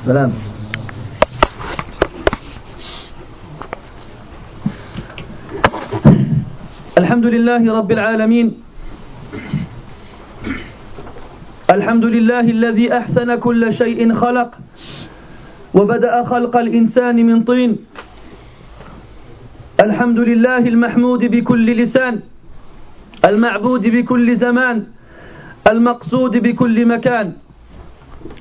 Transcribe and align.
سلام. 0.00 0.32
الحمد 6.98 7.26
لله 7.26 7.62
رب 7.68 7.90
العالمين. 7.92 8.48
الحمد 11.70 12.04
لله 12.04 12.40
الذي 12.40 12.86
أحسن 12.96 13.28
كل 13.44 13.62
شيء 13.72 14.00
خلق 14.14 14.50
وبدأ 15.74 16.24
خلق 16.24 16.54
الإنسان 16.56 17.16
من 17.20 17.44
طين. 17.44 17.76
الحمد 19.84 20.18
لله 20.18 20.62
المحمود 20.64 21.22
بكل 21.24 21.66
لسان 21.76 22.20
المعبود 23.24 23.84
بكل 23.86 24.36
زمان 24.36 24.76
المقصود 25.68 26.34
بكل 26.36 26.76
مكان. 26.88 27.49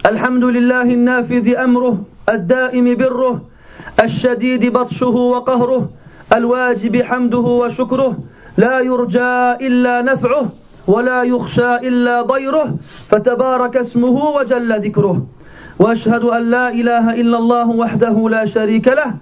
الحمد 0.06 0.44
لله 0.44 0.82
النافذ 0.82 1.56
أمره 1.56 2.02
الدائم 2.30 2.96
بره 2.96 3.42
الشديد 4.04 4.74
بطشه 4.74 5.08
وقهره 5.08 5.90
الواجب 6.34 7.02
حمده 7.02 7.38
وشكره 7.62 8.18
لا 8.58 8.80
يرجى 8.80 9.36
إلا 9.68 10.02
نفعه 10.02 10.46
ولا 10.88 11.24
يخشى 11.24 11.76
إلا 11.76 12.22
ضيره 12.22 12.76
فتبارك 13.10 13.78
اسمه 13.78 14.16
وجل 14.36 14.82
ذكره. 14.82 15.28
وأشهد 15.80 16.24
أن 16.24 16.44
لا 16.50 16.70
إله 16.70 17.14
إلا 17.22 17.38
الله 17.38 17.70
وحده 17.70 18.30
لا 18.30 18.46
شريك 18.46 18.88
له 18.88 19.14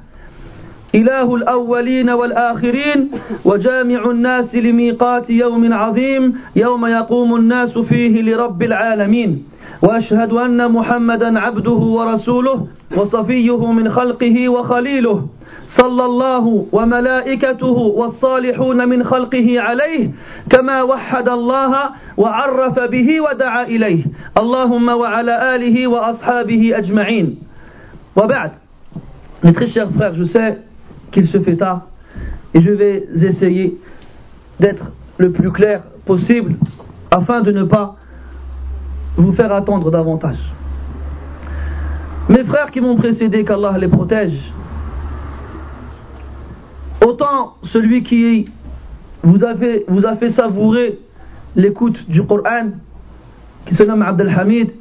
إله 0.95 1.35
الأولين 1.35 2.09
والآخرين 2.09 3.11
وجامع 3.45 4.11
الناس 4.11 4.55
لميقات 4.55 5.29
يوم 5.29 5.73
عظيم 5.73 6.23
يوم 6.55 6.85
يقوم 6.85 7.35
الناس 7.35 7.77
فيه 7.77 8.21
لرب 8.21 8.63
العالمين. 8.63 9.56
وأشهد 9.81 10.33
أن 10.33 10.71
محمدا 10.71 11.39
عبده 11.39 11.71
ورسوله 11.71 12.67
وصفيه 12.97 13.71
من 13.71 13.89
خلقه 13.89 14.49
وخليله 14.49 15.27
صلى 15.67 16.05
الله 16.05 16.67
وملائكته 16.71 17.77
والصالحون 17.99 18.89
من 18.89 19.03
خلقه 19.03 19.59
عليه 19.59 20.11
كما 20.49 20.81
وحد 20.81 21.29
الله 21.29 21.89
وعرف 22.17 22.79
به 22.79 23.21
ودعا 23.21 23.63
إليه. 23.63 24.03
اللهم 24.39 24.87
وعلى 24.89 25.55
آله 25.55 25.87
وأصحابه 25.87 26.77
أجمعين. 26.77 27.37
وبعد. 28.15 28.51
Mes 29.43 29.53
très 29.53 29.67
chers 29.67 29.91
frères, 29.91 30.15
je 30.15 30.23
sais 30.23 30.57
qu'il 31.11 31.27
se 31.27 31.39
fait 31.39 31.57
tard 31.57 31.81
et 32.53 32.61
je 32.61 32.71
vais 32.71 33.07
essayer 33.23 33.77
d'être 34.59 34.91
le 35.17 35.31
plus 35.31 35.51
clair 35.51 35.83
possible 36.05 36.55
afin 37.11 37.41
de 37.41 37.51
ne 37.51 37.63
pas 37.63 37.95
vous 39.17 39.31
faire 39.33 39.51
attendre 39.51 39.91
davantage. 39.91 40.37
Mes 42.29 42.43
frères 42.43 42.71
qui 42.71 42.81
m'ont 42.81 42.95
précédé, 42.95 43.43
qu'Allah 43.43 43.77
les 43.77 43.87
protège, 43.87 44.37
autant 47.05 47.55
celui 47.63 48.03
qui 48.03 48.49
vous 49.23 49.43
a 49.43 49.55
fait, 49.55 50.29
savourer 50.29 50.99
l'écoute 51.55 52.09
du 52.09 52.23
Coran, 52.23 52.71
qui 53.65 53.75
se 53.75 53.83
nomme 53.83 54.01
Abdelhamid, 54.01 54.71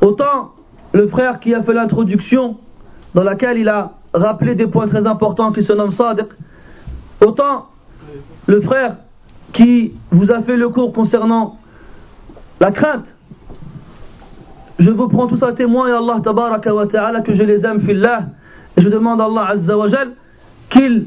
autant 0.00 0.52
le 0.92 1.06
frère 1.08 1.40
qui 1.40 1.54
a 1.54 1.62
fait 1.62 1.74
l'introduction, 1.74 2.58
dans 3.14 3.22
laquelle 3.22 3.58
il 3.58 3.68
a 3.68 3.92
rappelé 4.12 4.54
des 4.54 4.66
points 4.66 4.86
très 4.86 5.06
importants, 5.06 5.52
qui 5.52 5.62
se 5.62 5.72
nomme 5.72 5.92
Sadiq, 5.92 6.28
autant 7.24 7.66
le 8.46 8.60
frère 8.60 8.96
qui 9.52 9.94
vous 10.10 10.30
a 10.30 10.42
fait 10.42 10.56
le 10.56 10.68
cours 10.68 10.92
concernant 10.92 11.58
la 12.60 12.72
crainte, 12.72 13.06
je 14.78 14.90
vous 14.90 15.08
prends 15.08 15.26
tous 15.26 15.42
à 15.42 15.52
témoin 15.52 15.88
et 15.88 15.92
Allah 15.92 16.20
tabaraka 16.22 16.72
wa 16.74 16.86
ta'ala 16.86 17.20
que 17.22 17.34
je 17.34 17.42
les 17.42 17.64
aime 17.66 17.80
fillah 17.80 18.26
et 18.76 18.82
je 18.82 18.88
demande 18.88 19.20
à 19.20 19.24
Allah 19.24 19.48
azza 19.50 19.76
wa 19.76 19.88
qu'il 20.70 21.06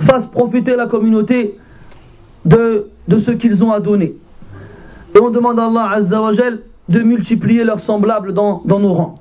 fasse 0.00 0.26
profiter 0.26 0.74
la 0.74 0.86
communauté 0.86 1.58
de, 2.44 2.88
ce 3.08 3.30
qu'ils 3.30 3.62
ont 3.62 3.72
à 3.72 3.80
donner. 3.80 4.16
Et 5.14 5.20
on 5.20 5.30
demande 5.30 5.58
à 5.60 5.66
Allah 5.66 5.90
azza 5.90 6.20
wa 6.20 6.32
de 6.32 7.00
multiplier 7.00 7.62
leurs 7.62 7.80
semblables 7.80 8.34
dans, 8.34 8.62
dans 8.64 8.80
nos 8.80 8.92
rangs. 8.92 9.14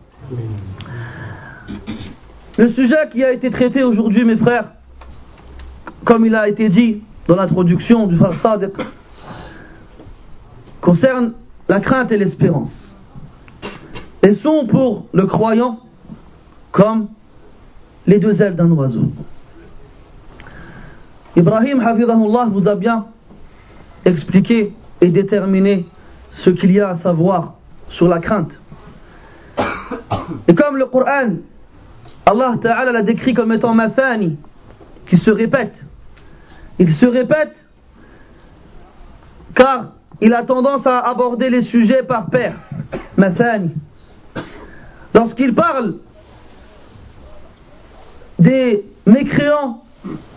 Le 2.58 2.70
sujet 2.70 3.10
qui 3.12 3.24
a 3.24 3.32
été 3.32 3.52
traité 3.52 3.84
aujourd'hui 3.84 4.26
mes 4.26 4.38
frères, 4.38 4.72
comme 6.06 6.26
il 6.26 6.34
a 6.34 6.50
été 6.50 6.70
dit 6.70 7.02
dans 7.28 7.36
l'introduction 7.36 8.08
du 8.08 8.18
frère 8.18 8.34
concerne 10.82 11.34
la 11.70 11.80
crainte 11.80 12.12
et 12.12 12.18
l'espérance 12.18 12.91
et 14.24 14.36
sont 14.36 14.66
pour 14.68 15.08
le 15.14 15.26
croyant 15.26 15.80
comme 16.72 17.08
les 18.08 18.20
deux 18.20 18.42
ailes 18.42 18.56
d'un 18.56 18.72
oiseau. 18.72 19.12
Ibrahim 21.36 21.80
Hafidahullah 21.80 22.48
vous 22.52 22.68
a 22.68 22.76
bien 22.76 23.06
expliqué 24.06 24.74
et 25.00 25.10
déterminé 25.10 25.86
ce 26.32 26.50
qu'il 26.50 26.72
y 26.72 26.80
a 26.80 26.90
à 26.90 26.96
savoir 26.96 27.56
sur 27.90 28.08
la 28.08 28.20
crainte. 28.20 28.52
Et 30.48 30.56
comme 30.56 30.78
le 30.78 30.86
Coran, 30.86 31.36
Allah 32.26 32.56
Ta'ala 32.62 32.92
l'a 32.92 33.02
décrit 33.02 33.34
comme 33.34 33.52
étant 33.52 33.74
mathani, 33.74 34.38
qui 35.08 35.18
se 35.18 35.32
répète. 35.32 35.86
Il 36.80 36.92
se 36.92 37.06
répète 37.06 37.56
car 39.54 39.94
il 40.22 40.34
a 40.34 40.44
tendance 40.44 40.86
à 40.88 41.00
aborder 41.00 41.50
les 41.50 41.62
sujets 41.62 42.04
par 42.04 42.28
paire. 42.28 42.56
Mathani. 43.18 43.72
Lorsqu'il 45.14 45.54
parle 45.54 45.96
des 48.40 48.86
mécréants, 49.06 49.84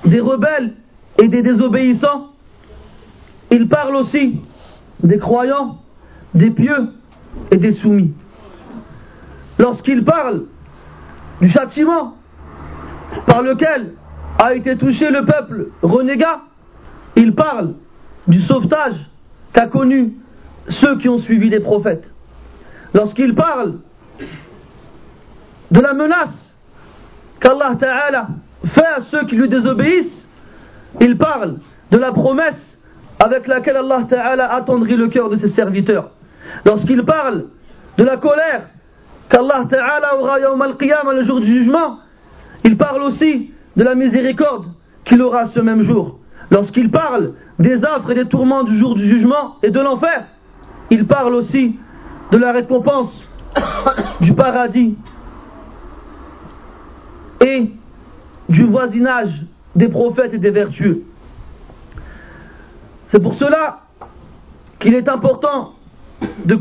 des 0.05 0.21
rebelles 0.21 0.75
et 1.19 1.29
des 1.29 1.43
désobéissants, 1.43 2.33
il 3.51 3.69
parle 3.69 3.97
aussi 3.97 4.41
des 5.03 5.19
croyants, 5.19 5.79
des 6.35 6.51
pieux 6.51 6.91
et 7.51 7.57
des 7.57 7.73
soumis. 7.73 8.13
Lorsqu'il 9.59 10.05
parle 10.05 10.45
du 11.41 11.49
châtiment 11.49 12.17
par 13.27 13.43
lequel 13.43 13.93
a 14.43 14.55
été 14.55 14.77
touché 14.77 15.11
le 15.11 15.25
peuple 15.25 15.69
renégat, 15.83 16.41
il 17.17 17.35
parle 17.35 17.75
du 18.27 18.41
sauvetage 18.41 18.97
qu'a 19.53 19.67
connu 19.67 20.15
ceux 20.69 20.97
qui 20.99 21.09
ont 21.09 21.19
suivi 21.19 21.49
les 21.49 21.61
prophètes. 21.61 22.13
Lorsqu'il 22.93 23.35
parle 23.35 23.75
de 25.75 25.81
la 25.81 25.93
menace 25.93 26.55
qu'Allah 27.41 27.75
Ta'ala 27.79 28.29
fait 28.67 28.87
à 28.87 29.01
ceux 29.11 29.25
qui 29.27 29.35
lui 29.35 29.49
désobéissent, 29.49 30.29
il 31.01 31.19
parle 31.19 31.57
de 31.91 31.99
la 31.99 32.13
promesse 32.13 32.81
avec 33.19 33.49
laquelle 33.49 33.79
Allah 33.79 34.07
Ta'ala 34.09 34.53
attendrit 34.53 34.95
le 34.95 35.09
cœur 35.09 35.29
de 35.31 35.37
ses 35.37 35.49
serviteurs. 35.49 36.11
Lorsqu'il 36.65 37.05
parle 37.05 37.47
de 37.99 38.05
la 38.05 38.19
colère 38.19 38.69
qu'Allah 39.29 39.67
Ta'ala 39.69 40.17
aura 40.17 40.39
yawm 40.39 40.63
al-qiyam 40.63 41.11
le 41.11 41.25
jour 41.25 41.41
du 41.41 41.47
jugement, 41.47 41.99
il 42.63 42.77
parle 42.77 43.03
aussi 43.03 43.51
de 43.77 43.83
la 43.83 43.97
miséricorde 43.97 44.67
qu'il 45.05 45.21
aura 45.23 45.47
ce 45.47 45.59
même 45.59 45.83
jour. 45.83 46.21
Lorsqu'il 46.53 46.89
parle 46.93 47.33
des 47.59 47.85
affres 47.85 48.13
et 48.13 48.15
des 48.15 48.27
tourments 48.27 48.63
du 48.63 48.77
jour 48.79 48.95
du 48.95 49.07
jugement 49.07 49.57
et 49.65 49.71
de 49.71 49.81
l'enfer, 49.81 50.27
il 50.91 51.05
parle 51.09 51.35
aussi 51.35 51.77
de 52.31 52.39
la 52.39 52.53
récompense 52.53 53.29
du 54.21 54.35
paradis 54.35 54.97
et 57.41 57.71
du 58.49 58.65
voisinage 58.65 59.45
des 59.75 59.89
prophètes 59.89 60.35
et 60.35 60.39
des 60.39 60.51
vertueux. 60.51 61.03
C'est 63.09 63.21
pour 63.21 63.35
cela 63.35 63.81
qu'il 64.79 64.95
est 64.95 65.09
important 65.09 65.75
de, 66.45 66.57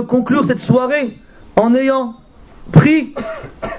conclure 0.00 0.44
cette 0.44 0.60
soirée 0.60 1.18
en 1.56 1.74
ayant 1.74 2.14
pris 2.72 3.14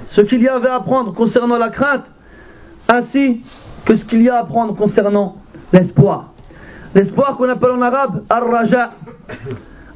ce 0.07 0.21
qu'il 0.21 0.41
y 0.41 0.47
avait 0.47 0.69
à 0.69 0.75
apprendre 0.75 1.13
concernant 1.13 1.57
la 1.57 1.69
crainte, 1.69 2.05
ainsi 2.87 3.41
que 3.85 3.95
ce 3.95 4.05
qu'il 4.05 4.21
y 4.21 4.29
a 4.29 4.35
à 4.35 4.39
apprendre 4.39 4.75
concernant 4.75 5.37
l'espoir. 5.71 6.33
L'espoir 6.95 7.37
qu'on 7.37 7.49
appelle 7.49 7.71
en 7.71 7.81
arabe 7.81 8.23
ar-raja. 8.29 8.91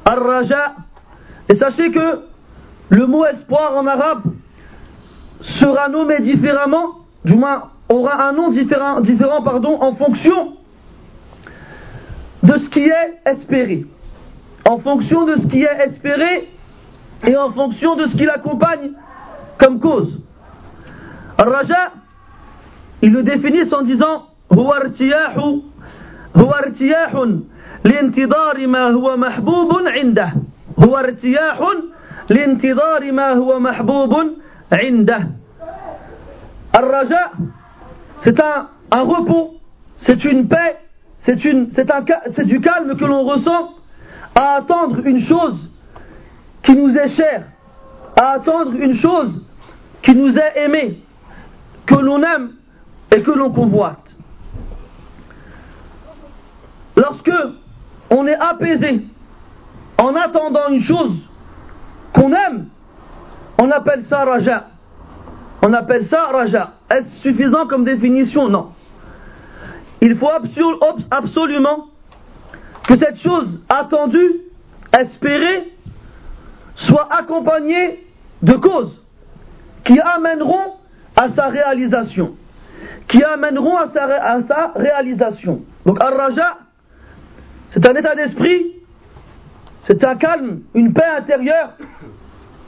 Ar-raja. 0.04 0.74
Et 1.48 1.56
sachez 1.56 1.90
que 1.90 2.20
le 2.90 3.06
mot 3.06 3.26
espoir 3.26 3.76
en 3.76 3.86
arabe 3.86 4.22
sera 5.43 5.89
nommé 5.89 6.19
différemment, 6.19 6.99
du 7.25 7.35
moins 7.35 7.69
aura 7.89 8.27
un 8.27 8.33
nom 8.33 8.49
différent, 8.49 9.01
différent 9.01 9.41
pardon, 9.41 9.81
en 9.81 9.95
fonction 9.95 10.53
de 12.43 12.57
ce 12.57 12.69
qui 12.69 12.87
est 12.87 13.19
espéré. 13.25 13.85
En 14.69 14.77
fonction 14.79 15.25
de 15.25 15.35
ce 15.35 15.47
qui 15.47 15.63
est 15.63 15.85
espéré 15.85 16.49
et 17.25 17.35
en 17.35 17.51
fonction 17.51 17.95
de 17.95 18.05
ce 18.05 18.15
qui 18.15 18.25
l'accompagne 18.25 18.91
comme 19.57 19.79
cause. 19.79 20.21
Al-Raja, 21.37 21.91
ils 23.01 23.11
le 23.11 23.23
définissent 23.23 23.73
en 23.73 23.81
disant 23.81 24.25
هو 24.53 24.73
ارتياح 24.73 25.37
هو 26.35 26.51
ارتياح 26.51 27.25
لانتظار 27.83 28.67
ما 28.67 28.83
هو 28.89 29.17
محبوب 29.17 29.71
عنده 29.87 30.33
هو 30.79 30.97
ارتياح 30.97 31.59
لانتظار 32.29 33.11
ما 33.11 33.33
هو 33.33 33.59
محبوب 33.59 34.15
indah. 34.82 35.20
C'est 38.18 38.40
un, 38.40 38.68
un 38.90 39.02
repos, 39.02 39.60
c'est 39.98 40.24
une 40.24 40.48
paix, 40.48 40.78
c'est 41.20 41.36
du 41.36 42.60
calme 42.60 42.96
que 42.96 43.04
l'on 43.04 43.24
ressent 43.24 43.70
à 44.34 44.56
attendre 44.56 45.06
une 45.06 45.20
chose 45.20 45.70
qui 46.62 46.74
nous 46.76 46.96
est 46.96 47.08
chère, 47.08 47.44
à 48.16 48.32
attendre 48.32 48.72
une 48.74 48.96
chose 48.96 49.42
qui 50.02 50.14
nous 50.14 50.36
est 50.36 50.52
aimée, 50.56 51.02
que 51.86 51.94
l'on 51.94 52.22
aime 52.22 52.52
et 53.14 53.22
que 53.22 53.30
l'on 53.30 53.50
convoite. 53.50 54.14
Lorsque 56.96 57.32
on 58.10 58.26
est 58.26 58.36
apaisé 58.36 59.06
en 59.98 60.14
attendant 60.14 60.68
une 60.70 60.82
chose 60.82 61.16
qu'on 62.12 62.32
aime, 62.32 62.68
on 63.58 63.70
appelle 63.70 64.02
ça 64.04 64.24
raja. 64.24 64.68
On 65.62 65.72
appelle 65.72 66.06
ça 66.06 66.24
raja. 66.26 66.72
Est-ce 66.90 67.16
suffisant 67.20 67.66
comme 67.66 67.84
définition? 67.84 68.48
Non. 68.48 68.72
Il 70.00 70.16
faut 70.16 70.30
absolument 71.10 71.86
que 72.86 72.96
cette 72.96 73.18
chose 73.18 73.60
attendue, 73.68 74.42
espérée, 74.98 75.72
soit 76.74 77.08
accompagnée 77.10 78.04
de 78.42 78.52
causes 78.54 79.00
qui 79.84 79.98
amèneront 80.00 80.74
à 81.16 81.28
sa 81.30 81.46
réalisation. 81.46 82.34
Qui 83.08 83.22
amèneront 83.22 83.76
à 83.76 83.86
sa, 83.88 84.72
réalisation. 84.74 85.62
Donc, 85.86 86.02
ar-raja, 86.02 86.58
c'est 87.68 87.88
un 87.88 87.94
état 87.94 88.14
d'esprit, 88.14 88.72
c'est 89.80 90.04
un 90.04 90.16
calme, 90.16 90.60
une 90.74 90.92
paix 90.92 91.04
intérieure, 91.18 91.76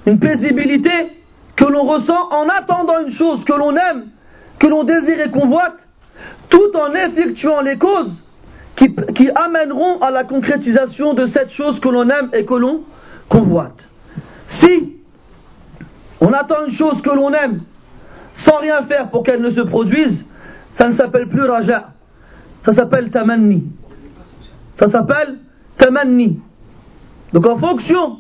une 0.07 0.19
paisibilité 0.19 0.91
que 1.57 1.65
l'on 1.65 1.83
ressent 1.83 2.31
en 2.31 2.49
attendant 2.49 3.01
une 3.01 3.11
chose 3.11 3.45
que 3.45 3.53
l'on 3.53 3.75
aime, 3.77 4.07
que 4.59 4.67
l'on 4.67 4.85
désire 4.85 5.21
et 5.21 5.31
convoite, 5.31 5.77
tout 6.49 6.77
en 6.77 6.93
effectuant 6.95 7.61
les 7.61 7.77
causes 7.77 8.23
qui, 8.77 8.95
qui, 9.15 9.31
amèneront 9.35 9.99
à 10.01 10.11
la 10.11 10.25
concrétisation 10.25 11.15
de 11.15 11.27
cette 11.27 11.51
chose 11.51 11.81
que 11.81 11.89
l'on 11.89 12.09
aime 12.09 12.31
et 12.33 12.45
que 12.45 12.55
l'on 12.55 12.83
convoite. 13.29 13.89
Si 14.47 14.97
on 16.21 16.33
attend 16.33 16.67
une 16.67 16.75
chose 16.75 17.03
que 17.03 17.11
l'on 17.11 17.33
aime 17.33 17.63
sans 18.35 18.59
rien 18.59 18.83
faire 18.83 19.11
pour 19.11 19.23
qu'elle 19.23 19.41
ne 19.41 19.51
se 19.51 19.63
produise, 19.63 20.25
ça 20.73 20.89
ne 20.89 20.93
s'appelle 20.93 21.29
plus 21.29 21.43
raja, 21.43 21.91
ça 22.65 22.75
s'appelle 22.75 23.11
tamanni. 23.11 23.65
Ça 24.79 24.91
s'appelle 24.91 25.39
tamanni. 25.79 26.39
Donc 27.33 27.47
en 27.47 27.57
fonction 27.57 28.19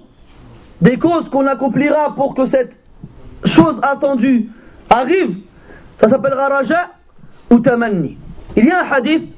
des 0.81 0.99
causes 0.99 1.28
qu'on 1.28 1.46
accomplira 1.46 2.14
pour 2.14 2.34
que 2.34 2.46
cette 2.46 2.76
chose 3.44 3.76
attendue 3.82 4.49
arrive, 4.90 5.37
ça 5.99 6.08
s'appellera 6.08 6.49
raja 6.49 6.90
ou 7.50 7.58
tamanni. 7.58 8.19
Il 8.56 8.64
y 8.64 8.70
a 8.70 8.82
un 8.82 8.90
hadith 8.90 9.32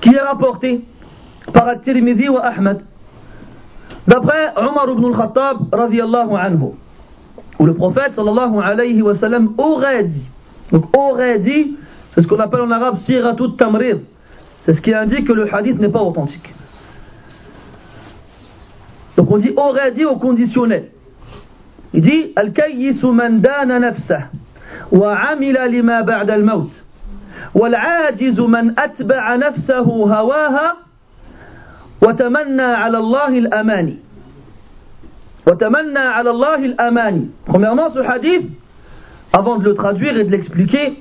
qui 0.00 0.14
est 0.14 0.20
rapporté 0.20 0.84
par 1.52 1.68
At-Tirmidhi 1.68 2.28
wa 2.28 2.44
Ahmad 2.44 2.82
d'après 4.06 4.52
Omar 4.56 4.88
ibn 4.90 5.04
al-Khattab 5.06 5.72
radiallahu 5.72 6.34
anhu 6.34 6.72
où 7.58 7.66
le 7.66 7.74
prophète 7.74 8.14
sallallahu 8.14 8.60
alayhi 8.62 9.02
wa 9.02 9.14
sallam 9.14 9.54
aurait 9.58 10.04
dit 10.04 10.26
donc 10.72 10.96
aurait 10.96 11.38
dit 11.38 11.76
c'est 12.10 12.22
ce 12.22 12.26
qu'on 12.28 12.38
appelle 12.38 12.60
en 12.60 12.70
arabe 12.70 12.98
siratut 12.98 13.56
tamrid 13.56 14.00
c'est 14.60 14.74
ce 14.74 14.82
qui 14.82 14.92
indique 14.92 15.26
que 15.26 15.32
le 15.32 15.52
hadith 15.52 15.78
n'est 15.80 15.88
pas 15.88 16.02
authentique. 16.02 16.54
Donc 19.17 19.31
on 19.31 19.37
dit 19.37 19.51
aurait 19.55 19.91
dit 19.91 20.05
au 20.05 20.15
conditionnel. 20.17 20.89
Il 21.93 22.01
dit 22.01 22.33
Al-kayyisu 22.35 23.07
man 23.07 23.39
dana 23.41 23.79
nafsah 23.79 24.29
wa 24.91 25.15
amila 25.15 25.67
lima 25.67 26.03
ba'da 26.03 26.33
al-maut 26.33 26.69
والعاجز 27.55 28.39
من 28.39 28.79
أتبع 28.79 29.35
نفسه 29.35 29.79
هواها 29.81 30.75
وتمنى 32.01 32.61
على 32.61 32.97
الله 32.97 33.27
الأماني 33.27 33.97
وتمنى 35.47 35.99
على 35.99 36.29
الله 36.29 36.55
الأماني 36.55 37.29
Premièrement, 37.45 37.89
ce 37.89 37.99
hadith, 37.99 38.49
avant 39.33 39.57
de 39.57 39.65
le 39.65 39.73
traduire 39.75 40.17
et 40.17 40.23
de 40.23 40.31
l'expliquer, 40.31 40.99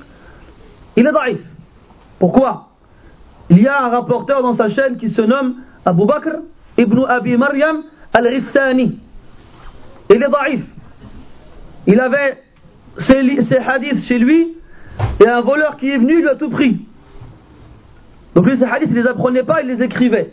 il 0.97 1.07
est 1.07 1.13
daif. 1.13 1.39
Pourquoi 2.19 2.69
il 3.51 3.61
y 3.61 3.69
a 3.69 3.85
un 3.85 3.89
rapporteur 3.89 4.43
dans 4.43 4.55
sa 4.55 4.69
chaîne 4.69 4.97
qui 4.97 5.11
se 5.11 5.21
nomme 5.23 5.57
Abu 5.85 6.07
Bakr 6.07 6.37
ibn 6.79 7.05
Abi 7.09 7.37
Maryam 7.37 7.83
al-Rissani. 8.18 9.00
Il 10.10 10.16
est 10.16 10.20
daif. 10.20 10.62
Il 11.86 12.00
avait 12.00 12.38
ses, 12.98 13.58
hadiths 13.58 14.06
chez 14.06 14.18
lui 14.18 14.56
et 15.20 15.28
un 15.28 15.42
voleur 15.42 15.78
qui 15.78 15.90
est 15.90 15.98
venu 15.98 16.22
lui 16.22 16.28
a 16.28 16.36
tout 16.36 16.50
pris. 16.50 16.82
Donc 18.36 18.46
lui, 18.46 18.58
ses 18.58 18.66
hadiths, 18.66 18.90
il 18.92 18.96
les 18.96 19.08
apprenait 19.08 19.44
pas, 19.44 19.62
il 19.62 19.68
les 19.68 19.84
écrivait. 19.84 20.32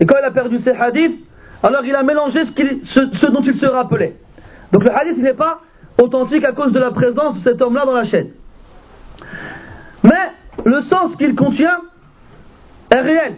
Et 0.00 0.06
quand 0.06 0.16
il 0.20 0.24
a 0.24 0.30
perdu 0.30 0.58
ses 0.58 0.72
hadiths, 0.72 1.18
alors 1.62 1.84
il 1.84 1.94
a 1.94 2.02
mélangé 2.02 2.44
ce 2.44 3.26
dont 3.26 3.42
il 3.42 3.54
se 3.54 3.66
rappelait. 3.66 4.16
Donc 4.72 4.84
le 4.84 4.94
hadith 4.94 5.18
n'est 5.18 5.34
pas 5.34 5.60
authentique 6.00 6.44
à 6.44 6.52
cause 6.52 6.72
de 6.72 6.78
la 6.78 6.90
présence 6.90 7.34
de 7.34 7.40
cet 7.40 7.62
homme-là 7.62 7.84
dans 7.84 7.92
la 7.92 8.04
chaîne. 8.04 8.30
Mais 10.02 10.32
le 10.64 10.82
sens 10.82 11.16
qu'il 11.16 11.34
contient 11.34 11.80
est 12.90 13.00
réel. 13.00 13.34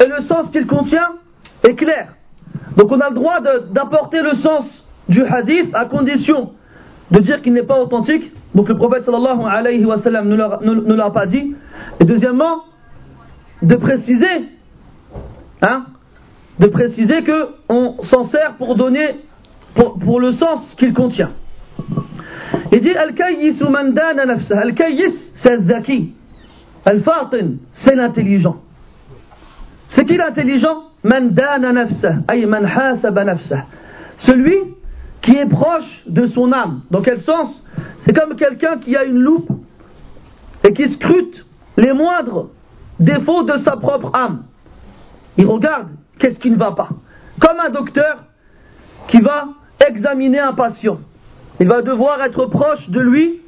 Et 0.00 0.06
le 0.06 0.22
sens 0.22 0.50
qu'il 0.50 0.66
contient 0.66 1.12
est 1.62 1.74
clair. 1.74 2.13
Donc 2.76 2.90
on 2.90 3.00
a 3.00 3.08
le 3.08 3.14
droit 3.14 3.40
d'apporter 3.70 4.20
le 4.22 4.34
sens 4.36 4.64
du 5.08 5.22
hadith 5.22 5.74
à 5.74 5.84
condition 5.84 6.52
de 7.10 7.20
dire 7.20 7.42
qu'il 7.42 7.52
n'est 7.52 7.62
pas 7.62 7.78
authentique. 7.78 8.32
Donc 8.54 8.68
le 8.68 8.76
prophète 8.76 9.04
sallallahu 9.04 9.42
alayhi 9.48 9.84
wa 9.84 9.98
sallam 9.98 10.28
ne 10.28 10.94
l'a 10.94 11.10
pas 11.10 11.26
dit. 11.26 11.54
Et 12.00 12.04
deuxièmement, 12.04 12.64
de 13.62 13.76
préciser, 13.76 14.48
hein, 15.62 15.86
de 16.58 16.66
préciser 16.66 17.22
que 17.22 17.48
on 17.68 18.02
s'en 18.04 18.24
sert 18.24 18.54
pour 18.54 18.76
donner, 18.76 19.20
pour, 19.74 20.20
le 20.20 20.32
sens 20.32 20.74
qu'il 20.76 20.94
contient. 20.94 21.30
Il 22.72 22.80
dit 22.80 22.94
Al-Kayyis 22.94 23.58
man 23.68 23.92
dana 23.92 24.24
nafsa. 24.24 24.60
Al-Kayyis, 24.60 25.32
c'est 25.36 25.60
Zaki. 25.62 26.14
Al-Fatin, 26.84 27.54
c'est 27.72 27.96
l'intelligent. 27.96 28.56
C'est 29.88 30.04
qui 30.04 30.16
l'intelligent? 30.16 30.84
Man 31.04 31.30
dana. 31.30 31.86
Celui 34.18 34.56
qui 35.20 35.36
est 35.36 35.48
proche 35.48 36.02
de 36.06 36.26
son 36.26 36.52
âme. 36.52 36.80
Dans 36.90 37.02
quel 37.02 37.20
sens? 37.20 37.62
C'est 38.00 38.12
comme 38.12 38.36
quelqu'un 38.36 38.78
qui 38.78 38.96
a 38.96 39.04
une 39.04 39.18
loupe 39.18 39.50
et 40.66 40.72
qui 40.72 40.88
scrute 40.88 41.46
les 41.76 41.92
moindres 41.92 42.48
défauts 42.98 43.42
de 43.42 43.58
sa 43.58 43.76
propre 43.76 44.10
âme. 44.14 44.44
Il 45.36 45.46
regarde 45.46 45.88
qu'est-ce 46.18 46.38
qui 46.38 46.50
ne 46.50 46.56
va 46.56 46.72
pas? 46.72 46.88
Comme 47.40 47.60
un 47.60 47.70
docteur 47.70 48.24
qui 49.08 49.20
va 49.20 49.48
examiner 49.86 50.40
un 50.40 50.52
patient. 50.52 50.98
Il 51.60 51.68
va 51.68 51.82
devoir 51.82 52.22
être 52.22 52.46
proche 52.46 52.88
de 52.88 53.00
lui, 53.00 53.40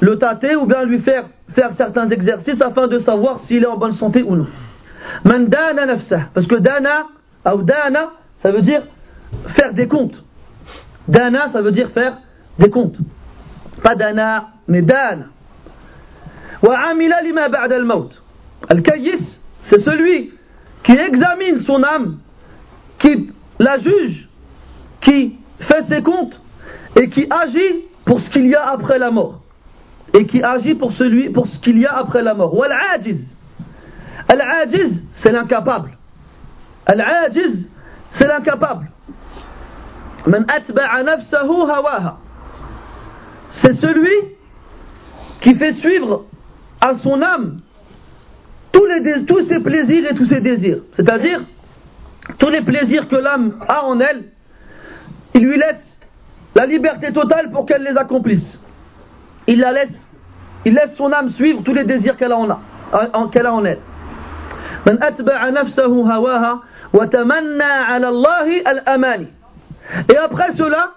le 0.00 0.18
tâter 0.18 0.56
ou 0.56 0.66
bien 0.66 0.84
lui 0.84 1.00
faire 1.00 1.24
faire 1.54 1.72
certains 1.72 2.08
exercices 2.10 2.62
afin 2.62 2.86
de 2.86 2.98
savoir 2.98 3.38
s'il 3.38 3.64
est 3.64 3.66
en 3.66 3.76
bonne 3.76 3.92
santé 3.92 4.22
ou 4.22 4.36
non. 4.36 4.46
Man 5.24 5.46
dana 5.46 5.86
nafsah. 5.86 6.28
Parce 6.34 6.46
que 6.46 6.56
dana, 6.56 7.06
ou 7.54 7.62
dana, 7.62 8.10
ça 8.38 8.50
veut 8.50 8.62
dire 8.62 8.82
faire 9.48 9.72
des 9.72 9.88
comptes. 9.88 10.22
Dana, 11.08 11.48
ça 11.48 11.62
veut 11.62 11.72
dire 11.72 11.90
faire 11.90 12.18
des 12.58 12.70
comptes. 12.70 12.96
Pas 13.82 13.94
dana, 13.94 14.48
mais 14.68 14.82
dana. 14.82 15.26
Wa 16.62 16.78
amila 16.90 17.22
lima 17.22 17.44
al-maut. 17.44 18.10
C'est 19.62 19.80
celui 19.80 20.32
qui 20.82 20.92
examine 20.92 21.60
son 21.60 21.82
âme, 21.82 22.18
qui 22.98 23.30
la 23.58 23.78
juge, 23.78 24.28
qui 25.00 25.36
fait 25.60 25.82
ses 25.82 26.02
comptes 26.02 26.40
et 26.96 27.08
qui 27.08 27.26
agit 27.30 27.84
pour 28.04 28.20
ce 28.20 28.30
qu'il 28.30 28.46
y 28.46 28.54
a 28.54 28.68
après 28.68 28.98
la 28.98 29.10
mort. 29.10 29.42
Et 30.12 30.26
qui 30.26 30.42
agit 30.42 30.74
pour, 30.74 30.92
celui, 30.92 31.30
pour 31.30 31.46
ce 31.46 31.58
qu'il 31.58 31.78
y 31.78 31.86
a 31.86 31.96
après 31.96 32.22
la 32.22 32.34
mort. 32.34 32.54
Al-ajiz, 34.30 35.02
c'est 35.12 35.32
l'incapable. 35.32 35.90
Al-ajiz, 36.86 37.68
c'est 38.10 38.28
l'incapable. 38.28 38.90
C'est 43.50 43.72
celui 43.74 44.12
qui 45.40 45.54
fait 45.56 45.72
suivre 45.72 46.26
à 46.80 46.94
son 46.94 47.20
âme 47.22 47.60
tous, 48.70 49.40
ses 49.48 49.58
plaisirs 49.60 50.12
et 50.12 50.14
tous 50.14 50.26
ses 50.26 50.40
désirs. 50.40 50.78
C'est-à-dire, 50.92 51.42
tous 52.38 52.50
les 52.50 52.60
plaisirs 52.60 53.08
que 53.08 53.16
l'âme 53.16 53.56
a 53.66 53.84
en 53.84 53.98
elle, 53.98 54.26
il 55.34 55.44
lui 55.44 55.56
laisse 55.58 55.98
la 56.54 56.66
liberté 56.66 57.12
totale 57.12 57.50
pour 57.50 57.66
qu'elle 57.66 57.82
les 57.82 57.96
accomplisse. 57.96 58.62
Il 59.48 59.58
la 59.58 59.72
laisse, 59.72 60.08
il 60.64 60.74
laisse 60.74 60.94
son 60.94 61.12
âme 61.12 61.30
suivre 61.30 61.62
tous 61.64 61.74
les 61.74 61.84
désirs 61.84 62.16
qu'elle 62.16 62.32
a 62.32 62.36
en 62.38 63.64
elle. 63.64 63.78
من 64.87 65.03
أتبع 65.03 65.49
نفسه 65.49 65.85
هواها 65.85 66.59
وتمنى 66.93 67.63
على 67.63 68.09
الله 68.09 68.61
الأماني 68.61 69.27
Et 70.09 70.17
après 70.17 70.53
cela, 70.55 70.91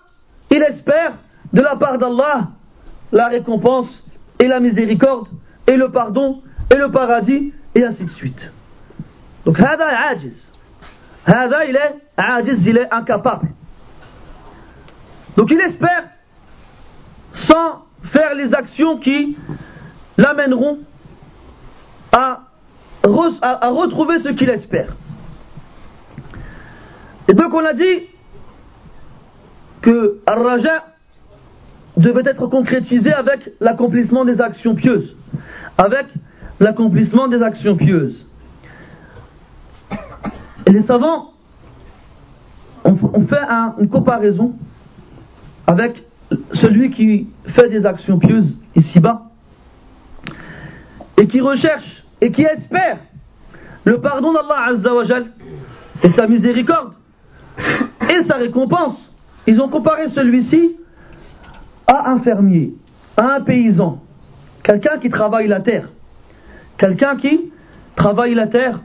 il 0.51 0.63
espère 0.63 1.13
de 1.53 1.61
la 1.61 1.77
part 1.77 1.99
d'Allah 1.99 2.49
la 3.13 3.29
récompense 3.29 4.05
et 4.39 4.47
la 4.47 4.61
miséricorde 4.61 5.29
et 5.67 5.77
le 5.77 5.91
pardon 5.91 6.43
et 6.71 6.77
le 6.77 6.91
paradis 6.91 7.53
et 7.75 7.85
ainsi 7.85 8.05
de 8.05 8.11
suite. 8.11 8.51
Donc, 9.45 9.61
هذا 9.61 9.85
عاجز. 9.85 10.53
هذا 11.27 11.65
il 11.65 11.77
est 11.77 11.95
عاجز, 12.19 12.69
il 12.69 12.79
est 12.79 12.93
incapable. 12.93 13.49
Donc 15.37 15.51
il 15.51 15.61
espère 15.61 16.05
sans 17.31 17.85
faire 18.05 18.35
les 18.35 18.53
actions 18.55 18.99
qui 18.99 19.37
l'amèneront 20.17 20.79
à, 22.13 22.41
à, 23.42 23.70
retrouver 23.70 24.20
ce 24.20 24.30
qu'il 24.30 24.50
espère. 24.50 24.96
Et 27.28 27.34
donc 27.34 27.54
on 27.54 27.64
a 27.64 27.74
dit 27.74 28.08
que 29.82 30.20
Ar-Raja 30.26 30.86
devait 31.98 32.24
être 32.26 32.48
concrétisé 32.48 33.12
avec 33.14 33.52
l'accomplissement 33.60 34.26
des 34.26 34.42
actions 34.42 34.76
pieuses. 34.76 35.16
Avec 35.78 36.08
l'accomplissement 36.60 37.28
des 37.28 37.42
actions 37.42 37.76
pieuses. 37.76 38.26
Et 40.66 40.72
les 40.72 40.84
savants 40.84 41.32
ont, 42.86 43.26
fait 43.28 43.44
une 43.80 43.90
comparaison 43.90 44.54
avec 45.68 46.04
celui 46.54 46.90
qui 46.90 47.28
fait 47.48 47.70
des 47.70 47.86
actions 47.86 48.18
pieuses 48.18 48.58
ici-bas 48.76 49.24
et 51.18 51.28
qui 51.28 51.42
recherche 51.42 52.03
et 52.23 52.31
qui 52.31 52.43
espère 52.43 52.99
le 53.85 54.01
pardon 54.01 54.33
d'Allah 54.33 54.67
Azzawajal 54.69 55.27
et 56.03 56.11
sa 56.11 56.27
miséricorde 56.27 56.93
et 58.11 58.23
sa 58.25 58.37
récompense. 58.37 59.11
Ils 59.47 59.61
ont 59.61 59.69
comparé 59.69 60.09
celui-ci 60.09 60.77
à 61.87 62.11
un 62.11 62.19
fermier, 62.19 62.75
à 63.17 63.37
un 63.37 63.41
paysan, 63.41 64.03
quelqu'un 64.63 64.99
qui 64.99 65.09
travaille 65.09 65.49
la 65.49 65.61
terre. 65.61 65.89
Quelqu'un 66.77 67.17
qui 67.17 67.51
travaille 67.97 68.35
la 68.35 68.47
terre. 68.47 68.81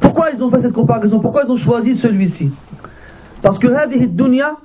Pourquoi 0.00 0.30
ils 0.30 0.42
ont 0.42 0.50
fait 0.50 0.60
cette 0.60 0.74
comparaison 0.74 1.18
Pourquoi 1.18 1.44
ils 1.44 1.50
ont 1.50 1.56
choisi 1.56 1.94
celui-ci 1.94 2.52
Parce 3.42 3.58
que 3.58 3.68
هذه 3.68 4.04
الدنيا 4.04 4.56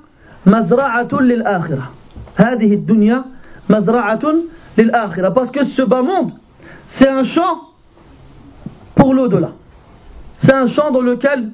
مزرعة 0.46 1.08
للآخرة. 1.20 1.90
هذه 2.36 2.74
الدنيا 2.74 3.24
مزرعة 3.70 4.34
للآخرة. 4.76 5.30
Parce 5.30 5.50
que 5.50 5.64
ce 5.64 5.82
bas 5.82 6.02
monde, 6.02 6.32
c'est 6.89 7.07
un 7.07 7.23
champ 7.23 7.61
pour 8.95 9.13
l'au-delà. 9.13 9.51
C'est 10.39 10.53
un 10.53 10.67
champ 10.67 10.91
dans 10.91 11.01
lequel 11.01 11.51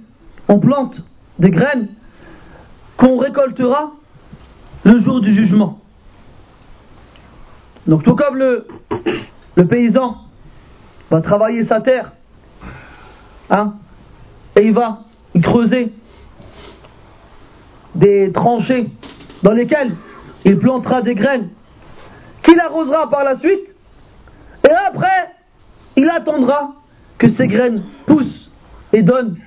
on 0.48 0.60
plante 0.60 1.01
des 1.39 1.50
graines 1.50 1.89
qu'on 2.98 3.18
récoltera 3.18 3.92
le 4.84 5.00
jour 5.00 5.22
du 5.22 5.34
jugement. 5.34 5.80
Donc 7.88 8.04
tout 8.04 8.15
comme 8.15 8.38
le, 8.38 8.68
paysan 9.68 10.18
va 11.12 11.22
travailler 11.22 11.65
sa 11.65 11.82
terre, 11.82 12.12
hein, 13.50 13.75
et 14.56 14.63
il 14.65 14.74
va 14.74 15.01
creuser 15.42 15.92
des 17.94 18.32
tranchées 18.32 18.89
dans 19.44 19.51
lesquelles 19.51 19.96
il 20.46 20.58
plantera 20.58 21.01
des 21.01 21.15
graines 21.15 21.50
qu'il 22.44 22.60
arrosera 22.60 23.10
par 23.10 23.24
la 23.24 23.36
suite, 23.36 23.75
et 24.67 24.74
après, 24.88 25.31
il 25.95 26.10
attendra 26.10 26.74
que 27.17 27.29
ces 27.29 27.48
graines 27.48 27.84
poussent 28.05 28.51
et 28.91 29.01
donnent 29.01 29.38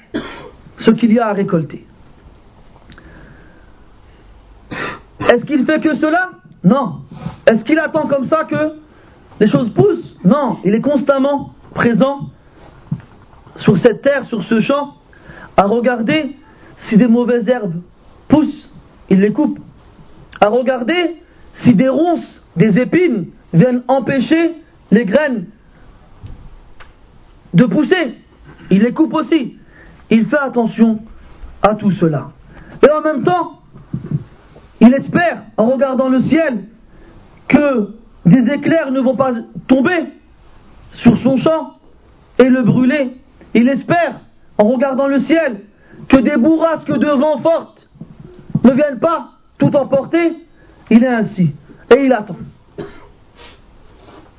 ce 0.79 0.91
qu'il 0.91 1.13
y 1.13 1.19
a 1.19 1.29
à 1.29 1.33
récolter. 1.33 1.87
Est-ce 5.29 5.45
qu'il 5.45 5.65
fait 5.65 5.81
que 5.81 5.95
cela? 5.97 6.31
Non. 6.65 7.01
Est-ce 7.47 7.65
qu'il 7.65 7.79
attend 7.79 8.07
comme 8.07 8.27
ça 8.27 8.45
que 8.45 8.75
les 9.41 9.47
choses 9.47 9.71
poussent? 9.71 10.17
Non. 10.25 10.59
Il 10.65 10.75
est 10.75 10.81
constamment 10.81 11.53
présent 11.75 12.31
sur 13.57 13.77
cette 13.77 14.03
terre, 14.03 14.25
sur 14.25 14.43
ce 14.45 14.61
champ, 14.61 14.95
à 15.57 15.65
regarder 15.65 16.37
si 16.79 16.97
des 16.97 17.09
mauvaises 17.09 17.49
herbes 17.49 17.81
poussent, 18.29 18.71
il 19.11 19.21
les 19.21 19.33
coupe. 19.33 19.59
À 20.41 20.49
regarder 20.49 21.17
si 21.55 21.75
des 21.75 21.89
ronces, 21.89 22.47
des 22.57 22.79
épines 22.79 23.27
viennent 23.53 23.83
empêcher 23.89 24.55
les 24.91 25.05
graines 25.05 25.47
de 27.55 27.65
pousser. 27.65 28.19
Il 28.71 28.83
les 28.83 28.93
coupe 28.93 29.15
aussi. 29.15 29.57
Il 30.11 30.27
fait 30.27 30.39
attention 30.39 31.01
à 31.63 31.75
tout 31.75 31.91
cela. 31.91 32.31
Et 32.83 32.91
en 32.91 33.01
même 33.01 33.23
temps, 33.23 33.61
il 34.81 34.95
espère, 34.95 35.43
en 35.57 35.67
regardant 35.67 36.09
le 36.09 36.21
ciel, 36.21 36.65
que 37.49 37.95
des 38.27 38.51
éclairs 38.53 38.93
ne 38.93 39.01
vont 39.01 39.17
pas 39.17 39.33
tomber 39.67 40.05
sur 40.93 41.17
son 41.19 41.37
champ 41.37 41.75
et 42.39 42.49
le 42.49 42.63
brûler. 42.63 43.17
Il 43.55 43.69
espère, 43.69 44.21
en 44.59 44.69
regardant 44.69 45.09
le 45.09 45.19
ciel, 45.19 45.63
que 46.09 46.19
des 46.19 46.37
bourrasques 46.37 46.93
de 46.93 47.09
vent 47.09 47.39
fortes 47.39 47.89
ne 48.65 48.71
viennent 48.71 49.01
pas 49.01 49.31
tout 49.59 49.75
emporter. 49.75 50.37
Il 50.91 51.05
est 51.05 51.09
ainsi 51.09 51.55
et 51.91 52.05
il 52.05 52.13
attend. 52.13 52.37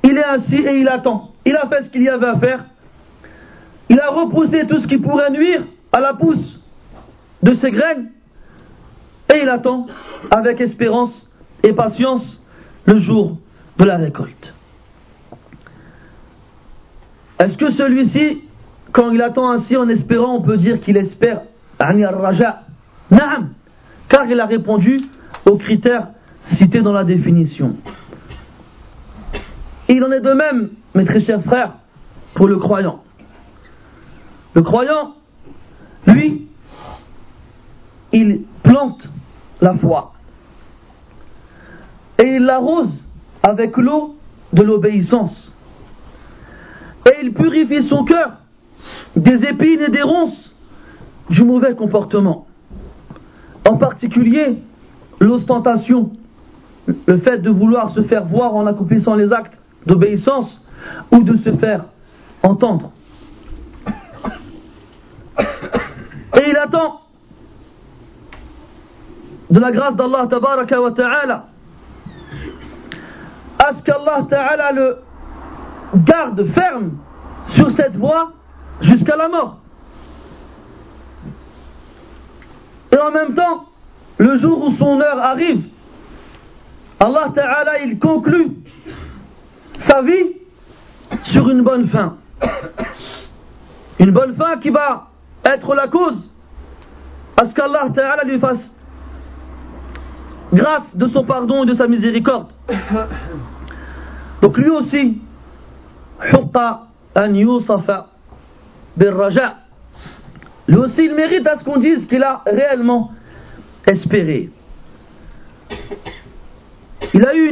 Il 0.03 0.17
est 0.17 0.25
ainsi 0.25 0.55
et 0.55 0.79
il 0.79 0.87
attend. 0.87 1.31
Il 1.45 1.55
a 1.55 1.67
fait 1.67 1.83
ce 1.83 1.89
qu'il 1.89 2.03
y 2.03 2.09
avait 2.09 2.27
à 2.27 2.37
faire. 2.37 2.65
Il 3.89 3.99
a 3.99 4.09
repoussé 4.09 4.65
tout 4.67 4.79
ce 4.79 4.87
qui 4.87 4.97
pourrait 4.97 5.31
nuire 5.31 5.63
à 5.91 5.99
la 5.99 6.13
pousse 6.13 6.61
de 7.41 7.53
ses 7.55 7.71
graines 7.71 8.11
et 9.33 9.39
il 9.41 9.49
attend 9.49 9.87
avec 10.31 10.61
espérance 10.61 11.27
et 11.63 11.73
patience 11.73 12.41
le 12.85 12.97
jour 12.99 13.37
de 13.77 13.85
la 13.85 13.97
récolte. 13.97 14.53
Est-ce 17.39 17.57
que 17.57 17.71
celui-ci, 17.71 18.43
quand 18.91 19.11
il 19.11 19.21
attend 19.21 19.49
ainsi 19.51 19.77
en 19.77 19.87
espérant, 19.87 20.35
on 20.35 20.41
peut 20.41 20.57
dire 20.57 20.79
qu'il 20.81 20.97
espère 20.97 21.41
Raja 21.79 22.63
Naam, 23.09 23.53
car 24.07 24.25
il 24.25 24.39
a 24.39 24.45
répondu 24.45 24.99
aux 25.45 25.57
critères 25.57 26.09
cités 26.43 26.81
dans 26.81 26.91
la 26.91 27.03
définition. 27.03 27.75
Il 29.89 30.03
en 30.03 30.11
est 30.11 30.21
de 30.21 30.31
même, 30.31 30.69
mes 30.93 31.03
très 31.03 31.19
chers 31.19 31.43
frères, 31.43 31.73
pour 32.35 32.47
le 32.47 32.57
croyant. 32.57 33.01
Le 34.53 34.61
croyant, 34.61 35.15
lui, 36.05 36.47
il 38.13 38.41
plante 38.61 39.09
la 39.61 39.73
foi. 39.73 40.13
Et 42.19 42.35
il 42.35 42.43
l'arrose 42.43 43.03
avec 43.41 43.77
l'eau 43.77 44.15
de 44.53 44.61
l'obéissance. 44.61 45.51
Et 47.07 47.23
il 47.23 47.33
purifie 47.33 47.81
son 47.83 48.03
cœur 48.03 48.33
des 49.15 49.43
épines 49.43 49.81
et 49.81 49.89
des 49.89 50.03
ronces 50.03 50.53
du 51.31 51.43
mauvais 51.43 51.75
comportement. 51.75 52.45
En 53.67 53.77
particulier, 53.77 54.61
l'ostentation, 55.19 56.11
le 57.07 57.17
fait 57.17 57.39
de 57.39 57.49
vouloir 57.49 57.89
se 57.89 58.03
faire 58.03 58.25
voir 58.25 58.55
en 58.55 58.67
accomplissant 58.67 59.15
les 59.15 59.33
actes 59.33 59.58
d'obéissance 59.85 60.61
ou 61.11 61.19
de 61.19 61.37
se 61.37 61.55
faire 61.57 61.85
entendre. 62.43 62.91
Et 65.39 66.49
il 66.49 66.57
attend 66.57 67.01
de 69.49 69.59
la 69.59 69.71
grâce 69.71 69.95
d'Allah 69.95 70.27
tabaraka 70.29 70.81
wa 70.81 70.91
ta'ala 70.91 71.45
à 73.57 73.73
ce 73.73 73.83
qu'Allah 73.83 74.25
ta'ala 74.29 74.71
le 74.71 74.97
garde 75.95 76.45
ferme 76.51 76.91
sur 77.47 77.71
cette 77.71 77.95
voie 77.95 78.31
jusqu'à 78.81 79.15
la 79.15 79.27
mort. 79.27 79.57
Et 82.91 82.97
en 82.97 83.11
même 83.11 83.33
temps, 83.33 83.65
le 84.17 84.37
jour 84.37 84.67
où 84.67 84.71
son 84.73 84.99
heure 85.01 85.19
arrive, 85.19 85.63
Allah 86.99 87.31
ta'ala 87.33 87.81
il 87.83 87.97
conclut 87.99 88.51
sa 89.79 90.01
vie 90.01 90.35
sur 91.23 91.49
une 91.49 91.63
bonne 91.63 91.87
fin. 91.87 92.17
Une 93.99 94.11
bonne 94.11 94.35
fin 94.35 94.57
qui 94.57 94.69
va 94.69 95.07
être 95.45 95.75
la 95.75 95.87
cause 95.87 96.29
à 97.37 97.45
ce 97.45 97.53
qu'Allah 97.53 97.89
lui 98.25 98.39
fasse 98.39 98.71
grâce 100.53 100.95
de 100.95 101.07
son 101.07 101.23
pardon 101.23 101.63
et 101.63 101.67
de 101.67 101.73
sa 101.73 101.87
miséricorde. 101.87 102.47
Donc 104.41 104.57
lui 104.57 104.69
aussi, 104.69 105.21
lui 110.67 110.77
aussi 110.77 111.05
il 111.05 111.15
mérite 111.15 111.47
à 111.47 111.57
ce 111.57 111.63
qu'on 111.63 111.77
dise 111.77 112.07
qu'il 112.07 112.23
a 112.23 112.41
réellement 112.45 113.11
espéré. 113.85 114.49
Il 117.13 117.25
a 117.25 117.35
eu 117.35 117.49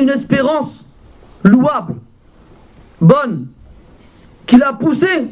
une 0.00 0.10
espérance 0.10 0.81
louable, 1.44 1.96
bonne, 3.00 3.48
qui 4.46 4.56
l'a 4.56 4.72
poussé 4.72 5.30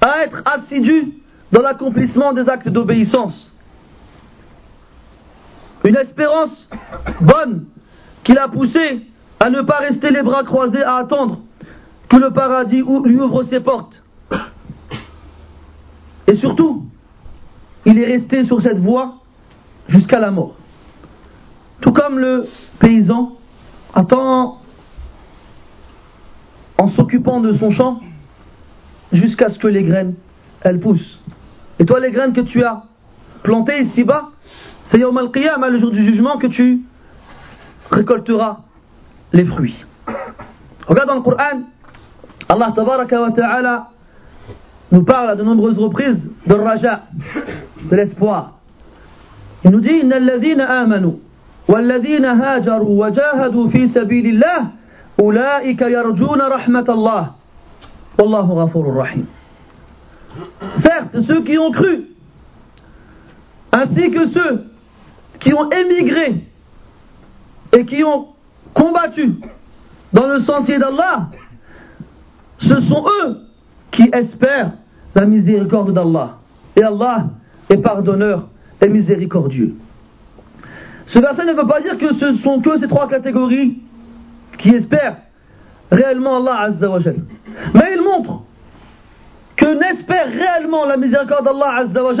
à 0.00 0.24
être 0.24 0.42
assidu 0.44 1.14
dans 1.50 1.62
l'accomplissement 1.62 2.32
des 2.32 2.48
actes 2.48 2.68
d'obéissance. 2.68 3.52
une 5.84 5.96
espérance 5.96 6.68
bonne 7.20 7.66
qui 8.24 8.32
l'a 8.32 8.48
poussé 8.48 9.06
à 9.40 9.50
ne 9.50 9.62
pas 9.62 9.78
rester 9.78 10.10
les 10.10 10.22
bras 10.22 10.44
croisés 10.44 10.82
à 10.82 10.96
attendre 10.96 11.40
que 12.08 12.16
le 12.16 12.30
paradis 12.30 12.82
lui 13.04 13.20
ouvre 13.20 13.42
ses 13.42 13.60
portes. 13.60 14.00
Et 16.28 16.34
surtout, 16.36 16.86
il 17.84 17.98
est 17.98 18.06
resté 18.06 18.44
sur 18.44 18.62
cette 18.62 18.78
voie 18.78 19.16
jusqu'à 19.88 20.20
la 20.20 20.30
mort. 20.30 20.54
Tout 21.80 21.92
comme 21.92 22.18
le 22.18 22.46
paysan 22.78 23.32
attend 23.92 24.61
en 26.78 26.88
s'occupant 26.88 27.40
de 27.40 27.52
son 27.52 27.70
champ 27.70 28.00
jusqu'à 29.12 29.48
ce 29.48 29.58
que 29.58 29.68
les 29.68 29.82
graines, 29.82 30.14
elles 30.62 30.80
poussent. 30.80 31.20
Et 31.78 31.84
toi, 31.84 32.00
les 32.00 32.10
graines 32.10 32.32
que 32.32 32.40
tu 32.40 32.62
as 32.64 32.82
plantées 33.42 33.80
ici-bas, 33.82 34.30
c'est 34.84 34.98
Yawm 34.98 35.16
al-Qiyam, 35.18 35.64
le 35.68 35.78
jour 35.78 35.90
du 35.90 36.02
jugement, 36.02 36.38
que 36.38 36.46
tu 36.46 36.80
récolteras 37.90 38.58
les 39.32 39.44
fruits. 39.44 39.84
Regarde 40.86 41.08
dans 41.08 41.14
le 41.16 41.22
Coran, 41.22 41.62
Allah 42.48 42.72
ta'ala 42.74 43.88
nous 44.90 45.04
parle 45.04 45.30
à 45.30 45.36
de 45.36 45.42
nombreuses 45.42 45.78
reprises 45.78 46.30
de 46.46 46.54
raja, 46.54 47.04
de 47.90 47.96
l'espoir. 47.96 48.58
Il 49.64 49.70
nous 49.70 49.80
dit, 49.80 50.02
«amanu, 50.68 51.12
wa 51.68 51.78
hajaru 51.78 52.84
wa 52.86 53.12
jahadu 53.12 53.70
fi 53.70 53.88
sabilillah» 53.88 54.72
Certes, 60.76 61.20
ceux 61.20 61.42
qui 61.42 61.58
ont 61.58 61.70
cru, 61.70 62.06
ainsi 63.72 64.10
que 64.10 64.26
ceux 64.26 64.64
qui 65.38 65.52
ont 65.54 65.70
émigré 65.70 66.44
et 67.72 67.84
qui 67.84 68.02
ont 68.04 68.28
combattu 68.74 69.34
dans 70.12 70.26
le 70.26 70.40
sentier 70.40 70.78
d'Allah, 70.78 71.28
ce 72.58 72.80
sont 72.80 73.04
eux 73.06 73.38
qui 73.90 74.08
espèrent 74.12 74.72
la 75.14 75.24
miséricorde 75.24 75.92
d'Allah. 75.92 76.38
Et 76.76 76.82
Allah 76.82 77.26
est 77.68 77.78
pardonneur 77.78 78.48
et 78.80 78.88
miséricordieux. 78.88 79.74
Ce 81.06 81.18
verset 81.18 81.44
ne 81.44 81.52
veut 81.52 81.66
pas 81.66 81.80
dire 81.80 81.98
que 81.98 82.14
ce 82.14 82.36
sont 82.36 82.60
que 82.60 82.78
ces 82.78 82.88
trois 82.88 83.08
catégories 83.08 83.78
qui 84.62 84.70
espèrent 84.70 85.16
réellement 85.90 86.36
Allah 86.36 86.60
Azza 86.60 86.88
wa 86.88 86.98
Mais 87.74 87.94
il 87.94 88.00
montre 88.00 88.42
que 89.56 89.66
n'espère 89.66 90.28
réellement 90.28 90.86
la 90.86 90.96
miséricorde 90.96 91.44
d'Allah 91.44 91.74
Azza 91.78 92.02
wa 92.02 92.12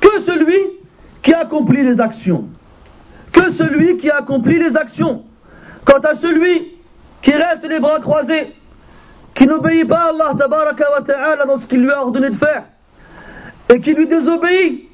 que 0.00 0.20
celui 0.24 0.58
qui 1.22 1.34
accomplit 1.34 1.82
les 1.82 2.00
actions. 2.00 2.44
Que 3.32 3.52
celui 3.52 3.98
qui 3.98 4.08
accomplit 4.10 4.58
les 4.58 4.76
actions. 4.76 5.24
Quant 5.84 5.98
à 5.98 6.14
celui 6.14 6.76
qui 7.20 7.32
reste 7.32 7.68
les 7.68 7.80
bras 7.80 7.98
croisés, 7.98 8.54
qui 9.34 9.46
n'obéit 9.46 9.88
pas 9.88 10.04
à 10.04 10.08
Allah 10.10 10.34
wa 10.34 11.02
ta'ala 11.02 11.44
dans 11.46 11.58
ce 11.58 11.66
qu'il 11.66 11.82
lui 11.82 11.90
a 11.90 12.02
ordonné 12.02 12.30
de 12.30 12.36
faire, 12.36 12.64
et 13.74 13.80
qui 13.80 13.92
lui 13.92 14.06
désobéit 14.06 14.88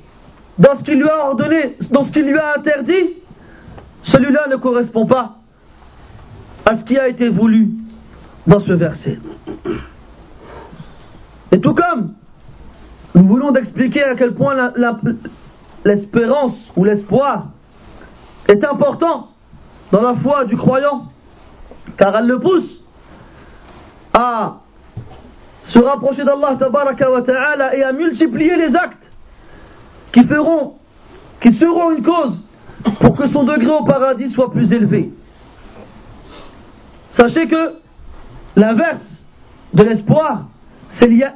dans 0.58 0.75
ce 0.76 0.84
qu'il 0.84 0.99
lui 0.99 1.08
a 1.08 1.26
ordonné, 1.26 1.76
dans 1.90 2.04
ce 2.04 2.12
qu'il 2.12 2.25
lui 2.25 2.38
a 2.38 2.54
interdit, 2.56 3.11
celui-là 4.04 4.49
ne 4.49 4.56
correspond 4.56 5.06
pas 5.06 5.41
à 6.64 6.76
ce 6.76 6.85
qui 6.85 6.99
a 6.99 7.09
été 7.09 7.28
voulu 7.28 7.71
dans 8.47 8.61
ce 8.61 8.73
verset. 8.73 9.19
Et 11.50 11.61
tout 11.61 11.75
comme 11.75 12.14
nous 13.14 13.26
voulons 13.26 13.50
d'expliquer 13.52 14.02
à 14.04 14.14
quel 14.14 14.35
point 14.35 14.73
l'espérance 15.85 16.57
ou 16.76 16.85
l'espoir 16.85 17.49
est 18.49 18.64
important 18.64 19.28
dans 19.90 20.00
la 20.00 20.14
foi 20.14 20.47
du 20.47 20.57
croyant, 20.57 21.11
car 21.97 22.17
elle 22.17 22.26
le 22.26 22.39
pousse 22.39 22.82
à 24.15 24.60
se 25.65 25.78
rapprocher 25.78 26.25
d'Allah 26.25 27.76
et 27.76 27.82
à 27.82 27.93
multiplier 27.93 28.56
les 28.56 28.75
actes 28.75 29.10
qui 30.10 30.25
feront, 30.25 30.75
qui 31.41 31.52
seront 31.52 31.91
une 31.93 32.02
cause 32.02 32.43
pour 33.00 33.17
que 33.17 33.28
son 33.28 33.45
degré 33.45 33.71
au 33.71 33.84
paradis 33.84 34.30
soit 34.30 34.50
plus 34.50 34.73
élevé. 34.73 35.13
Sachez 37.12 37.46
que 37.46 37.75
l'inverse 38.56 39.25
de 39.75 39.82
l'espoir, 39.82 40.46
c'est 40.88 41.06
l'yas, 41.06 41.34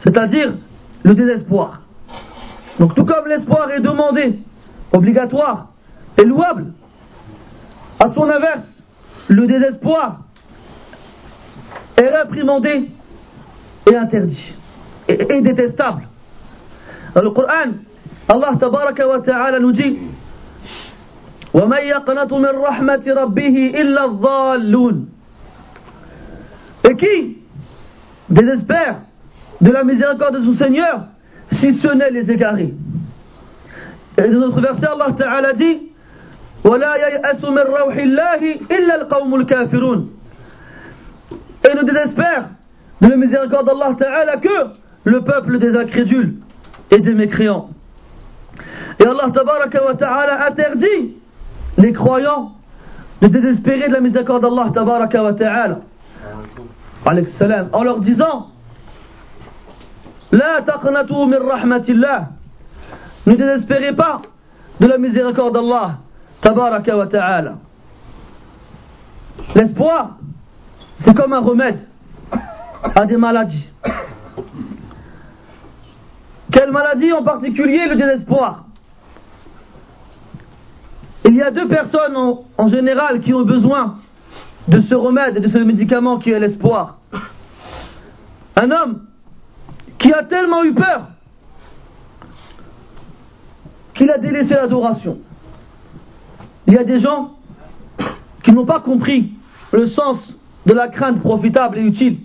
c'est-à-dire 0.00 0.54
le 1.02 1.14
désespoir. 1.14 1.82
Donc 2.78 2.94
tout 2.94 3.04
comme 3.04 3.26
l'espoir 3.26 3.70
est 3.70 3.80
demandé, 3.80 4.38
obligatoire 4.92 5.68
et 6.18 6.24
louable, 6.24 6.72
à 7.98 8.10
son 8.10 8.24
inverse, 8.24 8.82
le 9.28 9.46
désespoir 9.46 10.20
est 11.96 12.08
réprimandé 12.08 12.90
et 13.90 13.96
interdit 13.96 14.54
et 15.08 15.40
détestable. 15.40 16.08
Dans 17.14 17.22
le 17.22 17.30
Coran, 17.30 17.72
Allah 18.28 19.58
nous 19.60 19.72
dit 19.72 19.98
وَمَنْ 21.55 21.83
يَقْنَطُ 21.83 22.33
مِنْ 22.33 22.55
رَحْمَةِ 22.63 23.03
رَبِّهِ 23.07 23.81
إِلَّا 23.81 24.03
الظَّالُّونَ 24.05 25.05
Et 26.89 26.95
qui 26.95 27.37
désespère 28.29 29.01
de 29.59 29.71
la 29.71 29.83
miséricorde 29.83 30.39
de 30.39 30.45
son 30.45 30.53
Seigneur 30.53 31.07
si 31.49 31.73
ce 31.73 31.87
n'est 31.89 32.09
les 32.11 32.31
égarés 32.31 32.73
Et 34.17 34.27
dans 34.29 34.39
notre 34.39 34.61
verset, 34.61 34.87
Allah 34.87 35.13
Ta'ala 35.17 35.53
dit 35.53 35.91
وَلَا 36.63 36.95
يَيْأَسُ 36.97 37.43
مِنْ 37.43 37.65
رَوْحِ 37.67 37.97
اللَّهِ 37.97 38.59
إِلَّا 38.69 38.95
الْقَوْمُ 39.01 39.35
الْكَافِرُونَ 39.41 40.09
Et 41.65 41.75
ne 41.75 41.83
désespère 41.83 42.49
de 43.01 43.07
la 43.09 43.17
miséricorde 43.17 43.65
d'Allah 43.65 43.95
Ta'ala 43.97 44.37
que 44.37 44.79
le 45.03 45.21
peuple 45.21 45.59
des 45.59 45.75
incrédules 45.75 46.35
et 46.91 46.99
des 46.99 47.13
mécréants. 47.13 47.69
Et 48.99 49.03
Allah 49.05 49.31
tabaraka 49.33 49.83
wa 49.83 49.95
ta'ala 49.95 50.47
interdit 50.47 51.15
les 51.78 51.92
croyants 51.92 52.52
de 53.22 53.28
désespérer 53.28 53.88
de 53.88 53.94
la 53.94 54.00
miséricorde 54.00 54.42
d'Allah 54.42 54.70
tabaraka 54.72 55.22
wa 55.22 55.32
ta'ala. 55.32 55.80
En 57.72 57.82
leur 57.82 58.00
disant 58.00 58.48
La 60.32 60.62
taqnatu 60.62 61.14
min 61.26 61.38
rahmatillah. 61.38 62.28
Ne 63.26 63.34
désespérez 63.34 63.94
pas 63.94 64.18
de 64.80 64.86
la 64.86 64.98
miséricorde 64.98 65.54
d'Allah 65.54 65.98
tabaraka 66.40 66.96
wa 66.96 67.06
ta'ala. 67.06 67.54
L'espoir, 69.54 70.16
c'est 70.98 71.14
comme 71.14 71.32
un 71.32 71.40
remède 71.40 71.80
à 72.94 73.06
des 73.06 73.16
maladies. 73.16 73.68
Quelle 76.50 76.70
maladie 76.70 77.12
en 77.12 77.22
particulier 77.22 77.86
le 77.88 77.96
désespoir? 77.96 78.65
Il 81.26 81.34
y 81.34 81.42
a 81.42 81.50
deux 81.50 81.66
personnes 81.66 82.16
en, 82.16 82.68
général 82.68 83.20
qui 83.20 83.34
ont 83.34 83.44
besoin 83.44 83.96
de 84.68 84.80
ce 84.80 84.94
remède 84.94 85.36
et 85.36 85.40
de 85.40 85.48
ce 85.48 85.58
médicament 85.58 86.18
qui 86.18 86.30
est 86.30 86.38
l'espoir. 86.38 86.98
Un 88.54 88.70
homme 88.70 89.06
qui 89.98 90.12
a 90.12 90.22
tellement 90.22 90.62
eu 90.62 90.72
peur 90.72 91.08
qu'il 93.94 94.10
a 94.10 94.18
délaissé 94.18 94.54
l'adoration. 94.54 95.18
Il 96.68 96.74
y 96.74 96.78
a 96.78 96.84
des 96.84 97.00
gens 97.00 97.32
qui 98.44 98.52
n'ont 98.52 98.66
pas 98.66 98.80
compris 98.80 99.32
le 99.72 99.86
sens 99.86 100.18
de 100.64 100.72
la 100.72 100.88
crainte 100.88 101.20
profitable 101.20 101.78
et 101.78 101.82
utile. 101.82 102.18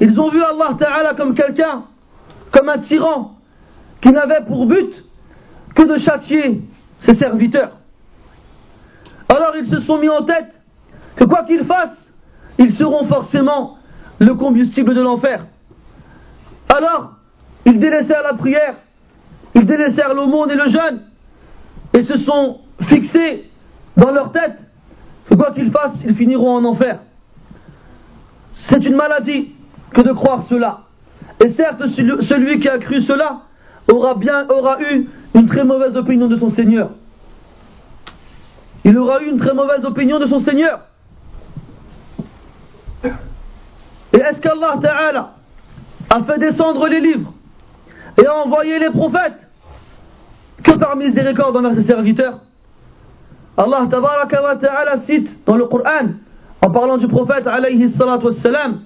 Ils 0.00 0.20
ont 0.20 0.30
vu 0.30 0.42
Allah 0.42 0.76
Ta'ala 0.78 1.14
comme 1.14 1.34
quelqu'un 1.34 1.84
comme 2.52 2.68
un 2.68 2.78
tyran 2.78 3.36
qui 4.00 4.12
n'avait 4.12 4.44
pour 4.46 4.66
but 4.66 5.04
que 5.74 5.82
de 5.82 5.98
châtier 5.98 6.62
ses 7.00 7.14
serviteurs. 7.14 7.72
Alors 9.28 9.56
ils 9.56 9.66
se 9.66 9.80
sont 9.80 9.98
mis 9.98 10.08
en 10.08 10.22
tête 10.22 10.60
que 11.16 11.24
quoi 11.24 11.44
qu'ils 11.44 11.64
fassent, 11.64 12.12
ils 12.58 12.72
seront 12.72 13.06
forcément 13.06 13.78
le 14.18 14.34
combustible 14.34 14.94
de 14.94 15.02
l'enfer. 15.02 15.46
Alors, 16.68 17.14
ils 17.64 17.78
délaissèrent 17.78 18.22
la 18.22 18.34
prière, 18.34 18.76
ils 19.54 19.66
délaissèrent 19.66 20.14
l'aumône 20.14 20.50
et 20.50 20.56
le 20.56 20.68
jeûne, 20.68 21.02
et 21.94 22.02
se 22.04 22.18
sont 22.18 22.60
fixés 22.82 23.50
dans 23.96 24.10
leur 24.10 24.32
tête 24.32 24.58
que 25.28 25.34
quoi 25.34 25.52
qu'ils 25.52 25.70
fassent, 25.70 26.02
ils 26.04 26.14
finiront 26.14 26.56
en 26.56 26.64
enfer. 26.64 27.00
C'est 28.52 28.84
une 28.84 28.96
maladie 28.96 29.54
que 29.92 30.02
de 30.02 30.12
croire 30.12 30.42
cela. 30.44 30.80
Et 31.44 31.50
certes, 31.50 31.86
celui 31.86 32.58
qui 32.58 32.68
a 32.68 32.78
cru 32.78 33.02
cela 33.02 33.40
aura 33.92 34.14
bien, 34.14 34.46
aura 34.48 34.80
eu 34.80 35.08
une 35.33 35.45
très 35.45 35.63
mauvaise 35.63 35.95
opinion 35.95 36.27
de 36.27 36.37
son 36.37 36.49
Seigneur. 36.49 36.91
Il 38.83 38.97
aura 38.97 39.21
eu 39.21 39.29
une 39.29 39.37
très 39.37 39.53
mauvaise 39.53 39.85
opinion 39.85 40.19
de 40.19 40.25
son 40.25 40.39
Seigneur. 40.39 40.81
Et 43.03 44.17
est-ce 44.17 44.41
qu'Allah 44.41 44.77
Ta'ala 44.81 45.33
a 46.09 46.23
fait 46.23 46.39
descendre 46.39 46.87
les 46.87 46.99
livres 46.99 47.33
et 48.21 48.25
a 48.25 48.35
envoyé 48.35 48.79
les 48.79 48.89
prophètes 48.89 49.47
que 50.63 50.71
par 50.71 50.95
miséricorde 50.95 51.55
envers 51.57 51.75
ses 51.75 51.83
serviteurs. 51.83 52.39
Allah 53.57 53.87
ta'ala 53.89 54.97
cite 54.99 55.45
dans 55.45 55.55
le 55.55 55.65
Coran, 55.65 56.09
en 56.61 56.71
parlant 56.71 56.97
du 56.97 57.07
prophète 57.07 57.47
alayhi 57.47 57.89
salatu 57.89 58.25
wassalam, 58.25 58.81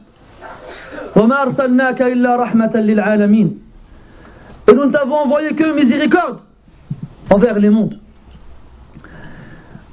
وَمَا 1.15 1.43
أَرْسَلْنَاكَ 1.43 2.01
إِلَّا 2.01 2.35
رَحْمَةً 2.35 2.75
لِلْعَالَمِينَ 2.75 3.57
et 4.70 4.74
nous 4.74 4.84
ne 4.84 4.92
t'avons 4.92 5.16
envoyé 5.16 5.54
que 5.54 5.72
miséricorde 5.72 6.38
envers 7.28 7.58
les 7.58 7.70
mondes. 7.70 7.98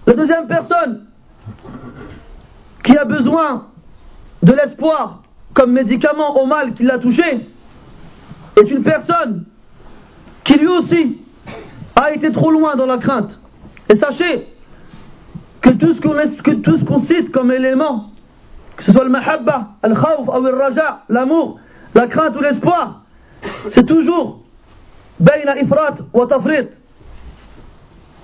La 0.06 0.13
deuxième 0.13 0.48
personne 0.48 1.06
qui 2.84 2.96
a 2.96 3.06
besoin 3.06 3.66
de 4.44 4.54
l'espoir 4.54 5.24
comme 5.54 5.72
médicament 5.72 6.40
au 6.40 6.46
mal 6.46 6.76
qui 6.76 6.84
l'a 6.84 7.00
touché 7.00 7.48
est 8.56 8.70
une 8.70 8.84
personne 8.84 9.46
qui 10.44 10.60
lui 10.60 10.68
aussi 10.68 11.18
a 11.96 12.12
été 12.12 12.32
trop 12.32 12.52
loin 12.52 12.76
dans 12.76 12.86
la 12.86 13.00
crainte. 13.00 13.40
Et 13.90 13.96
sachez 13.96 14.48
que 15.62 15.72
tout 15.72 15.96
ce 15.96 16.86
qu'on 16.86 17.00
cite 17.02 17.32
comme 17.32 17.52
élément, 17.52 18.12
que 18.78 18.84
ce 18.84 18.92
soit 18.92 19.04
le 19.04 19.10
mahabba, 19.10 19.70
le 19.84 19.96
khawf 19.96 20.28
ou 20.28 20.42
le 20.44 20.56
raja, 20.56 21.00
l'amour, 21.10 21.60
la 21.96 22.08
crainte 22.08 22.36
ou 22.36 22.42
l'espoir, 22.42 23.02
c'est 23.70 23.86
toujours 23.86 24.44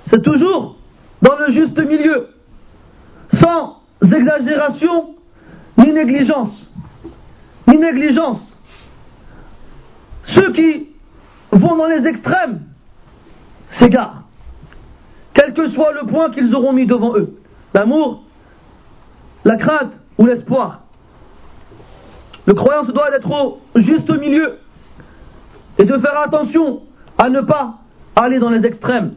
C'est 0.05 0.21
toujours 0.21 0.77
dans 1.21 1.35
le 1.37 1.49
juste 1.49 1.77
milieu, 1.79 2.29
sans 3.31 3.81
exagération 4.03 5.15
ni 5.77 5.91
négligence. 5.91 6.71
Ni 7.67 7.77
négligence. 7.77 8.57
Ceux 10.23 10.51
qui 10.51 10.89
vont 11.51 11.75
dans 11.75 11.87
les 11.87 12.05
extrêmes 12.05 12.61
s'égarent. 13.69 14.23
Quel 15.33 15.53
que 15.53 15.67
soit 15.69 15.93
le 15.93 16.05
point 16.05 16.29
qu'ils 16.29 16.53
auront 16.53 16.73
mis 16.73 16.85
devant 16.85 17.15
eux. 17.17 17.37
L'amour, 17.73 18.23
la 19.43 19.55
crainte 19.55 19.93
ou 20.17 20.25
l'espoir. 20.25 20.81
Le 22.45 22.53
croyant 22.53 22.83
se 22.83 22.91
doit 22.91 23.09
d'être 23.09 23.31
au 23.31 23.59
juste 23.75 24.09
milieu 24.09 24.59
et 25.77 25.85
de 25.85 25.97
faire 25.97 26.19
attention 26.19 26.81
à 27.17 27.29
ne 27.29 27.41
pas 27.41 27.75
aller 28.15 28.39
dans 28.39 28.49
les 28.49 28.65
extrêmes. 28.65 29.13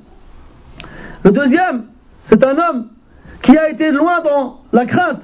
Le 1.23 1.31
deuxième, 1.31 1.87
c'est 2.25 2.45
un 2.45 2.57
homme 2.59 2.89
qui 3.43 3.57
a 3.57 3.69
été 3.71 3.91
loin 3.91 4.23
dans 4.23 4.61
la 4.73 4.87
crainte, 4.87 5.23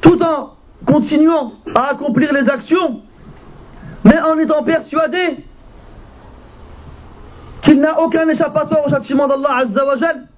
tout 0.00 0.22
en 0.22 0.54
continuant 0.86 1.52
à 1.74 1.90
accomplir 1.90 2.32
les 2.32 2.48
actions 2.48 3.02
mais 4.04 4.20
en 4.20 4.38
étant 4.38 4.62
persuadé 4.62 5.44
qu'il 7.62 7.80
n'a 7.80 8.00
aucun 8.00 8.28
échappatoire 8.28 8.86
au 8.86 8.90
châtiment 8.90 9.28
d'Allah 9.28 9.58
Azzawajal, 9.58 10.28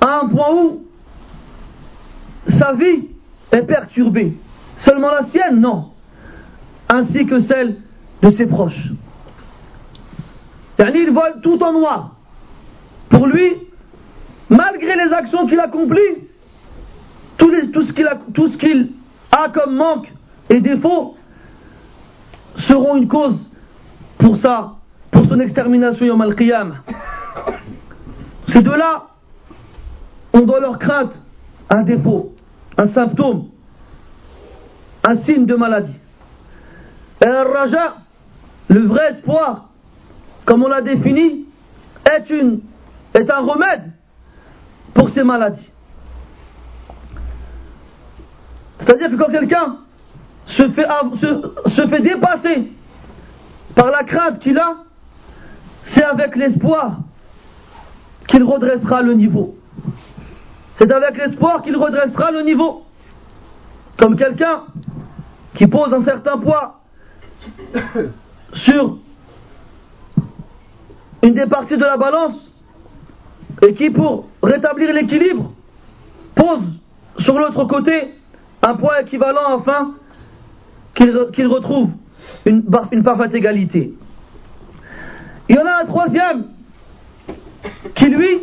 à 0.00 0.20
un 0.20 0.28
point 0.28 0.54
où 0.54 0.86
sa 2.48 2.72
vie 2.72 3.08
est 3.52 3.62
perturbée. 3.62 4.36
Seulement 4.78 5.10
la 5.10 5.24
sienne, 5.26 5.60
non. 5.60 5.91
Ainsi 6.94 7.24
que 7.24 7.40
celle 7.40 7.76
de 8.22 8.30
ses 8.32 8.46
proches. 8.46 8.90
Il 10.78 11.10
voit 11.10 11.32
tout 11.42 11.62
en 11.62 11.72
noir. 11.72 12.16
Pour 13.08 13.26
lui, 13.26 13.54
malgré 14.50 14.94
les 14.94 15.10
actions 15.12 15.46
qu'il 15.46 15.58
accomplit, 15.58 16.28
tout, 17.38 17.50
tout 17.72 17.82
ce 17.82 17.92
qu'il 17.94 18.06
a, 18.06 18.18
a 19.32 19.48
comme 19.48 19.74
manque 19.74 20.12
et 20.50 20.60
défaut, 20.60 21.16
seront 22.56 22.96
une 22.96 23.08
cause 23.08 23.38
pour 24.18 24.36
ça, 24.36 24.74
pour 25.10 25.24
son 25.24 25.40
extermination 25.40 26.04
yom 26.04 26.20
al 26.20 26.36
Ces 28.48 28.60
deux-là 28.60 29.06
ont 30.34 30.42
dans 30.42 30.58
leur 30.58 30.78
crainte 30.78 31.18
un 31.70 31.82
défaut, 31.84 32.34
un 32.76 32.88
symptôme, 32.88 33.46
un 35.04 35.16
signe 35.16 35.46
de 35.46 35.54
maladie. 35.54 35.98
Et 37.22 37.28
un 37.28 37.44
raja, 37.44 37.96
le 38.68 38.86
vrai 38.86 39.10
espoir, 39.12 39.68
comme 40.44 40.64
on 40.64 40.68
l'a 40.68 40.82
défini, 40.82 41.46
est 42.04 43.30
un 43.30 43.40
remède 43.40 43.92
pour 44.94 45.10
ces 45.10 45.22
maladies. 45.22 45.70
C'est-à-dire 48.78 49.10
que 49.10 49.16
quand 49.16 49.30
quelqu'un 49.30 49.76
se 50.46 50.68
fait, 50.70 50.86
se, 51.66 51.86
fait 51.86 52.00
dépasser 52.00 52.72
par 53.76 53.90
la 53.90 54.02
crainte 54.02 54.40
qu'il 54.40 54.58
a, 54.58 54.78
c'est 55.84 56.02
avec 56.02 56.34
l'espoir 56.34 56.98
qu'il 58.26 58.42
redressera 58.42 59.02
le 59.02 59.14
niveau. 59.14 59.56
C'est 60.74 60.90
avec 60.90 61.16
l'espoir 61.16 61.62
qu'il 61.62 61.76
redressera 61.76 62.32
le 62.32 62.42
niveau. 62.42 62.84
Comme 63.98 64.16
quelqu'un 64.16 64.64
qui 65.54 65.66
pose 65.68 65.94
un 65.94 66.02
certain 66.02 66.38
poids 66.38 66.81
sur 68.52 68.98
une 71.22 71.34
des 71.34 71.46
parties 71.46 71.76
de 71.76 71.84
la 71.84 71.96
balance 71.96 72.34
et 73.62 73.74
qui, 73.74 73.90
pour 73.90 74.28
rétablir 74.42 74.92
l'équilibre, 74.92 75.52
pose 76.34 76.62
sur 77.18 77.38
l'autre 77.38 77.64
côté 77.64 78.14
un 78.62 78.74
poids 78.74 79.00
équivalent 79.02 79.58
afin 79.58 79.92
qu'il 80.94 81.46
retrouve 81.46 81.90
une, 82.44 82.64
une 82.90 83.02
parfaite 83.02 83.34
égalité. 83.34 83.94
Il 85.48 85.56
y 85.56 85.58
en 85.58 85.66
a 85.66 85.82
un 85.82 85.86
troisième 85.86 86.46
qui, 87.94 88.06
lui, 88.06 88.42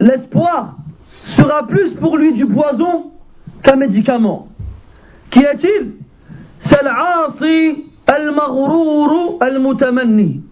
l'espoir 0.00 0.76
sera 1.36 1.66
plus 1.66 1.94
pour 1.94 2.16
lui 2.16 2.32
du 2.32 2.46
poison 2.46 3.12
qu'un 3.62 3.76
médicament. 3.76 4.48
Qui 5.30 5.40
est-il 5.40 5.94
Al-maghrour 8.06 9.38
al-mutamanni. 9.40 10.42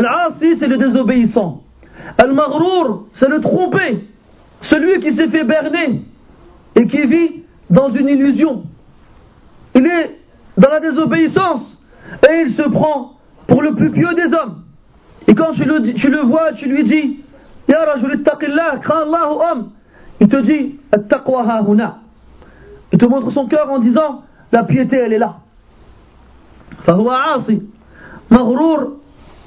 L'asi, 0.00 0.56
c'est 0.56 0.66
le 0.66 0.76
désobéissant. 0.76 1.62
Al-maghrour, 2.18 3.06
c'est 3.14 3.28
le 3.28 3.40
trompé. 3.40 4.06
Celui 4.60 5.00
qui 5.00 5.12
s'est 5.12 5.28
fait 5.28 5.44
berner 5.44 6.02
et 6.74 6.86
qui 6.86 7.06
vit 7.06 7.42
dans 7.70 7.90
une 7.90 8.08
illusion 8.08 8.64
il 9.78 9.86
est 9.86 10.18
dans 10.56 10.70
la 10.70 10.80
désobéissance 10.80 11.78
et 12.28 12.42
il 12.46 12.52
se 12.54 12.62
prend 12.62 13.18
pour 13.46 13.62
le 13.62 13.74
plus 13.74 13.90
pieux 13.90 14.12
des 14.14 14.34
hommes. 14.34 14.62
Et 15.26 15.34
quand 15.34 15.52
tu 15.52 15.64
le, 15.64 16.20
vois, 16.22 16.52
tu 16.54 16.68
lui 16.68 16.84
dis 16.84 17.20
Ya 17.68 17.84
Rajul 17.84 18.22
crains 18.80 19.02
Allah 19.02 19.30
homme. 19.52 19.70
Il 20.20 20.28
te 20.28 20.36
dit 20.38 20.78
Il 22.92 22.98
te 22.98 23.06
montre 23.06 23.30
son 23.30 23.46
cœur 23.46 23.70
en 23.70 23.78
disant 23.78 24.22
La 24.51 24.63
piété, 24.63 24.97
elle 24.97 25.13
est 25.13 25.19
là. 25.19 25.37
فهو 26.83 27.09
عاصي 27.09 27.61
مغرور 28.31 28.97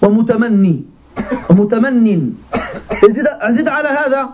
ومتمني 0.03 0.85
ومتمن 1.51 2.33
أزيد 3.43 3.69
على 3.69 3.89
هذا 3.89 4.29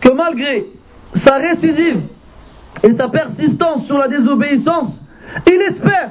que 0.00 0.12
malgré 0.12 0.66
sa 1.14 1.36
récidive 1.36 2.00
et 2.82 2.92
sa 2.94 3.08
persistance 3.08 3.86
sur 3.86 3.98
la 3.98 4.08
désobéissance 4.08 5.00
il 5.46 5.60
espère 5.70 6.10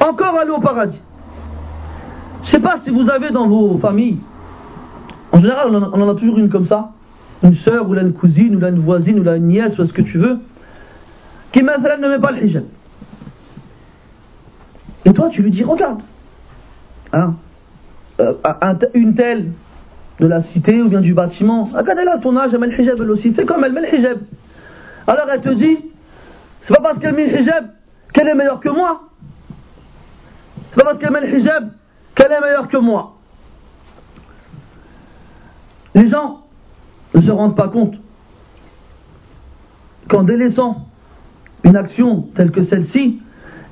encore 0.00 0.38
aller 0.38 0.50
au 0.50 0.60
paradis. 0.60 1.00
Je 2.42 2.48
ne 2.48 2.50
sais 2.50 2.60
pas 2.60 2.78
si 2.80 2.90
vous 2.90 3.08
avez 3.08 3.30
dans 3.30 3.48
vos 3.48 3.78
familles, 3.78 4.18
en 5.32 5.40
général 5.40 5.68
on 5.74 6.02
en 6.02 6.08
a, 6.08 6.14
toujours 6.14 6.38
une 6.38 6.50
comme 6.50 6.66
ça, 6.66 6.90
une 7.42 7.54
soeur 7.54 7.88
ou 7.88 7.94
une 7.94 8.12
cousine 8.12 8.56
ou 8.56 8.66
une 8.66 8.80
voisine 8.80 9.18
ou 9.20 9.32
une 9.32 9.48
nièce 9.48 9.78
ou 9.78 9.84
ce 9.86 9.92
que 9.92 10.02
tu 10.02 10.18
veux, 10.18 10.38
qui 11.51 11.63
ne 11.63 12.07
met 12.07 12.19
pas 12.19 12.31
le 12.31 12.43
hijab. 12.43 12.65
Et 15.05 15.13
toi 15.13 15.29
tu 15.29 15.41
lui 15.41 15.51
dis 15.51 15.63
regarde, 15.63 16.01
hein, 17.13 17.35
euh, 18.19 18.33
une 18.93 19.15
telle 19.15 19.51
de 20.19 20.27
la 20.27 20.41
cité 20.41 20.81
ou 20.81 20.89
bien 20.89 21.01
du 21.01 21.13
bâtiment, 21.13 21.65
regarde 21.65 21.99
elle 21.99 22.09
a 22.09 22.17
ton 22.17 22.35
âge, 22.37 22.53
elle 22.53 22.59
met 22.59 22.67
le 22.67 22.79
hijab 22.79 22.99
elle 23.01 23.11
aussi, 23.11 23.33
fais 23.33 23.45
comme 23.45 23.63
elle 23.63 23.73
met 23.73 23.81
le 23.81 23.95
hijab. 23.95 24.19
Alors 25.07 25.27
elle 25.31 25.41
te 25.41 25.49
dit, 25.49 25.77
c'est 26.61 26.75
pas 26.75 26.81
parce 26.81 26.99
qu'elle 26.99 27.15
met 27.15 27.27
le 27.27 27.39
hijab 27.39 27.69
qu'elle 28.13 28.27
est 28.27 28.35
meilleure 28.35 28.59
que 28.59 28.69
moi. 28.69 29.01
C'est 30.69 30.75
pas 30.75 30.83
parce 30.83 30.99
qu'elle 30.99 31.11
met 31.11 31.21
le 31.21 31.39
hijab 31.39 31.69
qu'elle 32.13 32.31
est 32.31 32.41
meilleure 32.41 32.67
que 32.67 32.77
moi. 32.77 33.15
Les 35.95 36.07
gens 36.07 36.41
ne 37.15 37.21
se 37.21 37.31
rendent 37.31 37.55
pas 37.55 37.69
compte 37.69 37.95
qu'en 40.07 40.23
délaissant 40.23 40.88
une 41.69 41.77
action 41.77 42.27
telle 42.35 42.51
que 42.51 42.63
celle-ci, 42.63 43.19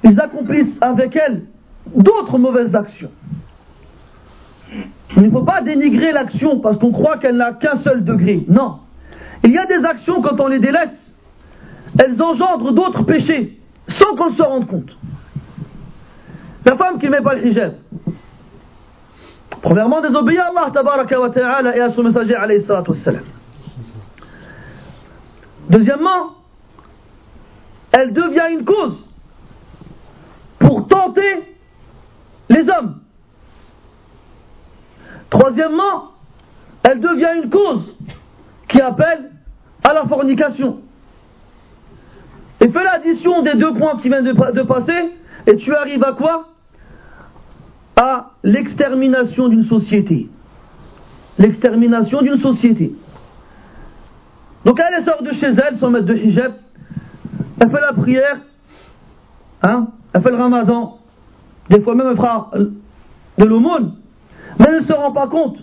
ils 0.04 0.20
accomplissent 0.20 0.78
avec 0.82 1.16
elle 1.16 1.44
d'autres 1.96 2.38
mauvaises 2.38 2.76
actions. 2.76 3.12
Il 5.16 5.24
ne 5.24 5.32
faut 5.32 5.44
pas 5.44 5.62
dénigrer 5.62 6.12
l'action 6.12 6.60
parce 6.60 6.78
qu'on 6.78 6.92
croit 6.92 7.18
qu'elle 7.18 7.38
n'a 7.38 7.54
qu'un 7.54 7.78
seul 7.78 8.04
degré. 8.04 8.46
Non. 8.48 8.80
Il 9.44 9.52
y 9.52 9.58
a 9.58 9.66
des 9.66 9.84
actions 9.86 10.22
quand 10.22 10.40
on 10.40 10.48
les 10.48 10.60
délaisse 10.60 11.08
elles 12.00 12.22
engendrent 12.22 12.74
d'autres 12.74 13.04
péchés 13.04 13.60
sans 13.88 14.16
qu'on 14.16 14.32
se 14.32 14.42
rende 14.42 14.68
compte. 14.68 14.96
La 16.66 16.76
femme 16.76 17.00
qui 17.00 17.06
ne 17.06 17.12
met 17.12 17.22
pas 17.22 17.34
le 17.34 17.48
hijab. 17.48 17.74
Premièrement, 19.62 20.02
désobéir 20.02 20.44
à 20.44 20.48
Allah 20.50 20.72
tabaraka 20.72 21.16
et 21.76 21.80
à 21.80 21.90
son 21.92 22.04
messager 22.04 22.36
alayhi 22.36 22.62
salatu. 22.62 22.92
Deuxièmement, 25.70 26.37
elle 27.92 28.14
devient 28.14 28.48
une 28.52 28.66
cause 28.66 29.08
pour 30.60 30.88
tenter 30.88 31.56
les 32.50 32.70
hommes. 32.70 33.00
Troisièmement, 35.30 36.12
elle 36.84 37.00
devient 37.00 37.44
une 37.44 37.50
cause 37.50 37.96
qui 38.68 38.82
appelle 38.82 39.32
à 39.84 39.94
la 39.94 40.06
fornication. 40.06 40.80
Et 42.60 42.70
fais 42.70 42.84
l'addition 42.84 43.42
des 43.44 43.54
deux 43.54 43.74
points 43.74 43.98
qui 43.98 44.10
viennent 44.10 44.26
de, 44.26 44.64
passer, 44.64 45.12
et 45.46 45.56
tu 45.58 45.74
arrives 45.76 46.04
à 46.04 46.14
quoi? 46.14 46.50
À 47.96 48.32
l'extermination 48.44 49.48
d'une 49.48 49.64
société. 49.64 50.30
L'extermination 51.38 52.22
d'une 52.22 52.38
société. 52.38 52.96
Donc 54.66 54.80
elle 54.80 55.04
sort 55.04 55.22
de 55.22 55.32
chez 55.32 55.48
elle 55.48 55.78
sans 55.78 55.90
mettre 55.90 56.06
de 56.06 56.16
hijab, 56.16 56.54
elle 57.60 57.70
fait 57.70 57.82
la 57.82 57.94
prière, 57.94 58.38
hein, 59.64 59.88
elle 60.14 60.22
fait 60.22 60.32
le 60.32 60.38
ramadan, 60.38 61.00
des 61.70 61.82
fois 61.82 61.96
même 61.96 62.08
elle 62.12 62.18
fera 62.18 62.52
de 63.38 63.46
l'aumône, 63.46 63.94
mais 64.60 64.66
elle 64.70 64.82
ne 64.82 64.86
se 64.86 64.94
rend 64.94 65.12
pas 65.12 65.28
compte 65.28 65.58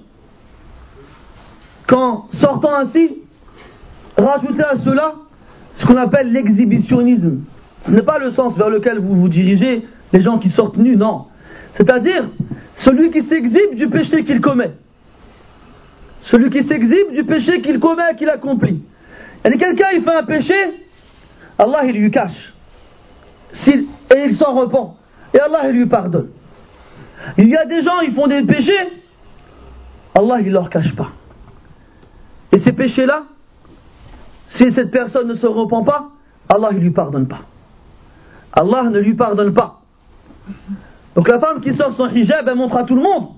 qu'en 1.86 2.28
sortant 2.34 2.74
ainsi, 2.74 3.18
rajouter 4.16 4.62
à 4.62 4.76
cela 4.76 5.14
ce 5.74 5.86
qu'on 5.86 5.96
appelle 5.96 6.32
l'exhibitionnisme. 6.32 7.40
Ce 7.82 7.90
n'est 7.90 8.02
pas 8.02 8.18
le 8.18 8.30
sens 8.30 8.56
vers 8.56 8.70
lequel 8.70 8.98
vous 8.98 9.14
vous 9.14 9.28
dirigez, 9.28 9.86
les 10.12 10.20
gens 10.20 10.38
qui 10.38 10.48
sortent 10.48 10.76
nus, 10.76 10.96
non. 10.96 11.26
C'est-à-dire 11.74 12.28
celui 12.76 13.10
qui 13.10 13.22
s'exhibe 13.22 13.74
du 13.74 13.88
péché 13.88 14.24
qu'il 14.24 14.40
commet. 14.40 14.72
Celui 16.20 16.50
qui 16.50 16.62
s'exhibe 16.62 17.12
du 17.12 17.24
péché 17.24 17.60
qu'il 17.60 17.78
commet, 17.80 18.14
qu'il 18.16 18.30
accomplit. 18.30 18.82
Et 19.44 19.58
quelqu'un, 19.58 19.88
il 19.94 20.02
fait 20.02 20.14
un 20.14 20.22
péché, 20.22 20.54
Allah, 21.58 21.84
il 21.84 21.96
lui 21.96 22.10
cache. 22.10 22.52
et 23.68 24.24
il 24.26 24.36
s'en 24.36 24.54
repent. 24.54 24.96
Et 25.32 25.40
Allah, 25.40 25.68
il 25.68 25.76
lui 25.76 25.86
pardonne. 25.86 26.30
Il 27.38 27.48
y 27.48 27.56
a 27.56 27.64
des 27.64 27.82
gens, 27.82 28.00
ils 28.00 28.12
font 28.12 28.26
des 28.26 28.42
péchés, 28.42 29.02
Allah, 30.14 30.40
il 30.40 30.52
leur 30.52 30.70
cache 30.70 30.94
pas. 30.94 31.10
Et 32.52 32.58
ces 32.58 32.72
péchés-là, 32.72 33.24
si 34.46 34.70
cette 34.70 34.90
personne 34.90 35.28
ne 35.28 35.34
se 35.34 35.46
repent 35.46 35.84
pas, 35.84 36.10
Allah 36.48 36.72
ne 36.72 36.78
lui 36.78 36.90
pardonne 36.90 37.26
pas. 37.26 37.40
Allah 38.52 38.84
ne 38.84 38.98
lui 39.00 39.14
pardonne 39.14 39.52
pas. 39.52 39.80
Donc 41.14 41.28
la 41.28 41.40
femme 41.40 41.60
qui 41.60 41.72
sort 41.72 41.94
son 41.94 42.08
hijab, 42.08 42.46
elle 42.46 42.54
montre 42.54 42.76
à 42.76 42.84
tout 42.84 42.94
le 42.94 43.02
monde 43.02 43.28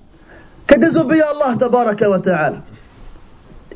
qu'elle 0.67 0.81
désobéit 0.81 1.21
à 1.21 1.29
Allah 1.29 1.57
tabaraka 1.57 2.09
wa 2.09 2.19
ta'ala. 2.19 2.57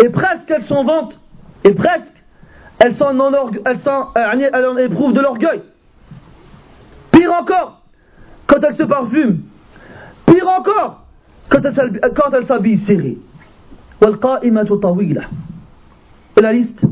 Et 0.04 0.10
presque 0.10 0.52
elle 0.52 0.64
s'en 0.64 0.84
vante, 0.84 1.18
et 1.64 1.74
presque 1.74 2.21
elle 2.84 2.96
s'en 2.96 3.12
elle, 3.12 3.78
euh, 3.88 4.50
elle 4.54 4.66
en 4.66 4.78
éprouve 4.78 5.14
de 5.14 5.22
l'orgueil. 5.22 5.62
Pire 7.12 7.34
encore, 7.34 7.82
quand 8.48 8.62
elle 8.64 8.76
se 8.76 8.84
parfume. 8.84 9.42
Pire 10.26 10.48
encore, 10.48 11.06
quand 11.50 11.62
elle 12.34 12.46
s'habille 12.46 12.78
serrée. 12.78 13.18
Et 16.38 16.42
la 16.42 16.54
liste 16.54 16.86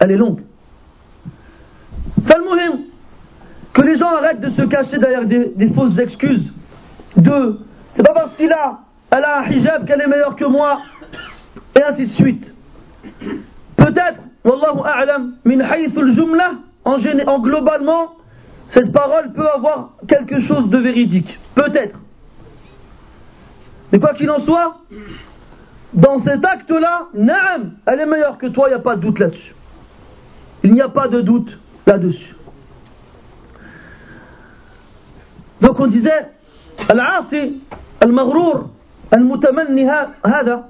elle 0.00 0.10
est 0.10 0.16
longue. 0.16 0.40
Falmuhim, 2.26 2.80
que 3.72 3.82
les 3.82 3.96
gens 3.96 4.14
arrêtent 4.16 4.40
de 4.40 4.50
se 4.50 4.62
cacher 4.62 4.98
derrière 4.98 5.24
des, 5.26 5.68
fausses 5.74 5.98
excuses. 5.98 6.52
Deux, 7.16 7.60
c'est 7.94 8.02
pas 8.02 8.12
parce 8.12 8.36
qu'il 8.36 8.52
a, 8.52 8.80
elle 9.10 9.24
a 9.24 9.40
un 9.40 9.50
hijab 9.50 9.86
qu'elle 9.86 10.00
est 10.00 10.06
meilleure 10.06 10.36
que 10.36 10.44
moi, 10.44 10.82
et 11.76 11.82
ainsi 11.82 12.02
de 12.02 12.12
suite. 12.12 12.54
Peut-être, 13.76 14.22
wallahu 14.44 14.80
a'lam, 14.84 15.34
min 15.44 15.58
jumla, 16.12 16.52
en, 16.84 16.96
en 17.26 17.38
globalement, 17.40 18.16
cette 18.68 18.92
parole 18.92 19.32
peut 19.32 19.48
avoir 19.48 19.90
quelque 20.06 20.40
chose 20.40 20.68
de 20.70 20.78
véridique. 20.78 21.38
Peut-être. 21.54 21.98
Mais 23.92 23.98
quoi 23.98 24.14
qu'il 24.14 24.30
en 24.30 24.40
soit, 24.40 24.78
dans 25.92 26.20
cet 26.22 26.44
acte-là, 26.44 27.08
naam, 27.14 27.74
elle 27.86 28.00
est 28.00 28.06
meilleure 28.06 28.38
que 28.38 28.46
toi, 28.46 28.66
il 28.68 28.70
n'y 28.70 28.76
a 28.76 28.80
pas 28.80 28.96
de 28.96 29.02
doute 29.02 29.18
là-dessus. 29.18 29.54
Il 30.62 30.72
n'y 30.72 30.80
a 30.80 30.88
pas 30.88 31.08
de 31.08 31.20
doute 31.20 31.58
là-dessus. 31.86 32.34
Donc 35.60 35.78
on 35.78 35.86
disait, 35.86 36.28
Al-Asi, 36.88 37.62
Al-Maghrour, 38.00 38.70
Al-Mutamanni 39.10 39.86
hada, 39.88 40.68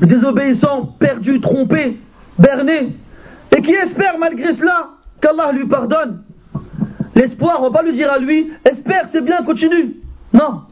le 0.00 0.06
désobéissant, 0.06 0.94
perdu, 0.98 1.40
trompé, 1.40 1.98
berné, 2.38 2.96
et 3.56 3.62
qui 3.62 3.72
espère 3.72 4.18
malgré 4.18 4.54
cela 4.54 4.90
qu'Allah 5.20 5.52
lui 5.52 5.66
pardonne. 5.66 6.22
L'espoir, 7.14 7.58
on 7.60 7.70
va 7.70 7.78
pas 7.78 7.82
lui 7.82 7.92
dire 7.92 8.10
à 8.10 8.18
lui, 8.18 8.52
espère, 8.64 9.08
c'est 9.12 9.20
bien, 9.20 9.42
continue. 9.44 9.96
Non. 10.32 10.62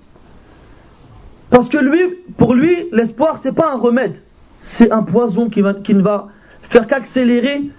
Parce 1.50 1.68
que 1.68 1.78
lui, 1.78 2.00
pour 2.38 2.54
lui, 2.54 2.88
l'espoir, 2.92 3.40
c'est 3.42 3.54
pas 3.54 3.72
un 3.72 3.78
remède. 3.78 4.16
C'est 4.62 4.90
un 4.90 5.02
poison 5.02 5.50
qui, 5.50 5.62
ne 5.62 6.02
va 6.02 6.28
faire 6.70 6.86
qu'accélérer 6.86 7.70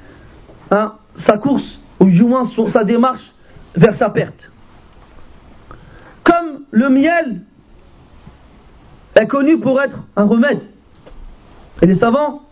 Hein, 0.72 0.94
sa 1.16 1.38
course, 1.38 1.80
ou 2.00 2.06
du 2.06 2.24
moins 2.24 2.46
sa 2.46 2.86
démarche 2.86 3.30
vers 3.76 3.94
sa 3.94 4.10
perte. 4.10 4.50
Comme 6.24 6.62
le 6.72 6.90
miel 6.90 7.42
est 9.16 9.28
connu 9.28 9.60
pour 9.60 9.82
être 9.82 10.00
un 10.16 10.24
remède. 10.24 10.62
Et 11.82 11.88
les 11.88 11.96
savants, 11.96 12.44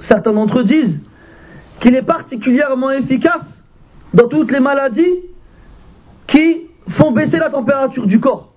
certains 0.00 0.32
d'entre 0.32 0.60
eux 0.60 0.64
disent 0.64 1.00
qu'il 1.80 1.94
est 1.94 2.02
particulièrement 2.02 2.90
efficace 2.90 3.64
dans 4.14 4.28
toutes 4.28 4.50
les 4.50 4.60
maladies 4.60 5.16
qui 6.26 6.62
font 6.88 7.12
baisser 7.12 7.38
la 7.38 7.50
température 7.50 8.06
du 8.06 8.20
corps. 8.20 8.52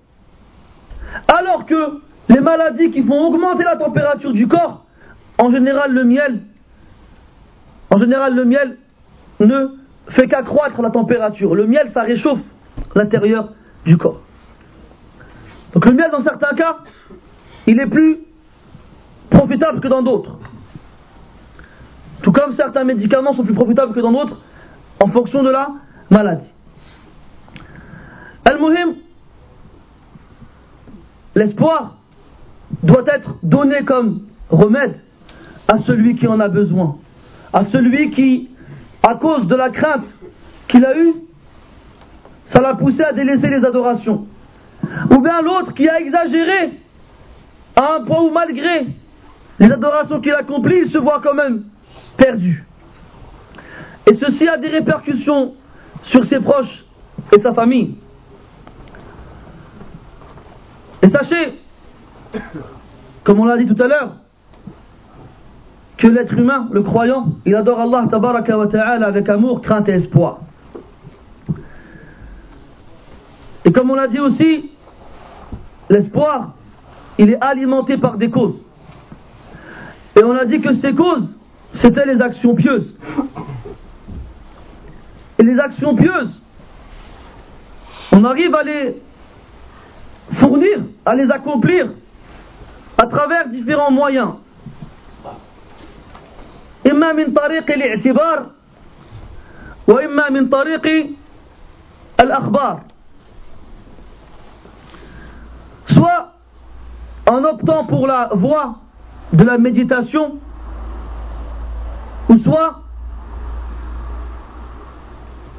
Alors 1.28 1.66
que 1.66 2.00
les 2.28 2.40
maladies 2.40 2.90
qui 2.90 3.02
font 3.02 3.26
augmenter 3.26 3.64
la 3.64 3.76
température 3.76 4.32
du 4.32 4.48
corps, 4.48 4.84
en 5.38 5.50
général 5.50 5.92
le 5.92 6.04
miel 6.04 6.42
en 7.92 7.98
général, 7.98 8.34
le 8.34 8.46
miel 8.46 8.78
ne 9.38 9.68
fait 10.08 10.26
qu'accroître 10.26 10.80
la 10.80 10.88
température. 10.88 11.54
Le 11.54 11.66
miel, 11.66 11.90
ça 11.92 12.00
réchauffe 12.00 12.40
l'intérieur 12.94 13.52
du 13.84 13.98
corps. 13.98 14.22
Donc 15.74 15.84
le 15.84 15.92
miel, 15.92 16.10
dans 16.10 16.20
certains 16.20 16.54
cas, 16.54 16.78
il 17.66 17.78
est 17.78 17.86
plus 17.86 18.20
profitable 19.28 19.80
que 19.80 19.88
dans 19.88 20.00
d'autres. 20.00 20.38
Tout 22.22 22.32
comme 22.32 22.52
certains 22.52 22.84
médicaments 22.84 23.32
sont 23.32 23.44
plus 23.44 23.54
profitables 23.54 23.94
que 23.94 24.00
dans 24.00 24.12
d'autres 24.12 24.38
en 25.02 25.08
fonction 25.08 25.42
de 25.42 25.50
la 25.50 25.70
maladie. 26.10 26.50
Al-Muhim, 28.44 28.94
l'espoir 31.34 31.96
doit 32.82 33.04
être 33.06 33.36
donné 33.42 33.84
comme 33.84 34.22
remède 34.48 34.96
à 35.68 35.78
celui 35.78 36.14
qui 36.14 36.26
en 36.26 36.40
a 36.40 36.48
besoin 36.48 36.96
à 37.52 37.64
celui 37.64 38.10
qui, 38.10 38.48
à 39.02 39.14
cause 39.16 39.46
de 39.46 39.54
la 39.54 39.70
crainte 39.70 40.06
qu'il 40.68 40.84
a 40.84 40.96
eue, 40.96 41.14
ça 42.46 42.60
l'a 42.60 42.74
poussé 42.74 43.02
à 43.02 43.12
délaisser 43.12 43.48
les 43.48 43.64
adorations. 43.64 44.26
Ou 45.10 45.18
bien 45.18 45.42
l'autre 45.42 45.74
qui 45.74 45.88
a 45.88 46.00
exagéré 46.00 46.80
à 47.76 47.96
un 47.96 48.04
point 48.04 48.22
où 48.22 48.30
malgré 48.30 48.86
les 49.58 49.70
adorations 49.70 50.20
qu'il 50.20 50.32
accomplit, 50.32 50.80
il 50.84 50.90
se 50.90 50.98
voit 50.98 51.20
quand 51.22 51.34
même 51.34 51.64
perdu. 52.16 52.64
Et 54.06 54.14
ceci 54.14 54.48
a 54.48 54.56
des 54.56 54.68
répercussions 54.68 55.54
sur 56.02 56.24
ses 56.26 56.40
proches 56.40 56.84
et 57.32 57.40
sa 57.40 57.52
famille. 57.52 57.96
Et 61.02 61.08
sachez, 61.08 61.58
comme 63.24 63.40
on 63.40 63.44
l'a 63.44 63.56
dit 63.56 63.66
tout 63.66 63.80
à 63.82 63.86
l'heure, 63.86 64.16
que 65.96 66.08
l'être 66.08 66.36
humain, 66.36 66.68
le 66.72 66.82
croyant, 66.82 67.26
il 67.46 67.54
adore 67.54 67.80
Allah 67.80 68.06
tabaraka 68.10 68.60
avec 68.60 69.28
amour, 69.28 69.62
crainte 69.62 69.88
et 69.88 69.92
espoir. 69.92 70.40
Et 73.64 73.70
comme 73.70 73.90
on 73.90 73.94
l'a 73.94 74.08
dit 74.08 74.18
aussi, 74.18 74.70
l'espoir, 75.88 76.54
il 77.18 77.30
est 77.30 77.40
alimenté 77.40 77.98
par 77.98 78.16
des 78.16 78.30
causes. 78.30 78.56
Et 80.16 80.24
on 80.24 80.32
a 80.32 80.44
dit 80.44 80.60
que 80.60 80.74
ces 80.74 80.94
causes, 80.94 81.36
c'était 81.71 82.05
les 82.05 82.21
actions 82.21 82.55
pieuses. 82.55 82.95
Et 85.39 85.43
les 85.43 85.59
actions 85.59 85.95
pieuses, 85.95 86.41
on 88.11 88.23
arrive 88.23 88.55
à 88.55 88.63
les 88.63 89.01
fournir, 90.33 90.79
à 91.05 91.15
les 91.15 91.29
accomplir 91.29 91.91
à 92.97 93.05
travers 93.05 93.47
différents 93.49 93.91
moyens. 93.91 94.33
إما 96.91 97.13
من 97.13 97.33
طريق 97.33 97.71
الاعتبار 97.71 98.45
وإما 99.87 100.29
من 100.29 100.49
طريق 100.49 101.07
الأخبار 102.19 102.79
soit 105.87 106.33
en 107.29 107.43
optant 107.43 107.85
pour 107.85 108.07
la 108.07 108.29
voie 108.33 108.79
de 109.33 109.43
la 109.43 109.57
méditation, 109.57 110.39
ou 112.32 112.38
soit 112.38 112.80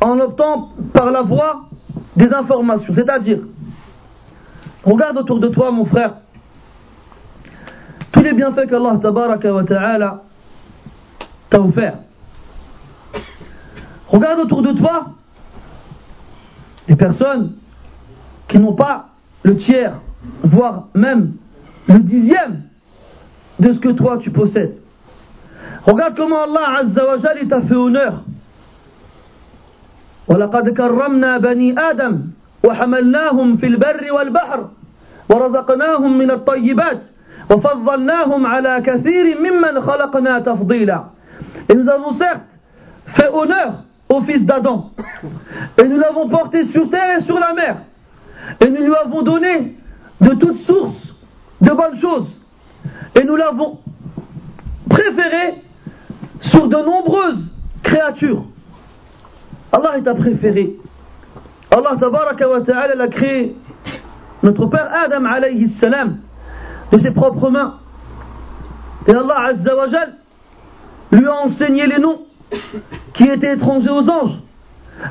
en 0.01 0.19
optant 0.19 0.69
par 0.91 1.11
la 1.11 1.21
voie 1.21 1.69
des 2.15 2.33
informations. 2.33 2.93
C'est-à-dire, 2.93 3.39
regarde 4.83 5.17
autour 5.17 5.39
de 5.39 5.47
toi, 5.49 5.71
mon 5.71 5.85
frère, 5.85 6.15
tous 8.11 8.21
les 8.21 8.33
bienfaits 8.33 8.67
qu'Allah 8.69 8.99
ta'ala 9.67 10.23
t'a 11.49 11.61
offert. 11.61 11.97
Regarde 14.07 14.39
autour 14.39 14.61
de 14.61 14.73
toi 14.73 15.11
des 16.87 16.95
personnes 16.95 17.53
qui 18.47 18.59
n'ont 18.59 18.73
pas 18.73 19.09
le 19.43 19.57
tiers, 19.57 19.99
voire 20.43 20.87
même 20.93 21.33
le 21.87 21.99
dixième 21.99 22.63
de 23.59 23.73
ce 23.73 23.79
que 23.79 23.89
toi 23.89 24.17
tu 24.17 24.31
possèdes. 24.31 24.82
Regarde 25.85 26.15
comment 26.15 26.43
Allah 26.43 26.79
Azza 26.79 27.05
wa 27.05 27.17
t'a 27.17 27.61
fait 27.61 27.75
honneur. 27.75 28.23
ولقد 30.27 30.69
كرمنا 30.69 31.37
بني 31.37 31.79
آدم 31.79 32.19
وحملناهم 32.63 33.57
في 33.57 33.67
البر 33.67 34.07
والبحر 34.11 34.69
ورزقناهم 35.29 36.17
من 36.17 36.31
الطيبات 36.31 37.01
وفضلناهم 37.51 38.45
على 38.45 38.81
كثير 38.85 39.37
ممن 39.41 39.81
خلقنا 39.81 40.39
تفضيلا 40.39 41.03
Et 41.69 41.75
nous 41.75 41.89
avons 41.89 42.13
certes 42.13 42.47
fait 43.05 43.29
honneur 43.33 43.83
au 44.09 44.21
fils 44.21 44.45
d'Adam. 44.45 44.91
Et 45.77 45.83
nous 45.83 45.97
l'avons 45.97 46.27
porté 46.29 46.65
sur 46.65 46.89
terre 46.89 47.19
et 47.19 47.21
sur 47.23 47.39
la 47.39 47.53
mer. 47.53 47.77
Et 48.59 48.69
nous 48.69 48.83
lui 48.83 48.95
avons 48.95 49.21
donné 49.21 49.75
de 50.21 50.33
toutes 50.35 50.57
sources 50.59 51.13
de 51.61 51.71
bonnes 51.71 51.97
choses. 51.99 52.27
Et 53.15 53.23
nous 53.23 53.35
l'avons 53.35 53.79
préféré 54.89 55.62
sur 56.43 56.67
de 56.67 56.75
nombreuses 56.75 57.51
créatures. 57.81 58.43
Allah 59.71 59.97
est 59.97 60.07
à 60.07 60.13
préféré. 60.15 60.75
Allah 61.71 61.95
tabaraka 61.99 62.47
wa 62.47 62.61
ta'ala 62.61 63.03
a 63.03 63.07
créé 63.07 63.55
notre 64.43 64.67
père 64.67 64.89
Adam 64.93 65.25
alayhi 65.25 65.69
salam 65.69 66.17
de 66.91 66.97
ses 66.99 67.11
propres 67.11 67.49
mains. 67.49 67.79
Et 69.07 69.11
Allah 69.11 69.47
azza 69.47 69.75
wa 69.75 69.85
lui 71.11 71.27
a 71.27 71.33
enseigné 71.43 71.87
les 71.87 71.99
noms 71.99 72.21
qui 73.13 73.23
étaient 73.23 73.53
étrangers 73.53 73.89
aux 73.89 74.09
anges. 74.09 74.37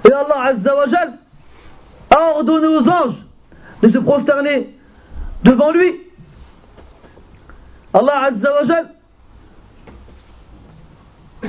Et 0.08 0.12
Allah 0.12 0.42
azza 0.44 0.76
wa 0.76 0.84
a 2.10 2.36
ordonné 2.36 2.66
aux 2.66 2.88
anges 2.88 3.16
de 3.82 3.88
se 3.88 3.98
prosterner 3.98 4.76
devant 5.44 5.72
lui. 5.72 5.94
Allah 7.94 8.24
azza 8.26 8.50
wa 8.52 8.82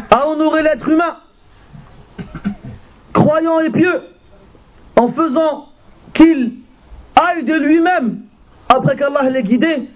a 0.10 0.28
honoré 0.28 0.64
l'être 0.64 0.88
humain 0.88 1.18
croyant 3.14 3.60
et 3.60 3.70
pieux, 3.70 4.02
en 4.98 5.10
faisant 5.10 5.70
qu'il 6.14 6.54
aille 7.16 7.46
de 7.46 7.54
lui-même, 7.54 8.22
après 8.68 8.96
qu'Allah 8.96 9.30
l'ait 9.30 9.44
guidé, 9.44 9.88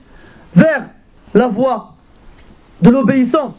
vers 0.55 0.85
la 1.33 1.47
voie 1.47 1.93
de 2.81 2.89
l'obéissance. 2.89 3.55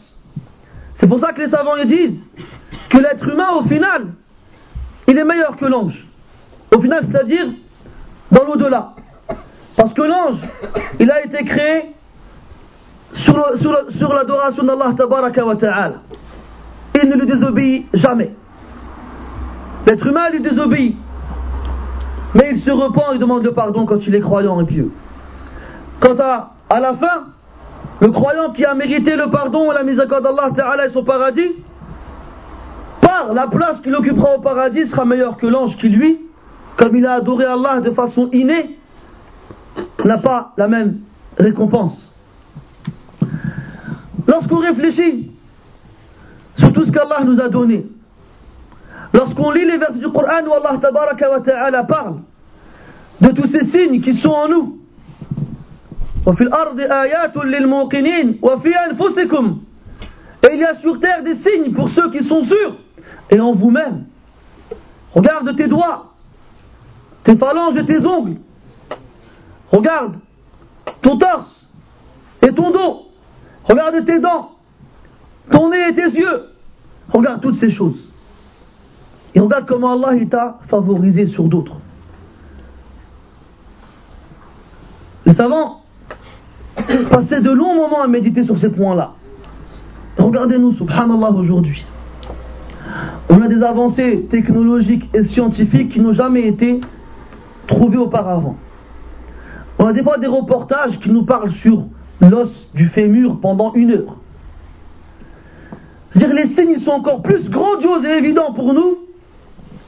C'est 0.95 1.07
pour 1.07 1.19
ça 1.19 1.33
que 1.33 1.41
les 1.41 1.49
savants 1.49 1.77
disent 1.85 2.23
que 2.89 2.97
l'être 2.97 3.27
humain, 3.27 3.51
au 3.59 3.63
final, 3.63 4.07
il 5.07 5.17
est 5.17 5.23
meilleur 5.23 5.55
que 5.55 5.65
l'ange. 5.65 6.05
Au 6.75 6.81
final, 6.81 7.05
c'est-à-dire 7.09 7.47
dans 8.31 8.43
l'au-delà. 8.43 8.93
Parce 9.75 9.93
que 9.93 10.01
l'ange, 10.01 10.39
il 10.99 11.09
a 11.11 11.23
été 11.25 11.43
créé 11.45 11.93
sur 13.13 14.13
l'adoration 14.13 14.63
d'Allah 14.63 14.93
ta'ala. 15.59 16.01
Ne 17.05 17.15
lui 17.15 17.27
désobéit 17.27 17.87
jamais. 17.93 18.31
L'être 19.87 20.05
humain 20.05 20.29
lui 20.31 20.41
désobéit. 20.41 20.97
Mais 22.35 22.51
il 22.51 22.61
se 22.61 22.71
repent 22.71 23.13
et 23.15 23.17
demande 23.17 23.43
le 23.43 23.53
pardon 23.53 23.85
quand 23.85 24.05
il 24.05 24.13
est 24.13 24.19
croyant 24.19 24.59
et 24.61 24.65
pieux. 24.65 24.91
Quant 25.99 26.15
à, 26.19 26.51
à 26.69 26.79
la 26.79 26.93
fin, 26.93 27.27
le 28.01 28.09
croyant 28.09 28.51
qui 28.51 28.65
a 28.65 28.73
mérité 28.73 29.15
le 29.15 29.29
pardon 29.29 29.71
et 29.71 29.75
la 29.75 29.83
miséricorde 29.83 30.23
d'Allah 30.23 30.51
Ta'ala 30.55 30.87
et 30.87 30.89
son 30.89 31.03
paradis, 31.03 31.51
par 33.01 33.33
la 33.33 33.47
place 33.47 33.79
qu'il 33.81 33.95
occupera 33.95 34.35
au 34.35 34.41
paradis 34.41 34.87
sera 34.87 35.05
meilleur 35.05 35.37
que 35.37 35.47
l'ange 35.47 35.77
qui 35.77 35.89
lui, 35.89 36.19
comme 36.77 36.95
il 36.95 37.05
a 37.05 37.13
adoré 37.13 37.45
Allah 37.45 37.81
de 37.81 37.91
façon 37.91 38.29
innée, 38.31 38.77
n'a 40.03 40.17
pas 40.17 40.53
la 40.57 40.67
même 40.67 40.99
récompense. 41.37 42.11
Lorsqu'on 44.27 44.59
réfléchit 44.59 45.31
sur 46.59 46.71
tout 46.73 46.85
ce 46.85 46.91
qu'Allah 46.91 47.23
nous 47.23 47.39
a 47.39 47.49
donné, 47.49 47.85
Lorsqu'on 49.13 49.51
lit 49.51 49.65
les 49.65 49.77
versets 49.77 49.99
du 49.99 50.09
Coran 50.09 50.45
où 50.45 50.53
Allah 50.53 50.77
ta'ala 51.43 51.83
parle 51.83 52.17
de 53.21 53.29
tous 53.29 53.47
ces 53.47 53.65
signes 53.65 54.01
qui 54.01 54.13
sont 54.13 54.29
en 54.29 54.47
nous, 54.47 54.79
et 60.41 60.53
il 60.53 60.59
y 60.59 60.63
a 60.63 60.75
sur 60.75 60.99
terre 60.99 61.23
des 61.23 61.35
signes 61.35 61.73
pour 61.73 61.89
ceux 61.89 62.11
qui 62.11 62.23
sont 62.23 62.43
sûrs 62.43 62.75
et 63.29 63.39
en 63.39 63.53
vous-même. 63.53 64.05
Regarde 65.13 65.55
tes 65.55 65.67
doigts, 65.67 66.13
tes 67.23 67.35
phalanges 67.35 67.77
et 67.77 67.85
tes 67.85 68.05
ongles. 68.05 68.37
Regarde 69.71 70.17
ton 71.01 71.17
torse 71.17 71.67
et 72.41 72.53
ton 72.53 72.71
dos. 72.71 73.07
Regarde 73.63 74.05
tes 74.05 74.19
dents, 74.19 74.51
ton 75.51 75.69
nez 75.69 75.89
et 75.89 75.95
tes 75.95 76.09
yeux. 76.09 76.48
Regarde 77.11 77.41
toutes 77.41 77.57
ces 77.57 77.71
choses. 77.71 78.09
Et 79.35 79.39
regarde 79.39 79.65
comment 79.65 79.93
Allah 79.93 80.25
t'a 80.25 80.59
favorisé 80.67 81.27
sur 81.27 81.43
d'autres. 81.45 81.75
Les 85.25 85.33
savants 85.33 85.81
passaient 87.11 87.41
de 87.41 87.51
longs 87.51 87.75
moments 87.75 88.01
à 88.01 88.07
méditer 88.07 88.43
sur 88.43 88.57
ces 88.57 88.69
points-là. 88.69 89.13
Regardez-nous, 90.17 90.73
subhanallah, 90.73 91.31
aujourd'hui. 91.31 91.85
On 93.29 93.41
a 93.41 93.47
des 93.47 93.61
avancées 93.61 94.27
technologiques 94.29 95.09
et 95.13 95.23
scientifiques 95.23 95.89
qui 95.89 96.01
n'ont 96.01 96.13
jamais 96.13 96.47
été 96.47 96.81
trouvées 97.67 97.97
auparavant. 97.97 98.57
On 99.77 99.85
a 99.85 99.93
des 99.93 100.03
fois 100.03 100.17
des 100.17 100.27
reportages 100.27 100.99
qui 100.99 101.11
nous 101.11 101.23
parlent 101.23 101.51
sur 101.51 101.83
l'os 102.21 102.49
du 102.73 102.87
fémur 102.87 103.39
pendant 103.39 103.73
une 103.73 103.91
heure. 103.91 104.18
C'est-à-dire 106.11 106.35
les 106.35 106.47
signes 106.47 106.79
sont 106.79 106.91
encore 106.91 107.21
plus 107.21 107.49
grandioses 107.49 108.05
et 108.05 108.17
évidents 108.17 108.53
pour 108.53 108.73
nous. 108.73 108.99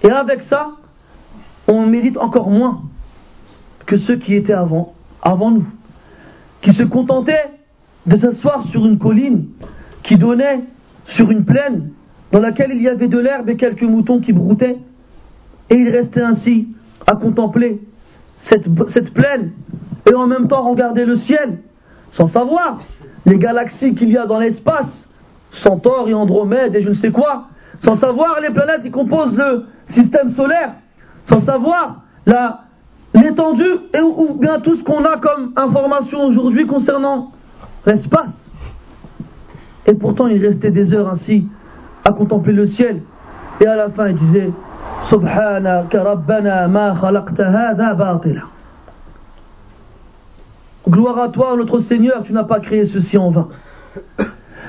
Et 0.03 0.09
avec 0.09 0.41
ça, 0.43 0.71
on 1.67 1.85
médite 1.85 2.17
encore 2.17 2.49
moins 2.49 2.81
que 3.85 3.97
ceux 3.97 4.15
qui 4.15 4.35
étaient 4.35 4.53
avant, 4.53 4.93
avant 5.21 5.51
nous, 5.51 5.65
qui 6.61 6.73
se 6.73 6.83
contentaient 6.83 7.51
de 8.05 8.17
s'asseoir 8.17 8.67
sur 8.67 8.85
une 8.85 8.97
colline 8.97 9.47
qui 10.03 10.17
donnait 10.17 10.61
sur 11.05 11.29
une 11.31 11.45
plaine 11.45 11.91
dans 12.31 12.39
laquelle 12.39 12.71
il 12.73 12.81
y 12.81 12.87
avait 12.87 13.07
de 13.07 13.19
l'herbe 13.19 13.49
et 13.49 13.57
quelques 13.57 13.83
moutons 13.83 14.19
qui 14.19 14.33
broutaient, 14.33 14.77
et 15.69 15.75
ils 15.75 15.89
restaient 15.89 16.21
ainsi 16.21 16.69
à 17.05 17.15
contempler 17.15 17.81
cette, 18.37 18.67
cette 18.89 19.13
plaine 19.13 19.51
et 20.09 20.13
en 20.13 20.27
même 20.27 20.47
temps 20.47 20.69
regarder 20.69 21.05
le 21.05 21.17
ciel, 21.17 21.59
sans 22.11 22.27
savoir 22.27 22.79
les 23.25 23.37
galaxies 23.37 23.93
qu'il 23.93 24.09
y 24.09 24.17
a 24.17 24.25
dans 24.25 24.39
l'espace, 24.39 25.09
Centaure 25.51 26.07
et 26.07 26.13
Andromède 26.13 26.75
et 26.75 26.81
je 26.81 26.89
ne 26.89 26.93
sais 26.93 27.11
quoi, 27.11 27.47
sans 27.79 27.95
savoir 27.95 28.39
les 28.41 28.51
planètes 28.51 28.83
qui 28.83 28.91
composent 28.91 29.35
le 29.35 29.65
système 29.87 30.33
solaire, 30.33 30.73
sans 31.25 31.41
savoir 31.41 32.01
l'étendue 33.13 33.77
et 33.93 34.01
ou, 34.01 34.35
bien 34.35 34.59
tout 34.59 34.77
ce 34.77 34.83
qu'on 34.83 35.03
a 35.05 35.17
comme 35.17 35.53
information 35.55 36.25
aujourd'hui 36.25 36.65
concernant 36.65 37.31
l'espace. 37.85 38.49
Et 39.87 39.93
pourtant, 39.93 40.27
il 40.27 40.45
restait 40.45 40.71
des 40.71 40.93
heures 40.93 41.09
ainsi 41.09 41.47
à 42.05 42.11
contempler 42.11 42.53
le 42.53 42.65
ciel. 42.65 43.01
Et 43.59 43.65
à 43.65 43.75
la 43.75 43.89
fin, 43.89 44.07
il 44.09 44.15
disait 44.15 44.51
Subhanaka 45.09 46.03
Rabbana 46.03 46.67
ma 46.67 46.95
khalaqta 46.99 47.73
batila. 47.95 48.41
Gloire 50.87 51.19
à 51.19 51.29
toi, 51.29 51.55
notre 51.57 51.79
Seigneur, 51.79 52.23
tu 52.23 52.33
n'as 52.33 52.43
pas 52.43 52.59
créé 52.59 52.85
ceci 52.85 53.17
en 53.17 53.31
vain. 53.31 53.49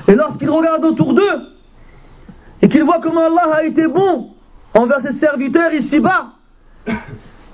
Et 0.07 0.15
lorsqu'il 0.15 0.49
regarde 0.49 0.83
autour 0.85 1.13
d'eux, 1.13 1.41
et 2.61 2.69
qu'ils 2.69 2.83
voient 2.83 2.99
comment 3.01 3.25
Allah 3.25 3.55
a 3.55 3.63
été 3.63 3.87
bon 3.87 4.29
envers 4.73 5.01
ses 5.01 5.13
serviteurs 5.13 5.73
ici-bas, 5.73 6.27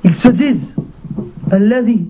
ils 0.04 0.14
se 0.14 0.30
disent 0.30 0.76
الذي 1.54 2.06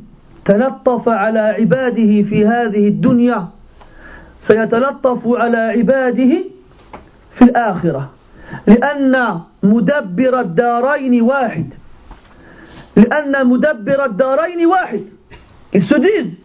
تلطف 0.46 1.10
على 1.10 1.40
عباده 1.40 2.24
في 2.24 2.48
هذه 2.48 2.88
الدنيا 2.88 3.48
سيتلطف 4.40 5.28
على 5.28 5.58
عباده 5.58 6.44
في 7.36 7.42
الآخرة 7.42 8.10
لأن 8.68 9.40
مدبر 9.64 10.40
الدارين 10.40 11.22
واحد 11.22 11.74
لأن 12.96 13.48
مدبر 13.48 14.06
الدارين 14.06 14.66
واحد 14.66 15.04
ils 15.76 15.84
se 15.84 15.96
disent, 15.96 16.38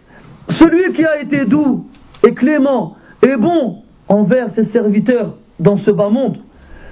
celui 0.49 0.92
qui 0.94 1.05
a 1.05 1.20
été 1.20 1.44
doux 1.44 1.86
et 2.26 2.32
clément 2.32 2.96
et 3.22 3.36
bon 3.36 3.82
envers 4.08 4.49
ses 4.51 4.66
serviteurs 4.66 5.36
dans 5.60 5.78
ce 5.78 5.91
bas 5.91 6.10
monde, 6.10 6.38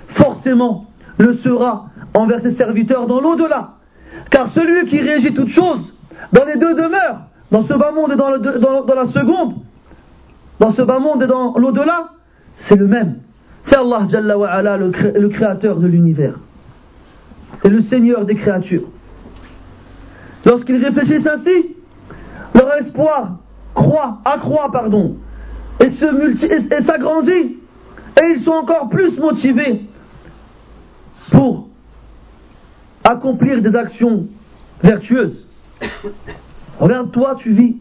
forcément 0.10 0.86
le 1.18 1.34
sera 1.34 1.88
envers 2.14 2.42
ses 2.42 2.52
serviteurs 2.52 3.08
dans 3.08 3.22
l'au-delà. 3.22 3.72
Car 4.30 4.50
celui 4.50 4.88
qui 4.88 5.00
régit 5.00 5.34
toutes 5.34 5.50
choses 5.50 5.94
dans 6.34 6.46
les 6.46 6.58
deux 6.58 6.76
demeures, 6.76 7.22
dans 7.52 7.64
ce 7.64 7.74
bas 7.74 7.92
monde 7.92 8.12
et 8.12 8.16
dans, 8.16 8.30
la 8.30 9.06
seconde, 9.06 9.56
dans 10.60 10.72
ce 10.72 10.82
bas 10.82 11.00
monde 11.00 11.24
et 11.24 11.28
dans 11.28 11.58
l'au-delà, 11.58 12.10
c'est 12.58 12.76
le 12.76 12.88
même. 12.88 13.18
C'est 13.64 13.76
Allah 13.76 14.08
Jalla 14.10 14.38
wa 14.38 14.78
le 14.78 15.28
créateur 15.30 15.80
de 15.80 15.88
l'univers. 15.88 16.36
Et 17.64 17.70
le 17.70 17.82
Seigneur 17.82 18.26
des 18.26 18.36
créatures. 18.36 18.88
Lorsqu'ils 20.46 20.84
réfléchissent 20.84 21.28
ainsi, 21.28 21.76
leur 22.56 22.74
espoir 22.76 23.38
croît, 23.74 24.20
accroît, 24.26 24.72
pardon, 24.72 25.18
et 25.82 26.82
s'agrandit, 26.84 27.58
et 28.18 28.34
ils 28.36 28.42
sont 28.42 28.52
encore 28.52 28.90
plus 28.90 29.18
motivés 29.18 29.82
pour 31.32 31.68
accomplir 33.04 33.62
des 33.62 33.76
actions 33.76 34.28
vertueuses. 34.84 35.46
Regarde, 36.80 37.12
toi, 37.12 37.36
tu 37.38 37.52
vis 37.52 37.76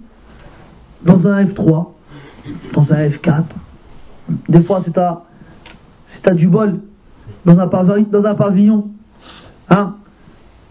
dans 1.03 1.26
un 1.26 1.44
F3, 1.44 1.88
dans 2.72 2.92
un 2.92 3.09
F4. 3.09 3.44
Des 4.48 4.62
fois, 4.62 4.80
c'est 4.84 4.96
à, 4.96 5.24
c'est 6.07 6.34
du 6.34 6.46
bol, 6.46 6.80
dans 7.44 7.59
un, 7.59 7.66
pavillon, 7.66 8.07
dans 8.11 8.24
un 8.24 8.34
pavillon. 8.34 8.88
Hein 9.68 9.96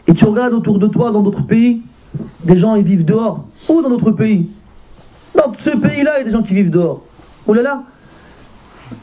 Et 0.07 0.13
tu 0.13 0.25
regardes 0.25 0.53
autour 0.53 0.79
de 0.79 0.87
toi, 0.87 1.11
dans 1.11 1.21
d'autres 1.21 1.45
pays, 1.45 1.81
des 2.43 2.57
gens, 2.57 2.75
ils 2.75 2.83
vivent 2.83 3.05
dehors. 3.05 3.45
Ou 3.67 3.81
dans 3.81 3.89
notre 3.89 4.11
pays. 4.11 4.49
Dans 5.35 5.53
ce 5.59 5.69
pays-là, 5.69 6.17
il 6.17 6.19
y 6.19 6.21
a 6.21 6.23
des 6.25 6.31
gens 6.31 6.43
qui 6.43 6.53
vivent 6.53 6.71
dehors. 6.71 7.03
Oh 7.49 7.53
là 7.55 7.63
là 7.63 7.81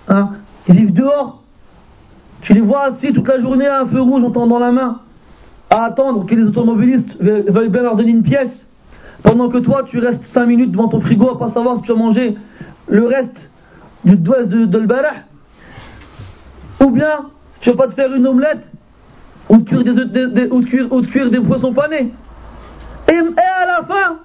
hein 0.06 0.30
Ils 0.68 0.76
vivent 0.76 0.92
dehors. 0.92 1.42
Tu 2.42 2.52
les 2.52 2.60
vois 2.60 2.84
assis 2.84 3.12
toute 3.12 3.26
la 3.26 3.40
journée 3.40 3.66
à 3.66 3.80
un 3.80 3.86
feu 3.86 4.00
rouge 4.00 4.22
en 4.22 4.30
tendant 4.30 4.60
la 4.60 4.70
main, 4.70 5.00
à 5.68 5.82
attendre 5.82 6.26
que 6.26 6.34
les 6.36 6.44
automobilistes 6.44 7.20
veuillent 7.20 7.70
bien 7.70 7.82
leur 7.82 7.96
donner 7.96 8.12
une 8.12 8.22
pièce, 8.22 8.68
pendant 9.24 9.48
que 9.48 9.58
toi 9.58 9.82
tu 9.82 9.98
restes 9.98 10.22
5 10.22 10.46
minutes 10.46 10.70
devant 10.70 10.86
ton 10.86 11.00
frigo 11.00 11.28
à 11.28 11.38
pas 11.40 11.50
savoir 11.50 11.78
si 11.78 11.82
tu 11.82 11.90
as 11.90 11.96
mangé 11.96 12.38
le 12.86 13.06
reste 13.08 13.36
du 14.04 14.14
doigt 14.14 14.44
de, 14.44 14.64
de 14.64 14.88
Ou 16.84 16.90
bien, 16.90 17.30
si 17.54 17.60
tu 17.62 17.70
veux 17.70 17.76
pas 17.76 17.88
te 17.88 17.94
faire 17.94 18.14
une 18.14 18.28
omelette, 18.28 18.70
ou 19.48 19.56
de 19.56 19.64
cuire 19.64 19.82
des, 19.82 20.46
ou 20.48 21.02
cuire, 21.02 21.30
des 21.32 21.40
poissons 21.40 21.72
panés. 21.72 22.12
Et, 23.08 23.12
et, 23.12 23.62
à 23.62 23.66
la 23.66 23.86
fin, 23.88 24.18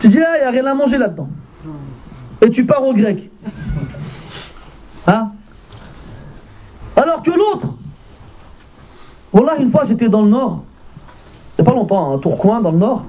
tu 0.00 0.08
dis, 0.08 0.18
ah, 0.18 0.38
il 0.38 0.40
n'y 0.40 0.46
a 0.46 0.50
rien 0.50 0.64
à 0.64 0.72
manger 0.72 0.96
là-dedans. 0.96 1.28
Et 2.40 2.50
tu 2.50 2.64
pars 2.64 2.84
au 2.84 2.94
grec. 2.94 3.30
Hein 5.06 5.32
Alors 6.96 7.22
que 7.22 7.30
l'autre, 7.30 7.74
voilà, 9.32 9.56
une 9.58 9.70
fois 9.70 9.84
j'étais 9.86 10.08
dans 10.08 10.22
le 10.22 10.30
nord, 10.30 10.64
il 11.58 11.62
n'y 11.62 11.68
a 11.68 11.70
pas 11.70 11.76
longtemps, 11.76 12.14
un 12.14 12.18
Tourcoing 12.18 12.60
dans 12.60 12.72
le 12.72 12.78
nord, 12.78 13.06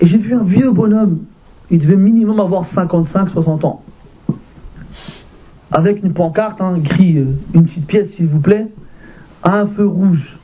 et 0.00 0.06
j'ai 0.06 0.18
vu 0.18 0.34
un 0.34 0.42
vieux 0.42 0.70
bonhomme, 0.70 1.24
il 1.70 1.78
devait 1.78 1.96
minimum 1.96 2.40
avoir 2.40 2.64
55-60 2.64 3.66
ans, 3.66 3.82
avec 5.70 6.02
une 6.02 6.12
pancarte, 6.12 6.60
hein, 6.60 6.78
gris, 6.78 7.18
euh, 7.18 7.36
une 7.54 7.64
petite 7.64 7.86
pièce 7.86 8.10
s'il 8.12 8.26
vous 8.26 8.40
plaît, 8.40 8.68
à 9.42 9.58
un 9.58 9.66
feu 9.66 9.86
rouge. 9.86 10.38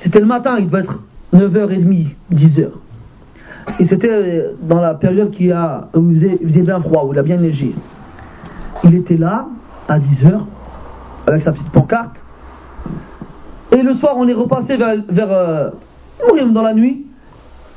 C'était 0.00 0.20
le 0.20 0.26
matin, 0.26 0.56
il 0.58 0.66
devait 0.66 0.80
être 0.80 1.00
9h30, 1.32 2.08
10h. 2.32 2.70
Et 3.78 3.86
c'était 3.86 4.10
euh, 4.10 4.52
dans 4.62 4.80
la 4.80 4.94
période 4.94 5.30
qui 5.30 5.50
a, 5.52 5.88
où 5.94 6.10
il 6.10 6.38
faisait, 6.48 6.62
bien 6.62 6.80
froid, 6.80 7.04
où 7.06 7.12
il 7.12 7.18
a 7.18 7.22
bien 7.22 7.36
neigé. 7.36 7.74
Il 8.84 8.94
était 8.94 9.16
là, 9.16 9.46
à 9.88 9.98
10h, 9.98 10.40
avec 11.26 11.42
sa 11.42 11.52
petite 11.52 11.70
pancarte. 11.70 12.16
Et 13.72 13.82
le 13.82 13.94
soir, 13.94 14.14
on 14.16 14.26
est 14.28 14.32
repassé 14.32 14.76
vers, 14.76 14.96
vers 15.08 15.30
euh, 15.30 15.70
dans 16.52 16.62
la 16.62 16.74
nuit. 16.74 17.06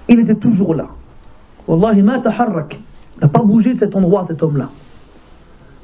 Il 0.09 0.19
était 0.19 0.35
toujours 0.35 0.75
là. 0.75 0.87
Wallahi 1.67 2.01
ma 2.01 2.19
taharrak. 2.19 2.79
Il 3.17 3.21
n'a 3.21 3.27
pas 3.27 3.43
bougé 3.43 3.73
de 3.73 3.79
cet 3.79 3.95
endroit, 3.95 4.25
cet 4.27 4.43
homme-là. 4.43 4.69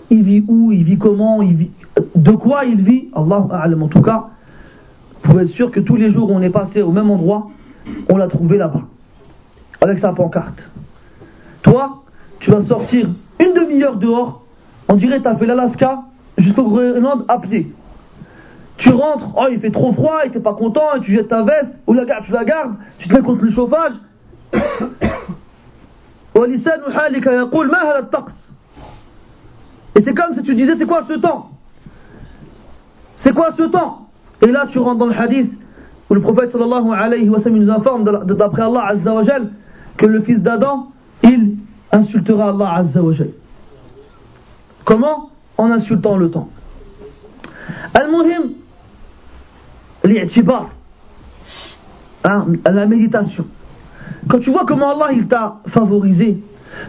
Il 0.09 0.23
vit 0.23 0.43
où 0.47 0.71
Il 0.71 0.83
vit 0.83 0.97
comment 0.97 1.41
il 1.41 1.55
vit... 1.55 1.71
De 2.15 2.31
quoi 2.31 2.65
il 2.65 2.81
vit 2.81 3.09
Allah 3.13 3.47
en 3.81 3.87
tout 3.87 4.01
cas, 4.01 4.27
pour 5.21 5.39
être 5.39 5.47
sûr 5.47 5.71
que 5.71 5.79
tous 5.79 5.95
les 5.95 6.11
jours 6.11 6.29
on 6.31 6.41
est 6.41 6.49
passé 6.49 6.81
au 6.81 6.91
même 6.91 7.09
endroit, 7.09 7.49
on 8.09 8.17
l'a 8.17 8.27
trouvé 8.27 8.57
là-bas 8.57 8.83
avec 9.81 9.99
sa 9.99 10.13
pancarte. 10.13 10.69
Toi, 11.63 12.03
tu 12.39 12.51
vas 12.51 12.61
sortir 12.61 13.09
une 13.39 13.53
demi-heure 13.53 13.97
dehors, 13.97 14.43
on 14.87 14.95
dirait 14.95 15.17
que 15.17 15.23
tu 15.23 15.29
as 15.29 15.35
fait 15.35 15.45
l'Alaska 15.45 16.03
jusqu'au 16.37 16.63
Groenland 16.63 17.25
à 17.27 17.39
pied. 17.39 17.73
Tu 18.77 18.89
rentres, 18.89 19.27
oh 19.35 19.47
il 19.51 19.59
fait 19.59 19.71
trop 19.71 19.91
froid, 19.93 20.21
il 20.25 20.31
t'es 20.31 20.39
pas 20.39 20.53
content, 20.53 20.95
et 20.95 21.01
tu 21.01 21.11
jettes 21.13 21.27
ta 21.27 21.43
veste, 21.43 21.71
ou 21.87 21.93
la 21.93 22.05
garde, 22.05 22.25
tu 22.25 22.31
la 22.31 22.45
gardes, 22.45 22.75
tu 22.97 23.07
te 23.07 23.13
mets 23.13 23.21
contre 23.21 23.43
le 23.43 23.51
chauffage. 23.51 23.93
Et 29.93 30.01
c'est 30.01 30.13
comme 30.13 30.33
si 30.33 30.41
tu 30.43 30.55
disais, 30.55 30.77
c'est 30.77 30.85
quoi 30.85 31.03
ce 31.03 31.13
temps? 31.13 31.49
C'est 33.17 33.33
quoi 33.33 33.51
ce 33.51 33.63
temps? 33.63 34.07
Et 34.41 34.47
là 34.47 34.65
tu 34.69 34.79
rentres 34.79 34.97
dans 34.97 35.05
le 35.05 35.13
hadith 35.13 35.51
où 36.09 36.13
le 36.13 36.21
prophète 36.21 36.51
sallallahu 36.51 36.91
alayhi 36.91 37.29
wa 37.29 37.39
sallam 37.39 37.59
nous 37.59 37.69
informe 37.69 38.03
d'après 38.03 38.63
Allah 38.63 38.85
azza 38.87 39.13
wa 39.13 39.23
que 40.01 40.07
le 40.07 40.23
fils 40.23 40.41
d'Adam, 40.41 40.87
il 41.21 41.57
insultera 41.91 42.49
Allah 42.49 42.73
Azza 42.77 43.03
wa 43.03 43.13
Comment? 44.83 45.29
En 45.59 45.69
insultant 45.69 46.17
le 46.17 46.31
temps. 46.31 46.49
Al-Muhim, 47.93 48.53
l'i'tibar, 50.03 50.69
hein, 52.23 52.47
la 52.65 52.85
méditation. 52.87 53.45
Quand 54.27 54.39
tu 54.39 54.49
vois 54.49 54.65
comment 54.65 54.89
Allah 54.89 55.13
il 55.13 55.27
t'a 55.27 55.57
favorisé, 55.67 56.41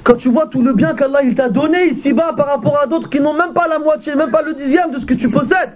quand 0.05 0.17
tu 0.17 0.31
vois 0.31 0.47
tout 0.47 0.63
le 0.63 0.73
bien 0.73 0.95
qu'Allah 0.95 1.23
il 1.23 1.35
t'a 1.35 1.51
donné 1.51 1.89
ici-bas 1.89 2.33
par 2.35 2.47
rapport 2.47 2.79
à 2.79 2.87
d'autres 2.87 3.11
qui 3.11 3.21
n'ont 3.21 3.37
même 3.37 3.53
pas 3.53 3.69
la 3.69 3.79
moitié, 3.79 4.15
même 4.15 4.31
pas 4.31 4.43
le 4.43 4.55
dixième 4.55 4.91
de 4.91 4.99
ce 4.99 5.05
que 5.05 5.15
tu 5.15 5.29
possèdes, 5.29 5.75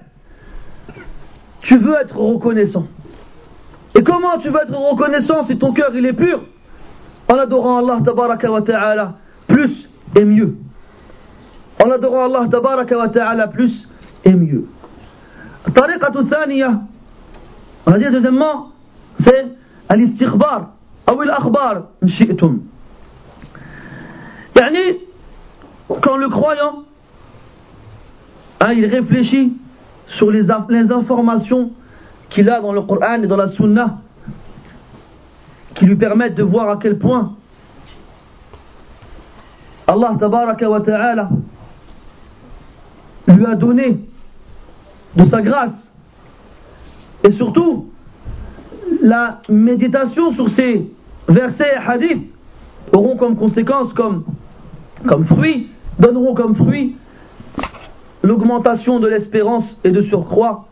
tu 1.60 1.76
veux 1.76 1.96
être 1.96 2.16
reconnaissant. 2.16 2.86
Et 3.94 4.02
comment 4.02 4.38
tu 4.38 4.48
veux 4.48 4.60
être 4.62 4.74
reconnaissant 4.74 5.42
si 5.44 5.58
ton 5.58 5.74
cœur 5.74 5.90
il 5.94 6.06
est 6.06 6.14
pur? 6.14 6.40
En 7.28 7.38
adorant 7.38 7.78
Allah 7.78 7.98
tabaraka 8.04 8.50
wa 8.50 8.62
ta'ala 8.62 9.14
plus 9.46 9.88
et 10.14 10.24
mieux. 10.24 10.56
En 11.84 11.90
adorant 11.90 12.24
Allah 12.24 12.48
tabaraka 12.50 12.96
wa 12.96 13.08
ta'ala 13.08 13.48
plus 13.48 13.88
et 14.24 14.32
mieux. 14.32 14.66
الطريقة 15.68 16.20
الثانية 16.20 16.80
on 17.86 17.92
a 17.92 17.98
dit 17.98 18.04
deuxièmement 18.10 18.72
c'est 19.20 19.46
أو 21.08 21.22
الأخبار 21.22 21.84
إن 22.02 22.08
شئتم 22.08 22.60
يعني 24.56 25.00
quand 25.88 26.16
le 26.16 26.28
croyant 26.28 26.84
hein, 28.60 28.72
il 28.72 28.86
réfléchit 28.86 29.52
sur 30.06 30.30
les, 30.30 30.42
les 30.68 30.92
informations 30.92 31.70
qu'il 32.30 32.50
a 32.50 32.60
dans 32.60 32.72
le 32.72 32.82
Coran 32.82 33.22
et 33.22 33.26
dans 33.26 33.36
la 33.36 33.48
Sunna 33.48 33.98
qui 35.76 35.86
lui 35.86 35.96
permettent 35.96 36.34
de 36.34 36.42
voir 36.42 36.70
à 36.70 36.78
quel 36.78 36.98
point 36.98 37.36
Allah 39.86 40.16
tabaraka 40.18 40.68
wa 40.68 40.80
ta'ala 40.80 41.28
lui 43.28 43.46
a 43.46 43.54
donné 43.54 44.00
de 45.16 45.24
sa 45.24 45.42
grâce. 45.42 45.92
Et 47.24 47.32
surtout 47.32 47.90
la 49.02 49.40
méditation 49.48 50.32
sur 50.32 50.48
ces 50.50 50.90
versets 51.28 51.72
et 51.74 51.90
hadiths 51.90 52.32
auront 52.92 53.16
comme 53.16 53.36
conséquence 53.36 53.92
comme, 53.92 54.24
comme 55.06 55.24
fruit 55.26 55.68
donneront 55.98 56.34
comme 56.34 56.54
fruit 56.56 56.96
l'augmentation 58.22 59.00
de 59.00 59.08
l'espérance 59.08 59.78
et 59.84 59.90
de 59.90 60.02
surcroît 60.02 60.66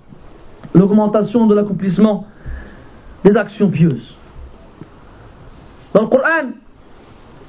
l'augmentation 0.74 1.46
de 1.46 1.54
l'accomplissement 1.54 2.26
des 3.24 3.36
actions 3.36 3.70
pieuses 3.70 4.14
dans 5.94 6.02
le 6.02 6.08
Coran, 6.08 6.50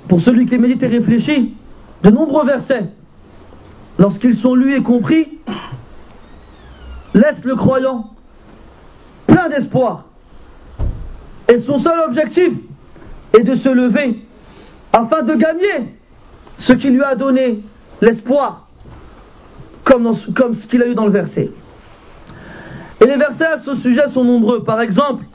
pour 0.07 0.21
celui 0.21 0.45
qui 0.45 0.57
médite 0.57 0.83
et 0.83 0.87
réfléchit, 0.87 1.55
de 2.03 2.09
nombreux 2.11 2.45
versets, 2.45 2.91
lorsqu'ils 3.97 4.35
sont 4.35 4.53
lus 4.53 4.75
et 4.75 4.83
compris, 4.83 5.27
laissent 7.15 7.43
le 7.43 7.55
croyant 7.55 8.11
plein 9.25 9.49
d'espoir. 9.49 10.05
Et 11.47 11.59
son 11.59 11.79
seul 11.79 11.99
objectif 12.07 12.53
est 13.37 13.43
de 13.43 13.55
se 13.55 13.69
lever 13.69 14.19
afin 14.93 15.23
de 15.23 15.35
gagner 15.35 15.95
ce 16.55 16.73
qui 16.73 16.89
lui 16.89 17.03
a 17.03 17.15
donné 17.15 17.59
l'espoir, 18.01 18.67
comme, 19.83 20.15
comme 20.35 20.55
ce 20.55 20.67
qu'il 20.67 20.83
a 20.83 20.87
eu 20.87 20.95
dans 20.95 21.05
le 21.05 21.11
verset. 21.11 21.51
Et 23.01 23.05
les 23.05 23.17
versets 23.17 23.45
à 23.45 23.57
ce 23.57 23.75
sujet 23.75 24.07
sont 24.09 24.23
nombreux. 24.23 24.63
Par 24.63 24.81
exemple, 24.81 25.25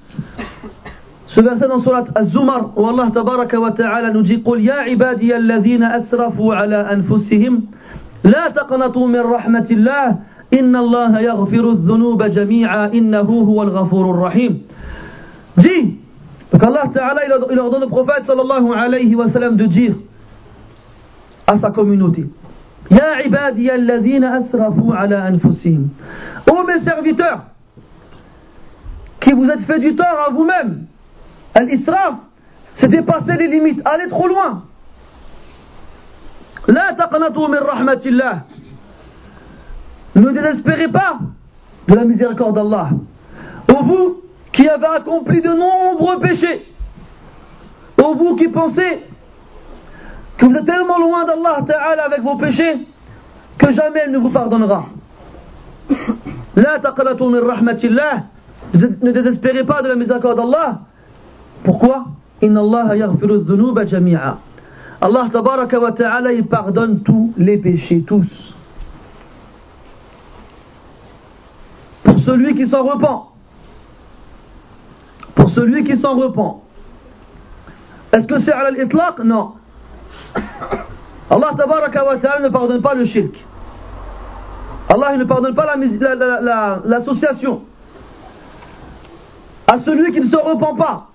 Ce 1.30 1.40
verset 1.40 1.68
dans 1.68 1.78
Surat 1.80 2.06
Az-Zumar 2.16 2.72
où 2.76 2.86
Allah 2.88 3.10
tabaraka 3.14 3.60
wa 3.60 3.70
ta'ala 3.70 4.10
nous 4.10 4.22
dit 4.22 4.42
قل 4.44 4.60
يا 4.64 4.74
عبادي 4.74 5.36
الذين 5.36 5.82
أسرفوا 5.84 6.54
على 6.54 6.76
أنفسهم 6.92 7.62
لا 8.24 8.48
تقنطوا 8.50 9.06
من 9.08 9.20
رحمة 9.20 9.68
الله 9.70 10.16
إن 10.58 10.76
الله 10.76 11.20
يغفر 11.20 11.70
الذنوب 11.70 12.22
جميعا 12.22 12.86
إنه 12.86 13.30
هو 13.30 13.62
الغفور 13.62 14.10
الرحيم 14.10 14.62
Dis 15.56 15.94
Donc 16.52 16.64
Allah 16.64 16.90
Ta'ala 16.92 17.20
il 17.26 17.58
ordonne 17.60 17.84
au 17.84 17.88
prophète 17.88 18.24
sallallahu 18.26 18.72
alayhi 18.74 19.14
wa 19.14 19.28
sallam 19.28 19.56
de 19.56 19.66
dire 19.66 19.94
à 21.46 21.58
sa 21.58 21.70
communauté 21.70 22.26
Ya 22.90 23.22
ibadiya 23.24 23.74
alladhina 23.74 24.34
asrafu 24.34 24.90
ala 24.98 25.26
anfusihim 25.30 25.90
Ô 26.50 26.64
mes 26.66 26.80
serviteurs 26.82 27.44
qui 29.20 29.32
vous 29.32 29.48
êtes 29.48 29.60
fait 29.62 29.78
du 29.78 29.94
tort 29.94 30.26
à 30.26 30.32
vous-même 30.32 30.86
Al-israf 31.54 32.14
c'est 32.74 32.88
dépasser 32.88 33.36
les 33.36 33.48
limites, 33.48 33.82
aller 33.84 34.08
trop 34.08 34.28
loin 34.28 34.62
La 36.68 36.94
taqnatu 36.94 37.40
min 37.48 37.60
rahmatillah 37.60 38.44
Ne 40.14 40.30
désespérez 40.30 40.88
pas 40.88 41.18
de 41.88 41.94
la 41.94 42.04
miséricorde 42.04 42.54
d'Allah 42.54 42.90
Ô 43.68 43.82
vous 43.82 44.22
qui 44.52 44.68
avez 44.68 44.86
accompli 44.86 45.40
de 45.40 45.48
nombreux 45.48 46.18
péchés, 46.18 46.66
ô 48.02 48.14
vous 48.14 48.34
qui 48.36 48.48
pensez 48.48 49.04
que 50.36 50.46
vous 50.46 50.54
êtes 50.54 50.64
tellement 50.64 50.98
loin 50.98 51.24
d'Allah 51.24 51.62
Ta'ala 51.66 52.04
avec 52.04 52.22
vos 52.22 52.36
péchés 52.36 52.86
que 53.58 53.72
jamais 53.72 54.00
elle 54.04 54.12
ne 54.12 54.18
vous 54.18 54.30
pardonnera. 54.30 54.86
La 56.56 56.78
min 56.78 57.46
rahmatillah. 57.46 58.24
Ne 58.74 59.10
désespérez 59.10 59.64
pas 59.64 59.82
de 59.82 59.88
la 59.88 59.94
miséricorde 59.96 60.36
d'Allah. 60.36 60.80
Pourquoi 61.64 62.06
Allah 65.02 65.28
tabaraka 65.32 65.80
wa 65.80 65.92
ta'ala 65.92 66.32
il 66.32 66.46
pardonne 66.46 67.00
tous 67.00 67.32
les 67.36 67.58
péchés, 67.58 68.02
tous. 68.06 68.54
Pour 72.04 72.18
celui 72.20 72.54
qui 72.54 72.66
s'en 72.66 72.82
repent 72.84 73.30
celui 75.50 75.84
qui 75.84 75.96
s'en 75.96 76.16
repent. 76.16 76.62
Est-ce 78.12 78.26
que 78.26 78.38
c'est 78.40 78.52
à 78.52 78.70
l'itlaq 78.70 79.18
Non. 79.24 79.52
Allah 81.30 81.50
tabaraka 81.56 82.04
wa 82.04 82.16
ta'ala 82.16 82.40
ne 82.40 82.48
pardonne 82.48 82.82
pas 82.82 82.94
le 82.94 83.04
shirk. 83.04 83.34
Allah 84.92 85.16
ne 85.16 85.24
pardonne 85.24 85.54
pas 85.54 85.76
l'association. 86.84 87.62
à 89.68 89.78
celui 89.78 90.12
qui 90.12 90.20
ne 90.20 90.26
se 90.26 90.36
repent 90.36 90.76
pas. 90.76 91.09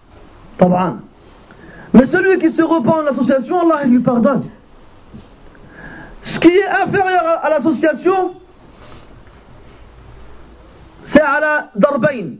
Mais 1.94 2.06
celui 2.08 2.40
qui 2.40 2.52
se 2.52 2.62
repent 2.62 3.02
de 3.02 3.06
l'association, 3.06 3.62
Allah 3.62 3.82
il 3.86 3.92
lui 3.92 4.00
pardonne. 4.00 4.50
Ce 6.24 6.40
qui 6.40 6.50
est 6.50 6.68
inférieur 6.68 7.40
à 7.44 7.50
l'association, 7.50 8.34
c'est 11.06 11.22
à 11.22 11.40
la 11.40 11.70
darbain. 11.76 12.36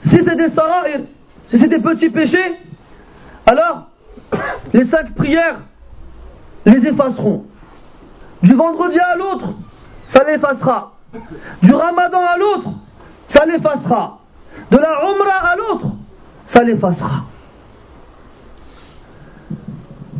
Si 0.00 0.24
c'est 0.24 0.36
des 0.36 0.48
si 1.48 1.58
c'est 1.58 1.68
des 1.68 1.80
petits 1.80 2.10
péchés, 2.10 2.56
alors 3.46 3.88
les 4.72 4.84
cinq 4.86 5.14
prières 5.14 5.60
les 6.64 6.86
effaceront. 6.88 7.44
Du 8.42 8.54
vendredi 8.54 8.98
à 8.98 9.16
l'autre, 9.16 9.54
ça 10.08 10.24
l'effacera. 10.24 10.92
Du 11.62 11.74
ramadan 11.74 12.20
à 12.26 12.36
l'autre, 12.36 12.70
ça 13.28 13.44
l'effacera. 13.46 14.18
De 14.70 14.78
la 14.78 15.10
umrah 15.10 15.50
à 15.52 15.56
l'autre, 15.56 15.86
ça 16.46 16.62
l'effacera. 16.62 17.24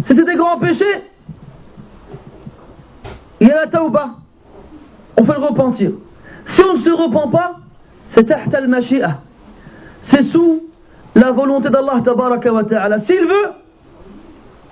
C'est 0.05 0.15
des 0.15 0.37
grands 0.37 0.59
péchés, 0.59 1.03
il 3.41 3.49
y 3.49 3.51
a 3.51 3.67
la. 3.67 4.11
On 5.17 5.25
fait 5.25 5.33
le 5.33 5.47
repentir. 5.47 5.93
Si 6.45 6.63
on 6.63 6.75
ne 6.75 6.79
se 6.79 6.91
repent 6.91 7.31
pas, 7.31 7.57
c'est 8.09 8.25
tahta 8.25 8.59
al-mashi'ah 8.59 9.21
c'est 10.07 10.25
sous 10.25 10.63
la 11.15 11.33
volonté 11.33 11.71
d'Allah 11.71 12.01
ta'ala. 12.05 13.01
S'il 13.01 13.27
veut, 13.27 13.51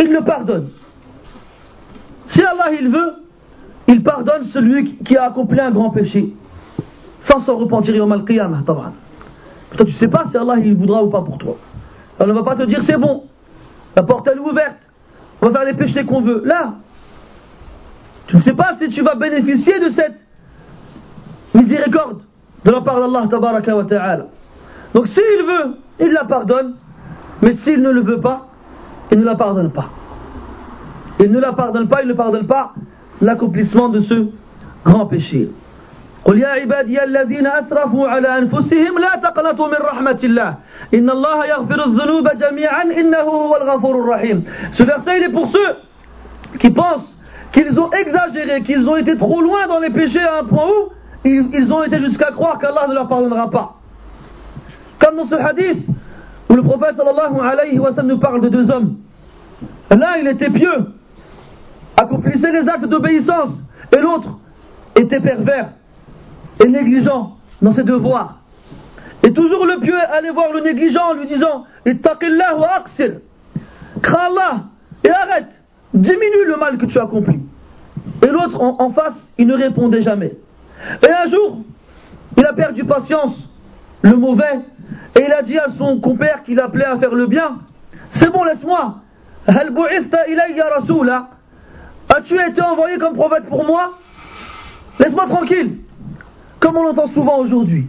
il 0.01 0.13
le 0.13 0.21
pardonne. 0.23 0.69
Si 2.27 2.43
Allah 2.43 2.73
il 2.79 2.89
veut, 2.89 3.15
il 3.89 4.03
pardonne 4.03 4.45
celui 4.45 4.97
qui 4.97 5.17
a 5.17 5.25
accompli 5.25 5.61
un 5.61 5.71
grand 5.71 5.91
péché, 5.91 6.35
sans 7.21 7.41
s'en 7.41 7.57
repentir 7.57 8.03
au 8.03 8.07
mal 8.07 8.25
qiyamah, 8.25 8.63
Toi 9.77 9.87
tu 9.87 9.93
sais 9.93 10.09
pas 10.09 10.25
si 10.31 10.37
Allah 10.37 10.57
il 10.59 10.75
voudra 10.75 11.03
ou 11.03 11.11
pas 11.11 11.23
pour 11.23 11.39
toi. 11.39 11.57
On 12.19 12.27
ne 12.27 12.33
va 12.33 12.43
pas 12.43 12.55
te 12.55 12.63
dire 12.63 12.83
c'est 12.83 12.97
bon, 12.97 13.25
la 13.97 14.03
porte 14.03 14.29
est 14.29 14.39
ouverte, 14.39 14.79
on 15.43 15.47
va 15.47 15.53
faire 15.53 15.65
les 15.65 15.75
péchés 15.75 16.05
qu'on 16.05 16.21
veut. 16.21 16.43
Là, 16.45 16.75
tu 18.27 18.37
ne 18.37 18.41
sais 18.41 18.55
pas 18.55 18.77
si 18.81 18.89
tu 18.89 19.03
vas 19.03 19.15
bénéficier 19.15 19.81
de 19.81 19.91
cette 19.91 20.15
miséricorde 21.55 22.23
de 22.65 22.71
la 22.71 22.81
part 22.81 23.01
d'Allah 23.01 23.27
tabaraka 23.29 23.77
wa. 23.77 23.85
Donc 24.95 25.07
s'il 25.09 25.45
veut, 25.47 25.77
il 26.01 26.13
la 26.13 26.25
pardonne, 26.25 26.75
mais 27.43 27.55
s'il 27.55 27.83
ne 27.83 27.91
le 27.91 28.01
veut 28.01 28.21
pas, 28.21 28.47
il 29.11 29.19
ne 29.19 29.25
la 29.25 29.35
pardonne 29.35 29.71
pas. 29.71 29.91
Il 31.21 31.31
ne 31.31 31.39
la 31.39 31.53
pardonne 31.53 31.89
pas, 31.89 32.03
il 32.03 32.09
ne 32.09 32.15
pardonne 32.15 32.47
pas 32.47 32.75
l'accomplissement 33.21 33.89
de 33.89 34.01
ce 34.01 34.27
grand 34.85 35.07
péché. 35.07 35.51
قل 36.25 36.39
يا 36.39 36.49
عبادي 36.49 37.05
الذين 37.05 37.47
أسرفوا 37.47 38.09
على 38.09 38.39
أنفسهم 38.39 38.99
لا 38.99 39.17
تقنطوا 39.17 39.69
من 39.69 39.81
رحمة 39.81 40.21
الله 40.25 40.55
إن 40.95 41.11
الله 41.11 41.47
يغفر 41.47 41.85
الذنوب 41.85 42.29
جميعا 42.29 42.83
إنه 42.83 43.19
هو 43.19 43.57
الغفور 43.57 43.95
الرحيم 44.01 44.45
Ce 44.73 44.83
verset 44.83 45.19
il 45.19 45.25
est 45.25 45.33
pour 45.33 45.49
ceux 45.53 45.77
qui 46.59 46.71
pensent 46.71 47.15
qu'ils 47.53 47.79
ont 47.79 47.91
exagéré, 47.93 48.63
qu'ils 48.63 48.89
ont 48.89 48.97
été 48.97 49.17
trop 49.19 49.41
loin 49.41 49.67
dans 49.67 49.81
les 49.81 49.91
péchés 49.91 50.21
à 50.25 50.39
un 50.39 50.45
point 50.45 50.67
où 50.67 50.91
ils 51.25 51.73
ont 51.73 51.83
été 51.83 51.99
jusqu'à 52.01 52.33
croire 52.33 52.59
qu'Allah 52.59 52.87
ne 52.89 52.95
leur 52.95 53.09
pardonnera 53.09 53.51
pas. 53.51 53.75
Comme 54.99 55.17
dans 55.17 55.27
ce 55.27 55.35
hadith 55.35 55.87
où 56.49 56.55
le 56.55 56.63
prophète 56.63 56.97
sallallahu 56.97 57.41
alayhi 57.41 57.79
wa 57.79 57.93
sallam 57.93 58.09
nous 58.09 58.19
parle 58.19 58.41
de 58.41 58.49
deux 58.49 58.71
hommes. 58.71 58.97
L'un, 59.91 60.17
il 60.17 60.27
était 60.27 60.51
pieux, 60.51 60.93
accomplissait 61.97 62.53
les 62.53 62.69
actes 62.69 62.87
d'obéissance, 62.87 63.51
et 63.97 64.01
l'autre 64.01 64.39
était 64.97 65.21
pervers 65.21 65.69
et 66.63 66.69
négligent 66.69 67.37
dans 67.63 67.73
ses 67.73 67.83
devoirs. 67.83 68.41
Et 69.23 69.33
toujours 69.33 69.65
le 69.67 69.81
pieux 69.81 69.99
allait 70.13 70.31
voir 70.31 70.53
le 70.53 70.61
négligent 70.61 71.11
en 71.11 71.15
lui 71.15 71.27
disant 71.27 71.65
Ittaqillah 71.87 72.57
wa 72.57 72.75
aqsir. 72.77 73.21
Crains 74.03 74.65
et 75.03 75.11
arrête, 75.11 75.63
diminue 75.93 76.45
le 76.47 76.57
mal 76.57 76.79
que 76.79 76.87
tu 76.87 76.99
as 76.99 77.05
accompli. 77.05 77.41
Et 78.23 78.27
l'autre 78.27 78.61
en 78.61 78.91
face, 78.91 79.33
il 79.39 79.47
ne 79.47 79.55
répondait 79.55 80.03
jamais. 80.03 80.37
Et 81.03 81.11
un 81.11 81.31
jour, 81.31 81.63
il 82.37 82.45
a 82.45 82.53
perdu 82.53 82.85
patience, 82.85 83.37
le 84.03 84.17
mauvais, 84.17 84.61
et 85.17 85.25
il 85.25 85.33
a 85.33 85.43
dit 85.43 85.59
à 85.59 85.71
son 85.79 86.01
compère 86.01 86.43
qu'il 86.43 86.61
appelait 86.61 86.85
à 86.85 86.99
faire 86.99 87.15
le 87.15 87.27
bien 87.27 87.59
C'est 88.11 88.31
bon, 88.31 88.45
laisse-moi. 88.45 88.97
As-tu 92.17 92.35
été 92.35 92.63
envoyé 92.63 92.99
comme 92.99 93.15
prophète 93.15 93.47
pour 93.49 93.65
moi? 93.65 93.99
Laisse-moi 95.01 95.27
tranquille 95.27 95.79
comme 96.65 96.79
on 96.79 96.83
l'entend 96.85 97.09
souvent 97.09 97.39
aujourd'hui. 97.41 97.87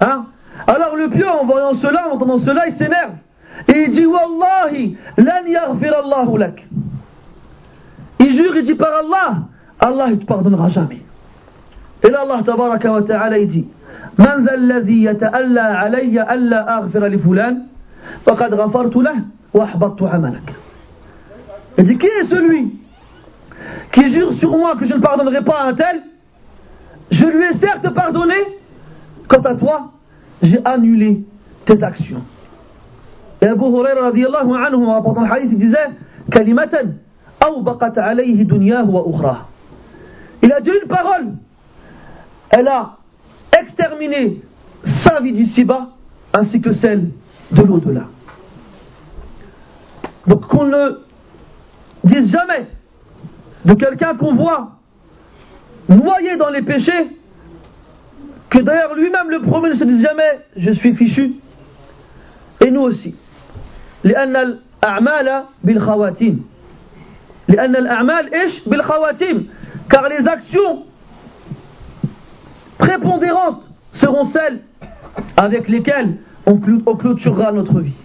Hein? 0.00 0.26
Alors 0.66 0.96
le 0.96 1.08
pieux, 1.08 1.28
en 1.28 1.46
voyant 1.46 1.74
cela, 1.74 2.08
en 2.08 2.14
entendant 2.16 2.38
cela, 2.38 2.66
il 2.66 2.74
s'énerve. 2.74 3.12
Et 3.68 3.84
il 3.84 3.90
dit 3.90 4.04
Wallahi, 4.04 4.96
lan 5.16 5.44
Allahu 5.46 6.38
lak. 6.38 6.66
Il 8.18 8.36
jure, 8.36 8.56
il 8.56 8.64
dit 8.64 8.74
par 8.74 8.88
Allah, 9.04 9.42
Allah 9.78 10.10
ne 10.10 10.16
te 10.16 10.24
pardonnera 10.24 10.70
jamais. 10.70 11.02
Et 12.02 12.10
là, 12.10 12.22
Allah 12.22 12.42
tabaraka 12.44 12.92
wa 12.92 13.02
ta'ala, 13.02 13.38
il 13.38 13.46
dit 13.46 13.68
Man 14.18 14.48
alladhi 14.48 15.02
yata'alla 15.02 15.80
alayya 15.82 16.24
alla 16.24 16.78
aghfira 16.78 17.08
li 17.08 17.18
fulan, 17.18 17.66
faqad 18.24 18.56
ghafartu 18.56 19.02
lah 19.02 19.14
wa 19.54 19.64
ahbattu 19.64 20.04
amalak. 20.10 20.52
Il 21.78 21.84
dit 21.84 21.96
Qui 21.96 22.06
est 22.06 22.26
celui 22.28 22.80
qui 23.92 24.12
jure 24.12 24.32
sur 24.32 24.50
moi 24.50 24.74
que 24.74 24.84
je 24.84 24.94
ne 24.94 25.00
pardonnerai 25.00 25.44
pas 25.44 25.60
à 25.60 25.68
un 25.68 25.74
tel 25.74 26.02
je 27.12 27.26
lui 27.26 27.44
ai 27.44 27.52
certes 27.58 27.90
pardonné, 27.90 28.34
quant 29.28 29.42
à 29.42 29.54
toi, 29.54 29.92
j'ai 30.40 30.60
annulé 30.64 31.22
tes 31.66 31.82
actions. 31.82 32.22
Et 33.42 33.46
Abu 33.46 33.64
Huraira 33.66 34.00
radiallahu 34.04 34.54
anhu, 34.54 34.86
en 34.86 34.94
rapportant 34.94 35.20
le 35.20 35.30
hadith, 35.30 35.50
il 35.52 35.58
disait, 35.58 35.90
kalimatan, 36.30 36.94
awbaqat 37.38 38.00
alayhi 38.00 38.46
dunyahu 38.46 38.88
wa 38.88 39.04
ukhra. 39.06 39.48
Il 40.40 40.50
a 40.52 40.60
dit 40.62 40.70
une 40.70 40.88
parole, 40.88 41.34
elle 42.48 42.68
a 42.68 42.96
exterminer 43.60 44.40
sa 44.82 45.20
vie 45.20 45.34
d'ici-bas 45.34 45.88
ainsi 46.32 46.62
que 46.62 46.72
celle 46.72 47.10
de 47.50 47.62
l'au-delà. 47.62 48.04
Donc 50.26 50.46
qu'on 50.46 50.64
ne 50.64 50.98
dise 52.04 52.32
jamais 52.32 52.68
de 53.66 53.74
quelqu'un 53.74 54.14
qu'on 54.14 54.34
voit 54.34 54.78
noyé 55.88 56.36
dans 56.36 56.50
les 56.50 56.62
péchés, 56.62 57.16
que 58.50 58.58
d'ailleurs 58.58 58.94
lui-même 58.94 59.30
le 59.30 59.40
premier 59.40 59.70
ne 59.70 59.74
se 59.74 59.84
dit 59.84 60.00
jamais 60.00 60.40
je 60.56 60.70
suis 60.72 60.94
fichu. 60.94 61.34
Et 62.60 62.70
nous 62.70 62.82
aussi. 62.82 63.16
Car 69.88 70.08
les 70.08 70.28
actions 70.28 70.84
prépondérantes 72.78 73.68
seront 73.92 74.24
celles 74.26 74.60
avec 75.36 75.68
lesquelles 75.68 76.18
on 76.46 76.58
clôturera 76.58 77.52
notre 77.52 77.80
vie. 77.80 77.96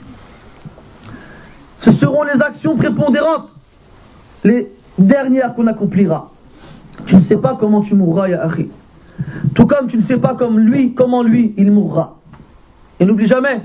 Ce 1.78 1.92
seront 1.94 2.24
les 2.24 2.42
actions 2.42 2.76
prépondérantes, 2.76 3.50
les 4.44 4.72
dernières 4.98 5.54
qu'on 5.54 5.68
accomplira. 5.68 6.32
Tu 7.06 7.16
ne 7.16 7.22
sais 7.22 7.38
pas 7.38 7.56
comment 7.60 7.82
tu 7.82 7.96
mourras, 7.96 8.28
ya 8.28 8.48
Tout 9.56 9.66
comme 9.66 9.88
tu 9.88 9.98
ne 9.98 10.02
sais 10.02 10.18
pas 10.18 10.36
comme 10.36 10.60
lui, 10.60 10.94
comment 10.94 11.24
lui, 11.24 11.54
il 11.58 11.72
mourra. 11.72 12.18
Et 13.00 13.06
n'oublie 13.06 13.28
jamais 13.28 13.62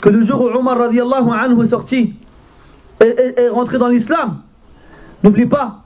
que 0.00 0.08
le 0.08 0.22
jour 0.22 0.40
où 0.42 0.48
Omar 0.48 0.78
radiallahu 0.78 1.30
anhu 1.30 1.64
est 1.64 1.68
sorti 1.68 2.14
et 3.00 3.06
est 3.36 3.48
rentré 3.48 3.78
dans 3.78 3.88
l'islam, 3.88 4.38
n'oublie 5.22 5.46
pas 5.46 5.82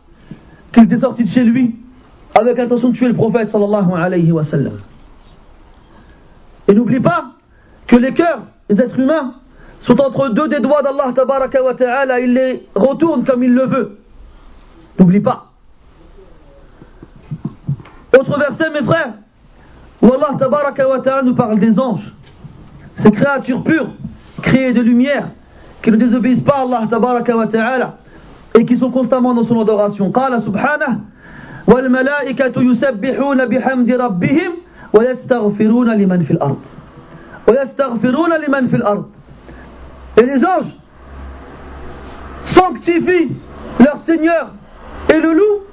qu'il 0.73 0.85
était 0.85 0.99
sorti 0.99 1.25
de 1.25 1.29
chez 1.29 1.45
lui 1.45 1.77
avec 2.35 2.57
l'intention 2.57 2.91
de 2.91 2.95
tuer 2.95 3.09
le 3.09 3.15
prophète 3.15 3.51
sallallahu 3.51 3.93
alayhi 3.95 4.33
wa 4.33 4.43
sallam. 4.43 4.79
Et 6.69 6.75
n'oublie 6.75 7.01
pas 7.01 7.33
que 7.87 7.97
les 7.97 8.13
cœurs 8.13 8.43
des 8.69 8.81
êtres 8.81 8.99
humains 8.99 9.35
sont 9.81 10.01
entre 10.01 10.31
deux 10.31 10.49
des 10.49 10.61
doigts 10.61 10.83
d'Allah 10.83 11.13
wa 11.15 11.75
ta'ala, 11.75 12.21
il 12.21 12.33
les 12.35 12.67
retourne 12.75 13.25
comme 13.25 13.45
il 13.45 13.55
le 13.55 13.67
veut. 13.67 13.99
N'oublie 14.99 15.21
pas. 15.21 15.46
Autre 18.18 18.38
verset, 18.38 18.70
mes 18.72 18.84
frères, 18.84 19.14
où 20.02 20.08
Allah 20.08 20.38
tabaraka 20.38 20.88
wa 20.88 21.00
ta'ala 21.00 21.24
nous 21.24 21.36
parle 21.36 21.60
des 21.60 21.80
anges, 21.80 22.12
ces 22.98 23.12
créatures 23.12 23.64
pures, 23.64 23.90
créées 24.42 24.74
de 24.74 24.82
lumière, 24.82 25.30
qui 25.82 25.92
ne 25.92 25.98
désobéissent 25.98 26.44
pas 26.44 26.58
à 26.58 26.62
Allah 26.62 26.88
tabaraka 26.90 27.36
wa 27.36 27.48
ta'ala, 27.48 27.98
et 28.58 28.66
qui 28.66 28.76
sont 28.76 28.92
constamment 28.92 29.34
dans 29.34 29.46
son 29.46 29.60
adoration. 29.62 30.12
Qala 30.12 30.42
subhanah, 30.42 30.98
والملائكة 31.68 32.62
يسبحون 32.62 33.46
بحمد 33.46 33.92
ربهم 33.92 34.52
ويستغفرون 34.94 35.90
لمن 35.94 36.24
في 36.24 36.32
الأرض 36.32 36.60
ويستغفرون 37.48 38.34
لمن 38.34 38.68
في 38.68 38.76
الأرض 38.76 39.06
Et 40.18 40.26
les 40.26 40.44
anges 40.46 40.74
sanctifient 42.42 43.32
leur 43.80 43.98
Seigneur 43.98 44.52
et 45.10 45.20
le 45.20 45.34
loup 45.34 45.64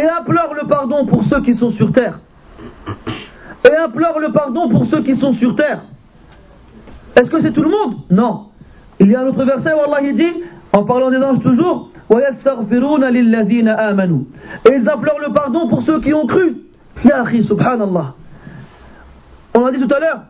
et 0.00 0.08
implorent 0.08 0.54
le 0.54 0.66
pardon 0.66 1.06
pour 1.06 1.24
ceux 1.24 1.40
qui 1.42 1.54
sont 1.54 1.70
sur 1.70 1.92
terre. 1.92 2.20
Et 3.68 3.76
implorent 3.76 4.20
le 4.20 4.32
pardon 4.32 4.68
pour 4.68 4.86
ceux 4.86 5.02
qui 5.02 5.16
sont 5.16 5.32
sur 5.32 5.54
terre. 5.54 5.82
Est-ce 7.16 7.30
que 7.30 7.40
c'est 7.40 7.52
tout 7.52 7.62
le 7.62 7.70
monde? 7.70 7.96
Non. 8.10 8.46
Il 9.00 9.10
y 9.10 9.16
a 9.16 9.20
un 9.20 9.26
autre 9.26 9.44
verset 9.44 9.72
où 9.72 9.80
Allah 9.80 10.12
dit, 10.12 10.42
en 10.72 10.84
parlant 10.84 11.10
des 11.10 11.18
anges 11.18 11.40
toujours, 11.40 11.90
et 12.10 12.16
ils 14.74 14.88
implorent 14.88 15.20
le 15.20 15.32
pardon 15.32 15.68
pour 15.68 15.82
ceux 15.82 16.00
qui 16.00 16.14
ont 16.14 16.26
cru. 16.26 16.56
subhanallah. 17.42 18.14
On 19.54 19.66
a 19.66 19.72
dit 19.72 19.80
tout 19.80 19.94
à 19.94 20.00
l'heure 20.00 20.22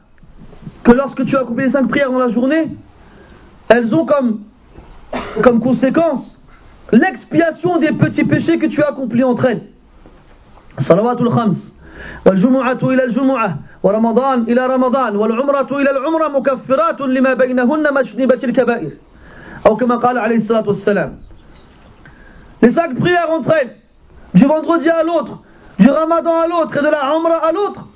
que 0.83 0.93
lorsque 0.93 1.25
tu 1.25 1.37
as 1.37 1.45
coupé 1.45 1.65
les 1.65 1.71
cinq 1.71 1.89
prières 1.89 2.11
dans 2.11 2.19
la 2.19 2.31
journée, 2.31 2.77
elles 3.69 3.95
ont 3.95 4.07
comme, 4.07 4.41
comme 5.43 5.61
conséquence 5.61 6.38
l'expiation 6.92 7.80
des 7.80 7.92
petits 7.92 8.24
péchés 8.24 8.58
que 8.58 8.68
tu 8.68 8.82
as 8.84 8.90
accomplis 8.90 9.24
entre 9.24 9.46
elles. 9.46 9.64
Salawatul 10.80 11.30
khams. 11.30 11.74
والجمعة 12.26 12.80
إلى 12.84 13.04
الجمعة 13.04 13.58
ورمضان 13.84 14.42
إلى 14.42 14.68
رمضان 14.68 15.16
والعمرة 15.16 15.68
إلى 15.72 15.92
العمرة 15.92 16.28
مكفرات 16.28 17.02
لما 17.02 17.34
بينهن 17.34 17.94
مجنبة 17.94 18.40
الكبائر 18.44 18.92
أو 19.68 19.76
كما 19.76 19.96
قال 19.96 20.18
عليه 20.18 20.36
الصلاة 20.36 20.68
والسلام 20.68 21.20
les 22.62 22.72
cinq 22.72 22.96
prières 22.96 23.30
entre 23.30 23.52
elles, 23.52 23.76
du 24.34 24.46
vendredi 24.46 24.90
à 24.90 25.04
l'autre, 25.04 25.44
du 25.80 25.90
ramadan 25.90 26.32
à 26.40 26.48
l'autre 26.48 26.78
et 26.78 26.82
de 26.82 26.88
la 26.88 27.14
umrah 27.14 27.46
à 27.46 27.52
l'autre, 27.52 27.88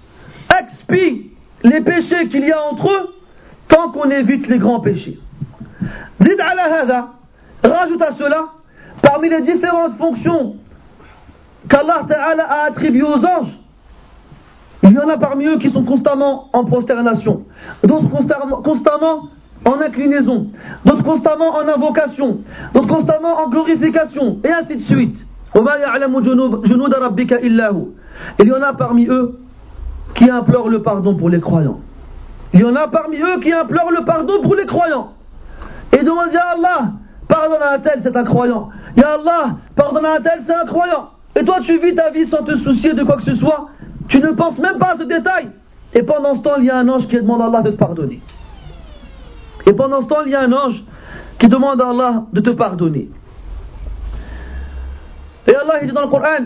expient 0.59 1.31
les 1.63 1.79
péchés 1.79 2.27
qu'il 2.27 2.45
y 2.45 2.51
a 2.51 2.61
entre 2.61 2.91
eux 2.91 3.15
tant 3.69 3.91
qu'on 3.91 4.09
évite 4.09 4.49
les 4.49 4.57
grands 4.57 4.81
péchés. 4.81 5.19
Zid 6.21 6.41
ala 6.41 7.07
rajoute 7.63 8.01
à 8.01 8.11
cela, 8.13 8.47
parmi 9.02 9.28
les 9.28 9.42
différentes 9.42 9.96
fonctions 9.98 10.56
qu'Allah 11.68 12.04
Ta'ala 12.08 12.44
a 12.44 12.64
attribuées 12.66 13.02
aux 13.02 13.24
anges, 13.24 13.58
il 14.84 14.92
y 14.92 14.98
en 14.98 15.08
a 15.08 15.16
parmi 15.16 15.46
eux 15.46 15.58
qui 15.58 15.70
sont 15.70 15.84
constamment 15.84 16.48
en 16.52 16.64
prosternation, 16.64 17.44
d'autres 17.84 18.08
constamment 18.62 19.28
en 19.64 19.80
inclinaison, 19.80 20.48
d'autres 20.84 21.04
constamment 21.04 21.54
en 21.54 21.68
invocation, 21.68 22.38
d'autres 22.74 22.88
constamment 22.88 23.38
en 23.44 23.48
glorification, 23.48 24.38
et 24.42 24.50
ainsi 24.50 24.76
de 24.76 24.80
suite. 24.82 25.24
Il 28.38 28.48
y 28.48 28.52
en 28.52 28.62
a 28.62 28.72
parmi 28.72 29.06
eux 29.06 29.38
qui 30.14 30.30
implorent 30.30 30.68
le 30.68 30.82
pardon 30.82 31.14
pour 31.14 31.28
les 31.28 31.40
croyants. 31.40 31.80
Il 32.54 32.60
y 32.60 32.64
en 32.64 32.74
a 32.74 32.88
parmi 32.88 33.18
eux 33.18 33.38
qui 33.40 33.52
implorent 33.52 33.92
le 33.92 34.04
pardon 34.04 34.42
pour 34.42 34.54
les 34.54 34.66
croyants. 34.66 35.12
Et 35.92 36.02
demandent 36.02 36.34
à 36.34 36.54
Allah, 36.56 36.92
pardonne 37.28 37.62
à 37.62 37.78
tel, 37.78 38.00
c'est 38.02 38.16
un 38.16 38.24
croyant. 38.24 38.70
Ya 38.95 39.13
Allah, 39.13 39.57
pardonne 39.75 40.05
à 40.05 40.15
un 40.15 40.21
tel, 40.21 40.41
c'est 40.45 40.53
un 40.53 40.65
croyant. 40.65 41.09
Et 41.35 41.43
toi, 41.43 41.57
tu 41.63 41.77
vis 41.79 41.95
ta 41.95 42.09
vie 42.09 42.25
sans 42.25 42.43
te 42.43 42.55
soucier 42.57 42.93
de 42.93 43.03
quoi 43.03 43.17
que 43.17 43.23
ce 43.23 43.35
soit. 43.35 43.69
Tu 44.07 44.19
ne 44.19 44.31
penses 44.31 44.57
même 44.59 44.77
pas 44.77 44.93
à 44.93 44.97
ce 44.97 45.03
détail. 45.03 45.51
Et 45.93 46.03
pendant 46.03 46.35
ce 46.35 46.41
temps, 46.41 46.55
il 46.57 46.65
y 46.65 46.69
a 46.69 46.77
un 46.77 46.87
ange 46.87 47.07
qui 47.07 47.15
demande 47.17 47.41
à 47.41 47.45
Allah 47.45 47.61
de 47.61 47.71
te 47.71 47.77
pardonner. 47.77 48.21
Et 49.65 49.73
pendant 49.73 50.01
ce 50.01 50.07
temps, 50.07 50.23
il 50.25 50.31
y 50.31 50.35
a 50.35 50.41
un 50.41 50.51
ange 50.51 50.83
qui 51.39 51.47
demande 51.47 51.81
à 51.81 51.89
Allah 51.89 52.23
de 52.33 52.41
te 52.41 52.49
pardonner. 52.51 53.09
Et 55.47 55.55
Allah 55.55 55.79
dit 55.83 55.91
dans 55.91 56.01
le 56.01 56.07
Coran 56.07 56.45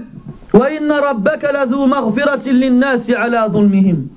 وَإِنَّ 0.53 0.91
رَبَّكَ 0.91 1.43
لَذُو 1.45 1.85
مَغْفِرَةٍ 1.85 2.45
لِلنَّاسِ 2.49 3.09
عَلَى 3.09 3.47
ظُلْمِهِمْ 3.51 4.07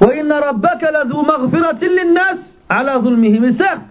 وَإِنَّ 0.00 0.32
رَبَّكَ 0.32 0.82
لَذُو 0.84 1.22
مَغْفِرَةٍ 1.22 1.82
لِلنَّاسِ 1.84 2.58
عَلَى 2.70 2.92
ظُلْمِهِمْ 3.00 3.44
Et 3.44 3.52
certes, 3.52 3.88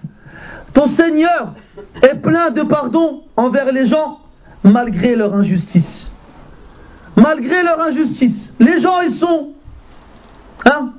ton 0.74 0.88
Seigneur 0.88 1.53
est 2.03 2.14
plein 2.20 2.51
de 2.51 2.62
pardon 2.62 3.22
envers 3.37 3.72
les 3.72 3.87
gens 3.87 4.18
malgré 4.64 5.14
leur 5.14 5.35
injustice. 5.35 6.11
Malgré 7.16 7.62
leur 7.62 7.80
injustice. 7.80 8.55
Les 8.59 8.80
gens, 8.80 9.01
ils 9.01 9.14
sont... 9.16 9.51
Hein 10.70 10.93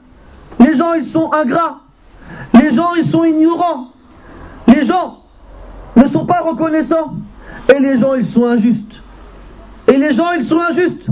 Les 0.59 0.75
gens, 0.75 0.93
ils 0.93 1.05
sont 1.05 1.31
ingrats. 1.33 1.79
Les 2.53 2.71
gens, 2.71 2.93
ils 2.95 3.09
sont 3.09 3.23
ignorants. 3.23 3.89
Les 4.67 4.85
gens 4.85 5.19
ne 5.95 6.07
sont 6.07 6.25
pas 6.25 6.41
reconnaissants. 6.41 7.13
Et 7.73 7.79
les 7.79 7.97
gens, 7.97 8.15
ils 8.15 8.25
sont 8.25 8.45
injustes. 8.45 9.01
Et 9.87 9.97
les 9.97 10.13
gens, 10.13 10.31
ils 10.33 10.45
sont 10.45 10.59
injustes. 10.59 11.07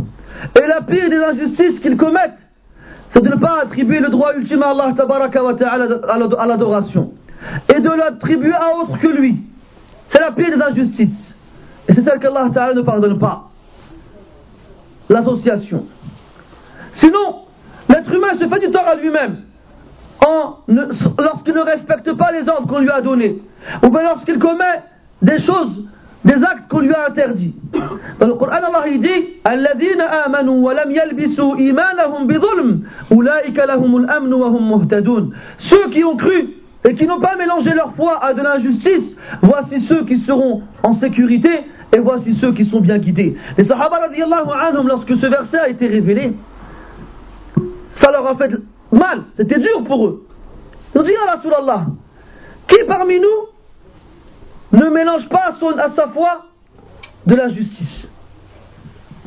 Et 0.56 0.68
la 0.68 0.82
pire 0.82 1.10
des 1.10 1.18
injustices 1.18 1.80
qu'ils 1.80 1.98
commettent, 1.98 2.38
c'est 3.10 3.22
de 3.22 3.30
ne 3.30 3.36
pas 3.36 3.62
attribuer 3.62 4.00
le 4.00 4.10
droit 4.10 4.34
ultime 4.36 4.64
à 4.64 4.70
Allah 4.70 4.94
à 6.38 6.48
l'adoration. 6.48 7.14
Et 7.76 7.80
de 7.80 7.90
l'attribuer 7.90 8.54
à 8.54 8.78
autre 8.78 9.00
que 9.00 9.08
lui. 9.08 9.42
C'est 10.12 10.20
la 10.20 10.32
pire 10.34 10.58
des 10.58 10.62
injustices. 10.62 11.34
Et 11.88 11.94
c'est 11.94 12.02
celle 12.02 12.20
qu'Allah 12.20 12.50
Ta'ala 12.54 12.74
ne 12.74 12.82
pardonne 12.82 13.18
pas. 13.18 13.50
L'association. 15.10 15.86
Sinon, 16.92 17.46
l'être 17.88 18.14
humain 18.14 18.36
se 18.38 18.46
fait 18.48 18.60
du 18.60 18.72
tort 18.72 18.88
à 18.88 18.96
lui-même. 18.96 19.38
Lorsqu'il 21.18 21.54
ne 21.54 21.62
respecte 21.62 22.12
pas 22.14 22.32
les 22.34 22.48
ordres 22.50 22.68
qu'on 22.68 22.80
lui 22.80 22.90
a 22.90 23.02
donnés. 23.02 23.42
Ou 23.84 23.90
bien 23.90 24.04
lorsqu'il 24.04 24.38
commet 24.38 24.84
des 25.22 25.40
choses, 25.40 25.86
des 26.26 26.44
actes 26.44 26.68
qu'on 26.70 26.80
lui 26.80 26.94
a 26.94 27.08
interdits. 27.08 27.56
Dans 28.20 28.28
le 28.28 28.34
Coran, 28.34 28.52
Allah 28.52 29.74
dit 29.76 29.88
hum 34.46 35.34
Ceux 35.58 35.90
qui 35.90 36.04
ont 36.04 36.18
cru 36.18 36.61
et 36.84 36.96
qui 36.96 37.06
n'ont 37.06 37.20
pas 37.20 37.36
mélangé 37.36 37.74
leur 37.74 37.94
foi 37.96 38.24
à 38.24 38.34
de 38.34 38.42
l'injustice, 38.42 39.16
voici 39.42 39.82
ceux 39.82 40.04
qui 40.06 40.18
seront 40.20 40.64
en 40.84 40.94
sécurité 40.94 41.66
et 41.94 42.00
voici 42.00 42.34
ceux 42.36 42.54
qui 42.54 42.66
sont 42.66 42.80
bien 42.80 42.98
guidés. 42.98 43.38
Les 43.58 43.66
Sahaba 43.66 44.00
anhum, 44.60 44.88
lorsque 44.88 45.16
ce 45.16 45.28
verset 45.28 45.60
a 45.60 45.70
été 45.70 45.88
révélé, 45.88 46.34
ça 47.92 48.12
leur 48.12 48.26
a 48.28 48.36
fait 48.36 48.52
mal, 48.92 49.24
c'était 49.36 49.60
dur 49.60 49.84
pour 49.86 50.08
eux. 50.08 50.28
Ils 50.96 51.02
ont 51.02 51.04
dit, 51.04 51.14
à 51.28 51.32
Rasulallah, 51.36 51.86
qui 52.68 52.78
parmi 52.88 53.20
nous 53.20 54.80
ne 54.80 54.90
mélange 54.90 55.28
pas 55.30 55.50
à, 55.52 55.82
à 55.84 55.90
sa 55.90 56.08
foi 56.08 56.46
de 57.26 57.36
l'injustice? 57.36 58.12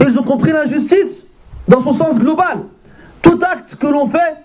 Ils 0.01 0.19
ont 0.19 0.25
compris 0.25 0.53
l'injustice 0.53 1.27
dans 1.69 1.83
son 1.83 1.95
sens 1.95 2.19
global. 2.19 2.65
Tout 3.23 3.39
acte 3.43 3.77
que 3.77 3.87
l'on 3.87 4.09
fait 4.09 4.37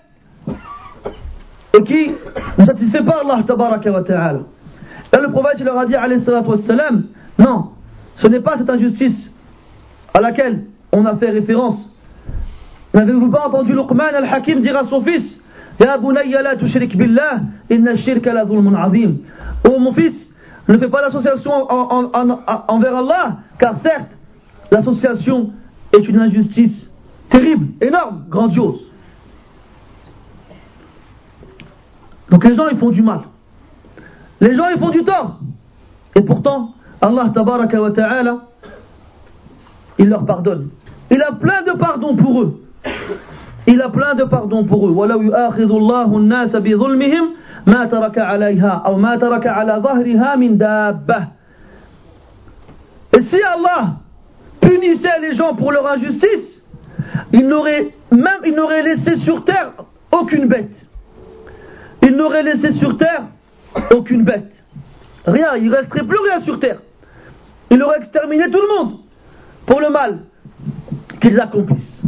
qui 1.82 2.12
ne 2.58 2.64
satisfait 2.64 3.02
pas 3.02 3.20
Allah 3.24 3.42
tabaraka 3.46 3.90
wa 3.90 4.02
ta'ala. 4.02 4.40
Là, 5.12 5.20
le 5.20 5.30
prophète 5.30 5.60
leur 5.60 5.78
a 5.78 5.86
dit, 5.86 5.94
non, 7.38 7.70
ce 8.16 8.26
n'est 8.28 8.40
pas 8.40 8.56
cette 8.58 8.70
injustice 8.70 9.32
à 10.14 10.20
laquelle 10.20 10.64
on 10.92 11.04
a 11.06 11.16
fait 11.16 11.30
référence 11.30 11.86
N'avez-vous 12.92 13.30
pas 13.30 13.46
entendu 13.46 13.72
Luqman 13.72 14.14
al-Hakim 14.16 14.60
dire 14.60 14.76
à 14.76 14.84
son 14.84 15.00
fils 15.00 15.40
Ya 15.78 15.96
bunayya 15.96 16.42
la 16.42 16.56
tushrik 16.56 16.96
billah, 16.96 17.40
inna 17.70 17.94
shirka 17.96 18.34
la 18.34 18.44
zulmun. 18.44 18.76
Oh 19.68 19.78
mon 19.78 19.92
fils, 19.92 20.30
ne 20.68 20.76
fais 20.76 20.88
pas 20.88 21.00
l'association 21.00 21.52
en- 21.52 22.10
en- 22.12 22.30
en- 22.30 22.38
envers 22.68 22.96
Allah, 22.96 23.36
car 23.58 23.76
certes, 23.78 24.10
l'association 24.70 25.52
est 25.92 26.06
une 26.08 26.18
injustice 26.18 26.90
terrible, 27.30 27.68
énorme, 27.80 28.24
grandiose. 28.28 28.89
Donc 32.29 32.43
les 32.43 32.55
gens 32.55 32.67
ils 32.69 32.77
font 32.77 32.89
du 32.89 33.01
mal. 33.01 33.21
Les 34.41 34.55
gens 34.55 34.67
ils 34.69 34.79
font 34.79 34.89
du 34.89 35.03
tort. 35.03 35.39
Et 36.15 36.21
pourtant, 36.21 36.73
Allah 37.01 37.31
tabaraka 37.33 37.81
wa 37.81 37.91
ta'ala, 37.91 38.37
il 39.97 40.09
leur 40.09 40.25
pardonne. 40.25 40.69
Il 41.11 41.21
a 41.21 41.31
plein 41.33 41.61
de 41.61 41.71
pardons 41.71 42.15
pour 42.15 42.41
eux. 42.41 42.61
Il 43.67 43.81
a 43.81 43.89
plein 43.89 44.15
de 44.15 44.23
pardons 44.23 44.63
pour 44.63 44.87
eux. 44.87 44.91
ولو 44.91 45.21
يؤاخذ 45.21 45.71
الله 45.71 46.17
الناس 46.17 46.55
بظلمهم 46.55 47.25
ما 47.67 47.85
ترك 47.85 48.17
عليها 48.17 48.83
أو 48.85 48.97
ما 48.97 49.15
ترك 49.15 49.47
على 49.47 49.81
ظهرها 49.83 50.35
من 50.35 50.57
دابة. 50.57 51.27
Et 53.17 53.21
si 53.21 53.41
Allah 53.41 53.95
punissait 54.61 55.19
les 55.21 55.35
gens 55.35 55.55
pour 55.55 55.71
leur 55.71 55.87
injustice, 55.87 56.61
il 57.31 57.47
n'aurait 57.47 57.93
même 58.11 58.41
il 58.45 58.55
n'aurait 58.55 58.83
laissé 58.83 59.17
sur 59.17 59.43
terre 59.43 59.71
aucune 60.11 60.47
bête. 60.47 60.75
Il 62.10 62.16
n'aurait 62.16 62.42
laissé 62.42 62.72
sur 62.72 62.96
terre 62.96 63.22
aucune 63.94 64.24
bête. 64.24 64.64
Rien, 65.26 65.54
il 65.54 65.72
resterait 65.72 66.02
plus 66.02 66.18
rien 66.18 66.40
sur 66.40 66.58
terre. 66.58 66.80
Il 67.70 67.80
aurait 67.84 67.98
exterminé 67.98 68.50
tout 68.50 68.58
le 68.60 68.66
monde 68.66 68.98
pour 69.64 69.80
le 69.80 69.90
mal 69.90 70.18
qu'ils 71.20 71.40
accomplissent. 71.40 72.04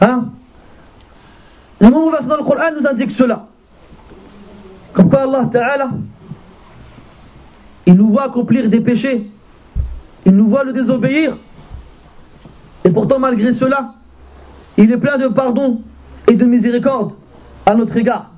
Hein? 0.00 0.30
Le 1.78 2.10
versets 2.10 2.26
dans 2.26 2.38
le 2.38 2.42
Coran 2.42 2.72
nous 2.76 2.84
indique 2.88 3.12
cela. 3.12 3.46
Comme 4.94 5.14
Allah 5.14 5.48
Ta'ala, 5.52 5.90
il 7.86 7.94
nous 7.94 8.08
voit 8.10 8.24
accomplir 8.24 8.68
des 8.68 8.80
péchés, 8.80 9.30
il 10.26 10.32
nous 10.32 10.48
voit 10.48 10.64
le 10.64 10.72
désobéir, 10.72 11.36
et 12.84 12.90
pourtant 12.90 13.20
malgré 13.20 13.52
cela, 13.52 13.94
il 14.76 14.90
est 14.90 14.98
plein 14.98 15.18
de 15.18 15.28
pardon 15.28 15.80
et 16.28 16.34
de 16.34 16.44
miséricorde 16.44 17.12
à 17.66 17.74
notre 17.74 17.96
égard. 17.96 18.30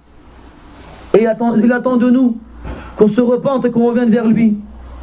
Et 1.15 1.23
il 1.23 1.27
attend, 1.27 1.97
de 1.97 2.11
nous 2.11 2.39
qu'on 2.97 3.09
se 3.09 3.21
repente 3.21 3.65
et 3.65 3.71
qu'on 3.71 3.87
revienne 3.87 4.11
vers 4.11 4.27
lui, 4.27 4.59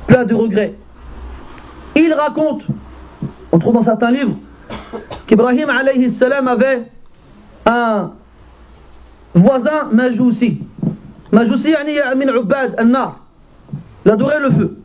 plein 0.07 0.25
de 0.25 0.33
regrets. 0.33 0.75
Il 1.95 2.13
raconte, 2.13 2.63
on 3.51 3.59
trouve 3.59 3.73
dans 3.73 3.83
certains 3.83 4.11
livres, 4.11 4.35
qu'Ibrahim 5.27 5.69
alayhi 5.69 6.11
salam 6.11 6.47
avait 6.47 6.83
un 7.65 8.11
voisin 9.33 9.89
majousi. 9.91 10.59
Majousi, 11.31 11.71
yani 11.71 11.93
min 12.15 12.33
ubad 12.33 12.75
an-nar. 12.77 13.19
Il 14.05 14.11
adorait 14.11 14.39
le 14.39 14.51
feu. 14.51 14.77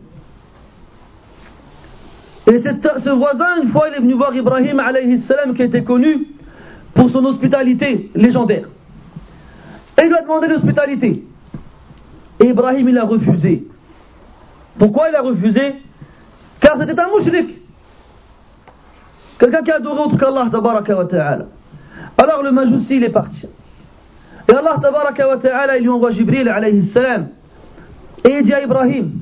Et 2.46 2.59
ce 2.59 3.11
voisin, 3.11 3.62
une 3.62 3.70
fois, 3.70 3.88
il 3.88 3.94
est 3.96 4.01
venu 4.01 4.14
voir 4.14 4.34
Ibrahim 4.34 4.80
alayhi 4.80 5.18
salam, 5.18 5.55
qui 5.55 5.62
était 5.62 5.82
connu 5.82 6.26
pour 6.99 7.11
son 7.11 7.24
hospitalité 7.26 8.11
légendaire. 8.16 8.68
Et 9.96 10.03
il 10.03 10.09
lui 10.09 10.16
a 10.16 10.22
demandé 10.22 10.49
l'hospitalité. 10.49 11.24
Et 12.40 12.46
Ibrahim, 12.46 12.88
il 12.88 12.99
a 12.99 13.05
refusé. 13.05 13.68
Pourquoi 14.76 15.09
il 15.09 15.14
a 15.14 15.22
refusé? 15.22 15.76
Car 16.59 16.76
c'était 16.76 16.99
un 17.01 17.09
mouchrik. 17.09 17.57
Quelqu'un 19.38 19.62
qui 19.62 19.70
adorait 19.70 20.01
autre 20.01 20.18
qu'Allah, 20.18 20.49
tabaraka 20.51 21.05
ta'ala. 21.05 21.46
Alors 22.20 22.42
le 22.42 22.51
majousi, 22.51 22.96
il 22.96 23.05
est 23.05 23.11
parti. 23.11 23.46
Et 24.49 24.53
Allah, 24.53 24.78
tabaraka 24.82 25.28
wa 25.28 25.36
ta'ala, 25.36 25.78
il 25.78 25.82
lui 25.82 25.90
envoie 25.90 26.11
Jibril, 26.11 26.49
alayhi 26.49 26.84
salam. 26.88 27.28
Et 28.24 28.38
il 28.38 28.42
dit 28.42 28.53
à 28.53 28.62
Ibrahim, 28.62 29.12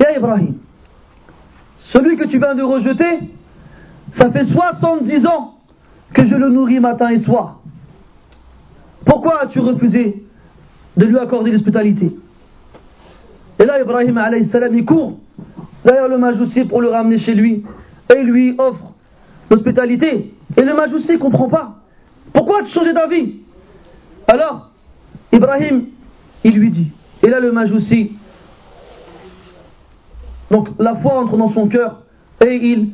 Ya 0.00 0.18
Ibrahim, 0.18 0.56
celui 1.78 2.18
que 2.18 2.24
tu 2.24 2.38
viens 2.38 2.54
de 2.54 2.62
rejeter, 2.62 3.20
ça 4.12 4.30
fait 4.30 4.44
70 4.44 5.26
ans 5.26 5.53
que 6.12 6.24
je 6.24 6.34
le 6.34 6.48
nourris 6.48 6.80
matin 6.80 7.08
et 7.08 7.18
soir. 7.18 7.60
Pourquoi 9.04 9.42
as-tu 9.42 9.60
refusé 9.60 10.24
de 10.96 11.04
lui 11.04 11.18
accorder 11.18 11.50
l'hospitalité? 11.50 12.14
Et 13.58 13.64
là, 13.64 13.80
Ibrahim 13.80 14.18
alayhi 14.18 14.46
salam, 14.46 14.74
il 14.74 14.84
court 14.84 15.18
derrière 15.84 16.08
le 16.08 16.18
majousi 16.18 16.64
pour 16.64 16.80
le 16.80 16.88
ramener 16.88 17.18
chez 17.18 17.34
lui 17.34 17.64
et 18.10 18.20
il 18.20 18.26
lui 18.26 18.54
offre 18.58 18.92
l'hospitalité. 19.50 20.34
Et 20.56 20.62
le 20.62 20.74
majousi 20.74 21.12
ne 21.12 21.18
comprend 21.18 21.48
pas. 21.48 21.76
Pourquoi 22.32 22.60
as-tu 22.60 22.70
changé 22.70 22.92
d'avis? 22.92 23.40
Alors, 24.28 24.70
Ibrahim, 25.32 25.86
il 26.42 26.54
lui 26.54 26.70
dit. 26.70 26.90
Et 27.22 27.28
là, 27.28 27.40
le 27.40 27.52
majousi, 27.52 28.12
donc 30.50 30.68
la 30.78 30.94
foi 30.96 31.18
entre 31.18 31.36
dans 31.36 31.52
son 31.52 31.68
cœur 31.68 32.02
et 32.44 32.54
il 32.54 32.90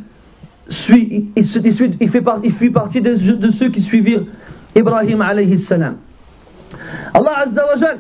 suit, 0.71 1.31
il, 1.37 1.45
il, 1.45 1.97
il, 2.01 2.11
fait, 2.11 2.23
il 2.61 2.73
partie 2.73 3.01
de, 3.01 3.51
ceux 3.51 3.71
qui 3.71 3.83
suivirent 3.83 4.25
Ibrahim 4.75 5.21
alayhi 5.21 5.59
salam. 5.59 5.97
Allah 7.15 7.39
Azza 7.39 7.67
wa 7.67 7.95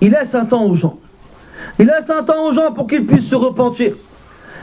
il 0.00 0.10
laisse 0.10 0.34
un 0.34 0.46
temps 0.46 0.64
aux 0.64 0.74
gens. 0.74 0.98
Il 1.78 1.86
laisse 1.86 2.08
un 2.08 2.22
temps 2.22 2.46
aux 2.46 2.52
gens 2.52 2.72
pour 2.72 2.86
qu'ils 2.86 3.06
puissent 3.06 3.28
se 3.28 3.34
repentir. 3.34 3.96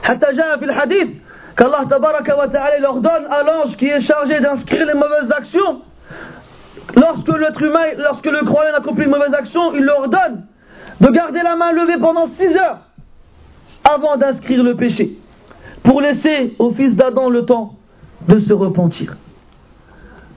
Hataja 0.04 0.58
fil 0.60 0.72
hadith 0.72 1.22
qu'Allah 1.56 1.86
tabaraka 1.90 2.38
wa 2.38 2.48
ta'ala 2.48 2.80
leur 2.80 3.00
donne 3.00 3.26
à 3.30 3.44
l'ange 3.44 3.78
qui 3.78 3.88
est 3.88 4.02
chargé 4.02 4.40
d'inscrire 4.40 4.86
les 4.86 4.94
mauvaises 4.94 5.32
actions. 5.32 5.82
Lorsque 6.96 7.28
l'être 7.28 7.62
humain, 7.62 7.94
lorsque 7.98 8.26
le 8.26 8.46
croyant 8.46 8.74
accomplit 8.76 9.06
une 9.06 9.12
mauvaise 9.12 9.34
action, 9.34 9.74
il 9.74 9.84
leur 9.84 10.08
donne 10.08 10.46
de 11.02 11.08
garder 11.10 11.42
la 11.44 11.56
main 11.56 11.72
levée 11.72 11.98
pendant 11.98 12.28
6 12.28 12.56
heures 12.56 12.80
avant 13.84 14.18
d'inscrire 14.18 14.64
le 14.64 14.76
péché. 14.76 15.18
Pour 15.88 16.02
laisser 16.02 16.54
au 16.60 16.72
fils 16.72 16.98
d'Adam 16.98 17.30
le 17.30 17.46
temps 17.46 17.76
de 18.28 18.40
se 18.40 18.52
repentir. 18.52 19.16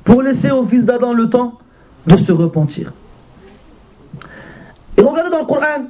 Pour 0.04 0.22
laisser 0.22 0.52
au 0.52 0.64
fils 0.66 0.84
d'Adam 0.84 1.12
le 1.12 1.28
temps 1.28 1.58
de 2.06 2.16
se 2.18 2.30
repentir. 2.30 2.92
Et 4.96 5.02
regardez 5.02 5.30
dans 5.30 5.40
le 5.40 5.46
Coran, 5.46 5.86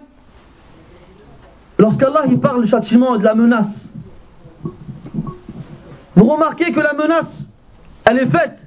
lorsqu'Allah 1.79 2.23
il 2.27 2.41
parle 2.41 2.63
du 2.63 2.69
châtiment 2.69 3.17
et 3.17 3.19
de 3.19 3.25
la 3.25 3.35
menace, 3.35 3.89
vous 6.17 6.25
remarquez 6.25 6.73
que 6.73 6.81
la 6.81 6.95
menace, 6.95 7.45
elle 8.09 8.19
est 8.19 8.31
faite 8.31 8.67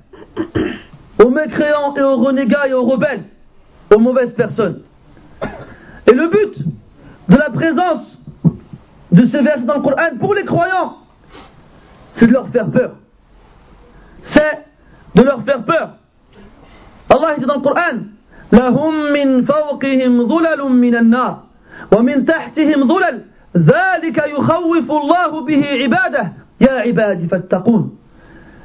aux 1.25 1.29
mécréants 1.31 1.95
et 1.95 2.03
aux 2.03 2.17
renégats 2.17 2.67
et 2.67 2.73
aux 2.73 2.85
rebelles, 2.85 3.23
aux 3.95 3.99
mauvaises 3.99 4.33
personnes. 4.35 4.81
Et 6.05 6.13
le 6.13 6.27
but 6.27 6.55
de 7.29 7.35
la 7.35 7.49
présence 7.49 8.15
de 9.12 9.24
ces 9.26 9.40
versets 9.42 9.64
dans 9.64 9.76
le 9.76 9.82
Coran 9.82 10.16
pour 10.20 10.34
les 10.34 10.44
croyants, 10.44 10.96
c'est 12.14 12.26
de 12.26 12.32
leur 12.32 12.48
faire 12.48 12.70
peur. 12.70 12.92
C'est 14.22 14.64
de 15.14 15.22
leur 15.22 15.42
faire 15.44 15.64
peur. 15.64 15.96
Allah 17.08 17.36
dit 17.38 17.46
dans 17.46 17.56
le 17.56 17.60
Coran 17.60 17.98
لهم 18.52 19.12
من 19.12 19.44
فوقهم 19.44 20.26
ظلل 20.26 20.62
من 20.68 20.94
النار 20.94 21.42
ومن 21.96 22.24
تحتهم 22.24 22.88
ظلل 22.88 23.24
ذلك 23.56 24.18
يخوف 24.18 24.90
الله 24.90 25.44
به 25.44 25.66
عباده 25.66 26.32
يا 26.60 26.72
عبادي 26.72 27.28
فاتقون 27.28 27.98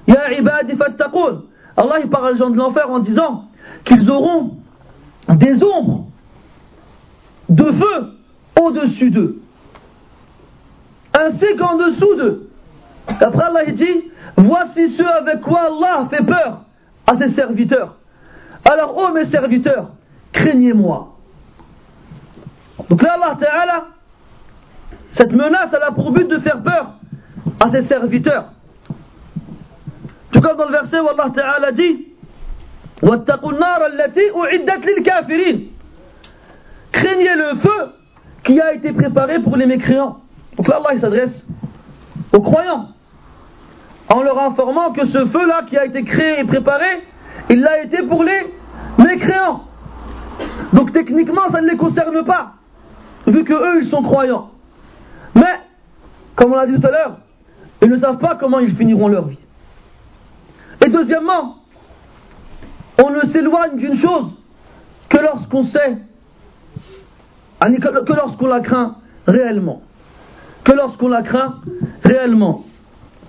يا 0.08 0.20
عبادي 0.20 0.76
فاتقون 0.76 1.42
Allah 1.76 2.00
il 2.04 2.10
parle 2.10 2.34
aux 2.34 2.38
gens 2.38 2.50
de 2.50 2.58
l'enfer 2.58 2.90
en 2.90 3.00
disant 3.00 3.46
qu'ils 3.84 4.10
auront 4.10 4.52
des 5.28 5.64
ombres 5.64 6.06
de 7.50 7.64
feu 7.64 8.14
au-dessus 8.62 9.10
d'eux 9.10 9.42
ainsi 11.27 11.57
qu'en 11.57 11.77
dessous 11.77 12.15
d'eux. 12.17 12.49
Après 13.07 13.45
Allah 13.45 13.65
il 13.67 13.75
dit, 13.75 14.05
voici 14.37 14.91
ce 14.91 15.03
avec 15.03 15.41
quoi 15.41 15.61
Allah 15.67 16.09
fait 16.11 16.25
peur 16.25 16.63
à 17.07 17.17
ses 17.17 17.31
serviteurs. 17.31 17.97
Alors 18.65 18.97
ô 18.97 19.13
mes 19.13 19.25
serviteurs, 19.27 19.91
craignez-moi. 20.33 21.17
Donc 22.89 23.03
là 23.03 23.15
Allah 23.15 23.37
Ta'ala, 23.39 23.87
cette 25.13 25.33
menace 25.33 25.71
elle 25.73 25.83
a 25.83 25.93
pour 25.93 26.13
but 26.13 26.29
de 26.29 26.39
faire 26.39 26.63
peur 26.63 26.95
à 27.61 27.71
ses 27.71 27.83
serviteurs. 27.83 28.53
Tout 30.31 30.41
comme 30.41 30.57
dans 30.57 30.67
le 30.67 30.73
verset 30.73 31.01
où 31.01 31.09
Allah 31.09 31.31
Ta'ala 31.35 31.73
dit, 31.73 32.09
Craignez 36.93 37.35
le 37.35 37.57
feu 37.61 37.93
qui 38.45 38.61
a 38.61 38.75
été 38.75 38.93
préparé 38.93 39.39
pour 39.39 39.57
les 39.57 39.67
mécréants 39.67 40.21
donc 40.59 40.69
là 40.69 40.77
Allah 40.77 40.95
il 40.95 41.01
s'adresse 41.01 41.47
aux 42.33 42.41
croyants. 42.41 42.89
En 44.13 44.23
leur 44.23 44.39
informant 44.39 44.93
que 44.93 45.07
ce 45.07 45.27
feu 45.27 45.47
là 45.47 45.63
qui 45.67 45.79
a 45.79 45.87
été 45.87 46.03
créé 46.03 46.41
et 46.41 46.45
préparé 46.45 47.05
il 47.49 47.61
l'a 47.61 47.83
été 47.83 48.03
pour 48.03 48.25
les 48.25 48.53
mécréants. 48.99 49.65
Donc 50.73 50.93
techniquement 50.93 51.49
ça 51.51 51.61
ne 51.61 51.71
les 51.71 51.77
concerne 51.77 52.25
pas 52.25 52.55
vu 53.27 53.45
que 53.45 53.55
eux 53.55 53.83
ils 53.83 53.89
sont 53.89 54.03
croyants. 54.03 54.51
Mais 55.35 55.61
comme 56.35 56.53
on 56.53 56.57
l'a 56.57 56.67
dit 56.67 56.79
tout 56.79 56.87
à 56.87 56.91
l'heure 56.91 57.19
ils 57.81 57.89
ne 57.89 57.97
savent 57.97 58.19
pas 58.19 58.35
comment 58.35 58.59
ils 58.59 58.75
finiront 58.75 59.09
leur 59.09 59.27
vie. 59.27 59.39
Et 60.85 60.91
deuxièmement, 60.91 61.59
on 63.03 63.11
ne 63.11 63.21
s'éloigne 63.27 63.77
d'une 63.77 63.97
chose 63.97 64.33
que 65.09 65.19
lorsqu'on 65.19 65.63
sait, 65.65 65.99
que 67.61 68.13
lorsqu'on 68.13 68.47
la 68.47 68.61
craint 68.61 68.97
réellement 69.27 69.83
Que 70.68 70.72
lorsqu'on 70.72 71.10
la 71.10 71.24
craint 71.24 71.56
réellement. 72.04 72.64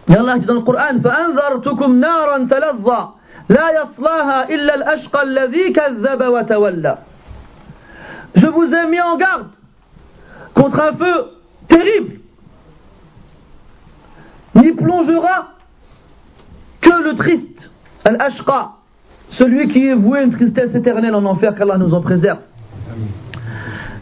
Et 0.08 0.14
Allah 0.14 0.38
dit 0.38 0.46
dans 0.46 0.54
le 0.54 0.60
Coran 0.60 1.00
فَأَنذَرْتُكُمْ 1.02 1.98
نَارًا 1.98 2.46
تَلَظَّى 2.46 3.08
لَا 3.48 3.82
يَصْلَاهَا 3.82 4.48
إِلَّا 4.54 4.74
الْأَشْقَى 4.74 5.22
الَّذِي 5.22 5.72
كَذَّبَ 5.72 6.20
وَتَوَلَّى 6.20 6.96
Je 8.34 8.46
vous 8.46 8.72
ai 8.74 8.86
mis 8.86 9.00
en 9.00 9.16
garde 9.16 9.48
contre 10.54 10.80
un 10.80 10.92
feu 10.92 11.30
terrible. 11.68 12.20
N'y 14.54 14.72
plongera 14.72 15.48
que 16.80 17.02
le 17.02 17.14
triste, 17.16 17.70
al-ashqa, 18.04 18.72
celui 19.30 19.68
qui 19.68 19.86
est 19.86 19.94
voué 19.94 20.18
à 20.18 20.22
une 20.22 20.30
tristesse 20.30 20.74
éternelle 20.74 21.14
en 21.14 21.24
enfer, 21.24 21.54
qu'Allah 21.54 21.78
nous 21.78 21.92
en 21.94 22.00
préserve. 22.00 22.38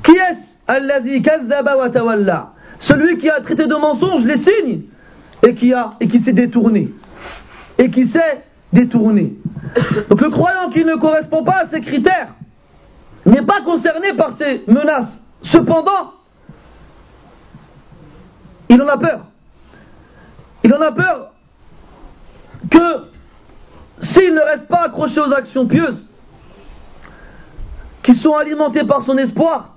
Qui 0.02 0.12
est-ce 0.12 0.52
celui 2.79 3.17
qui 3.17 3.29
a 3.29 3.41
traité 3.41 3.67
de 3.67 3.75
mensonges 3.75 4.23
les 4.25 4.37
signes 4.37 4.81
et 5.45 5.53
qui, 5.53 5.73
a, 5.73 5.93
et 5.99 6.07
qui 6.07 6.21
s'est 6.21 6.33
détourné. 6.33 6.89
Et 7.77 7.89
qui 7.89 8.07
s'est 8.07 8.43
détourné. 8.71 9.35
Donc 10.09 10.21
le 10.21 10.29
croyant 10.29 10.69
qui 10.69 10.83
ne 10.83 10.95
correspond 10.95 11.43
pas 11.43 11.63
à 11.63 11.67
ces 11.67 11.81
critères 11.81 12.29
n'est 13.25 13.43
pas 13.43 13.61
concerné 13.61 14.13
par 14.13 14.37
ces 14.37 14.63
menaces. 14.67 15.21
Cependant, 15.41 16.13
il 18.69 18.81
en 18.81 18.87
a 18.87 18.97
peur. 18.97 19.25
Il 20.63 20.73
en 20.73 20.81
a 20.81 20.91
peur 20.91 21.31
que 22.69 23.07
s'il 23.99 24.33
ne 24.33 24.41
reste 24.41 24.67
pas 24.67 24.85
accroché 24.85 25.19
aux 25.19 25.31
actions 25.31 25.65
pieuses, 25.65 26.05
qui 28.03 28.13
sont 28.15 28.35
alimentées 28.35 28.83
par 28.83 29.01
son 29.01 29.17
espoir, 29.17 29.75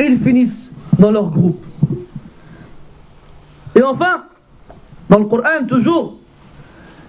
ils 0.00 0.20
finissent 0.20 0.72
dans 0.98 1.10
leur 1.10 1.30
groupe. 1.30 1.64
Et 3.80 3.82
enfin, 3.82 4.24
dans 5.08 5.18
le 5.20 5.24
Coran 5.24 5.64
toujours, 5.66 6.18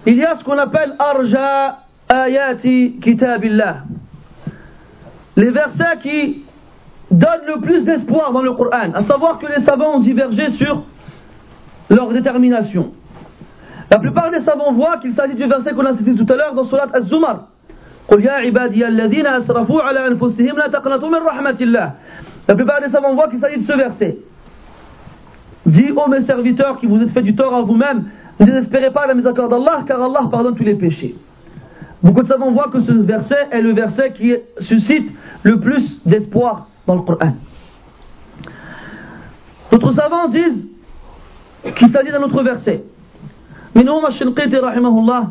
il 0.06 0.16
y 0.16 0.24
a 0.24 0.36
ce 0.36 0.42
qu'on 0.42 0.56
appelle 0.56 0.94
Arja 0.98 1.80
Ayati 2.08 2.98
Kitabillah. 2.98 3.82
Les 5.36 5.50
versets 5.50 5.98
qui 6.00 6.44
donnent 7.10 7.46
le 7.46 7.60
plus 7.60 7.84
d'espoir 7.84 8.32
dans 8.32 8.40
le 8.40 8.54
Coran, 8.54 8.90
à 8.94 9.02
savoir 9.04 9.38
que 9.38 9.48
les 9.48 9.60
savants 9.60 9.96
ont 9.96 10.00
divergé 10.00 10.48
sur 10.48 10.84
leur 11.90 12.08
détermination. 12.08 12.94
La 13.90 13.98
plupart 13.98 14.30
des 14.30 14.40
savants 14.40 14.72
voient 14.72 14.96
qu'il 14.96 15.12
s'agit 15.12 15.34
du 15.34 15.44
verset 15.44 15.74
qu'on 15.74 15.84
a 15.84 15.94
cité 15.94 16.14
tout 16.14 16.32
à 16.32 16.36
l'heure 16.36 16.54
dans 16.54 16.64
Surat 16.64 16.86
Az-Zumar. 16.90 17.48
La 18.08 18.16
plupart 22.54 22.80
des 22.80 22.88
savants 22.88 23.14
voient 23.14 23.28
qu'il 23.28 23.40
s'agit 23.40 23.58
de 23.58 23.64
ce 23.64 23.76
verset. 23.76 24.16
Dis, 25.65 25.91
ô 25.91 26.07
mes 26.07 26.21
serviteurs 26.21 26.77
qui 26.77 26.85
vous 26.85 27.01
êtes 27.01 27.09
fait 27.09 27.21
du 27.21 27.35
tort 27.35 27.53
à 27.53 27.61
vous-même, 27.61 28.05
ne 28.39 28.45
désespérez 28.45 28.91
pas 28.91 29.05
la 29.05 29.13
miséricorde 29.13 29.51
d'Allah, 29.51 29.83
car 29.85 30.01
Allah 30.01 30.21
pardonne 30.31 30.55
tous 30.55 30.63
les 30.63 30.75
péchés. 30.75 31.15
Beaucoup 32.01 32.21
de 32.21 32.27
savants 32.27 32.51
voient 32.51 32.69
que 32.69 32.79
ce 32.79 32.91
verset 32.91 33.47
est 33.51 33.61
le 33.61 33.73
verset 33.73 34.13
qui 34.13 34.35
suscite 34.59 35.11
le 35.43 35.59
plus 35.59 36.01
d'espoir 36.05 36.67
dans 36.85 36.95
le 36.95 37.01
Coran. 37.01 37.33
D'autres 39.71 39.93
savants 39.93 40.27
disent 40.27 40.67
qu'il 41.75 41.89
s'agit 41.89 42.11
d'un 42.11 42.21
autre 42.23 42.43
verset. 42.43 42.83
منهم 43.75 44.05
الشنقيطي 44.05 44.57
رحمه 44.57 44.99
الله 44.99 45.27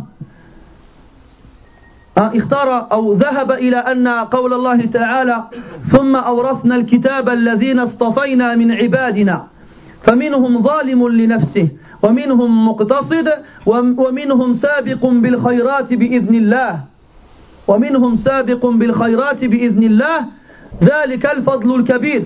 اختار 2.17 2.93
أو 2.93 3.13
ذهب 3.13 3.51
إلى 3.53 3.77
أن 3.77 4.09
قول 4.09 4.53
الله 4.53 4.87
تعالى 4.87 5.45
ثم 5.83 6.17
أورثنا 6.17 6.75
الكتاب 6.77 7.29
الذين 7.29 7.79
اصطفينا 7.79 8.55
من 8.55 8.73
عبادنا 8.73 9.47
فمنهم 10.04 10.64
ظالم 10.64 11.08
لنفسه 11.08 11.68
ومنهم 12.04 12.68
مقتصد 12.68 13.28
ومنهم 13.66 14.54
سابق 14.54 15.06
بالخيرات 15.06 15.94
بإذن 15.94 16.36
الله. 16.36 16.80
ومنهم 17.68 18.16
سابق 18.16 18.66
بالخيرات 18.66 19.46
بإذن 19.46 19.84
الله. 19.84 20.20
ذلك 20.84 21.26
الفضل 21.26 21.76
الكبير. 21.76 22.26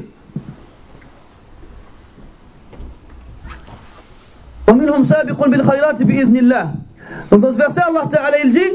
ومنهم 4.70 5.04
سابق 5.04 5.48
بالخيرات 5.48 6.04
بإذن 6.04 6.38
الله. 6.38 6.66
Donc 7.32 7.42
dans 7.42 7.52
ce 7.52 7.58
verset, 7.58 7.82
Allah 7.82 8.08
Ta'ala, 8.12 8.40
il 8.40 8.52
dit, 8.52 8.72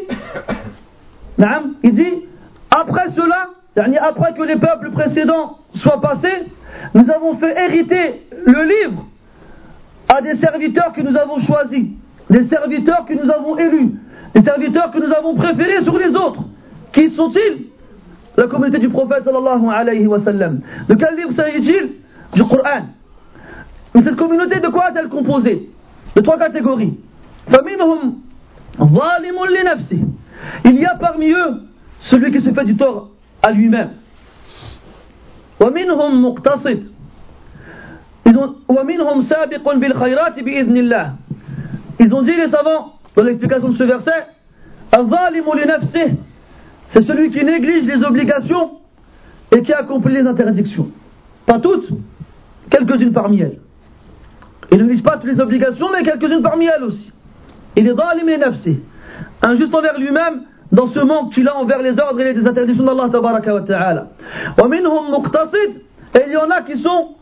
il 1.83 1.93
dit, 1.93 2.15
après 2.71 3.09
cela, 3.11 3.49
après 4.01 4.35
que 4.35 4.43
les 4.43 4.57
peuples 4.57 4.91
précédents 4.91 5.59
soient 5.75 6.01
passés, 6.01 6.47
nous 6.95 7.11
avons 7.11 7.35
fait 7.35 7.57
hériter 7.59 8.27
le 8.47 8.63
livre 8.65 9.07
à 10.09 10.21
des 10.21 10.37
serviteurs 10.37 10.93
que 10.93 11.01
nous 11.03 11.17
avons 11.17 11.39
choisis, 11.39 11.87
des 12.29 12.45
serviteurs 12.45 13.05
que 13.05 13.15
nous 13.15 13.31
avons 13.31 13.57
élus, 13.57 13.93
des 14.35 14.43
serviteurs 14.43 14.91
que 14.91 14.99
nous 14.99 15.13
avons 15.13 15.35
préférés 15.35 15.83
sur 15.83 15.97
les 15.99 16.15
autres. 16.17 16.43
Qui 16.93 17.11
sont-ils? 17.11 17.67
La 18.37 18.47
communauté 18.47 18.79
du 18.79 18.89
prophète 18.89 19.25
sallallahu 19.25 19.69
alayhi 19.69 20.07
wa 20.07 20.19
sallam. 20.19 20.61
De 20.89 20.95
quel 20.95 21.17
livre 21.17 21.33
s'agit-il? 21.33 21.91
Du 22.35 22.45
Coran. 22.45 22.87
Mais 23.95 24.03
cette 24.03 24.17
communauté, 24.17 24.61
de 24.61 24.69
quoi 24.69 24.91
est-elle 24.91 25.09
composée? 25.09 25.69
De 26.15 26.21
trois 26.21 26.39
catégories. 26.39 26.95
Il 30.65 30.75
y 30.79 30.85
a 30.87 30.95
parmi 30.95 31.31
eux 31.31 31.63
celui 32.01 32.33
qui 32.33 32.41
se 32.41 32.51
fait 32.53 32.65
du 32.65 32.77
tort 32.77 33.11
à 33.43 33.51
lui-même. 33.51 33.91
Ont, 35.61 35.75
Ils 41.99 42.15
ont 42.15 42.23
dit 42.23 42.35
les 42.35 42.47
savants, 42.49 42.95
dans 43.17 43.23
l'explication 43.23 43.69
de 43.69 43.77
ce 43.77 43.85
verset, 43.85 44.27
c'est 46.89 47.03
celui 47.03 47.31
qui 47.31 47.45
néglige 47.45 47.87
les 47.87 48.03
obligations 48.03 48.79
et 49.55 49.63
qui 49.63 49.73
accomplit 49.73 50.15
les 50.15 50.27
interdictions. 50.27 50.91
Pas 51.47 51.59
toutes, 51.59 51.89
quelques-unes 52.71 53.13
parmi 53.13 53.41
elles. 53.41 53.59
Il 54.73 54.79
ne 54.79 54.85
néglige 54.85 55.03
pas 55.03 55.17
toutes 55.19 55.31
les 55.31 55.41
obligations, 55.41 55.89
mais 55.93 56.03
quelques-unes 56.03 56.43
parmi 56.43 56.67
elles 56.67 56.85
aussi. 56.85 57.13
Il 57.77 57.87
est 57.87 57.93
li 57.93 58.39
nafsi, 58.39 58.81
injuste 59.43 59.75
envers 59.75 59.99
lui-même 59.99 60.43
dans 60.73 60.87
ce 60.89 61.01
manque 61.01 61.33
qu'il 61.33 61.49
a 61.49 61.57
envers 61.57 61.83
les 61.83 61.99
ordres 61.99 62.21
et 62.21 62.33
les 62.33 62.47
interdictions 62.47 62.85
d'Allah 62.85 63.09
tabaraka 63.11 63.55
wa 63.55 63.63
ta'ala. 63.63 64.07
Et 66.15 66.23
il 66.27 66.33
y 66.33 66.37
en 66.37 66.51
a 66.51 66.63
qui 66.63 66.79
sont 66.79 67.17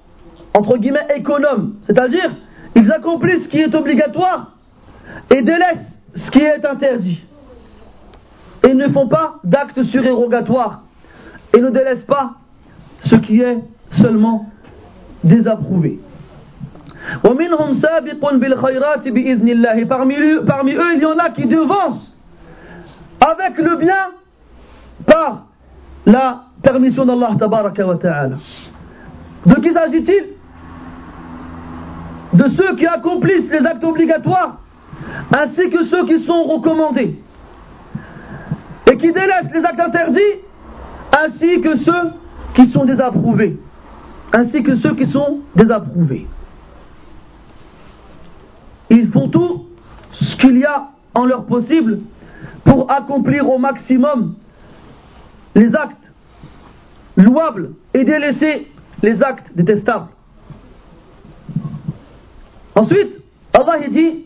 entre 0.55 0.77
guillemets, 0.79 1.07
économes. 1.15 1.75
C'est-à-dire, 1.85 2.33
ils 2.75 2.91
accomplissent 2.93 3.45
ce 3.45 3.49
qui 3.49 3.59
est 3.59 3.75
obligatoire 3.75 4.53
et 5.31 5.43
délaissent 5.43 6.01
ce 6.15 6.31
qui 6.31 6.41
est 6.41 6.65
interdit. 6.65 7.23
Et 8.69 8.75
ne 8.75 8.89
font 8.89 9.09
pas 9.09 9.37
d'actes 9.45 9.83
surérogatoires. 9.85 10.83
Et 11.55 11.61
ne 11.61 11.71
délaissent 11.71 12.05
pas 12.05 12.35
ce 13.01 13.15
qui 13.17 13.41
est 13.41 13.59
seulement 13.91 14.51
désapprouvé. 15.25 16.01
Et 17.25 17.29
parmi, 19.87 20.15
parmi 20.47 20.73
eux, 20.73 20.95
il 20.95 21.01
y 21.01 21.07
en 21.07 21.19
a 21.19 21.31
qui 21.31 21.47
devancent 21.47 22.08
avec 23.21 23.59
le 23.59 23.77
bien 23.77 24.11
par 25.07 25.47
la 26.07 26.45
permission 26.63 27.05
d'Allah 27.05 27.37
De 29.47 29.55
qui 29.61 29.73
s'agit-il? 29.73 30.25
De 32.35 32.49
ceux 32.51 32.77
qui 32.77 32.87
accomplissent 32.87 33.51
les 33.51 33.65
actes 33.67 33.85
obligatoires, 33.85 34.59
ainsi 35.33 35.71
que 35.71 35.85
ceux 35.85 36.05
qui 36.07 36.19
sont 36.21 36.45
recommandés, 36.45 37.19
et 38.91 38.97
qui 38.97 39.13
délaissent 39.13 39.53
les 39.55 39.65
actes 39.65 39.81
interdits, 39.81 40.21
ainsi 41.17 41.61
que 41.61 41.77
ceux 41.79 42.13
qui 42.55 42.69
sont 42.69 42.85
désapprouvés, 42.85 43.59
ainsi 44.33 44.63
que 44.63 44.77
ceux 44.77 44.95
qui 44.95 45.07
sont 45.07 45.41
désapprouvés. 45.57 46.27
Ils 48.91 49.09
font 49.09 49.29
tout 49.29 49.67
ce 50.13 50.37
qu'il 50.37 50.59
y 50.59 50.65
a 50.65 50.89
en 51.15 51.25
leur 51.25 51.45
possible 51.45 52.01
pour 52.68 52.90
accomplir 52.92 53.50
au 53.50 53.58
maximum 53.58 54.36
les 55.56 55.76
actes 55.76 56.12
louables 57.18 57.72
et 57.94 58.04
délaisser 58.04 58.68
les 59.02 59.22
actes 59.22 59.52
détestables. 59.56 60.08
Ensuite, 62.76 63.22
Allah 63.54 63.88
dit, 63.88 64.26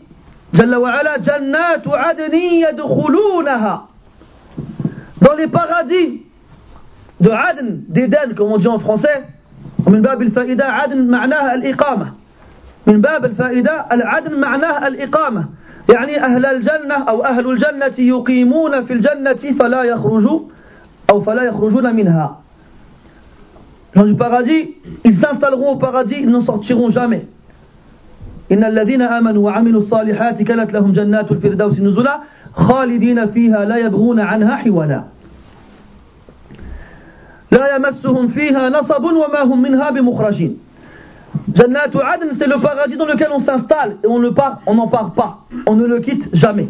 Jalla 0.54 0.80
wa 0.80 0.90
ala, 0.90 1.22
Jannatu 1.22 1.90
adni 1.92 2.60
yadkhulunaha. 2.60 3.88
Dans 5.20 5.34
les 5.34 5.48
paradis 5.48 6.22
de 7.20 7.30
Adn, 7.30 7.82
d'Eden, 7.88 8.34
comme 8.36 8.52
on 8.52 8.58
dit 8.58 8.68
en 8.68 8.78
français, 8.78 9.24
ومن 9.86 10.02
باب 10.02 10.22
الفائدة 10.22 10.64
عدن 10.64 11.08
معناها 11.10 11.54
الإقامة 11.54 12.12
من 12.86 13.00
باب 13.00 13.24
الفائدة 13.24 13.86
العدن 13.92 14.40
معناها 14.40 14.88
الإقامة 14.88 15.44
يعني 15.89 16.23
أهل 16.23 16.45
الجنة 16.45 16.95
أو 17.09 17.25
أهل 17.25 17.51
الجنة 17.51 17.93
يقيمون 17.97 18.85
في 18.85 18.93
الجنة 18.93 19.57
فلا 19.59 19.83
يخرجوا 19.83 20.39
أو 21.09 21.21
فلا 21.21 21.43
يخرجون 21.43 21.95
منها. 21.95 22.39
Gens 23.95 24.05
du 24.05 24.15
paradis 24.15 24.75
ils 25.03 25.17
s'installeront 25.17 25.73
au 25.73 25.77
paradis 25.77 26.15
ils 26.19 26.29
n'en 26.29 26.41
sortiront 26.41 26.89
jamais. 26.89 27.25
إن 28.51 28.63
الذين 28.63 29.01
آمنوا 29.01 29.45
وعملوا 29.45 29.81
الصالحات 29.81 30.41
كانت 30.41 30.73
لهم 30.73 30.91
جنات 30.91 31.31
الفردوس 31.31 31.79
نزلا 31.79 32.19
خالدين 32.53 33.27
فيها 33.27 33.65
لا 33.65 33.77
يبغون 33.77 34.19
عنها 34.19 34.55
حولا 34.55 35.03
لا 37.51 37.75
يمسهم 37.75 38.27
فيها 38.27 38.69
نصب 38.69 39.03
وما 39.03 39.41
هم 39.43 39.61
منها 39.61 39.89
بمخرجين. 39.89 40.57
Jannat 41.54 41.90
Adn, 41.94 42.30
c'est 42.38 42.46
le 42.46 42.60
paradis 42.60 42.96
dans 42.96 43.06
lequel 43.06 43.28
on 43.32 43.40
s'installe 43.40 43.96
et 44.04 44.06
on 44.06 44.18
ne 44.18 44.30
part, 44.30 44.60
on 44.66 44.74
n'en 44.74 44.88
part 44.88 45.12
pas. 45.12 45.40
On 45.66 45.74
ne 45.74 45.86
le 45.86 46.00
quitte 46.00 46.28
jamais. 46.34 46.68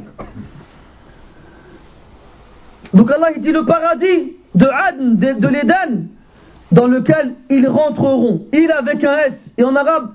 Donc 2.94 3.10
Allah 3.10 3.28
il 3.34 3.42
dit 3.42 3.52
le 3.52 3.64
paradis 3.64 4.36
de 4.54 4.66
Adn, 4.66 5.16
de, 5.16 5.32
de 5.40 5.48
l'Éden, 5.48 6.08
dans 6.72 6.86
lequel 6.86 7.34
ils 7.50 7.68
rentreront. 7.68 8.46
Il 8.52 8.70
avec 8.70 9.04
un 9.04 9.16
S. 9.18 9.34
Et 9.56 9.64
en 9.64 9.74
arabe, 9.74 10.10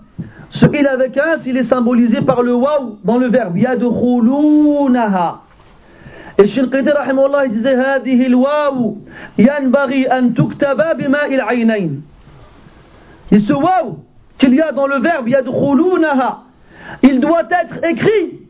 ce 0.50 0.66
il 0.74 0.88
avec 0.88 1.18
un 1.18 1.36
S, 1.36 1.42
il 1.46 1.58
est 1.58 1.64
symbolisé 1.64 2.22
par 2.22 2.42
le 2.42 2.54
waw 2.54 3.00
dans 3.04 3.18
le 3.18 3.28
verbe. 3.28 3.58
Yadkhulunaha. 3.58 5.42
Et 6.38 6.48
Shinqiti 6.48 6.90
rahimahullah 6.90 7.46
il 7.46 7.52
disait 7.52 7.76
هذه 7.76 8.26
الواو 8.26 8.98
ينبغي 9.38 10.08
أن 10.08 10.34
تكتب 10.34 10.98
بماء 10.98 11.36
العينين. 11.36 12.02
Et 13.32 13.40
ce 13.40 13.54
waw 13.54 14.00
qu'il 14.39 14.55
y 14.55 14.61
a 14.61 14.73
dans 14.73 14.87
le 14.87 15.01
verbe 15.01 15.29
yadkhulunaha, 15.29 16.45
il 17.03 17.21
doit 17.21 17.43
être 17.51 17.85
écrit 17.85 18.41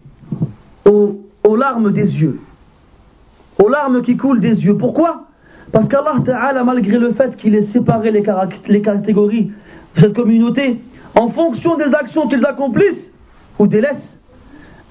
aux, 0.84 1.56
larmes 1.56 1.92
des 1.92 2.18
yeux. 2.20 2.40
Aux 3.62 3.68
larmes 3.68 4.02
qui 4.02 4.16
coulent 4.16 4.40
des 4.40 4.64
yeux. 4.64 4.76
Pourquoi? 4.76 5.24
Parce 5.72 5.88
qu'Allah 5.88 6.20
Ta'ala, 6.24 6.64
malgré 6.64 6.98
le 6.98 7.12
fait 7.12 7.36
qu'il 7.36 7.54
ait 7.54 7.64
séparé 7.64 8.10
les, 8.10 8.22
les 8.68 8.82
catégories 8.82 9.50
de 9.96 10.00
cette 10.00 10.14
communauté, 10.14 10.80
en 11.14 11.28
fonction 11.30 11.76
des 11.76 11.92
actions 11.94 12.28
qu'ils 12.28 12.46
accomplissent 12.46 13.12
ou 13.58 13.66
délaissent, 13.66 14.18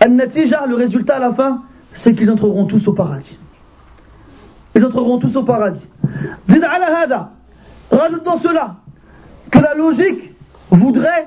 le 0.06 0.76
résultat 0.76 1.16
à 1.16 1.20
la 1.20 1.34
fin, 1.34 1.64
c'est 1.94 2.14
qu'ils 2.14 2.30
entreront 2.30 2.66
tous 2.66 2.88
au 2.88 2.94
paradis. 2.94 3.38
Ils 4.76 4.86
entreront 4.86 5.18
tous 5.18 5.36
au 5.36 5.44
paradis. 5.44 5.88
Rajoute 7.90 8.24
dans 8.24 8.38
cela 8.40 8.76
que 9.50 9.60
la 9.60 9.74
logique 9.74 10.34
voudrait 10.72 11.26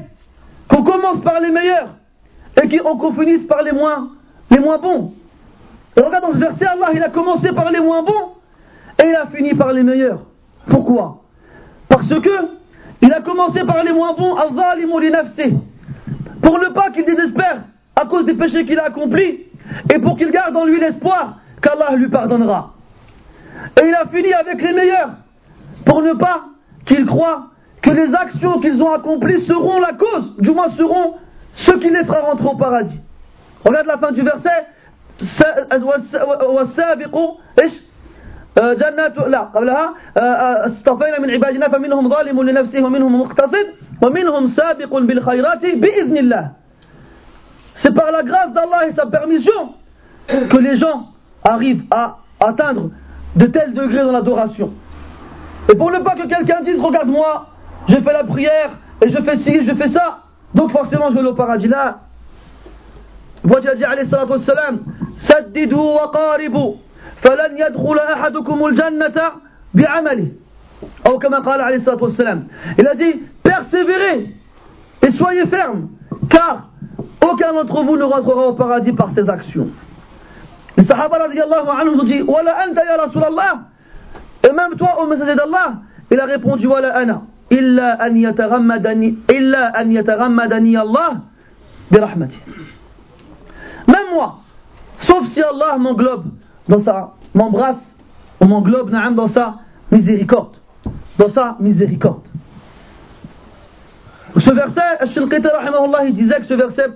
qu'on 0.69 0.83
commence 0.83 1.21
par 1.23 1.41
les 1.41 1.51
meilleurs 1.51 1.95
et 2.63 2.79
qu'on 2.79 3.13
finisse 3.13 3.45
par 3.47 3.63
les 3.63 3.73
moins, 3.73 4.11
les 4.51 4.59
moins 4.59 4.79
bons. 4.79 5.15
Regarde 5.97 6.25
dans 6.25 6.33
ce 6.33 6.39
verset, 6.39 6.67
Allah, 6.67 6.91
il 6.95 7.03
a 7.03 7.09
commencé 7.09 7.53
par 7.53 7.71
les 7.71 7.81
moins 7.81 8.03
bons 8.03 8.35
et 9.03 9.09
il 9.09 9.15
a 9.15 9.27
fini 9.27 9.55
par 9.55 9.73
les 9.73 9.83
meilleurs. 9.83 10.21
Pourquoi? 10.69 11.23
Parce 11.89 12.09
que 12.09 12.61
il 13.03 13.13
a 13.13 13.21
commencé 13.23 13.65
par 13.65 13.83
les 13.83 13.93
moins 13.93 14.15
bons, 14.15 14.37
pour 16.43 16.59
ne 16.59 16.69
pas 16.69 16.91
qu'il 16.91 17.05
désespère 17.07 17.63
à 17.97 18.05
cause 18.07 18.27
des 18.27 18.35
péchés 18.35 18.67
qu'il 18.67 18.79
a 18.79 18.85
accomplis 18.85 19.41
et 19.93 19.99
pour 19.99 20.17
qu'il 20.17 20.31
garde 20.31 20.57
en 20.57 20.65
lui 20.65 20.79
l'espoir 20.79 21.39
qu'Allah 21.63 21.97
lui 21.97 22.09
pardonnera. 22.09 22.75
Et 23.81 23.87
il 23.87 23.95
a 23.95 24.07
fini 24.07 24.33
avec 24.33 24.61
les 24.61 24.73
meilleurs 24.73 25.11
pour 25.85 26.03
ne 26.03 26.13
pas 26.13 26.45
qu'il 26.85 27.07
croit 27.07 27.47
que 27.82 27.92
les 27.92 28.14
actions 28.14 28.60
qu'ils 28.60 28.82
ont 28.82 28.92
accomplies 28.92 29.42
seront 29.42 29.80
la 29.80 29.94
cause, 29.94 30.36
du 30.40 30.52
moins 30.52 30.70
seront 30.72 31.16
ce 31.54 31.72
qui 31.72 31.90
les 31.90 32.04
fera 32.04 32.22
rentrer 32.22 32.48
au 32.48 32.56
paradis. 32.56 33.00
Regarde 33.64 33.88
la 33.88 33.98
fin 33.98 34.12
du 34.12 34.22
verset. 34.22 34.68
جنات 38.58 39.18
لا 39.18 39.40
قبلها 39.40 39.94
اصطفينا 40.66 41.20
من 41.20 41.32
عبادنا 41.32 41.68
فمنهم 41.68 42.10
ظالم 42.10 42.44
لنفسه 42.44 42.84
ومنهم 42.84 43.22
مقتصد 43.22 43.68
ومنهم 44.02 44.48
سابق 44.48 44.98
بالخيرات 44.98 45.66
بإذن 45.66 46.18
الله 46.18 46.52
C'est 47.78 47.94
par 47.94 48.12
la 48.12 48.24
grâce 48.24 48.54
d'Allah 48.54 48.88
et 48.88 48.94
sa 48.94 49.06
permission 49.06 49.74
que 50.28 50.58
les 50.58 50.78
gens 50.78 51.08
arrivent 51.44 51.84
à 51.92 52.18
atteindre 52.40 52.92
de 53.36 53.46
tels 53.48 53.74
degrés 53.74 54.02
dans 54.04 54.14
l'adoration. 54.14 54.72
Et 55.70 55.76
pour 55.76 55.92
ne 55.92 56.00
pas 56.00 56.16
que 56.16 56.26
quelqu'un 56.26 56.62
dise, 56.62 56.80
regarde-moi, 56.80 57.48
je 57.89 57.95
fais 57.95 58.13
la 58.13 58.25
prière, 58.25 58.71
et 59.03 59.09
je 59.09 59.23
fais 59.23 59.37
ci, 59.37 59.65
je 59.65 59.75
fais 59.75 59.89
ça. 59.89 60.21
Donc 60.55 60.73
forcément, 60.73 61.11
je 61.11 61.19
vais 61.19 61.29
au 61.29 61.35
paradis 61.35 61.69
là. 61.69 62.01
Voici 63.43 63.69
a 63.69 63.75
dit 63.75 63.85
alayhi 63.85 64.09
salatu 64.09 64.33
wassalam 64.33 64.81
Saddidu 65.17 65.75
wa 65.75 66.11
qaribu, 66.13 66.77
falan 67.23 67.57
yadkhula 67.57 68.17
ahadukum 68.17 68.63
al-jannata 68.65 69.35
bi'amali. 69.75 70.33
Ou 71.09 71.19
comme 71.19 71.35
a 71.35 71.41
dit 71.41 71.49
alayhi 71.49 71.81
salatu 71.81 72.05
wassalam. 72.05 72.45
Il 72.79 72.87
a 72.87 72.95
dit 72.95 73.23
Persévérez 73.43 74.35
et 75.03 75.11
soyez 75.11 75.47
fermes, 75.47 75.89
car 76.29 76.69
aucun 77.23 77.53
d'entre 77.53 77.83
vous 77.83 77.97
ne 77.97 78.03
rentrera 78.05 78.49
au 78.49 78.53
paradis 78.53 78.93
par 78.93 79.11
ses 79.13 79.29
actions. 79.29 79.69
Les 80.77 80.85
Sahaba 80.85 81.19
radiallahu 81.19 81.69
anhu 81.69 82.01
ont 82.01 82.05
dit 82.05 82.23
Wala 82.23 82.57
anta 82.67 82.85
ya 82.85 82.97
Rasulallah, 82.97 83.61
et 84.49 84.53
même 84.53 84.77
toi, 84.77 85.03
au 85.03 85.07
messager 85.07 85.35
d'Allah, 85.35 85.75
il 86.11 86.21
a 86.21 86.25
répondu 86.25 86.67
Wala 86.67 86.97
ana. 86.97 87.23
إلا 87.52 88.06
أن 88.08 88.18
يتغمدني 88.18 89.16
إلا 89.30 89.82
أن 89.82 89.92
يتغمدني 89.92 90.82
الله 90.82 91.12
برحمته 91.92 92.40
même 93.88 94.10
moi 94.14 94.40
sauf 94.98 95.28
si 95.28 95.42
Allah 95.42 95.78
m'englobe 95.78 96.26
dans 96.68 96.80
sa 96.80 97.14
m'embrasse 97.34 97.96
ou 98.42 98.46
m'englobe 98.46 98.90
dans 98.92 99.28
sa 99.28 99.60
miséricorde 99.92 100.58
dans 101.20 101.30
sa 101.30 101.56
miséricorde 101.60 102.24
ce 104.38 104.54
verset 104.54 104.82
Ash-Shilqiti 105.00 105.48
rahimahullah 105.48 106.06
il 106.06 106.14
disait 106.14 106.40
que 106.40 106.46
ce 106.46 106.56
verset 106.56 106.88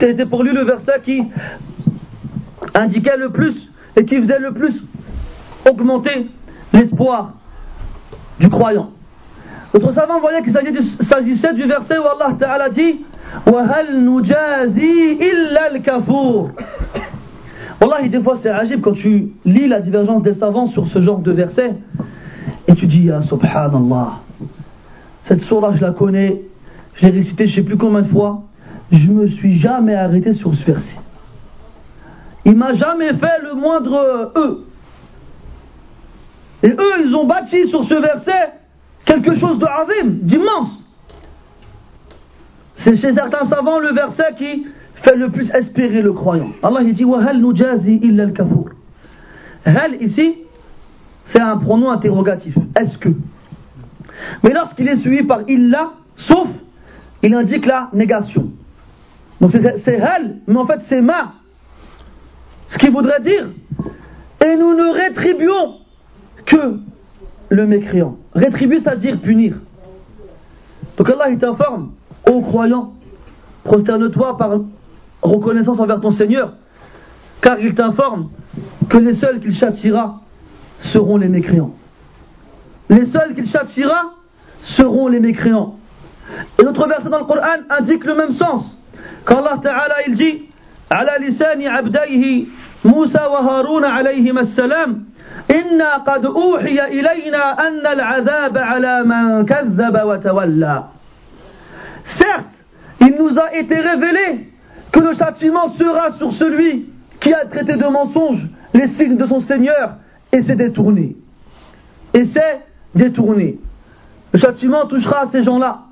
était 0.00 0.26
pour 0.26 0.42
lui 0.42 0.52
le 0.52 0.64
verset 0.64 1.00
qui 1.04 1.22
indiquait 2.74 3.16
le 3.16 3.30
plus 3.30 3.70
et 3.96 4.04
qui 4.04 4.16
faisait 4.16 4.38
le 4.38 4.52
plus 4.52 4.82
augmenter 5.68 6.30
l'espoir 6.72 7.34
du 8.38 8.48
croyant 8.48 8.90
Notre 9.74 9.92
savant 9.92 10.20
voyait 10.20 10.42
qu'il 10.42 10.52
s'agissait 10.52 11.54
du 11.54 11.64
verset 11.64 11.98
où 11.98 12.02
Allah 12.02 12.34
Ta'ala 12.38 12.68
dit 12.70 13.00
وَهَلْ 13.46 14.04
نُجَازِي 14.04 15.18
إِلَّا 15.20 15.72
الْكَفُورِ 15.72 16.50
Wallah, 17.80 18.08
des 18.08 18.20
fois 18.20 18.36
c'est 18.42 18.50
agib 18.50 18.80
quand 18.82 18.92
tu 18.92 19.30
lis 19.44 19.68
la 19.68 19.80
divergence 19.80 20.22
des 20.22 20.34
savants 20.34 20.66
sur 20.66 20.86
ce 20.88 21.00
genre 21.00 21.20
de 21.20 21.32
verset 21.32 21.76
et 22.68 22.74
tu 22.74 22.86
dis, 22.86 23.10
ah, 23.10 23.22
subhanallah, 23.22 24.18
cette 25.22 25.40
surah 25.42 25.74
je 25.74 25.80
la 25.80 25.92
connais, 25.92 26.42
je 26.94 27.06
l'ai 27.06 27.12
récitée 27.12 27.46
je 27.46 27.54
sais 27.54 27.62
plus 27.62 27.78
combien 27.78 28.02
de 28.02 28.08
fois, 28.08 28.42
je 28.92 29.08
me 29.10 29.28
suis 29.28 29.58
jamais 29.58 29.94
arrêté 29.94 30.32
sur 30.34 30.54
ce 30.54 30.64
verset. 30.64 30.96
Il 32.44 32.56
m'a 32.56 32.74
jamais 32.74 33.14
fait 33.14 33.42
le 33.42 33.54
moindre 33.54 34.32
E. 34.36 34.64
Et 36.62 36.70
eux, 36.70 37.04
ils 37.04 37.14
ont 37.14 37.26
bâti 37.26 37.68
sur 37.68 37.84
ce 37.84 37.94
verset 37.94 38.52
quelque 39.05 39.35
chose 39.35 39.59
de 39.59 39.65
avim, 39.65 40.09
d'immense. 40.21 40.83
C'est 42.77 42.95
chez 42.97 43.13
certains 43.13 43.45
savants 43.45 43.79
le 43.79 43.93
verset 43.93 44.33
qui 44.37 44.67
fait 44.95 45.15
le 45.15 45.29
plus 45.29 45.49
espérer 45.51 46.01
le 46.01 46.13
croyant. 46.13 46.49
Allah 46.61 46.81
il 46.83 46.93
dit 46.93 47.05
Wahal 47.05 47.39
nujazi 47.39 47.99
illa 48.01 48.23
al 48.23 48.33
kafur. 48.33 48.69
Hal 49.65 50.01
ici, 50.01 50.35
c'est 51.25 51.41
un 51.41 51.57
pronom 51.57 51.89
interrogatif. 51.91 52.55
Est-ce 52.75 52.97
que? 52.97 53.09
Mais 54.43 54.51
lorsqu'il 54.51 54.87
est 54.87 54.97
suivi 54.97 55.23
par 55.23 55.41
illa, 55.49 55.93
sauf, 56.15 56.47
il 57.23 57.33
indique 57.33 57.65
la 57.65 57.89
négation. 57.93 58.51
Donc 59.41 59.51
c'est 59.51 60.01
hal, 60.01 60.37
mais 60.47 60.57
en 60.57 60.65
fait 60.65 60.81
c'est 60.87 61.01
ma. 61.01 61.33
Ce 62.67 62.77
qui 62.77 62.89
voudrait 62.89 63.21
dire 63.21 63.49
Et 64.43 64.55
nous 64.55 64.73
ne 64.73 64.91
rétribuons 64.93 65.75
que 66.45 66.79
le 67.48 67.66
mécréant. 67.66 68.16
Rétribuer, 68.34 68.80
c'est-à-dire 68.80 69.20
punir. 69.20 69.56
Donc 70.96 71.08
Allah, 71.10 71.30
il 71.30 71.38
t'informe, 71.38 71.92
ô 72.28 72.40
croyant, 72.40 72.94
prosterne-toi 73.64 74.36
par 74.36 74.60
reconnaissance 75.22 75.78
envers 75.78 76.00
ton 76.00 76.10
Seigneur, 76.10 76.54
car 77.40 77.58
il 77.58 77.74
t'informe 77.74 78.30
que 78.88 78.98
les 78.98 79.14
seuls 79.14 79.40
qu'il 79.40 79.52
châtira 79.52 80.20
seront 80.76 81.16
les 81.16 81.28
mécréants. 81.28 81.74
Les 82.88 83.06
seuls 83.06 83.34
qu'il 83.34 83.46
châtira 83.46 84.14
seront 84.62 85.08
les 85.08 85.20
mécréants. 85.20 85.76
Et 86.58 86.64
notre 86.64 86.86
verset 86.86 87.08
dans 87.08 87.18
le 87.18 87.24
Coran 87.24 87.40
indique 87.70 88.04
le 88.04 88.14
même 88.14 88.32
sens. 88.32 88.64
Quand 89.24 89.38
Allah 89.38 89.58
Ta'ala 89.62 89.96
il 90.06 90.14
dit, 90.14 90.46
على 90.92 91.26
لسان 91.26 91.66
عبديه 91.66 92.44
موسى 92.84 93.18
وهارون 93.18 93.84
عليهما 93.84 94.40
السلام 94.40 95.04
إنا 95.50 95.96
قد 95.96 96.26
أوحي 96.26 96.84
إلينا 96.84 97.68
أن 97.68 97.86
العذاب 97.86 98.58
على 98.58 99.02
من 99.04 99.46
كذب 99.46 100.00
وتولى 100.04 100.84
Certes, 102.04 102.64
il 103.00 103.14
nous 103.18 103.38
a 103.38 103.54
été 103.54 103.74
révélé 103.78 104.48
que 104.90 105.00
le 105.00 105.14
châtiment 105.14 105.68
sera 105.68 106.12
sur 106.12 106.32
celui 106.32 106.86
qui 107.20 107.32
a 107.32 107.46
traité 107.46 107.76
de 107.76 107.86
mensonge 107.86 108.46
les 108.74 108.88
signes 108.88 109.16
de 109.16 109.26
son 109.26 109.40
Seigneur 109.40 109.96
et 110.32 110.42
s'est 110.42 110.56
détourné. 110.56 111.16
Et 112.14 112.24
s'est 112.24 112.60
détourné. 112.94 113.58
Le 114.32 114.38
châtiment 114.38 114.86
touchera 114.86 115.22
à 115.22 115.26
ces 115.28 115.42
gens-là. 115.42 115.82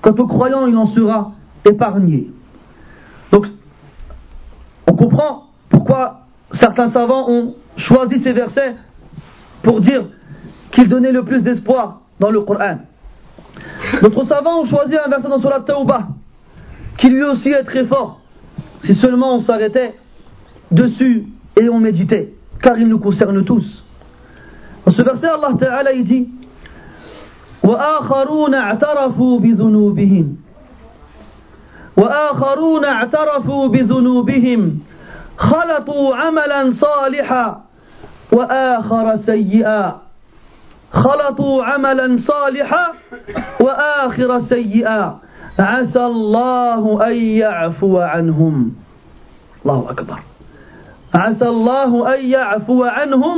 Quant 0.00 0.12
aux 0.12 0.26
croyants, 0.26 0.66
il 0.66 0.76
en 0.76 0.86
sera 0.86 1.32
épargné. 1.64 2.30
Donc, 3.32 3.46
on 4.86 4.94
comprend 4.94 5.44
pourquoi 5.68 6.26
certains 6.52 6.88
savants 6.88 7.28
ont 7.28 7.54
choisi 7.76 8.18
ces 8.20 8.32
versets 8.32 8.76
pour 9.62 9.80
dire 9.80 10.04
qu'ils 10.70 10.88
donnaient 10.88 11.12
le 11.12 11.24
plus 11.24 11.42
d'espoir 11.42 12.00
dans 12.18 12.30
le 12.30 12.40
Coran. 12.40 12.78
D'autres 14.02 14.24
savants 14.24 14.60
ont 14.60 14.66
choisi 14.66 14.96
un 14.96 15.08
verset 15.08 15.28
dans 15.28 15.40
Surat 15.40 15.60
Tawbah 15.60 16.08
qui 16.96 17.08
lui 17.08 17.22
aussi 17.24 17.50
est 17.50 17.64
très 17.64 17.84
fort 17.84 18.20
si 18.82 18.94
seulement 18.94 19.36
on 19.36 19.40
s'arrêtait 19.40 19.94
dessus 20.70 21.26
et 21.60 21.68
on 21.68 21.80
méditait 21.80 22.34
car 22.62 22.78
il 22.78 22.88
nous 22.88 22.98
concerne 22.98 23.44
tous. 23.44 23.84
Dans 24.86 24.92
ce 24.92 25.02
verset, 25.02 25.26
Allah 25.26 25.54
Ta'ala 25.58 25.92
il 25.92 26.04
dit 26.04 26.28
وآخرون 27.62 28.54
اعترفوا 28.54 29.40
بذنوبهم 29.40 30.36
وآخرون 31.96 32.84
اعترفوا 32.84 33.68
بذنوبهم 33.68 34.78
خلطوا 35.36 36.16
عملا 36.16 36.70
صالحا 36.70 37.60
وآخر 38.31 39.15
سيئا. 39.15 40.01
خلطوا 40.91 41.63
عملا 41.63 42.17
صالحا 42.17 42.85
وآخر 43.59 44.39
سيئا. 44.39 45.19
عسى 45.59 46.03
الله 46.05 47.07
أن 47.07 47.15
يعفو 47.15 47.99
عنهم. 47.99 48.71
الله 49.65 49.79
أكبر. 49.89 50.19
عسى 51.13 51.47
الله 51.47 52.15
أن 52.15 52.19
يعفو 52.25 52.83
عنهم. 52.83 53.37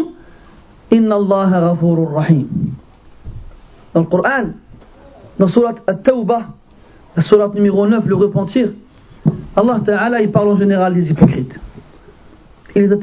إن 0.93 1.11
الله 1.11 1.71
غفور 1.71 2.13
رحيم. 2.13 2.47
القرآن 3.95 4.53
سوره 5.45 5.75
التوبه 5.89 6.41
سوره 7.19 7.53
numero 7.53 7.85
نوف 7.85 8.07
le 8.07 8.15
repentir. 8.15 8.69
الله 9.57 9.77
تعالى 9.77 10.23
يبارون 10.23 10.57
جينيرال 10.57 10.93
les 10.93 11.11
hypocrites. 11.11 11.59
Il 12.75 12.83
les 12.83 12.91
a 12.91 12.97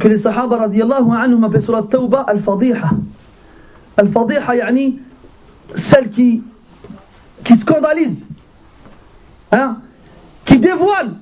que 0.00 0.08
les 0.08 0.18
Sahaba 0.18 0.56
radiallahu 0.56 1.10
anhum 1.12 1.44
appellent 1.44 1.62
surat 1.62 1.84
Tawbah 1.84 2.24
Al-Fadiha. 2.26 2.90
Al-Fadiha, 3.96 4.56
yani 4.56 4.98
celle 5.74 6.10
qui, 6.10 6.42
qui 7.44 7.56
scandalise, 7.58 8.24
hein, 9.52 9.78
qui 10.44 10.60
dévoile 10.60 11.14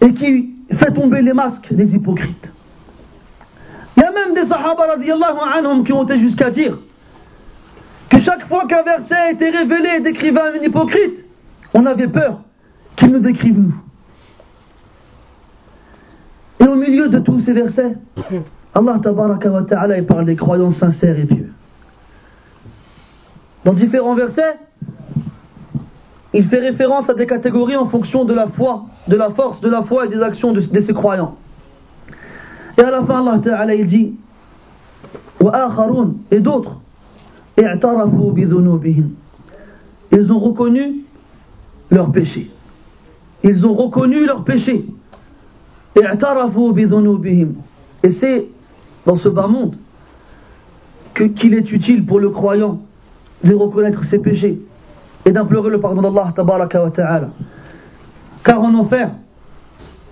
et 0.00 0.12
qui 0.12 0.50
fait 0.72 0.92
tomber 0.92 1.22
les 1.22 1.32
masques 1.32 1.72
des 1.72 1.94
hypocrites. 1.94 2.50
Il 3.96 4.02
y 4.02 4.04
a 4.04 4.10
même 4.10 4.34
des 4.34 4.46
Sahaba 4.46 4.86
radiallahu 4.86 5.38
anhum 5.54 5.84
qui 5.84 5.92
ont 5.92 6.02
été 6.02 6.18
jusqu'à 6.18 6.50
dire 6.50 6.78
que 8.10 8.20
chaque 8.20 8.46
fois 8.48 8.66
qu'un 8.66 8.82
verset 8.82 9.32
était 9.32 9.50
révélé 9.50 9.88
et 9.98 10.00
décrivait 10.00 10.40
un 10.40 10.62
hypocrite, 10.62 11.24
on 11.74 11.86
avait 11.86 12.08
peur 12.08 12.40
qu'il 12.96 13.10
nous 13.12 13.20
décrive 13.20 13.58
nous. 13.58 13.85
Et 16.60 16.64
au 16.64 16.74
milieu 16.74 17.08
de 17.08 17.18
tous 17.18 17.40
ces 17.40 17.52
versets, 17.52 17.96
Allah 18.74 19.00
wa 19.04 19.62
ta'ala 19.62 20.02
parle 20.02 20.24
des 20.26 20.36
croyants 20.36 20.70
sincères 20.70 21.18
et 21.18 21.24
pieux. 21.24 21.50
Dans 23.64 23.72
différents 23.72 24.14
versets, 24.14 24.56
il 26.32 26.46
fait 26.48 26.58
référence 26.58 27.08
à 27.08 27.14
des 27.14 27.26
catégories 27.26 27.76
en 27.76 27.88
fonction 27.88 28.24
de 28.24 28.34
la 28.34 28.48
foi, 28.48 28.84
de 29.08 29.16
la 29.16 29.30
force 29.30 29.60
de 29.60 29.68
la 29.68 29.82
foi 29.82 30.06
et 30.06 30.08
des 30.08 30.20
actions 30.22 30.52
de, 30.52 30.60
ces 30.60 30.92
croyants. 30.92 31.36
Et 32.78 32.82
à 32.82 32.90
la 32.90 33.02
fin, 33.04 33.26
Allah 33.26 33.40
Ta'ala 33.42 33.74
il 33.74 33.86
dit 33.86 34.14
et 36.30 36.40
d'autres 36.40 36.76
ils 40.12 40.32
ont 40.32 40.38
reconnu 40.38 41.04
leur 41.90 42.12
péché. 42.12 42.50
Ils 43.42 43.66
ont 43.66 43.74
reconnu 43.74 44.26
leur 44.26 44.44
péché. 44.44 44.86
Et 48.02 48.10
c'est 48.10 48.46
dans 49.06 49.16
ce 49.16 49.28
bas 49.28 49.46
monde 49.46 49.76
qu'il 51.14 51.54
est 51.54 51.72
utile 51.72 52.04
pour 52.04 52.20
le 52.20 52.28
croyant 52.30 52.80
de 53.42 53.54
reconnaître 53.54 54.04
ses 54.04 54.18
péchés 54.18 54.60
et 55.24 55.30
d'implorer 55.32 55.70
le 55.70 55.80
pardon 55.80 56.02
d'Allah 56.02 56.32
ta'ala. 56.34 57.28
Car 58.44 58.60
en 58.60 58.74
enfer, 58.74 59.10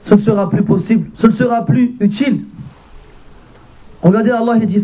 ce 0.02 0.14
ne 0.14 0.20
sera 0.20 0.48
plus 0.48 0.62
possible, 0.62 1.10
ce 1.14 1.26
ne 1.26 1.32
sera 1.32 1.64
plus 1.64 1.96
utile. 2.00 2.44
Regardez 4.02 4.30
Allah 4.30 4.54
il 4.60 4.66
dit 4.66 4.82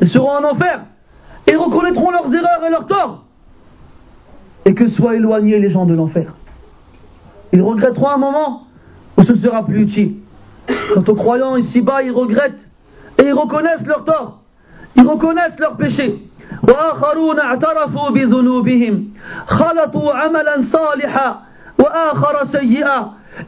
ils 0.00 0.08
seront 0.08 0.30
en 0.30 0.44
enfer. 0.44 0.80
Ils 1.46 1.56
reconnaîtront 1.56 2.10
leurs 2.10 2.34
erreurs 2.34 2.64
et 2.66 2.70
leurs 2.70 2.86
torts. 2.86 3.23
Et 4.64 4.74
que 4.74 4.88
soient 4.88 5.14
éloignés 5.14 5.58
les 5.58 5.70
gens 5.70 5.84
de 5.84 5.94
l'enfer. 5.94 6.34
Ils 7.52 7.62
regretteront 7.62 8.08
un 8.08 8.16
moment 8.16 8.66
où 9.16 9.24
ce 9.24 9.34
sera 9.36 9.64
plus 9.64 9.82
utile. 9.82 10.14
Quant 10.94 11.04
aux 11.06 11.14
croyants 11.14 11.56
ici-bas, 11.56 12.02
ils 12.02 12.10
regrettent 12.10 12.68
et 13.18 13.26
ils 13.26 13.32
reconnaissent 13.32 13.86
leurs 13.86 14.04
torts. 14.04 14.40
Ils 14.96 15.06
reconnaissent 15.06 15.58
leurs 15.58 15.76
péchés. 15.76 16.22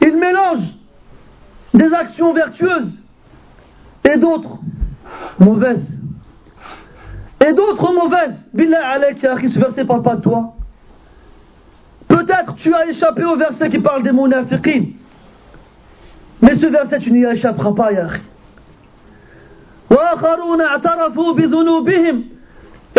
Ils 0.01 0.17
mélangent 0.17 0.73
des 1.73 1.93
actions 1.93 2.33
vertueuses 2.33 2.91
et 4.03 4.17
d'autres 4.17 4.59
mauvaises. 5.39 5.97
Et 7.45 7.53
d'autres 7.53 7.93
mauvaises. 7.93 8.45
Billah 8.53 8.87
Alek, 8.89 9.19
ce 9.21 9.59
verset 9.59 9.85
parle 9.85 10.01
pas 10.01 10.15
de 10.15 10.21
toi. 10.21 10.56
Peut-être 12.07 12.55
tu 12.55 12.73
as 12.73 12.87
échappé 12.87 13.23
au 13.23 13.35
verset 13.35 13.69
qui 13.69 13.79
parle 13.79 14.03
des 14.03 14.11
munafiqin. 14.11 14.85
Mais 16.41 16.55
ce 16.55 16.67
verset, 16.67 16.99
tu 16.99 17.11
n'y 17.11 17.23
échapperas 17.23 17.73
pas, 17.73 17.91
Yahri. 17.91 18.21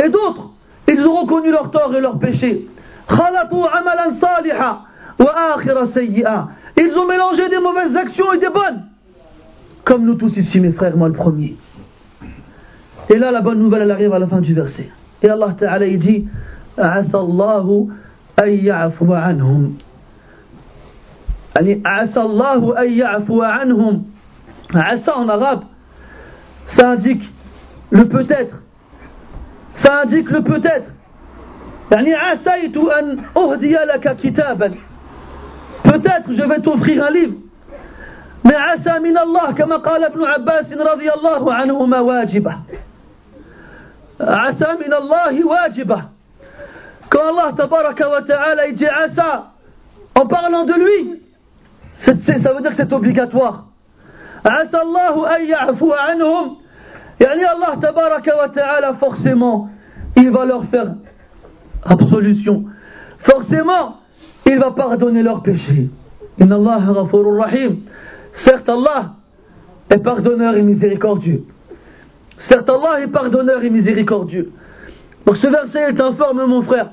Et 0.03 0.09
d'autres, 0.09 0.51
ils 0.89 1.07
ont 1.07 1.21
reconnu 1.23 1.51
leur 1.51 1.71
tort 1.71 1.95
et 1.95 2.01
leur 2.01 2.19
péché. 2.19 2.67
Ils 6.77 6.99
ont 6.99 7.07
mélangé 7.07 7.49
des 7.49 7.59
mauvaises 7.59 7.97
actions 7.97 8.33
et 8.33 8.39
des 8.39 8.49
bonnes. 8.49 8.85
Comme 9.85 10.05
nous 10.05 10.15
tous 10.15 10.37
ici, 10.37 10.61
mes 10.61 10.73
frères, 10.73 10.97
moi 10.97 11.09
le 11.09 11.15
premier. 11.15 11.57
Et 13.11 13.17
là, 13.17 13.31
la 13.31 13.41
bonne 13.41 13.59
nouvelle, 13.59 13.83
elle 13.83 13.91
arrive 13.91 14.13
à 14.13 14.19
la 14.19 14.27
fin 14.27 14.41
du 14.41 14.55
verset. 14.55 14.91
Et 15.23 15.29
Allah 15.29 15.55
Ta'ala, 15.59 15.87
أن 18.43 18.49
يعفو 18.49 19.15
عنهم. 19.15 19.79
يعني 21.57 21.83
عسى 21.87 22.21
الله 22.21 22.83
أن 22.83 22.93
يعفو 22.93 23.43
عنهم. 23.43 24.05
عسى 24.75 25.11
en 25.11 25.29
arabe. 25.29 25.65
Ça 26.67 26.91
indique 26.91 27.31
le 27.91 28.05
peut-être. 28.05 28.63
Ça 29.75 30.03
indique 30.03 30.31
le 30.31 30.43
peut-être. 30.43 30.93
يعني 31.93 32.15
عسيت 32.15 32.77
أن 32.77 33.19
أهدي 33.37 33.73
لك 33.73 34.17
كتابا. 34.17 34.75
Peut-être 35.85 36.33
je 36.33 36.43
vais 36.43 36.61
t'offrir 36.61 37.05
un 37.05 37.11
livre. 37.11 37.37
Mais 38.45 38.55
عسى 38.55 38.99
من 38.99 39.19
الله 39.19 39.53
كما 39.53 39.77
قال 39.77 40.05
ابن 40.05 40.25
عباس 40.25 40.73
رضي 40.73 41.13
الله 41.13 41.55
عنهما 41.55 42.01
واجبة. 42.01 42.55
عسى 44.21 44.67
من 44.87 44.93
الله 44.95 45.47
واجبة. 45.47 46.18
Quand 47.11 47.29
Allah 47.29 47.53
tabaraka 47.57 48.09
wa 48.09 48.23
ta'ala 48.23 48.69
il 48.69 48.75
dit 48.75 48.87
ah, 48.87 49.05
Asa, 49.05 49.53
en 50.15 50.27
parlant 50.27 50.65
de 50.65 50.75
lui, 50.75 51.21
ça 51.93 52.13
veut 52.13 52.61
dire 52.61 52.71
que 52.71 52.77
c'est 52.77 52.93
obligatoire. 52.93 53.67
Asa 54.45 54.81
Allahu 54.81 55.25
anhum. 56.11 56.57
Yani 57.21 57.45
Allah 57.45 57.77
tabaraka 57.81 58.37
wa 58.37 58.49
ta'ala 58.49 58.95
forcément, 58.95 59.71
il 60.17 60.31
va 60.31 60.45
leur 60.45 60.65
faire 60.67 60.95
absolution. 61.85 62.65
Forcément, 63.19 63.97
il 64.47 64.59
va 64.59 64.71
pardonner 64.71 65.23
leurs 65.23 65.43
péchés. 65.43 65.91
Inna 66.39 66.57
Allah 66.57 66.79
rahim. 67.39 67.81
Certes 68.33 68.69
Allah 68.69 69.13
est 69.91 69.99
pardonneur 69.99 70.55
et 70.57 70.63
miséricordieux. 70.63 71.45
Certes 72.39 72.69
Allah 72.69 73.01
est 73.01 73.09
pardonneur 73.09 73.65
et 73.65 73.71
miséricordieux. 73.71 74.53
Donc 75.27 75.37
ce 75.37 75.49
verset 75.49 75.81
est 75.81 76.01
informe 76.01 76.45
mon 76.47 76.63
frère 76.63 76.91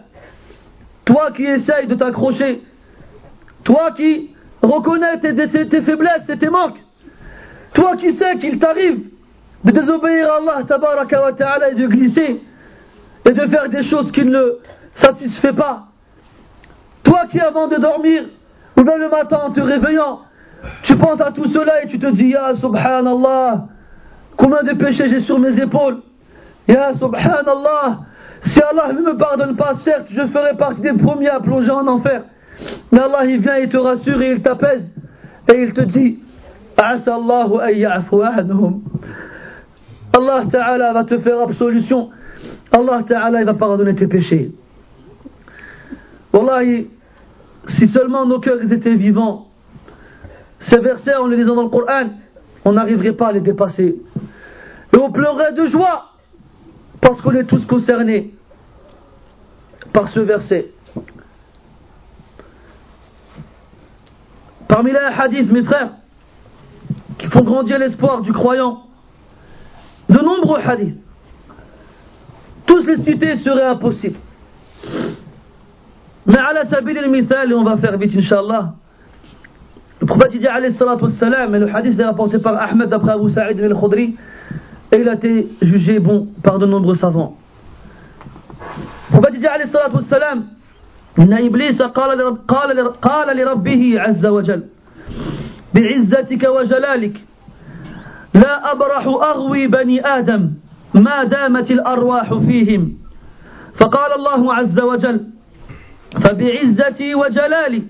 toi 1.06 1.32
qui 1.32 1.44
essayes 1.44 1.88
de 1.88 1.96
t'accrocher, 1.96 2.64
toi 3.64 3.92
qui 3.92 4.36
reconnais 4.62 5.20
tes, 5.20 5.82
faiblesses 5.82 6.30
et 6.30 6.38
tes 6.38 6.50
manques, 6.50 6.84
toi 7.74 7.96
qui 7.96 8.16
sais 8.16 8.38
qu'il 8.38 8.58
t'arrive 8.58 9.02
de 9.64 9.72
désobéir 9.72 10.32
à 10.32 10.38
Allah 10.38 10.64
tabaraka 10.68 11.22
wa 11.22 11.34
ta'ala 11.34 11.70
et 11.72 11.76
de 11.76 11.88
glisser, 11.88 12.42
et 13.26 13.32
de 13.32 13.48
faire 13.48 13.70
des 13.70 13.84
choses 13.84 14.12
qui 14.12 14.24
ne 14.26 14.32
le 14.32 14.60
satisfait 14.94 15.54
pas. 15.54 15.88
Toi 17.04 17.26
qui 17.30 17.40
avant 17.40 17.68
de 17.68 17.76
dormir, 17.76 18.26
ou 18.78 18.84
bien 18.84 18.98
le 18.98 19.10
matin 19.10 19.40
en 19.44 19.52
te 19.52 19.62
réveillant, 19.62 20.22
tu 20.84 20.96
penses 20.96 21.22
à 21.22 21.32
tout 21.32 21.46
cela 21.46 21.84
et 21.84 21.88
tu 21.88 22.00
te 22.00 22.08
dis, 22.08 22.30
Ya 22.30 22.56
subhanallah, 22.56 23.68
combien 24.38 24.64
de 24.64 24.74
péchés 24.74 25.08
j'ai 25.08 25.20
sur 25.20 25.40
mes 25.40 25.60
épaules. 25.60 26.02
Ya 26.68 26.94
subhanallah, 26.94 28.00
si 28.46 28.62
Allah 28.62 28.94
ne 28.94 29.02
me 29.02 29.18
pardonne 29.18 29.56
pas, 29.56 29.76
certes, 29.84 30.08
je 30.12 30.22
ferai 30.28 30.56
partie 30.56 30.82
des 30.82 30.94
premiers 30.94 31.30
à 31.30 31.40
plonger 31.40 31.72
en 31.72 31.88
enfer. 31.88 32.24
Mais 32.92 33.00
Allah, 33.00 33.26
il 33.26 33.40
vient, 33.40 33.58
il 33.58 33.70
te 33.70 33.78
rassure 33.78 34.22
et 34.22 34.32
il 34.32 34.42
t'apaise. 34.42 34.84
Et 35.52 35.64
il 35.64 35.74
te 35.74 35.82
dit, 35.82 36.20
Allah 36.78 37.00
Ta'ala 40.52 40.94
va 40.94 41.04
te 41.04 41.18
faire 41.18 41.42
absolution. 41.42 42.10
Allah 42.72 43.04
Ta'ala, 43.08 43.42
il 43.42 43.46
va 43.46 43.54
pardonner 43.56 43.96
tes 43.96 44.08
péchés. 44.08 44.52
Wallahi, 46.32 46.88
si 47.68 47.88
seulement 47.88 48.26
nos 48.26 48.40
cœurs 48.40 48.72
étaient 48.72 48.96
vivants, 48.96 49.48
ces 50.60 50.80
versets, 50.80 51.16
en 51.16 51.28
les 51.28 51.38
lisant 51.38 51.56
dans 51.56 51.64
le 51.64 51.70
Coran, 51.70 52.10
on 52.64 52.74
n'arriverait 52.74 53.14
pas 53.14 53.30
à 53.30 53.32
les 53.32 53.42
dépasser. 53.42 53.96
Et 54.94 54.98
on 54.98 55.12
pleurerait 55.12 55.54
de 55.54 55.66
joie, 55.66 56.12
parce 57.02 57.22
qu'on 57.22 57.32
est 57.32 57.46
tous 57.46 57.66
concernés 57.66 58.35
par 59.96 60.10
ce 60.10 60.20
verset. 60.20 60.72
Parmi 64.68 64.92
les 64.92 64.98
hadiths, 64.98 65.50
mes 65.50 65.64
frères, 65.64 65.92
qui 67.18 67.28
font 67.28 67.44
grandir 67.44 67.80
l'espoir 67.80 68.22
du 68.22 68.34
croyant, 68.34 68.84
de 70.10 70.20
nombreux 70.20 70.60
hadiths, 70.60 70.98
tous 72.66 72.86
les 72.86 72.98
cités 72.98 73.38
seraient 73.38 73.68
impossibles. 73.68 74.20
Mais 76.26 76.40
à 76.40 76.52
la 76.52 76.66
sabil 76.66 76.98
et 76.98 77.54
on 77.54 77.64
va 77.64 77.78
faire 77.78 77.98
vite, 77.98 78.18
Inch'Allah. 78.18 78.74
Le 80.02 80.08
prophète 80.08 80.38
dit, 80.38 80.46
alayhi 80.46 80.74
salatu 80.74 81.04
wassalam, 81.06 81.56
et 81.56 81.60
le 81.60 81.74
hadith 81.74 81.98
est 81.98 82.04
rapporté 82.04 82.40
par 82.40 82.62
Ahmed 82.62 82.90
d'après 82.90 83.14
Abu 83.14 83.30
Sa'id 83.30 83.62
al-Khudri, 83.62 84.18
et 84.92 84.98
il 84.98 85.08
a 85.08 85.14
été 85.14 85.48
jugé 85.62 86.00
bon 86.00 86.28
par 86.44 86.60
de 86.60 86.66
nombreux 86.66 86.96
savants. 86.96 87.38
Dit, 89.32 89.46
alayhi 89.46 89.72
salatu 89.72 89.96
wassalam, 89.96 90.44
إن 91.20 91.34
إبليس 91.34 91.82
قال 91.82 92.18
لرب 92.18 92.38
قال 92.48 92.92
قال 93.02 93.38
لربه 93.38 94.02
عز 94.02 94.26
وجل 94.26 94.64
بعزتك 95.74 96.44
وجلالك 96.44 97.22
لا 98.34 98.72
أبرح 98.72 99.06
أغوي 99.08 99.68
بني 99.68 100.06
آدم 100.06 100.52
ما 100.94 101.24
دامت 101.24 101.72
الأرواح 101.72 102.34
فيهم. 102.34 102.98
فقال 103.76 104.14
الله 104.16 104.54
عز 104.56 104.80
وجل 104.80 105.20
فبعزتي 106.22 107.16
وجلالي 107.16 107.84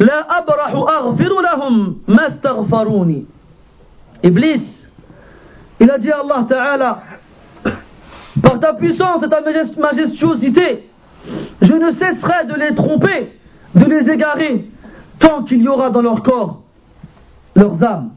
لا 0.00 0.38
أبرح 0.38 0.72
أغفر 0.72 1.40
لهم 1.40 2.02
ما 2.08 2.26
استغفروني. 2.28 3.24
إبليس 4.24 4.80
dit 5.80 6.10
à 6.12 6.20
Allah 6.20 6.46
Ta'ala 6.48 7.02
par 8.42 8.60
ta 8.60 8.74
puissance 8.74 9.22
et 9.22 9.28
ta 9.28 9.40
majestuosité 9.78 10.88
je 11.62 11.72
ne 11.72 11.90
cesserai 11.90 12.46
de 12.46 12.54
les 12.54 12.74
tromper 12.74 13.32
de 13.74 13.84
les 13.84 14.10
égarer 14.10 14.66
tant 15.18 15.42
qu'il 15.44 15.62
y 15.62 15.68
aura 15.68 15.90
dans 15.90 16.02
leur 16.02 16.22
corps 16.22 16.62
leurs 17.54 17.82
âmes 17.82 18.10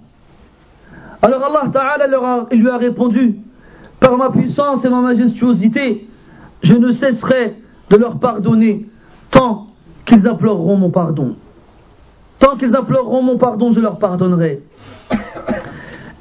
alors 1.22 1.44
Allah 1.44 1.70
Ta'ala 1.72 2.08
lui 2.52 2.70
a 2.70 2.78
répondu 2.78 3.40
par 4.00 4.18
ma 4.18 4.30
puissance 4.30 4.84
et 4.84 4.90
ma 4.90 5.02
majestuosité 5.02 6.08
je 6.64 6.74
ne 6.76 6.92
cesserai 6.92 7.56
de 7.90 7.98
leur 7.98 8.20
pardonner 8.20 8.86
tant 9.30 9.68
qu'ils 10.06 10.28
imploreront 10.28 10.78
mon 10.78 10.90
pardon. 10.90 11.36
Tant 12.40 12.58
qu'ils 12.58 12.76
imploreront 12.76 13.22
mon 13.22 13.38
pardon, 13.38 13.72
je 13.72 13.80
leur 13.80 14.00
pardonnerai. 14.00 14.62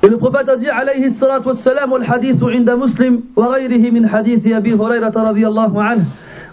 Et 0.04 0.08
le 0.08 0.16
prophète 0.18 0.48
a 0.48 0.56
dit 0.56 0.68
عليه 0.68 1.06
الصلاة 1.06 1.46
والسلام 1.46 1.92
والحديث 1.92 2.42
عند 2.42 2.70
مسلم 2.70 3.22
وغيره 3.36 3.90
من 3.90 4.08
حديث 4.08 4.46
أبي 4.46 4.74
هريرة 4.74 5.12
رضي 5.16 5.46
الله 5.46 5.82
عنه 5.82 6.04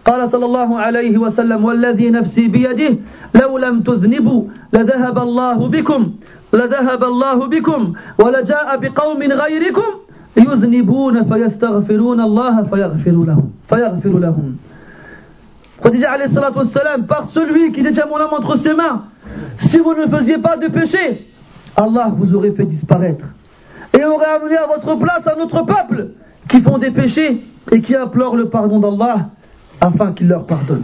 قال 0.06 0.30
صلى 0.30 0.46
الله 0.46 0.80
عليه 0.80 1.18
وسلم 1.18 1.66
والذي 1.66 2.10
نفسي 2.10 2.48
بيده 2.48 2.98
لو 3.42 3.58
لم 3.58 3.82
تذنبوا 3.82 4.44
لذهب 4.74 5.18
الله 5.18 5.68
بكم 5.68 6.12
لذهب 6.54 7.04
الله 7.04 7.48
بكم 7.48 7.94
ولجاء 8.24 8.78
بقوم 8.78 9.22
غيركم 9.24 9.90
يذنبون 10.38 11.24
فيستغفرون 11.24 12.20
الله 12.22 12.64
فيغفر 12.64 13.12
لهم 13.30 13.52
فيغفر 13.70 14.20
لهم 14.20 14.58
par 17.08 17.26
celui 17.28 17.72
qui 17.72 17.82
détient 17.82 18.06
mon 18.06 18.18
âme 18.18 18.34
entre 18.38 18.58
ses 18.58 18.74
mains, 18.74 19.04
si 19.58 19.78
vous 19.78 19.94
ne 19.94 20.08
faisiez 20.08 20.38
pas 20.38 20.58
de 20.58 20.68
péché, 20.68 21.26
Allah 21.76 22.12
vous 22.18 22.36
aurait 22.36 22.52
fait 22.52 22.66
disparaître. 22.66 23.26
Et 23.98 24.04
aurait 24.04 24.28
amené 24.28 24.56
à 24.56 24.68
votre 24.68 24.96
place 24.96 25.22
un 25.26 25.42
autre 25.42 25.64
peuple 25.64 26.10
qui 26.48 26.62
font 26.62 26.78
des 26.78 26.92
péchés 26.92 27.42
et 27.72 27.82
qui 27.82 27.96
implorent 27.96 28.36
le 28.36 28.50
pardon 28.50 28.80
d'Allah 28.80 29.30
afin 29.82 30.14
qu'il 30.14 30.28
leur 30.28 30.46
pardonne. 30.46 30.84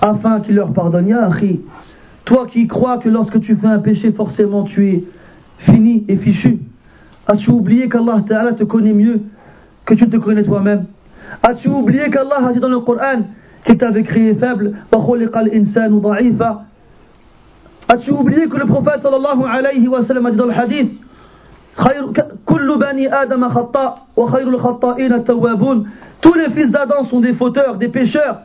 Afin 0.00 0.40
qu'il 0.40 0.54
leur 0.56 0.72
pardonne. 0.72 1.08
Ya 1.08 1.28
toi 2.24 2.46
qui 2.46 2.66
crois 2.66 2.98
que 2.98 3.08
lorsque 3.08 3.40
tu 3.40 3.56
fais 3.56 3.66
un 3.66 3.80
péché, 3.80 4.12
forcément 4.12 4.64
tu 4.64 4.88
es 4.88 5.04
fini 5.58 6.04
et 6.08 6.16
fichu. 6.16 6.60
As-tu 7.26 7.50
oublié 7.50 7.88
qu'Allah 7.88 8.22
te 8.56 8.64
connaît 8.64 8.92
mieux 8.92 9.22
que 9.84 9.94
tu 9.94 10.08
te 10.08 10.16
connais 10.16 10.42
toi-même? 10.42 10.86
As-tu 11.42 11.68
oublié 11.68 12.10
qu'Allah 12.10 12.46
a 12.48 12.52
dit 12.52 12.60
dans 12.60 12.68
le 12.68 12.80
Coran 12.80 13.22
qui 13.64 13.76
t'avait 13.76 14.02
créé 14.02 14.34
faible? 14.34 14.74
As-tu 17.88 18.10
oublié 18.12 18.48
que 18.48 18.56
le 18.56 18.66
prophète 18.66 19.02
sallallahu 19.02 19.42
alayhi 19.48 19.88
wa 19.88 20.02
sallam 20.02 20.26
a 20.26 20.30
dit 20.30 20.36
dans 20.36 20.46
le 20.46 20.52
hadith 20.52 20.92
tous 26.20 26.34
les 26.34 26.50
fils 26.50 26.70
d'Adam 26.70 27.04
sont 27.04 27.20
des 27.20 27.34
fauteurs, 27.34 27.76
des 27.76 27.88
pécheurs. 27.88 28.40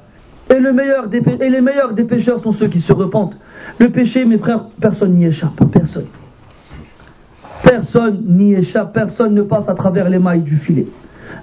Et, 0.50 0.60
le 0.60 0.74
meilleur 0.74 1.08
des, 1.08 1.24
et 1.40 1.50
les 1.50 1.62
meilleurs 1.62 1.94
des 1.94 2.04
pécheurs 2.04 2.40
sont 2.40 2.52
ceux 2.52 2.68
qui 2.68 2.80
se 2.80 2.94
repentent. 2.94 3.38
Le 3.80 3.90
péché 3.90 4.26
mes 4.26 4.38
frères 4.38 4.66
personne 4.80 5.16
n'y 5.16 5.26
échappe. 5.26 5.60
Personne. 5.72 6.06
Personne 7.64 8.24
n'y 8.28 8.54
échappe. 8.54 8.94
Personne 8.94 9.34
ne 9.34 9.42
passe 9.42 9.68
à 9.68 9.74
travers 9.74 10.08
les 10.08 10.20
mailles 10.20 10.44
du 10.44 10.58
filet. 10.58 10.86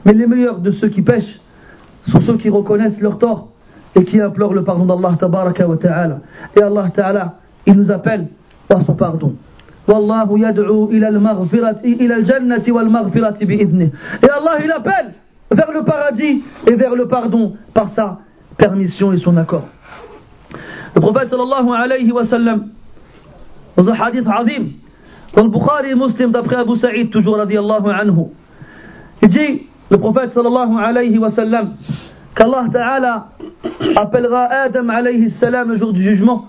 Mais 0.05 0.13
les 0.13 0.27
meilleurs 0.27 0.59
de 0.59 0.71
ceux 0.71 0.89
qui 0.89 1.03
pêchent 1.03 1.41
sont 2.03 2.21
ceux 2.21 2.37
qui 2.37 2.49
reconnaissent 2.49 3.01
leur 3.01 3.19
tort 3.19 3.49
et 3.95 4.05
qui 4.05 4.21
implore 4.21 4.55
le 4.55 4.63
pardon 4.63 4.87
d'Allah 4.87 5.17
ta'ala. 5.19 6.21
Et 6.57 6.63
Allah 6.63 6.89
ta'ala, 6.95 7.35
il 7.67 7.75
nous 7.75 7.91
appelle 7.91 8.29
à 8.71 8.81
son 8.81 8.95
pardon. 8.95 9.35
Wallahu 9.89 10.39
yad'u 10.39 10.89
ila 10.93 11.09
al-maghfirati 11.09 11.97
ila 12.01 12.15
al-jannati 12.17 12.71
wal-maghfirati 12.71 13.47
bi'idnih. 13.47 13.91
Et 14.23 14.31
Allah 14.31 14.59
il 14.65 14.71
appelle 14.71 15.15
vers 15.51 15.73
le 15.73 15.83
paradis 15.85 16.43
et 16.67 16.75
vers 16.75 16.95
le 16.95 17.09
pardon 17.09 17.57
par 17.75 17.89
sa 17.89 18.19
permission 18.57 19.13
et 19.13 19.19
son 19.19 19.37
accord. 19.37 19.67
Le 20.95 21.01
prophète 21.01 21.31
sallallahu 21.31 21.71
alayhi 21.75 22.13
wa 22.13 22.25
sallam 22.27 22.69
dans 23.77 23.89
un 23.89 23.95
hadith 23.95 24.27
azim 24.29 24.67
dans 25.35 25.45
le 25.45 25.49
Bukhari 25.49 25.95
Muslim 25.95 26.31
d'après 26.31 26.57
Abu 26.57 26.77
Sa'id 26.77 27.11
toujours 27.11 27.39
radiallahu 27.39 27.89
anhu 27.91 28.27
il 29.23 29.29
dit 29.29 29.67
le 29.91 29.97
prophète 29.99 30.33
sallallahu 30.35 30.79
alayhi 30.79 31.17
wa 31.17 31.31
sallam 31.31 31.75
qu'Allah 32.35 32.67
Ta'ala 32.71 33.29
appellera 33.97 34.45
Adam 34.45 34.89
alayhi 34.91 35.31
salam 35.31 35.71
le 35.71 35.77
jour 35.77 35.93
du 35.93 36.03
jugement 36.03 36.49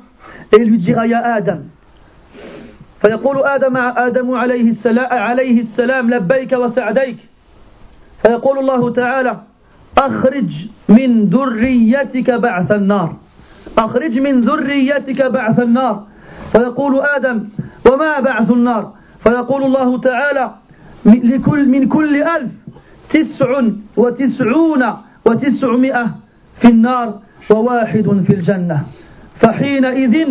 et 0.52 0.62
il 0.62 0.70
lui 0.70 0.78
dira 0.78 1.08
Ya 1.08 1.20
Adam 1.20 1.60
فيقول 3.04 3.38
آدم 3.38 3.78
آدم 3.78 4.32
عليه 4.32 4.70
السلام 4.70 5.12
عليه 5.12 5.60
السلام 5.60 6.10
لبيك 6.10 6.54
وسعديك. 6.54 7.18
فيقول 8.22 8.60
الله 8.60 8.90
تعالى 8.90 9.38
أخرج 9.98 10.52
من 10.90 11.26
ذريتك 11.26 12.32
بعث 12.32 12.72
النار. 12.72 13.16
أخرج 13.78 14.20
من 14.20 14.40
ذريتك 14.40 15.26
بعث 15.26 15.60
النار. 15.60 16.04
فيقول 16.52 17.00
آدم 17.00 17.44
وما 17.92 18.20
بعث 18.20 18.52
النار؟ 18.52 18.94
فيقول 19.20 19.64
الله 19.64 20.00
تعالى 20.00 20.52
لكل 21.06 21.70
من 21.70 21.88
كل 21.88 22.24
ألف 22.24 22.52
تسع 23.10 23.62
وتسعون 23.98 24.84
وتسعمائة 25.26 26.16
في 26.56 26.68
النار 26.68 27.20
وواحد 27.52 28.24
في 28.28 28.34
الجنة. 28.34 28.84
فحينئذ 29.36 30.28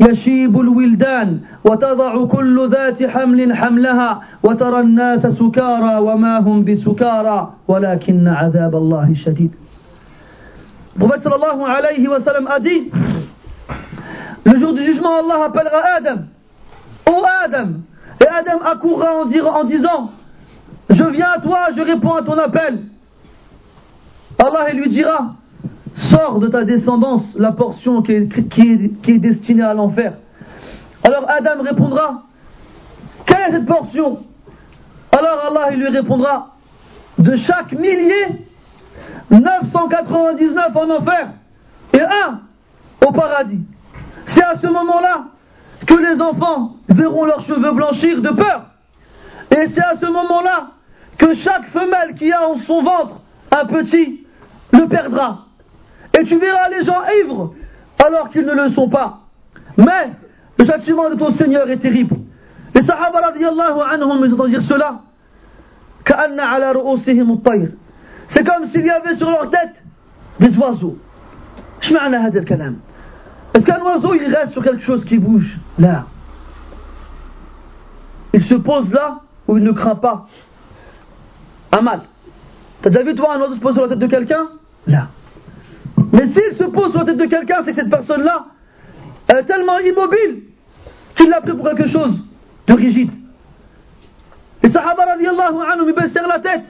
يشيب 0.00 0.60
الولدان 0.60 1.40
وتضع 1.65 2.25
كل 2.25 2.69
ذات 2.69 3.03
حمل 3.03 3.53
حملها 3.53 4.21
وترى 4.43 4.79
الناس 4.79 5.27
سكارى 5.27 5.97
وما 5.97 6.39
هم 6.39 6.63
بسكارى 6.63 7.53
ولكن 7.67 8.27
عذاب 8.27 8.75
الله 8.75 9.13
شديد 9.13 9.51
Prophète 10.99 11.21
sallallahu 11.21 11.63
alayhi 11.63 12.07
wa 12.07 12.19
sallam 12.19 12.47
a 12.47 12.59
dit 12.59 12.91
Le 14.43 14.59
jour 14.59 14.73
du 14.73 14.83
jugement, 14.85 15.19
Allah 15.19 15.45
appellera 15.45 15.81
Adam. 15.97 16.19
Ô 17.09 17.23
Adam 17.45 17.69
Et 18.19 18.27
Adam 18.27 18.59
accourra 18.65 19.13
en, 19.15 19.55
en 19.55 19.63
disant 19.63 20.11
Je 20.89 21.03
viens 21.05 21.29
à 21.37 21.39
toi, 21.39 21.67
je 21.75 21.81
réponds 21.81 22.13
à 22.15 22.23
ton 22.23 22.37
appel. 22.37 22.79
Allah 24.37 24.73
lui 24.73 24.89
dira 24.89 25.35
Sors 25.93 26.39
de 26.39 26.47
ta 26.47 26.63
descendance 26.65 27.35
la 27.37 27.51
portion 27.53 28.01
qui 28.01 28.11
est, 28.13 28.27
qui 28.49 29.11
est 29.11 29.19
destinée 29.19 29.63
à 29.63 29.73
l'enfer. 29.73 30.13
Alors 31.06 31.30
Adam 31.30 31.62
répondra 31.62 32.22
Quelle 33.26 33.40
est 33.42 33.50
cette 33.52 33.66
portion? 33.66 34.24
Alors 35.12 35.46
Allah 35.46 35.68
il 35.70 35.78
lui 35.78 35.88
répondra 35.88 36.56
De 37.18 37.36
chaque 37.36 37.72
millier, 37.72 38.44
999 39.30 40.74
en 40.74 40.90
enfer 40.90 41.28
et 41.92 42.00
un 42.00 42.40
au 43.06 43.12
paradis. 43.12 43.60
C'est 44.24 44.42
à 44.42 44.56
ce 44.56 44.66
moment-là 44.66 45.26
que 45.86 45.94
les 45.94 46.20
enfants 46.20 46.74
verront 46.88 47.24
leurs 47.24 47.42
cheveux 47.42 47.70
blanchir 47.70 48.20
de 48.20 48.30
peur. 48.30 48.62
Et 49.56 49.68
c'est 49.68 49.84
à 49.84 49.94
ce 49.94 50.06
moment-là 50.06 50.70
que 51.18 51.34
chaque 51.34 51.66
femelle 51.66 52.14
qui 52.16 52.32
a 52.32 52.48
en 52.48 52.56
son 52.56 52.82
ventre 52.82 53.20
un 53.52 53.64
petit 53.66 54.26
le 54.72 54.88
perdra. 54.88 55.46
Et 56.18 56.24
tu 56.24 56.36
verras 56.36 56.68
les 56.70 56.82
gens 56.82 57.00
ivres 57.22 57.54
alors 58.04 58.28
qu'ils 58.30 58.44
ne 58.44 58.54
le 58.54 58.70
sont 58.70 58.88
pas. 58.88 59.20
Mais 59.76 60.10
le 60.58 60.64
châtiment 60.64 61.10
de 61.10 61.16
ton 61.16 61.30
Seigneur 61.32 61.68
est 61.70 61.78
terrible. 61.78 62.16
Les 62.74 62.82
Sahaba 62.82 63.20
radiallahu 63.20 63.80
anhum, 63.90 64.24
ils 64.24 64.34
entendent 64.34 64.48
dire 64.50 64.62
cela. 64.62 65.00
C'est 68.28 68.44
comme 68.44 68.66
s'il 68.66 68.84
y 68.84 68.90
avait 68.90 69.16
sur 69.16 69.30
leur 69.30 69.50
tête 69.50 69.82
des 70.40 70.56
oiseaux. 70.58 70.98
Est-ce 71.80 73.64
qu'un 73.64 73.82
oiseau 73.82 74.14
il 74.14 74.34
reste 74.34 74.52
sur 74.52 74.62
quelque 74.62 74.82
chose 74.82 75.04
qui 75.04 75.18
bouge 75.18 75.58
Là? 75.78 76.04
Il 78.32 78.42
se 78.42 78.54
pose 78.54 78.92
là 78.92 79.20
où 79.48 79.56
il 79.56 79.64
ne 79.64 79.72
craint 79.72 79.96
pas 79.96 80.26
un 81.72 81.80
mal? 81.82 82.00
T'as 82.82 82.90
déjà 82.90 83.02
vu 83.02 83.14
toi 83.14 83.34
un 83.34 83.40
oiseau 83.40 83.54
se 83.54 83.60
poser 83.60 83.74
sur 83.74 83.82
la 83.82 83.88
tête 83.88 83.98
de 83.98 84.06
quelqu'un? 84.06 84.48
Là. 84.86 85.08
Mais 86.12 86.26
s'il 86.26 86.54
se 86.54 86.64
pose 86.64 86.90
sur 86.90 87.00
la 87.00 87.06
tête 87.06 87.16
de 87.16 87.24
quelqu'un, 87.26 87.62
c'est 87.64 87.70
que 87.70 87.76
cette 87.76 87.90
personne-là, 87.90 88.46
est 89.28 89.44
tellement 89.44 89.78
immobile 89.78 90.42
qu'il 91.16 91.30
l'a 91.30 91.40
pris 91.40 91.52
pour 91.52 91.64
quelque 91.64 91.88
chose 91.88 92.14
de 92.66 92.72
rigide. 92.74 93.10
Les 94.62 94.70
Sahaba 94.70 95.04
radiallahu 95.04 95.56
anhum, 95.72 95.88
ils 95.88 95.94
baissèrent 95.94 96.28
la 96.28 96.40
tête 96.40 96.64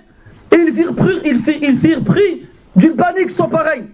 et 0.53 0.57
ils 0.57 0.75
firent, 0.75 0.93
ils 1.25 1.43
firent, 1.43 1.63
ils 1.63 1.79
firent 1.79 2.05
pris 2.05 2.47
d'une 2.77 2.95
panique 2.95 3.31
sans 3.31 3.49
pareil. 3.49 3.85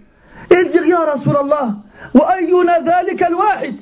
Et 0.50 0.54
ils 0.64 0.68
dirent, 0.68 0.86
Ya 0.86 1.00
Rasulallah, 1.00 1.76
wa 2.14 2.30
ayyuna 2.32 2.72
al-wahid? 2.72 3.76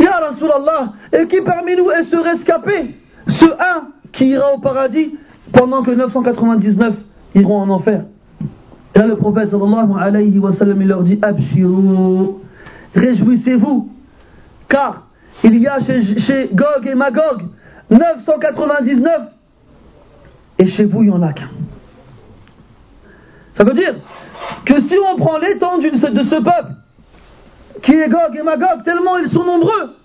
Ya 0.00 0.12
Rasulallah, 0.18 0.92
et 1.12 1.26
qui 1.26 1.40
parmi 1.42 1.76
nous 1.76 1.90
est 1.90 2.04
ce 2.04 2.16
rescapé 2.16 2.96
Ce 3.26 3.44
un 3.44 3.88
qui 4.12 4.28
ira 4.28 4.54
au 4.54 4.58
paradis 4.58 5.14
pendant 5.52 5.82
que 5.82 5.90
999 5.90 6.94
iront 7.34 7.60
en 7.60 7.68
enfer? 7.68 8.04
Et 8.94 8.98
là, 8.98 9.06
le 9.06 9.16
prophète 9.16 9.50
sallallahu 9.50 9.92
alayhi 10.00 10.38
wa 10.38 10.52
sallam, 10.52 10.80
il 10.80 10.88
leur 10.88 11.02
dit 11.02 11.18
Abshirou, 11.20 12.40
réjouissez-vous, 12.94 13.90
car 14.68 15.02
il 15.44 15.56
y 15.58 15.66
a 15.66 15.78
chez, 15.80 16.50
Gog 16.52 16.86
et 16.86 16.94
Magog 16.94 17.42
999 17.90 19.22
et 20.58 20.66
chez 20.66 20.84
vous, 20.84 21.02
il 21.02 21.10
n'y 21.10 21.14
en 21.14 21.22
a 21.22 21.32
qu'un. 21.32 21.48
Ça 23.54 23.64
veut 23.64 23.74
dire 23.74 23.94
que 24.64 24.80
si 24.82 24.96
on 24.98 25.16
prend 25.16 25.38
l'étendue 25.38 25.90
de 25.90 25.98
ce 25.98 26.34
peuple, 26.36 26.72
qui 27.82 27.92
est 27.92 28.08
Gog 28.08 28.36
et 28.36 28.42
Magog, 28.42 28.84
tellement 28.84 29.18
ils 29.18 29.28
sont 29.28 29.44
nombreux, 29.44 29.96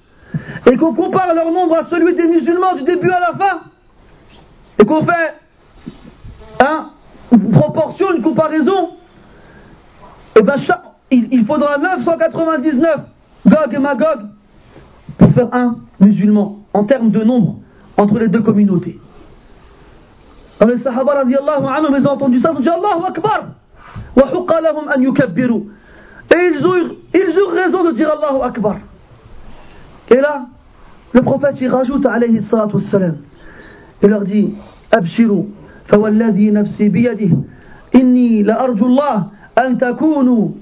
et 0.72 0.77
qu'on 0.77 0.94
compare 0.94 1.34
leur 1.34 1.52
nombre 1.52 1.77
à 1.77 1.84
celui 1.85 2.15
des 2.15 2.27
musulmans 2.27 2.76
du 2.76 2.84
début 2.84 3.10
à 3.10 3.19
la 3.19 3.34
fin, 3.34 3.61
et 4.80 4.85
qu'on 4.85 5.06
fait 5.06 5.34
hein, 6.64 6.91
une 7.31 7.52
proportion, 7.52 8.14
une 8.14 8.22
comparaison, 8.22 8.91
et 10.35 10.40
eh 10.40 10.41
ben 10.41 10.56
il, 11.11 11.45
faudra 11.45 11.77
999 11.77 13.02
Gog 13.45 13.73
et 13.73 13.77
Magog 13.77 14.19
pour 15.18 15.31
faire 15.31 15.49
un 15.53 15.77
musulman 15.99 16.60
en 16.73 16.84
termes 16.84 17.11
de 17.11 17.23
nombre 17.23 17.60
entre 17.98 18.19
les 18.19 18.27
deux 18.27 18.41
communautés. 18.41 18.99
Quand 20.60 20.68
les 20.68 20.77
Sahaba 20.77 21.14
radiallahu 21.15 21.65
anhum, 21.65 21.95
ils 21.98 22.07
ont 22.07 22.11
entendu 22.11 22.40
ça, 22.40 22.52
ils 22.53 22.57
ont 22.57 22.61
dit 22.61 22.69
Allahu 22.69 23.06
Akbar 23.07 23.48
an 24.15 25.02
yukabbiru. 25.02 25.64
Et 26.31 26.52
ils 26.56 26.65
ont, 26.65 26.76
ils 27.14 27.40
ont 27.40 27.49
raison 27.53 27.84
de 27.84 27.91
dire 27.91 28.10
Allahu 28.10 28.41
Akbar. 28.44 28.77
Et 30.10 30.15
là, 30.15 30.45
le 31.11 31.22
prophète 31.22 31.60
il 31.61 31.69
rajoute 31.69 32.06
alayhi 32.06 32.41
salatu 32.41 32.76
wassalam. 32.76 33.18
Il 34.02 34.10
leur 34.10 34.22
dit 34.22 34.53
Abshiru, 34.91 35.45
fawalladhi 35.85 36.52
nafsi 36.52 36.90
biyadih, 36.90 37.35
inni 37.94 38.44
la 38.44 38.61
arju 38.61 38.85
Allah 38.85 39.30
an 39.56 39.76
takunu 39.76 40.56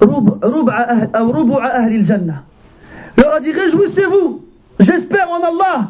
rub'a 0.00 0.76
ahli 1.72 1.98
al-jannah 1.98 2.44
leur 3.18 3.34
a 3.34 3.40
dit 3.40 3.52
réjouissez-vous, 3.52 4.44
j'espère 4.80 5.30
en 5.30 5.40
Allah 5.42 5.88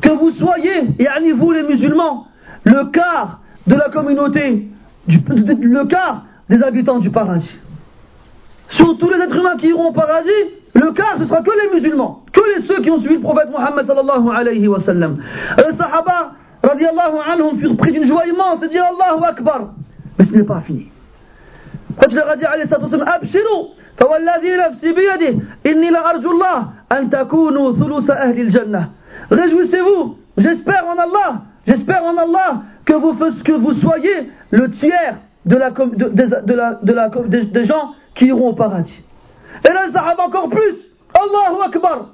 que 0.00 0.10
vous 0.10 0.30
soyez, 0.30 0.90
et 0.98 1.32
vous 1.32 1.50
les 1.52 1.62
musulmans, 1.64 2.26
le 2.64 2.86
quart 2.86 3.40
de 3.66 3.74
la 3.74 3.88
communauté, 3.88 4.68
le 5.08 5.84
quart 5.84 6.24
des 6.48 6.62
habitants 6.62 6.98
du 6.98 7.10
paradis. 7.10 7.54
Sur 8.68 8.96
tous 8.98 9.10
les 9.10 9.18
êtres 9.18 9.36
humains 9.36 9.56
qui 9.56 9.68
iront 9.68 9.88
au 9.88 9.92
paradis, 9.92 10.30
le 10.74 10.92
quart 10.92 11.18
ce 11.18 11.26
sera 11.26 11.42
que 11.42 11.50
les 11.50 11.74
musulmans, 11.74 12.24
que 12.32 12.40
les 12.54 12.62
ceux 12.66 12.80
qui 12.82 12.90
ont 12.90 12.98
suivi 12.98 13.14
le 13.14 13.20
prophète 13.20 13.50
Mohammed 13.50 13.86
sallallahu 13.86 14.28
alayhi 14.34 14.68
wa 14.68 14.78
sallam. 14.78 15.18
Les 15.58 15.74
sahaba 15.74 16.32
radiallahu 16.62 17.16
anhum 17.26 17.58
furent 17.58 17.76
pris 17.76 17.92
d'une 17.92 18.04
joie 18.04 18.26
immense 18.26 18.62
et 18.62 18.68
dit 18.68 18.78
Allahu 18.78 19.24
Akbar. 19.24 19.70
Mais 20.18 20.24
ce 20.24 20.32
n'est 20.32 20.44
pas 20.44 20.60
fini. 20.60 20.88
Quand 22.00 22.08
il 22.10 22.16
leur 22.16 22.28
a 22.28 22.36
dit 22.36 22.44
alayhi 22.44 22.68
فوالذي 23.98 24.56
نفسي 24.56 24.92
بيده 24.92 25.34
إني 25.66 25.90
لأرجو 25.90 26.30
الله 26.30 26.58
أن 26.92 27.10
تكونوا 27.10 27.72
ثلث 27.72 28.10
أهل 28.10 28.40
الجنة 28.40 28.88
Réjouissez-vous, 29.30 30.16
j'espère 30.38 30.86
en 30.86 30.96
Allah, 30.96 31.42
j'espère 31.66 32.02
en 32.04 32.16
Allah 32.16 32.62
que 32.86 32.94
vous, 32.94 33.12
que 33.44 33.52
vous 33.52 33.72
soyez 33.72 34.30
le 34.50 34.70
tiers 34.70 35.16
de 35.44 35.56
la, 35.56 35.70
de, 35.70 36.08
de, 36.08 36.54
la, 36.54 36.74
de 36.82 36.92
la, 36.92 37.08
des 37.08 37.64
gens 37.66 37.94
qui 38.14 38.26
iront 38.26 38.48
au 38.48 38.52
paradis. 38.54 39.02
Et 39.68 39.72
là, 39.72 39.86
le 39.86 39.92
sahaba 39.92 40.24
encore 40.26 40.48
plus, 40.48 40.76
Allahu 41.14 41.62
Akbar. 41.66 42.06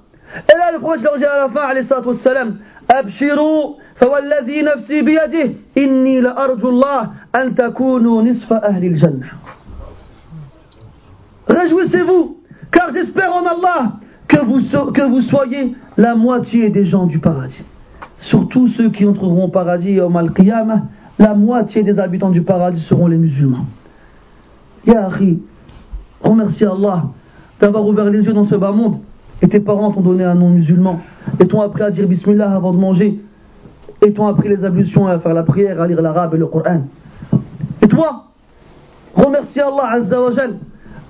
Et 0.53 0.59
là, 0.59 0.73
le 0.73 0.81
prophète 0.81 1.03
leur 1.03 1.19
dit 1.19 1.25
à 1.25 1.37
la 1.37 1.49
fin, 1.51 1.61
alayhi 1.61 1.87
salatu 1.87 2.09
wassalam, 2.09 2.59
Abshirou, 2.89 3.77
فوالذي 4.01 4.63
نفسي 4.63 5.03
بيده 5.03 5.51
إني 5.79 6.21
لأرجو 6.21 6.69
الله 6.69 7.11
أن 7.37 7.55
تكونوا 7.55 8.23
نصف 8.23 8.53
أهل 8.53 8.85
الجنة 8.85 9.27
Réjouissez-vous, 11.49 12.39
car 12.71 12.93
j'espère 12.93 13.33
en 13.33 13.47
Allah 13.47 13.93
que 14.29 15.09
vous, 15.09 15.21
soyez 15.21 15.75
la 15.97 16.15
moitié 16.15 16.71
des 16.71 16.85
gens 16.85 17.07
du 17.07 17.19
paradis. 17.19 17.65
Surtout 18.19 18.69
ceux 18.69 18.91
qui 18.91 19.05
entreront 19.07 19.45
au 19.45 19.49
paradis 19.49 20.01
au 20.01 20.09
Mal-Qiyamah, 20.09 20.83
la 21.19 21.35
moitié 21.35 21.83
des 21.83 21.99
habitants 21.99 22.31
du 22.31 22.43
paradis 22.43 22.81
seront 22.81 23.07
les 23.07 23.17
musulmans. 23.17 23.67
Ya 24.87 25.07
Akhi, 25.07 25.43
remercie 26.23 26.65
Allah 26.65 27.05
d'avoir 27.61 27.87
ouvert 27.87 28.11
les 28.11 28.23
yeux 28.23 28.33
dans 28.33 28.45
ce 28.45 28.55
bas 28.57 28.73
monde. 28.73 28.99
Et 29.43 29.49
tes 29.49 29.61
parents 29.61 29.93
t'ont 29.93 30.01
donné 30.01 30.25
un 30.25 30.35
nom 30.35 30.51
musulman. 30.51 31.01
Et 31.41 31.47
t'ont 31.47 31.61
appris 31.61 31.83
à 31.83 31.91
dire 31.91 32.07
Bismillah 32.07 32.51
avant 32.51 32.73
de 32.73 32.79
manger. 32.79 33.21
Et 34.05 34.13
t'ont 34.13 34.27
appris 34.27 34.49
les 34.49 34.65
ablutions, 34.65 35.07
à 35.07 35.19
faire 35.19 35.35
la 35.35 35.43
prière, 35.43 35.81
à 35.81 35.87
lire 35.87 36.03
l'arabe 36.03 36.35
et 36.35 36.39
le 36.39 36.47
Coran. 36.47 36.83
Et 37.83 37.89
toi, 37.89 38.25
remercie 39.15 39.61
Allah 39.61 39.91
Azza 39.93 40.21
wa 40.21 40.31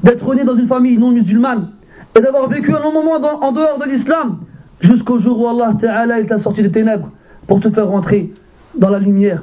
d'être 0.05 0.35
né 0.35 0.45
dans 0.45 0.55
une 0.55 0.69
famille 0.69 0.99
non 0.99 1.11
musulmane 1.11 1.71
et 2.15 2.21
d'avoir 2.21 2.49
vécu 2.49 2.73
un 2.73 2.79
long 2.79 2.93
moment 2.93 3.15
en 3.15 3.53
dehors 3.53 3.79
de 3.79 3.87
l'islam 3.91 4.39
jusqu'au 4.81 5.19
jour 5.19 5.41
où 5.41 5.49
Allah 5.49 5.75
Ta'ala 5.81 6.23
t'a 6.25 6.39
sorti 6.39 6.63
des 6.63 6.71
ténèbres 6.71 7.09
pour 7.47 7.61
te 7.61 7.71
faire 7.71 7.89
rentrer 7.89 8.33
dans 8.79 8.91
la 8.91 8.99
lumière 8.99 9.43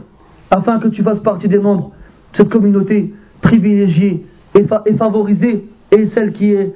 afin 0.52 0.80
que 0.80 0.88
tu 0.88 1.02
fasses 1.02 1.20
partie 1.20 1.48
des 1.48 1.58
membres 1.58 1.92
de 2.32 2.38
cette 2.38 2.50
communauté 2.50 3.14
privilégiée 3.42 4.24
et, 4.54 4.94
favorisée 4.98 5.68
et 5.92 6.06
celle 6.08 6.32
qui 6.32 6.52
est 6.52 6.74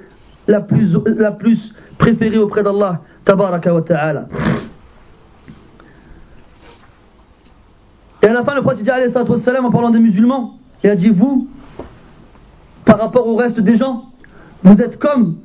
la 0.48 0.62
plus, 0.62 1.74
préférée 1.98 2.38
auprès 2.38 2.64
d'Allah 2.64 3.02
Tabaraka 3.24 3.74
wa 3.74 3.82
Ta'ala. 3.82 4.28
Et 8.22 8.28
à 8.28 8.34
la 8.34 8.44
fin, 8.44 8.56
le 8.56 8.62
prophète 8.62 8.84
dit 8.84 8.90
en 8.90 9.72
parlant 9.72 9.92
des 9.92 10.00
musulmans, 10.00 10.58
il 10.84 10.90
a 10.90 10.96
dit 10.96 11.10
Vous, 11.10 11.48
par 12.95 12.99
rapport 12.99 13.27
au 13.27 13.37
reste 13.37 13.61
des 13.61 13.77
gens, 13.77 14.05
vous 14.63 14.81
êtes 14.81 14.99
comme 14.99 15.37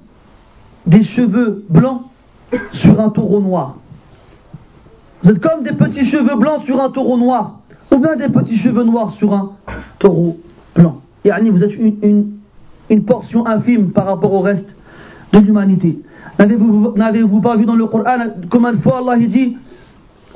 des 0.86 1.04
cheveux 1.04 1.64
blancs 1.70 2.02
sur 2.72 3.00
un 3.00 3.10
taureau 3.10 3.42
noir. 3.42 3.78
Vous 5.24 5.32
êtes 5.32 5.40
comme 5.40 5.64
des 5.64 5.74
petits 5.74 6.06
cheveux 6.06 6.36
blancs 6.36 6.64
sur 6.66 6.82
un 6.82 6.90
taureau 6.90 7.18
noir, 7.18 7.60
ou 7.92 7.98
bien 7.98 8.16
des 8.16 8.30
petits 8.30 8.58
cheveux 8.58 8.84
noirs 8.84 9.12
sur 9.12 9.34
un 9.34 9.52
taureau 10.00 10.38
blanc. 10.76 11.02
Et 11.24 11.50
vous 11.50 11.64
êtes 11.64 11.76
une, 11.76 12.34
une, 12.90 13.04
portion 13.04 13.48
infime 13.48 13.92
par 13.92 14.06
rapport 14.06 14.32
au 14.34 14.42
reste 14.42 14.76
de 15.34 15.40
l'humanité. 15.40 16.00
N'avez-vous 16.38 17.42
pas 17.42 17.56
vu 17.56 17.66
dans 17.66 17.76
le 17.76 17.88
Coran 17.88 18.18
combien 18.50 18.74
de 18.74 18.78
fois 18.78 19.00
Allah 19.00 19.18
dit 19.26 19.58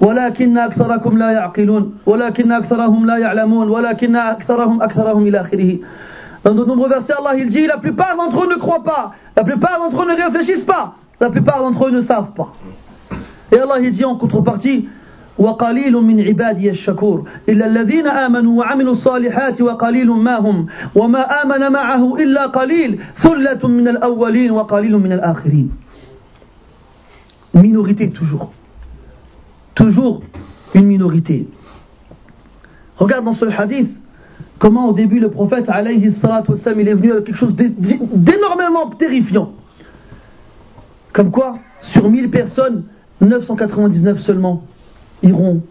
ولكن 0.01 0.57
أكثركم 0.57 1.17
لا 1.17 1.31
يعقلون 1.31 1.93
ولكن 2.05 2.51
أكثرهم 2.51 3.05
لا 3.05 3.17
يعلمون 3.17 3.69
ولكن 3.69 4.15
أكثرهم 4.15 4.81
أكثرهم 4.81 5.27
إلى 5.27 5.41
آخره 5.41 5.77
Dans 6.43 6.53
de 6.53 6.63
nombreux 6.63 6.89
versets, 6.89 7.13
Allah 7.13 7.35
il 7.37 7.49
dit 7.49 7.67
La 7.67 7.77
plupart 7.77 8.15
d'entre 8.15 8.43
eux 8.43 8.49
ne 8.49 8.55
croient 8.55 8.83
pas, 8.83 9.13
la 9.35 9.43
plupart 9.43 9.79
d'entre 9.79 10.03
eux 10.03 10.07
ne 10.07 10.15
réfléchissent 10.15 10.63
pas, 10.63 10.95
la 11.19 11.29
plupart 11.29 11.59
d'entre 11.59 11.87
eux 11.87 11.91
ne 11.91 12.01
savent 12.01 12.33
pas. 12.33 12.53
Et 13.51 13.59
Allah 13.59 13.79
il 13.81 13.91
dit 13.91 14.05
en 14.05 14.15
contrepartie 14.15 14.87
وقليل 15.39 15.93
من 15.93 16.19
عبادي 16.21 16.69
الشكور 16.69 17.29
إلا 17.49 17.65
الذين 17.65 18.07
آمنوا 18.07 18.59
وعملوا 18.59 18.91
الصالحات 18.91 19.61
وقليل 19.61 20.11
ما 20.11 20.39
هم 20.39 20.67
وما 20.95 21.21
آمن 21.43 21.71
معه 21.71 22.15
إلا 22.15 22.45
قليل 22.47 22.99
ثلة 23.15 23.67
من 23.67 23.87
الأولين 23.87 24.51
وقليل 24.51 24.97
من 24.97 25.11
الآخرين 25.11 25.71
Minorité 27.53 28.11
toujours. 28.11 28.51
Toujours 29.73 30.21
une 30.75 30.85
minorité. 30.85 31.47
Regarde 32.97 33.25
dans 33.25 33.33
ce 33.33 33.45
hadith 33.45 33.89
comment 34.58 34.88
au 34.88 34.92
début 34.92 35.18
le 35.18 35.30
prophète 35.30 35.68
alayhi 35.68 35.98
il 35.98 36.88
est 36.88 36.94
venu 36.94 37.12
avec 37.12 37.24
quelque 37.24 37.36
chose 37.36 37.54
d'énormément 37.54 38.90
terrifiant. 38.90 39.52
Comme 41.12 41.30
quoi, 41.30 41.58
sur 41.80 42.08
1000 42.08 42.30
personnes, 42.30 42.84
999 43.20 44.18
seulement 44.20 44.62
iront, 45.22 45.62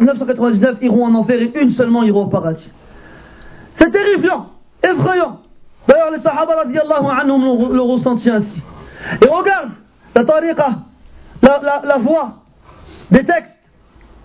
999 0.00 0.70
euh, 0.70 0.84
iront 0.84 1.06
en 1.06 1.14
enfer 1.14 1.40
et 1.40 1.52
une 1.60 1.70
seulement 1.70 2.02
iront 2.02 2.24
au 2.24 2.28
paradis. 2.28 2.70
C'est 3.74 3.90
terrifiant, 3.90 4.50
effrayant. 4.82 5.40
D'ailleurs, 5.88 6.10
les 6.10 6.20
Sahaba 6.20 6.54
radiallahu 6.56 7.06
anhum 7.18 7.72
le 7.72 7.80
ressenti 7.80 8.30
ainsi. 8.30 8.60
Et 9.22 9.26
regarde, 9.26 9.70
la 10.14 10.24
tariqa, 10.24 10.78
la 11.42 11.98
voix 11.98 12.42
des 13.10 13.24
textes, 13.24 13.56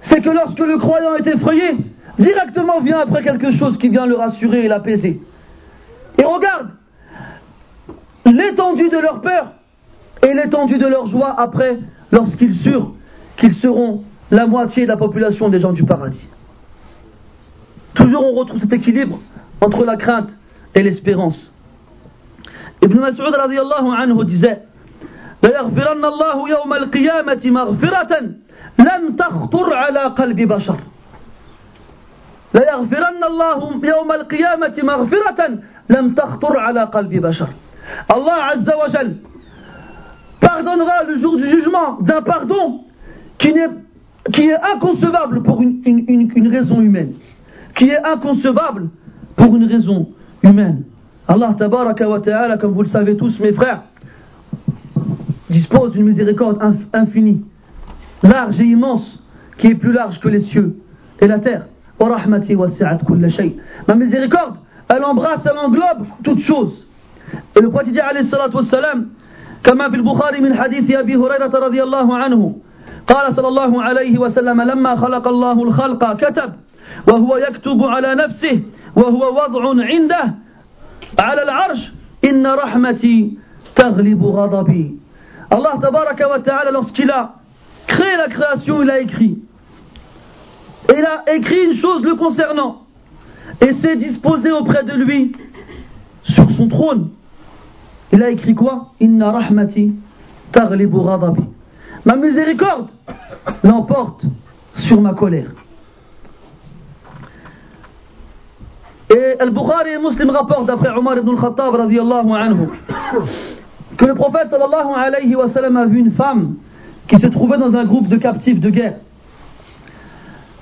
c'est 0.02 0.22
que 0.22 0.30
lorsque 0.30 0.60
le 0.60 0.77
croyant 0.77 1.15
est 1.15 1.27
effrayé, 1.27 1.77
directement 2.19 2.81
vient 2.81 3.01
après 3.01 3.23
quelque 3.23 3.51
chose 3.53 3.79
qui 3.79 3.89
vient 3.89 4.07
le 4.07 4.15
rassurer 4.15 4.65
et 4.65 4.69
l'apaiser. 4.69 5.20
Et 6.19 6.24
regarde 6.24 6.70
l'étendue 8.27 8.89
de 8.89 8.99
leur 8.99 9.20
peur 9.20 9.53
et 10.23 10.33
l'étendue 10.35 10.79
de 10.79 10.87
leur 10.87 11.07
joie 11.07 11.35
après, 11.39 11.79
lorsqu'ils 12.11 12.55
surent 12.55 12.93
qu'ils 13.37 13.55
seront 13.55 14.05
la 14.31 14.47
moitié 14.47 14.85
de 14.85 14.89
la 14.89 14.97
population 14.97 15.49
des 15.49 15.61
gens 15.61 15.73
du 15.73 15.85
paradis. 15.85 16.29
Toujours 17.95 18.24
on 18.24 18.35
retrouve 18.35 18.61
cet 18.61 18.73
équilibre 18.73 19.19
entre 19.61 19.85
la 19.85 19.97
crainte 19.97 20.31
et 20.74 20.83
l'espérance. 20.83 21.53
Ibn 22.83 22.99
Mas'ud 22.99 23.35
radiallahu 23.35 23.89
anhu 23.97 24.24
disait 24.24 24.62
ليغفرن 25.43 26.05
الله 26.05 26.49
يوم 26.49 26.73
القيامة 26.73 27.43
مغفرة 27.45 28.12
لم 28.79 29.16
تخطر 29.19 29.74
على 29.74 30.01
قلب 30.01 30.41
بشر 30.41 30.79
ليغفرن 32.57 33.24
الله 33.24 33.81
يوم 33.85 34.12
القيامة 34.12 34.74
مغفرة 34.83 35.59
لم 35.91 36.15
تخطر 36.15 36.59
على 36.59 36.85
قلب 36.85 37.12
بشر 37.27 37.49
Allah 38.09 38.53
Azza 38.55 38.77
wa 38.77 38.89
Jal 38.89 39.16
pardonnera 40.41 41.05
le 41.09 41.19
jour 41.19 41.37
du 41.37 41.47
jugement 41.49 41.99
d'un 42.01 42.23
pardon 42.23 42.85
qui 43.39 43.53
n'est 43.53 43.69
qui 44.33 44.49
est 44.49 44.61
inconcevable 44.62 45.43
pour 45.43 45.61
une, 45.62 45.83
une, 45.85 46.31
une, 46.37 46.49
raison 46.49 46.81
humaine. 46.81 47.15
Qui 47.74 47.89
est 47.89 48.05
inconcevable 48.05 48.89
pour 49.35 49.57
une 49.57 49.65
raison 49.65 50.11
humaine. 50.45 50.85
Allah 51.27 51.55
tabaraka 51.59 52.09
wa 52.09 52.20
ta'ala, 52.20 52.57
comme 52.59 52.73
vous 52.73 52.83
le 52.83 52.89
savez 52.89 53.16
tous 53.16 53.39
mes 53.41 53.53
frères, 53.53 53.83
dispose 55.51 55.93
d'une 55.93 56.07
miséricorde 56.07 56.59
infinie, 56.93 57.45
large 58.23 58.61
et 58.61 58.65
immense, 58.65 59.23
qui 59.59 59.69
est 59.69 59.74
plus 59.74 59.93
large 59.93 60.20
que 60.20 60.29
les 60.29 60.41
cieux 60.41 60.77
et 61.20 61.27
la 61.27 61.39
terre. 61.39 61.66
ورحمتي 61.99 62.56
وسعت 62.56 63.03
كل 63.06 63.32
شيء. 63.32 63.60
ما 63.90 63.95
ميزيريكورد 63.95 64.53
ال 64.91 65.03
امبراس 65.06 65.48
ال 65.48 65.57
انغلوب 65.57 66.07
توت 66.24 66.40
شوز 66.40 66.86
القتدي 67.57 68.02
عليه 68.02 68.19
الصلاه 68.19 68.56
والسلام 68.56 69.10
كما 69.64 69.90
في 69.90 69.95
البخاري 69.95 70.41
من 70.41 70.53
حديث 70.56 70.91
ابي 70.91 71.15
هريره 71.15 71.52
رضي 71.65 71.84
الله 71.84 72.18
عنه 72.18 72.56
قال 73.07 73.36
صلى 73.36 73.48
الله 73.48 73.84
عليه 73.84 74.18
وسلم 74.18 74.61
لما 74.61 74.95
خلق 74.95 75.28
الله 75.28 75.64
الخلق 75.64 76.14
كتب 76.18 76.53
وهو 77.07 77.38
يكتب 77.38 77.84
على 77.84 78.15
نفسه 78.15 78.61
وهو 78.95 79.36
وضع 79.36 79.84
عنده 79.86 80.34
على 81.19 81.44
العرش 81.44 81.91
ان 82.26 82.48
رحمتي 82.48 83.38
تغلب 83.76 84.24
غضبي 84.26 84.98
الله 85.53 85.76
تبارك 85.80 86.22
وتعالى 86.34 86.72
lorsqu'il 86.78 87.11
a 87.11 87.30
créé 87.88 88.15
la 88.18 88.28
création 88.28 88.84
il 88.84 88.90
écrit 88.90 89.38
il 90.98 91.06
a 91.06 91.36
écrit 91.36 91.65
une 91.65 91.74
chose 91.74 92.03
le 92.03 92.15
concernant 92.15 92.82
et 93.61 93.74
s'est 93.74 93.95
disposé 93.95 94.52
auprès 94.52 94.84
de 94.84 94.94
lui 94.94 95.32
sur 96.24 96.49
son 96.52 96.68
trône 96.68 97.10
il 98.14 98.24
a 98.24 98.30
écrit 98.30 98.56
quoi? 98.56 98.88
Inna 98.99 99.32
rahmati 99.32 99.94
taghlibu 100.52 101.03
ghadabi 101.03 101.44
Ma 102.06 102.15
miséricorde 102.15 102.90
l'emporte 103.64 104.24
sur 104.74 105.02
ma 105.02 105.14
colère. 105.14 105.52
Et 109.10 109.40
Al-Bukhari 109.40 109.91
et 109.91 109.98
Muslim 109.99 110.30
rapportent 110.30 110.68
d'après 110.68 110.90
Omar 110.90 111.18
ibn 111.18 111.30
al-Khattab 111.30 111.76
anhu 111.76 112.68
que 113.98 114.06
le 114.06 114.14
prophète 114.15 114.49
sallallahu 114.49 114.94
alayhi 114.95 115.36
wa 115.36 115.45
a 115.45 115.86
vu 115.86 115.99
une 115.99 116.11
femme 116.11 116.56
qui 117.07 117.18
se 117.18 117.28
trouvait 117.28 117.57
dans 117.57 117.74
un 117.74 117.86
groupe 117.86 118.07
de 118.07 118.18
captifs 118.18 118.60
de 118.60 118.69
guerre. 118.69 118.98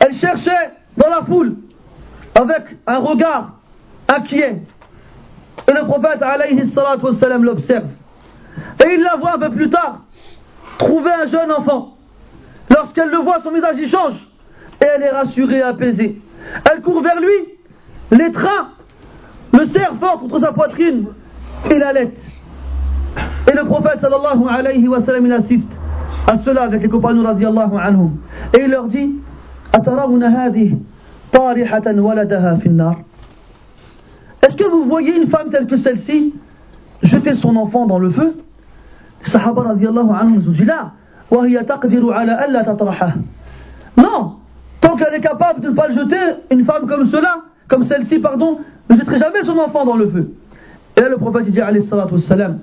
Elle 0.06 0.14
cherchait 0.18 0.72
dans 0.98 1.10
la 1.10 1.24
foule 1.24 1.56
avec 2.36 2.78
un 2.86 2.98
regard 3.00 3.54
inquiet. 4.08 4.62
Et 5.68 5.72
le 5.72 5.84
prophète 5.86 6.22
alayhi 6.22 6.70
sallam 6.70 7.44
l'observe. 7.44 7.88
Et 8.84 8.94
il 8.94 9.02
la 9.02 9.16
voit 9.16 9.36
un 9.36 9.40
peu 9.40 9.50
plus 9.50 9.70
tard 9.70 10.02
trouver 10.78 11.10
un 11.12 11.26
jeune 11.26 11.52
enfant. 11.52 11.98
Lorsqu'elle 12.70 13.10
le 13.10 13.18
voit, 13.18 13.42
son 13.42 13.52
visage 13.52 13.78
y 13.78 13.88
change. 13.88 14.16
Et 14.82 14.86
elle 14.86 15.02
est 15.02 15.10
rassurée 15.10 15.62
apaisée. 15.62 16.22
Elle 16.72 16.82
court 16.82 17.02
vers 17.02 17.20
lui, 17.20 17.56
l'étreint, 18.12 18.70
le 19.54 19.66
serre 19.66 19.94
fort 20.00 20.20
contre 20.20 20.40
sa 20.40 20.52
poitrine 20.52 21.08
et 21.72 21.80
l'allait. 21.80 22.14
Et 23.48 23.56
le 23.56 23.64
prophète 23.64 24.02
sallallahu 24.02 24.44
alayhi 24.50 24.88
wa 24.88 25.02
sallam, 25.02 25.26
il 25.26 25.34
assiste 25.34 25.72
à 26.28 26.38
cela 26.40 26.64
avec 26.64 26.82
les 26.82 26.90
compagnons 26.90 27.24
radiallahu 27.24 27.78
anhum. 27.82 28.18
Et 28.54 28.64
il 28.64 28.70
leur 28.70 28.86
dit 28.86 29.16
Est-ce 34.42 34.56
que 34.56 34.70
vous 34.72 34.86
voyez 34.86 35.18
une 35.18 35.28
femme 35.28 35.50
telle 35.50 35.68
que 35.68 35.78
celle-ci 35.78 36.34
jeter 37.02 37.36
son 37.36 37.56
enfant 37.56 37.86
dans 37.86 38.00
le 38.00 38.10
feu? 38.10 38.38
Sahaba 39.24 39.64
là, 39.64 39.76
non, 43.98 44.36
tant 44.82 44.96
qu'elle 44.96 45.14
est 45.14 45.22
capable 45.22 45.62
de 45.62 45.70
ne 45.70 45.74
pas 45.74 45.88
le 45.88 45.96
jeter, 45.96 46.18
une 46.52 46.64
femme 46.66 46.88
comme 46.88 47.08
cela, 47.08 47.38
comme 47.68 47.84
celle-ci, 47.84 48.20
pardon, 48.20 48.60
ne 48.90 48.96
jetterait 48.96 49.18
jamais 49.20 49.44
son 49.44 49.58
enfant 49.58 49.86
dans 49.86 49.96
le 49.96 50.08
feu. 50.10 50.32
Et 50.98 51.02
le 51.02 51.18
prophète 51.18 51.50
dit 51.50 51.60
alayhi 51.62 51.86
salatu 51.86 52.14
wassalam. 52.14 52.60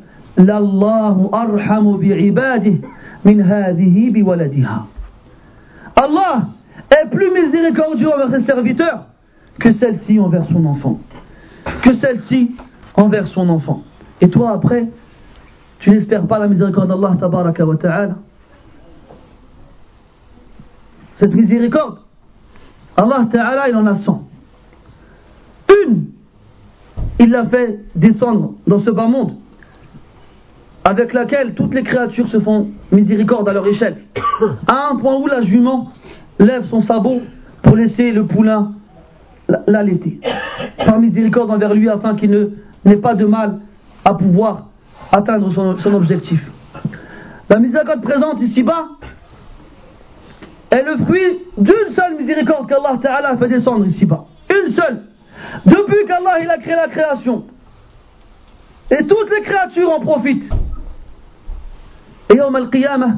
Allah 5.97 6.47
est 6.93 7.11
plus 7.11 7.31
miséricordieux 7.31 8.13
envers 8.13 8.31
ses 8.31 8.45
serviteurs 8.45 9.07
que 9.59 9.73
celle-ci 9.73 10.19
envers 10.19 10.45
son 10.45 10.65
enfant. 10.67 11.01
Que 11.83 11.95
celle-ci 11.95 12.57
envers 12.95 13.27
son 13.29 13.49
enfant. 13.49 13.83
Et 14.21 14.29
toi 14.29 14.53
après, 14.53 14.89
tu 15.79 15.91
n'espères 15.91 16.27
pas 16.27 16.39
la 16.39 16.49
miséricorde 16.49 16.89
d'Allah 16.89 17.17
tabaraka 17.19 17.65
wa 17.67 17.77
ta'ala 17.77 18.17
Cette 21.15 21.35
miséricorde, 21.35 21.99
Allah 22.97 23.27
ta'ala 23.31 23.69
il 23.69 23.77
en 23.77 23.87
a 23.87 23.97
100. 23.97 24.29
Une, 25.85 26.07
il 27.19 27.31
l'a 27.31 27.47
fait 27.47 27.81
descendre 27.95 28.55
dans 28.67 28.79
ce 28.79 28.91
bas 28.91 29.07
monde, 29.07 29.37
avec 30.85 31.13
laquelle 31.13 31.55
toutes 31.55 31.75
les 31.75 31.83
créatures 31.83 32.29
se 32.29 32.41
font 32.41 32.69
miséricorde 32.91 33.49
à 33.49 33.53
leur 33.53 33.67
échelle. 33.67 33.99
À 34.67 34.91
un 34.91 34.97
point 34.97 35.17
où 35.17 35.27
la 35.27 35.43
jument 35.43 35.93
lève 36.39 36.65
son 36.65 36.81
sabot 36.81 37.23
pour 37.63 37.77
laisser 37.77 38.13
le 38.13 38.27
poulain 38.27 38.73
l'allaiter. 39.67 40.21
Par 40.85 40.99
miséricorde 40.99 41.51
envers 41.51 41.75
lui 41.75 41.89
afin 41.89 42.15
qu'il 42.15 42.51
n'ait 42.85 42.97
pas 42.97 43.15
de 43.15 43.25
mal 43.27 43.59
à 44.05 44.15
pouvoir 44.15 44.69
atteindre 45.11 45.53
son, 45.53 45.95
objectif. 45.95 46.45
La 47.49 47.59
miséricorde 47.59 48.03
présente 48.03 48.41
ici-bas 48.41 48.87
est 50.71 50.83
le 50.83 50.97
fruit 50.99 51.41
d'une 51.59 51.91
seule 51.91 52.17
miséricorde 52.17 52.69
qu'Allah 52.69 52.99
Ta'ala 53.01 53.31
a 53.31 53.37
fait 53.37 53.49
descendre 53.49 53.85
ici-bas. 53.87 54.25
Une 54.51 54.73
seule. 54.73 55.03
Depuis 55.67 56.07
qu'Allah 56.07 56.53
a 56.53 56.59
créé 56.59 56.75
la 56.75 56.89
création. 56.89 57.45
Et 58.91 59.07
toutes 59.07 59.31
les 59.31 59.43
créatures 59.43 59.91
en 59.91 60.01
profitent. 60.01 60.51
Et 62.31 62.37
Yom 62.37 62.55
al-Qiyamah, 62.57 63.17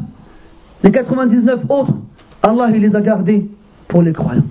les 0.82 0.90
99 0.90 1.60
autres, 1.68 1.94
Allah 2.43 2.69
il 2.73 2.81
les 2.81 2.95
a 2.95 3.01
gardés 3.01 3.49
pour 3.87 4.01
les 4.01 4.13
croyants. 4.13 4.43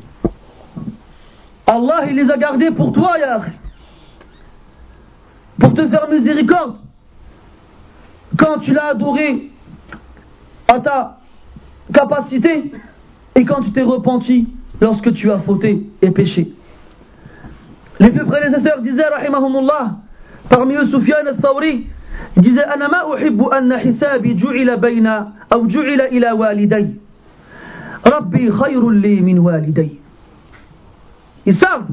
Allah 1.66 2.02
il 2.08 2.16
les 2.16 2.30
a 2.30 2.36
gardés 2.36 2.70
pour 2.70 2.92
toi, 2.92 3.18
ya 3.18 3.40
Pour 5.58 5.74
te 5.74 5.88
faire 5.88 6.08
miséricorde. 6.10 6.76
Quand 8.36 8.58
tu 8.58 8.72
l'as 8.72 8.88
adoré 8.88 9.50
à 10.68 10.80
ta 10.80 11.18
capacité 11.92 12.70
et 13.34 13.44
quand 13.44 13.62
tu 13.62 13.72
t'es 13.72 13.82
repenti 13.82 14.48
lorsque 14.80 15.12
tu 15.12 15.30
as 15.30 15.38
fauté 15.38 15.82
et 16.02 16.10
péché. 16.10 16.52
Les 18.00 18.10
vieux 18.10 18.24
prédécesseurs 18.24 18.80
disaient, 18.80 19.08
rahimahumullah, 19.08 19.96
parmi 20.48 20.74
eux 20.74 20.86
Soufiane 20.86 21.26
al-Thawri, 21.26 21.86
disait 22.36 22.64
أنا 22.74 22.88
ما 22.88 23.14
أحب 23.14 23.42
أن 23.42 23.76
حسابي 23.76 24.34
جعل 24.34 24.76
بين 24.76 25.06
أو 25.52 25.66
جعل 25.66 26.00
إلى 26.00 26.30
والدي 26.32 27.01
Rabbi 28.03 28.49
li 29.01 29.21
min 29.21 29.37
waliday. 29.37 29.99
Ils 31.45 31.55
savent, 31.55 31.87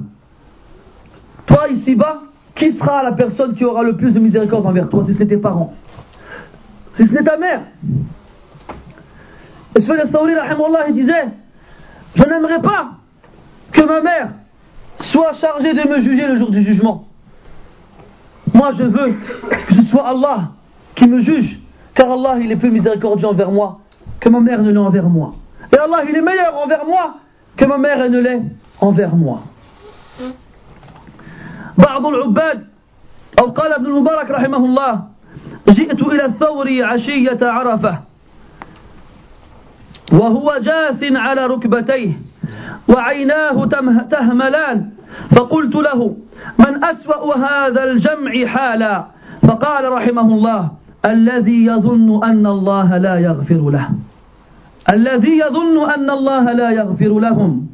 toi 1.46 1.68
ici-bas, 1.68 2.22
qui 2.54 2.72
sera 2.74 3.02
la 3.02 3.12
personne 3.12 3.54
qui 3.54 3.64
aura 3.64 3.82
le 3.82 3.96
plus 3.96 4.12
de 4.12 4.20
miséricorde 4.20 4.66
envers 4.66 4.88
toi 4.88 5.04
si 5.06 5.14
ce 5.14 5.22
tes 5.22 5.36
parents? 5.36 5.74
Si 6.94 7.06
ce 7.06 7.14
n'est 7.14 7.24
ta 7.24 7.36
mère? 7.36 7.62
Et 9.76 9.80
Sufyan 9.80 10.10
Saouli, 10.10 10.34
il 10.88 10.94
disait 10.94 11.28
Je 12.14 12.24
n'aimerais 12.24 12.60
pas 12.60 12.90
que 13.72 13.82
ma 13.82 14.00
mère 14.00 14.30
soit 14.96 15.32
chargée 15.32 15.72
de 15.72 15.88
me 15.88 16.00
juger 16.00 16.26
le 16.26 16.36
jour 16.36 16.50
du 16.50 16.62
jugement. 16.62 17.06
Moi, 18.52 18.72
je 18.76 18.82
veux 18.82 19.12
que 19.66 19.74
ce 19.74 19.82
soit 19.82 20.06
Allah 20.06 20.50
qui 20.94 21.08
me 21.08 21.20
juge, 21.20 21.58
car 21.94 22.10
Allah, 22.10 22.38
il 22.40 22.50
est 22.50 22.56
plus 22.56 22.70
miséricordieux 22.70 23.28
envers 23.28 23.50
moi 23.50 23.80
que 24.18 24.28
ma 24.28 24.40
mère 24.40 24.62
ne 24.62 24.70
l'est 24.70 24.78
envers 24.78 25.08
moi. 25.08 25.34
Et 25.72 25.78
Allah, 25.78 26.04
il 26.08 26.16
est 26.16 26.20
meilleur 26.20 26.56
envers 26.58 26.84
moi 26.84 27.14
que 27.56 27.64
ma 27.64 27.78
mère 27.78 28.08
ne 28.10 28.20
l'est 28.20 28.42
envers 28.80 29.14
moi. 29.14 29.42
بعض 31.78 32.06
العباد 32.06 32.66
أو 33.40 33.50
قال 33.50 33.72
ابن 33.72 33.86
المبارك 33.86 34.30
رحمه 34.30 34.64
الله 34.64 35.02
جئت 35.68 36.02
إلى 36.02 36.24
الثور 36.24 36.84
عشية 36.84 37.38
عرفة 37.42 37.98
وهو 40.12 40.58
جاث 40.62 41.02
على 41.02 41.46
ركبتيه 41.46 42.12
وعيناه 42.88 43.66
تهملان 44.10 44.90
فقلت 45.36 45.74
له 45.76 46.16
من 46.58 46.84
أسوأ 46.84 47.36
هذا 47.36 47.84
الجمع 47.84 48.46
حالا 48.46 49.04
فقال 49.42 49.92
رحمه 49.92 50.34
الله 50.34 50.70
الذي 51.04 51.64
يظن 51.64 52.24
أن 52.24 52.46
الله 52.46 52.98
لا 52.98 53.18
يغفر 53.18 53.70
له 53.70 53.90
الذي 54.93 55.37
يظن 55.37 55.89
أن 55.89 56.09
الله 56.09 56.51
لا 56.53 56.69
يغفر 56.71 57.19
لهم 57.19 57.67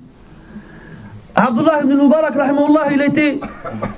Abdullah 1.33 1.79
ibn 1.83 1.95
Mubarak, 1.95 2.35
rahimahullah, 2.35 2.91
il 2.91 3.01
était 3.03 3.39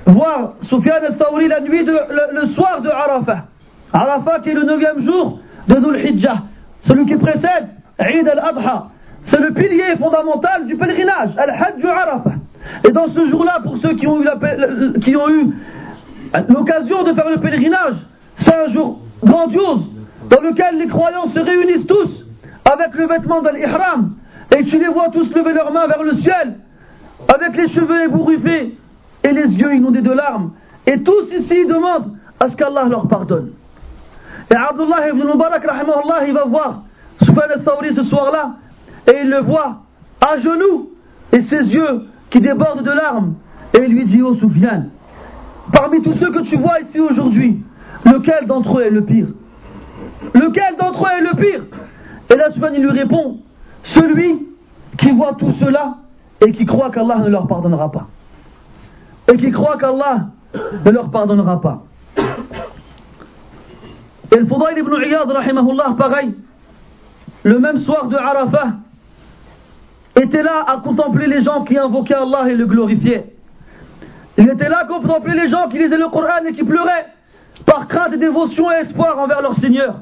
voir 0.06 0.54
Soufiane 0.60 1.04
al-Thawri 1.04 1.48
la 1.48 1.60
nuit, 1.60 1.84
de, 1.84 1.90
le, 1.90 2.40
le, 2.40 2.46
soir 2.46 2.80
de 2.80 2.88
Arafah. 2.88 3.46
Arafah 3.92 4.38
qui 4.40 4.50
est 4.50 4.54
le 4.54 4.62
neuvième 4.62 5.00
jour 5.00 5.40
de 5.66 5.74
Dhul 5.74 5.96
Hijjah, 5.96 6.42
celui 6.82 7.06
qui 7.06 7.16
précède 7.16 7.70
Eid 7.98 8.28
al-Adha. 8.28 8.86
C'est 9.22 9.40
le 9.40 9.52
pilier 9.52 9.96
fondamental 9.98 10.66
du 10.66 10.76
pèlerinage, 10.76 11.30
Al-Hajj 11.36 11.84
Arafah. 11.84 12.34
Et 12.86 12.92
dans 12.92 13.08
ce 13.08 13.26
jour-là, 13.28 13.60
pour 13.64 13.78
ceux 13.78 13.94
qui 13.94 14.06
ont 14.06 14.22
eu 14.22 14.28
qui 15.00 15.16
ont 15.16 15.28
eu 15.28 15.54
l'occasion 16.48 17.02
de 17.02 17.14
faire 17.14 17.28
le 17.30 17.38
pèlerinage, 17.38 17.96
c'est 18.36 18.54
un 18.54 18.68
jour 18.68 19.00
grandiose 19.24 19.82
dans 20.30 20.40
lequel 20.40 20.78
les 20.78 20.86
croyants 20.86 21.26
se 21.28 21.40
réunissent 21.40 21.86
tous 21.86 22.24
avec 22.71 22.93
le 22.95 23.07
vêtement 23.07 23.41
de 23.41 23.49
l'ihram. 23.49 24.15
Et 24.55 24.63
tu 24.65 24.79
les 24.79 24.87
vois 24.87 25.09
tous 25.09 25.33
lever 25.33 25.53
leurs 25.53 25.71
mains 25.71 25.87
vers 25.87 26.03
le 26.03 26.13
ciel. 26.13 26.59
Avec 27.33 27.55
les 27.55 27.67
cheveux 27.67 28.03
ébouriffés 28.03 28.77
et 29.23 29.31
les 29.31 29.57
yeux 29.57 29.75
inondés 29.75 30.01
de 30.01 30.11
larmes. 30.11 30.51
Et 30.85 31.01
tous 31.03 31.31
ici 31.33 31.65
demandent 31.65 32.13
à 32.39 32.47
ce 32.47 32.55
qu'Allah 32.55 32.85
leur 32.89 33.07
pardonne. 33.07 33.51
Et 34.51 34.55
Abdullah 34.55 35.09
ibn 35.09 35.23
Mubarak, 35.27 35.67
il 36.27 36.33
va 36.33 36.45
voir 36.45 36.83
Soufiane 37.21 37.51
al-Thawri 37.51 37.93
ce 37.93 38.03
soir-là, 38.03 38.55
et 39.07 39.21
il 39.21 39.29
le 39.29 39.41
voit 39.41 39.81
à 40.21 40.37
genoux, 40.37 40.89
et 41.31 41.41
ses 41.41 41.67
yeux 41.73 42.05
qui 42.29 42.39
débordent 42.39 42.83
de 42.83 42.91
larmes, 42.91 43.35
et 43.73 43.83
il 43.83 43.93
lui 43.93 44.05
dit, 44.05 44.21
oh 44.21 44.35
Soufiane, 44.35 44.89
parmi 45.73 46.01
tous 46.01 46.13
ceux 46.13 46.31
que 46.31 46.39
tu 46.39 46.57
vois 46.57 46.79
ici 46.79 46.99
aujourd'hui, 46.99 47.61
lequel 48.05 48.47
d'entre 48.47 48.79
eux 48.79 48.83
est 48.83 48.89
le 48.89 49.03
pire? 49.03 49.27
Lequel 50.33 50.77
d'entre 50.79 51.03
eux 51.03 51.17
est 51.17 51.21
le 51.21 51.35
pire? 51.35 51.63
Et 52.29 52.35
là 52.35 52.49
il 52.73 52.81
lui 52.81 52.91
répond, 52.91 53.39
celui 53.83 54.47
qui 54.97 55.11
voit 55.11 55.33
tout 55.33 55.51
cela 55.53 55.95
et 56.41 56.51
qui 56.51 56.65
croit 56.65 56.89
qu'Allah 56.89 57.19
ne 57.19 57.29
leur 57.29 57.47
pardonnera 57.47 57.91
pas. 57.91 58.07
Et 59.31 59.37
qui 59.37 59.51
croit 59.51 59.77
qu'Allah 59.77 60.27
ne 60.85 60.91
leur 60.91 61.09
pardonnera 61.11 61.61
pas. 61.61 61.83
Et 64.31 64.35
le 64.37 64.45
Fudayl 64.45 64.77
ibn 64.77 64.93
Iyad, 64.93 65.29
rahimahullah, 65.29 65.95
pareil, 65.97 66.35
le 67.43 67.59
même 67.59 67.79
soir 67.79 68.07
de 68.07 68.15
Arafah, 68.15 68.73
était 70.15 70.43
là 70.43 70.63
à 70.67 70.77
contempler 70.77 71.27
les 71.27 71.41
gens 71.41 71.63
qui 71.63 71.77
invoquaient 71.77 72.15
Allah 72.15 72.49
et 72.49 72.55
le 72.55 72.65
glorifiaient. 72.65 73.33
Il 74.37 74.49
était 74.49 74.69
là 74.69 74.79
à 74.79 74.85
contempler 74.85 75.33
les 75.33 75.47
gens 75.47 75.67
qui 75.69 75.79
lisaient 75.79 75.97
le 75.97 76.09
Coran 76.09 76.45
et 76.47 76.53
qui 76.53 76.63
pleuraient 76.63 77.07
par 77.65 77.87
crainte 77.87 78.13
et 78.13 78.17
dévotion 78.17 78.71
et 78.71 78.75
espoir 78.75 79.17
envers 79.19 79.41
leur 79.41 79.55
Seigneur. 79.55 79.95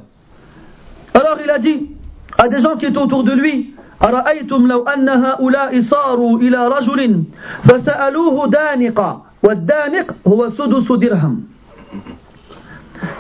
Alors 1.14 1.38
il 1.44 1.50
a 1.50 1.60
dit 1.60 1.90
à 2.38 2.48
des 2.48 2.60
gens 2.62 2.76
qui 2.78 2.86
étaient 2.86 2.98
autour 2.98 3.24
de 3.24 3.32
lui 3.32 3.74
أرأيتم 4.04 4.68
لو 4.68 4.84
أن 4.84 5.10
هؤلاء 5.10 5.82
صاروا 5.82 6.40
إلى 6.40 6.68
رجل 6.68 7.24
فسألوه 7.64 8.48
دانقا 8.48 9.26
والدانق 9.44 10.16
هو 10.28 10.50
سدس 10.50 10.92
درهم 10.92 11.44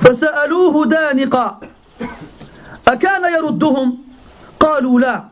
فسألوه 0.02 0.85
دانقا 0.85 1.60
أكان 2.88 3.23
يردهم 3.38 3.98
قالوا 4.60 4.99
لا 4.99 5.23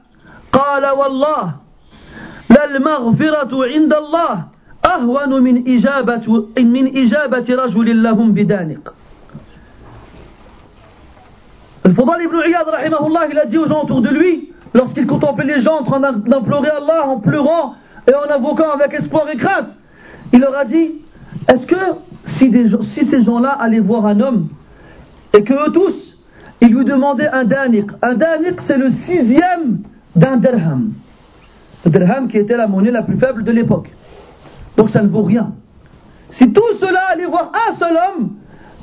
قال 0.52 0.86
والله 0.86 1.52
للمغفرة 2.49 3.66
عند 3.74 3.94
الله 3.94 4.44
أهون 4.86 5.44
من 5.44 5.56
إجابة, 5.76 6.26
من 6.57 6.98
إجابة 6.98 7.48
رجل 7.49 8.03
لهم 8.03 8.32
بدانق 8.32 8.94
Ibn 11.86 12.02
il 13.30 13.40
a 13.40 13.45
dit 13.45 13.57
aux 13.57 13.68
gens 13.68 13.84
autour 13.84 14.02
de 14.02 14.10
lui, 14.10 14.49
lorsqu'il 14.74 15.06
contemplait 15.06 15.45
les 15.45 15.60
gens 15.62 15.80
en 15.80 15.84
train 15.84 15.99
d'implorer 15.99 16.70
Allah, 16.70 17.07
en 17.07 17.20
pleurant 17.20 17.76
et 18.07 18.14
en 18.14 18.34
invoquant 18.34 18.72
avec 18.72 18.94
espoir 18.94 19.30
et 19.30 19.38
crainte, 19.38 19.70
il 20.34 20.40
leur 20.40 20.56
a 20.56 20.66
dit 20.66 20.91
Est-ce 21.48 21.66
que 21.68 21.76
si, 22.24 22.52
ces 23.06 23.22
gens-là 23.22 23.52
allaient 23.52 23.80
voir 23.80 24.06
un 24.07 24.20
homme 24.20 24.48
et 25.34 25.44
qu'eux 25.44 25.72
tous, 25.74 26.18
ils 26.62 26.74
lui 26.74 26.86
demandaient 26.86 27.28
un 27.28 27.44
danik 27.44 27.91
Un 28.02 28.16
danik, 28.16 28.62
c'est 28.62 28.78
le 28.78 28.90
sixième 28.90 29.80
d'un 30.16 30.38
dirham. 30.38 30.94
Le 31.84 31.91
dirham 31.91 32.28
qui 32.28 32.38
était 32.38 32.57
la 32.57 32.68
monnaie 32.68 32.91
la 32.91 33.03
plus 33.03 33.18
faible 33.18 33.44
de 33.44 33.52
l'époque. 33.52 33.91
Donc 34.76 34.90
ça 34.90 35.03
ne 35.03 35.07
vaut 35.07 35.24
rien. 35.24 35.52
Si 36.30 36.52
tous 36.52 36.76
ceux-là 36.80 37.02
allaient 37.12 37.26
voir 37.26 37.52
un 37.70 37.76
seul 37.76 37.95
homme 37.95 38.32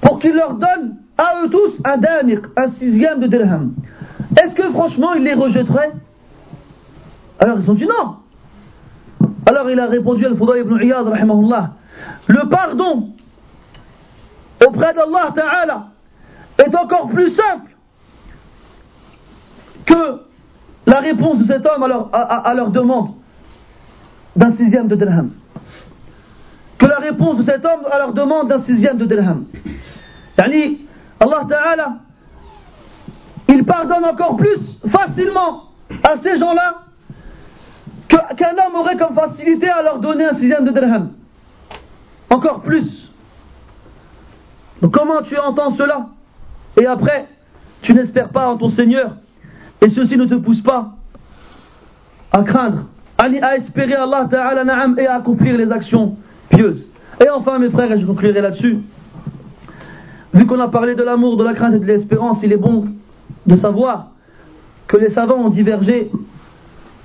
pour 0.00 0.20
qu'il 0.20 0.34
leur 0.34 0.54
donne 0.54 1.01
à 1.22 1.44
eux 1.44 1.50
tous 1.50 1.80
un 1.84 1.96
daniq, 1.98 2.40
un 2.56 2.68
sixième 2.72 3.20
de 3.20 3.26
dirham, 3.28 3.74
est-ce 4.36 4.54
que 4.54 4.70
franchement 4.72 5.14
il 5.14 5.22
les 5.22 5.34
rejetterait 5.34 5.92
Alors 7.38 7.60
ils 7.60 7.70
ont 7.70 7.74
dit 7.74 7.86
non. 7.86 8.16
Alors 9.46 9.70
il 9.70 9.78
a 9.78 9.86
répondu 9.86 10.24
al 10.26 10.36
Fudayl 10.36 10.62
ibn 10.62 10.82
Iyad, 10.82 11.06
le 12.28 12.48
pardon 12.48 13.10
auprès 14.66 14.94
d'Allah 14.94 15.32
Ta'ala 15.34 15.86
est 16.58 16.74
encore 16.74 17.08
plus 17.08 17.30
simple 17.30 17.70
que 19.86 20.20
la 20.86 21.00
réponse 21.00 21.38
de 21.38 21.44
cet 21.44 21.64
homme 21.66 21.82
à 22.12 22.54
leur, 22.54 22.70
demande 22.70 23.10
d'un 24.34 24.52
sixième 24.52 24.88
de 24.88 24.96
dirham. 24.96 25.30
Que 26.78 26.86
la 26.86 26.98
réponse 26.98 27.36
de 27.36 27.42
cet 27.44 27.64
homme 27.64 27.86
à 27.90 27.98
leur 27.98 28.12
demande 28.12 28.48
d'un 28.48 28.60
sixième 28.62 28.98
de 28.98 29.06
dirham. 29.06 29.44
Allah 31.22 31.46
Ta'ala, 31.48 31.92
il 33.48 33.64
pardonne 33.64 34.04
encore 34.04 34.36
plus 34.36 34.78
facilement 34.88 35.68
à 36.02 36.16
ces 36.20 36.36
gens-là 36.38 36.78
qu'un 38.08 38.56
homme 38.66 38.74
aurait 38.74 38.96
comme 38.96 39.14
facilité 39.14 39.68
à 39.70 39.82
leur 39.82 40.00
donner 40.00 40.24
un 40.24 40.34
sixième 40.34 40.64
de 40.64 40.72
dirham. 40.72 41.12
Encore 42.28 42.62
plus. 42.62 43.08
Comment 44.90 45.22
tu 45.22 45.38
entends 45.38 45.70
cela? 45.70 46.06
Et 46.80 46.86
après, 46.86 47.28
tu 47.82 47.94
n'espères 47.94 48.30
pas 48.30 48.48
en 48.48 48.56
ton 48.56 48.68
Seigneur 48.68 49.16
et 49.80 49.90
ceci 49.90 50.16
ne 50.16 50.24
te 50.24 50.34
pousse 50.34 50.60
pas 50.60 50.90
à 52.32 52.42
craindre, 52.42 52.86
à 53.18 53.56
espérer 53.56 53.94
Allah 53.94 54.26
Ta'ala 54.28 54.64
et 54.98 55.06
à 55.06 55.16
accomplir 55.16 55.56
les 55.56 55.70
actions 55.70 56.16
pieuses. 56.48 56.84
Et 57.24 57.30
enfin, 57.30 57.58
mes 57.60 57.70
frères, 57.70 57.92
et 57.92 58.00
je 58.00 58.06
conclurai 58.06 58.40
là-dessus, 58.40 58.78
vu 60.32 60.46
qu'on 60.46 60.60
a 60.60 60.68
parlé 60.68 60.94
de 60.94 61.02
l'amour, 61.02 61.36
de 61.36 61.44
la 61.44 61.54
crainte 61.54 61.74
et 61.74 61.78
de 61.78 61.84
l'espérance, 61.84 62.42
il 62.42 62.52
est 62.52 62.56
bon 62.56 62.86
de 63.46 63.56
savoir 63.56 64.08
que 64.86 64.96
les 64.96 65.10
savants 65.10 65.46
ont 65.46 65.50
divergé 65.50 66.10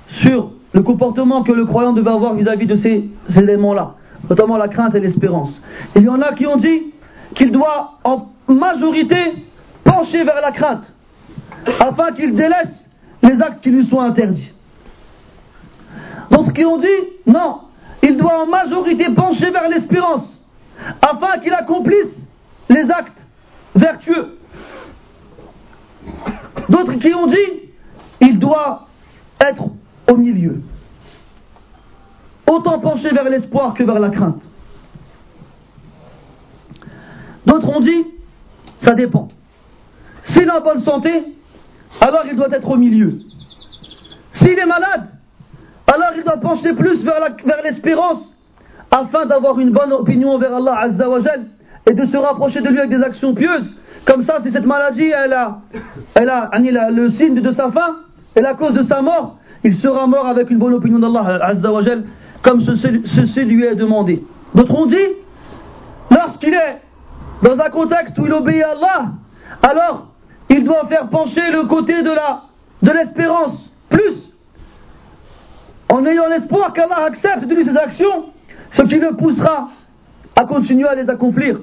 sur 0.06 0.50
le 0.72 0.82
comportement 0.82 1.42
que 1.42 1.52
le 1.52 1.64
croyant 1.64 1.92
devait 1.92 2.10
avoir 2.10 2.34
vis-à-vis 2.34 2.66
de 2.66 2.76
ces, 2.76 3.08
éléments-là, 3.36 3.94
notamment 4.28 4.56
la 4.56 4.68
crainte 4.68 4.94
et 4.94 5.00
l'espérance. 5.00 5.60
Il 5.96 6.02
y 6.02 6.08
en 6.08 6.20
a 6.20 6.32
qui 6.34 6.46
ont 6.46 6.56
dit 6.56 6.92
qu'il 7.34 7.52
doit 7.52 7.98
en 8.04 8.28
majorité 8.48 9.16
pencher 9.84 10.24
vers 10.24 10.40
la 10.40 10.52
crainte, 10.52 10.92
afin 11.80 12.12
qu'il 12.12 12.34
délaisse 12.34 12.88
les 13.22 13.40
actes 13.40 13.62
qui 13.62 13.70
lui 13.70 13.84
sont 13.86 14.00
interdits. 14.00 14.52
D'autres 16.30 16.52
qui 16.52 16.64
ont 16.64 16.78
dit 16.78 16.86
non, 17.26 17.60
il 18.02 18.16
doit 18.16 18.42
en 18.42 18.46
majorité 18.46 19.10
pencher 19.14 19.50
vers 19.50 19.68
l'espérance, 19.68 20.26
afin 21.02 21.38
qu'il 21.38 21.52
accomplisse 21.52 22.27
les 22.68 22.90
actes 22.90 23.24
vertueux. 23.74 24.38
D'autres 26.68 26.94
qui 26.94 27.14
ont 27.14 27.26
dit 27.26 27.68
il 28.20 28.38
doit 28.38 28.88
être 29.40 29.70
au 30.10 30.16
milieu. 30.16 30.62
Autant 32.46 32.78
pencher 32.80 33.10
vers 33.10 33.28
l'espoir 33.28 33.74
que 33.74 33.82
vers 33.82 33.98
la 33.98 34.10
crainte. 34.10 34.42
D'autres 37.46 37.68
ont 37.68 37.80
dit, 37.80 38.04
ça 38.80 38.94
dépend. 38.94 39.28
S'il 40.24 40.50
en 40.50 40.60
bonne 40.60 40.82
santé, 40.82 41.10
alors 42.00 42.24
il 42.28 42.36
doit 42.36 42.50
être 42.50 42.68
au 42.68 42.76
milieu. 42.76 43.14
S'il 44.32 44.58
est 44.58 44.66
malade, 44.66 45.08
alors 45.86 46.10
il 46.16 46.24
doit 46.24 46.38
pencher 46.38 46.72
plus 46.74 47.02
vers 47.04 47.62
l'espérance 47.64 48.34
afin 48.90 49.26
d'avoir 49.26 49.58
une 49.58 49.70
bonne 49.70 49.92
opinion 49.92 50.38
vers 50.38 50.54
Allah 50.54 50.78
Azzawajal 50.80 51.46
et 51.88 51.94
de 51.94 52.04
se 52.04 52.16
rapprocher 52.16 52.60
de 52.60 52.68
lui 52.68 52.78
avec 52.78 52.90
des 52.90 53.02
actions 53.02 53.34
pieuses. 53.34 53.70
Comme 54.04 54.22
ça, 54.22 54.38
si 54.42 54.50
cette 54.50 54.66
maladie, 54.66 55.10
elle 55.10 55.32
a, 55.32 55.58
elle 56.14 56.30
a, 56.30 56.90
le 56.90 57.10
signe 57.10 57.40
de 57.40 57.52
sa 57.52 57.70
fin 57.70 57.96
et 58.36 58.40
la 58.40 58.54
cause 58.54 58.74
de 58.74 58.82
sa 58.82 59.02
mort, 59.02 59.38
il 59.64 59.74
sera 59.74 60.06
mort 60.06 60.26
avec 60.26 60.50
une 60.50 60.58
bonne 60.58 60.74
opinion 60.74 60.98
d'Allah 60.98 61.44
Azzawajal, 61.44 62.04
comme 62.42 62.62
ceci 62.62 63.44
lui 63.44 63.64
est 63.64 63.74
demandé. 63.74 64.22
D'autres 64.54 64.74
ont 64.74 64.86
dit, 64.86 64.96
lorsqu'il 66.10 66.54
est 66.54 66.80
dans 67.42 67.58
un 67.58 67.70
contexte 67.70 68.18
où 68.18 68.26
il 68.26 68.32
obéit 68.32 68.62
à 68.62 68.70
Allah, 68.70 69.12
alors 69.62 70.08
il 70.50 70.64
doit 70.64 70.86
faire 70.86 71.08
pencher 71.08 71.50
le 71.50 71.64
côté 71.64 72.02
de 72.02 72.10
de 72.80 72.90
l'espérance 72.92 73.70
plus 73.88 74.34
en 75.88 76.04
ayant 76.06 76.28
l'espoir 76.28 76.72
qu'Allah 76.72 77.04
accepte 77.06 77.44
de 77.44 77.54
lui 77.54 77.64
ses 77.64 77.76
actions, 77.76 78.26
ce 78.70 78.82
qui 78.82 78.98
le 78.98 79.16
poussera 79.16 79.68
à 80.36 80.44
continuer 80.44 80.86
à 80.86 80.94
les 80.94 81.08
accomplir. 81.10 81.58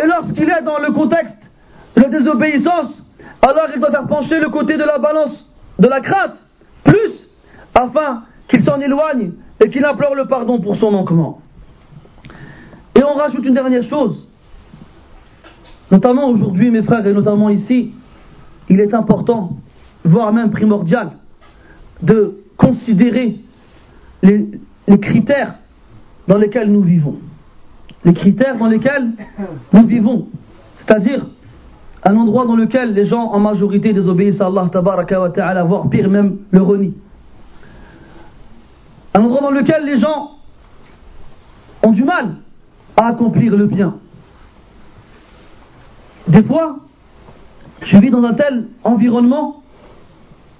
Et 0.00 0.06
lorsqu'il 0.06 0.48
est 0.48 0.62
dans 0.62 0.78
le 0.78 0.92
contexte 0.92 1.50
de 1.96 2.04
désobéissance, 2.04 3.04
alors 3.42 3.68
il 3.74 3.80
doit 3.80 3.90
faire 3.90 4.06
pencher 4.06 4.40
le 4.40 4.48
côté 4.48 4.76
de 4.76 4.84
la 4.84 4.98
balance 4.98 5.46
de 5.78 5.86
la 5.86 6.00
crainte 6.00 6.36
plus 6.84 7.28
afin 7.74 8.22
qu'il 8.48 8.60
s'en 8.60 8.80
éloigne 8.80 9.32
et 9.60 9.70
qu'il 9.70 9.84
implore 9.84 10.14
le 10.14 10.26
pardon 10.26 10.60
pour 10.60 10.76
son 10.76 10.90
manquement. 10.90 11.40
Et 12.94 13.02
on 13.04 13.14
rajoute 13.14 13.44
une 13.44 13.54
dernière 13.54 13.84
chose, 13.84 14.26
notamment 15.90 16.28
aujourd'hui 16.28 16.70
mes 16.70 16.82
frères 16.82 17.06
et 17.06 17.12
notamment 17.12 17.48
ici, 17.48 17.92
il 18.68 18.80
est 18.80 18.94
important, 18.94 19.56
voire 20.04 20.32
même 20.32 20.50
primordial, 20.50 21.12
de 22.02 22.38
considérer 22.56 23.38
les, 24.22 24.46
critères 25.00 25.54
dans 26.26 26.38
lesquels 26.38 26.70
nous 26.70 26.82
vivons. 26.82 27.18
Les 28.04 28.12
critères 28.12 28.56
dans 28.56 28.66
lesquels 28.68 29.10
nous 29.72 29.86
vivons. 29.86 30.28
C'est-à-dire 30.86 31.26
un 32.04 32.16
endroit 32.16 32.46
dans 32.46 32.56
lequel 32.56 32.94
les 32.94 33.04
gens 33.04 33.32
en 33.32 33.40
majorité 33.40 33.92
désobéissent 33.92 34.40
à 34.40 34.46
Allah 34.46 34.68
tabaraka 34.70 35.20
wa 35.20 35.30
ta'ala, 35.30 35.64
voire 35.64 35.88
pire 35.90 36.08
même 36.08 36.38
le 36.50 36.62
renie. 36.62 36.94
Un 39.14 39.22
endroit 39.22 39.40
dans 39.40 39.50
lequel 39.50 39.84
les 39.84 39.96
gens 39.98 40.30
ont 41.82 41.92
du 41.92 42.04
mal 42.04 42.36
à 42.96 43.08
accomplir 43.08 43.56
le 43.56 43.66
bien. 43.66 43.96
Des 46.28 46.42
fois, 46.42 46.76
tu 47.82 47.98
vis 47.98 48.10
dans 48.10 48.22
un 48.22 48.34
tel 48.34 48.68
environnement 48.84 49.62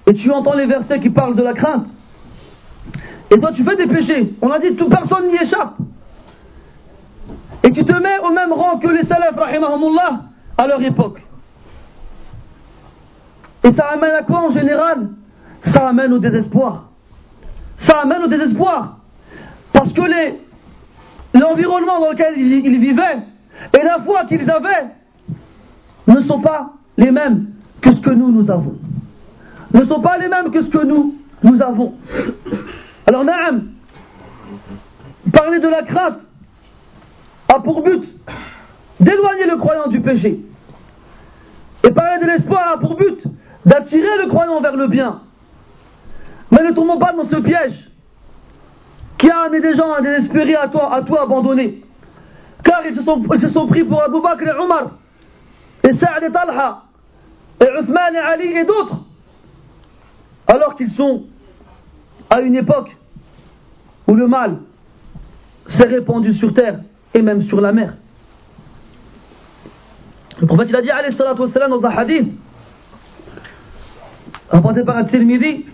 et 0.07 0.13
tu 0.13 0.31
entends 0.31 0.55
les 0.55 0.65
versets 0.65 0.99
qui 0.99 1.09
parlent 1.09 1.35
de 1.35 1.43
la 1.43 1.53
crainte. 1.53 1.87
Et 3.31 3.37
toi, 3.39 3.51
tu 3.51 3.63
fais 3.63 3.75
des 3.75 3.87
péchés. 3.87 4.33
On 4.41 4.49
a 4.49 4.59
dit 4.59 4.75
toute 4.75 4.89
personne 4.89 5.27
n'y 5.27 5.35
échappe. 5.35 5.75
Et 7.63 7.71
tu 7.71 7.83
te 7.83 7.93
mets 7.93 8.19
au 8.19 8.31
même 8.31 8.53
rang 8.53 8.77
que 8.77 8.87
les 8.87 9.03
salafs, 9.03 9.35
rahimahumullah, 9.35 10.21
à 10.57 10.67
leur 10.67 10.81
époque. 10.81 11.21
Et 13.63 13.73
ça 13.73 13.87
amène 13.87 14.11
à 14.11 14.23
quoi 14.23 14.47
en 14.47 14.51
général? 14.51 15.09
Ça 15.63 15.89
amène 15.89 16.13
au 16.13 16.19
désespoir. 16.19 16.85
Ça 17.79 17.99
amène 18.01 18.23
au 18.23 18.27
désespoir. 18.27 18.97
Parce 19.73 19.91
que 19.91 20.01
l'environnement 21.33 21.99
dans 21.99 22.11
lequel 22.11 22.37
ils, 22.37 22.79
vivaient 22.79 23.19
et 23.77 23.83
la 23.83 23.99
foi 23.99 24.25
qu'ils 24.25 24.49
avaient 24.49 24.87
ne 26.07 26.21
sont 26.23 26.39
pas 26.39 26.71
les 26.97 27.11
mêmes 27.11 27.47
que 27.81 27.93
ce 27.93 27.99
que 27.99 28.09
nous, 28.09 28.31
nous 28.31 28.49
avons. 28.49 28.77
Ne 29.73 29.83
sont 29.85 30.01
pas 30.01 30.17
les 30.17 30.27
mêmes 30.27 30.51
que 30.51 30.63
ce 30.63 30.69
que 30.69 30.83
nous, 30.83 31.15
nous 31.43 31.61
avons. 31.61 31.93
Alors, 33.05 33.23
Naam, 33.23 33.69
parler 35.31 35.59
de 35.59 35.67
la 35.67 35.83
crainte 35.83 36.19
a 37.49 37.59
pour 37.59 37.81
but 37.83 38.03
d'éloigner 38.99 39.47
le 39.47 39.57
croyant 39.57 39.87
du 39.87 39.99
péché. 39.99 40.39
Et 41.83 41.91
parler 41.91 42.21
de 42.21 42.27
l'espoir 42.27 42.73
a 42.73 42.77
pour 42.77 42.95
but 42.95 43.23
d'attirer 43.65 44.23
le 44.23 44.29
croyant 44.29 44.61
vers 44.61 44.75
le 44.75 44.87
bien. 44.87 45.21
Mais 46.51 46.63
ne 46.63 46.71
tombons 46.71 46.99
pas 46.99 47.13
dans 47.13 47.25
ce 47.25 47.35
piège 47.37 47.89
qui 49.17 49.29
a 49.29 49.41
amené 49.41 49.61
des 49.61 49.75
gens 49.75 49.91
à 49.91 50.01
désespérer 50.01 50.55
à 50.55 50.67
toi, 50.67 50.93
à 50.93 51.01
toi 51.01 51.23
abandonner. 51.23 51.81
Car 52.63 52.85
ils 52.85 52.95
se 52.95 53.03
sont, 53.03 53.21
ils 53.33 53.41
se 53.41 53.49
sont 53.49 53.67
pris 53.67 53.83
pour 53.83 54.01
Abu 54.01 54.21
Bakr 54.21 54.43
et 54.43 54.51
Omar, 54.51 54.91
et 55.83 55.93
Saad 55.95 56.23
et 56.23 56.31
Talha, 56.31 56.83
et 57.59 57.65
Uthman 57.81 58.13
et 58.13 58.17
Ali 58.17 58.47
et 58.57 58.65
d'autres, 58.65 58.97
alors 60.47 60.75
qu'ils 60.75 60.91
sont 60.91 61.23
à 62.29 62.41
une 62.41 62.55
époque 62.55 62.95
où 64.07 64.13
le 64.13 64.27
mal 64.27 64.59
s'est 65.67 65.87
répandu 65.87 66.33
sur 66.33 66.53
terre 66.53 66.79
et 67.14 67.22
même 67.22 67.42
sur 67.42 67.60
la 67.60 67.72
mer. 67.72 67.94
Le 70.40 70.46
prophète 70.46 70.68
il 70.68 70.76
a 70.76 70.82
dit 70.82 70.90
alayhi 70.90 71.14
salatu 71.14 71.42
wassalam 71.42 71.70
dans 71.70 71.84
un 71.84 71.90
hadith 71.90 72.28
rapporté 74.50 74.82
par 74.82 74.96
Al-Tirmidhi 74.96 75.66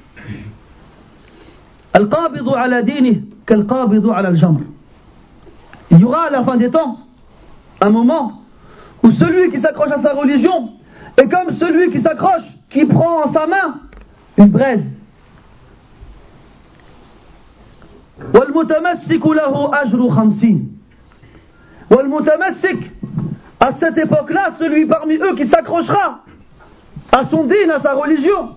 Al-Qabidu 1.93 2.51
ala 2.55 2.83
dini 2.83 3.25
qu'Al-Qabidu 3.47 4.11
ala 4.11 4.29
al-Jamr. 4.29 4.61
Il 5.91 5.99
y 5.99 6.05
aura 6.05 6.27
à 6.27 6.31
la 6.31 6.45
fin 6.45 6.57
des 6.57 6.71
temps 6.71 6.99
un 7.81 7.91
moment 7.91 8.43
où 9.03 9.11
celui 9.11 9.51
qui 9.51 9.61
s'accroche 9.61 9.91
à 9.91 10.01
sa 10.03 10.13
religion 10.13 10.71
est 11.17 11.29
comme 11.29 11.57
celui 11.57 11.91
qui 11.91 12.01
s'accroche, 12.01 12.45
qui 12.69 12.85
prend 12.85 13.25
en 13.25 13.33
sa 13.33 13.47
main 13.47 13.81
une 14.37 14.49
braise. 14.49 14.85
والمتمسك 18.35 19.27
له 19.27 19.83
أجر 19.83 20.11
خمسين 20.11 20.59
والمتمسك 20.61 20.84
à 23.60 23.72
cette 23.80 23.98
époque-là, 23.98 24.52
celui 24.60 24.86
parmi 24.86 25.16
eux 25.16 25.36
qui 25.36 25.48
s'accrochera 25.48 26.20
à 27.12 27.26
son 27.26 27.46
din, 27.46 27.70
à 27.74 27.80
sa 27.80 27.94
religion, 27.94 28.56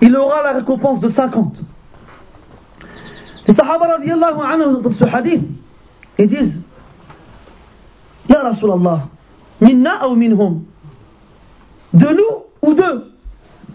il 0.00 0.16
aura 0.16 0.42
la 0.42 0.52
récompense 0.52 1.00
de 1.00 1.08
50. 1.08 1.56
Les 3.48 3.54
Sahaba 3.54 3.88
radiallahu 3.88 4.40
anhu 4.40 4.82
dans 4.82 4.92
ce 4.92 5.04
hadith, 5.04 5.42
ils 6.18 6.28
disent 6.28 6.62
Ya 8.28 8.42
Rasulallah, 8.42 9.08
minna 9.60 10.08
ou 10.08 10.14
minhum? 10.14 10.62
De 11.92 12.06
nous 12.06 12.44
ou 12.62 12.74
d'eux 12.74 13.12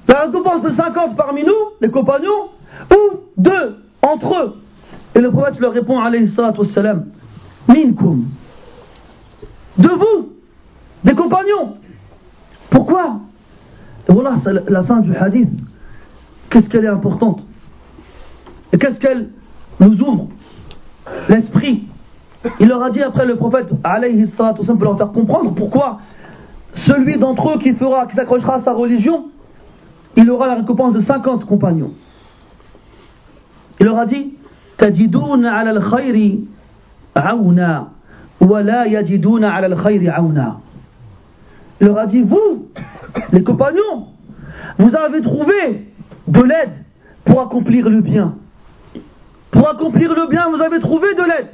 La 0.07 0.25
récompense 0.25 0.63
de 0.63 0.69
50 0.69 1.17
parmi 1.17 1.43
nous, 1.43 1.53
les 1.81 1.91
compagnons, 1.91 2.49
ou 2.91 3.17
deux 3.37 3.77
entre 4.01 4.35
eux? 4.35 4.55
Et 5.15 5.19
le 5.19 5.31
prophète 5.31 5.59
leur 5.59 5.73
répond 5.73 5.99
alayhi 5.99 6.29
salatu 6.29 6.61
Minkum 7.67 8.25
de 9.77 9.89
vous, 9.89 10.33
des 11.03 11.13
compagnons. 11.13 11.77
Pourquoi 12.69 13.19
Et 14.09 14.13
voilà 14.13 14.35
la 14.67 14.83
fin 14.83 14.99
du 14.99 15.15
hadith. 15.15 15.49
Qu'est-ce 16.49 16.69
qu'elle 16.69 16.85
est 16.85 16.89
importante 16.89 17.43
Et 18.73 18.77
qu'est-ce 18.77 18.99
qu'elle 18.99 19.29
nous 19.79 20.01
ouvre 20.01 20.27
L'esprit. 21.29 21.87
Il 22.59 22.67
leur 22.67 22.83
a 22.83 22.89
dit 22.89 23.01
après 23.01 23.25
le 23.25 23.35
prophète, 23.35 23.67
alayhi 23.83 24.27
salatu 24.31 24.65
pour 24.65 24.83
leur 24.83 24.97
faire 24.97 25.11
comprendre 25.11 25.53
pourquoi 25.53 25.99
celui 26.73 27.17
d'entre 27.17 27.55
eux 27.55 27.59
qui 27.59 27.73
fera, 27.73 28.05
qui 28.05 28.15
s'accrochera 28.15 28.55
à 28.55 28.61
sa 28.61 28.73
religion, 28.73 29.25
il 30.15 30.29
aura 30.29 30.47
la 30.47 30.55
récompense 30.55 30.93
de 30.93 30.99
50 30.99 31.45
compagnons. 31.45 31.91
Il 33.79 33.85
leur 33.85 33.97
a 33.97 34.05
dit, 34.05 34.33
al-khayri. 34.79 36.47
Il 38.41 38.47
leur 41.87 41.97
a 41.97 42.05
dit, 42.07 42.21
vous, 42.21 42.67
les 43.31 43.43
compagnons, 43.43 44.07
vous 44.77 44.95
avez 44.95 45.21
trouvé 45.21 45.87
de 46.27 46.41
l'aide 46.41 46.71
pour 47.25 47.41
accomplir 47.41 47.89
le 47.89 48.01
bien. 48.01 48.35
Pour 49.51 49.69
accomplir 49.69 50.13
le 50.13 50.27
bien, 50.27 50.49
vous 50.49 50.61
avez 50.61 50.79
trouvé 50.79 51.13
de 51.15 51.23
l'aide. 51.23 51.49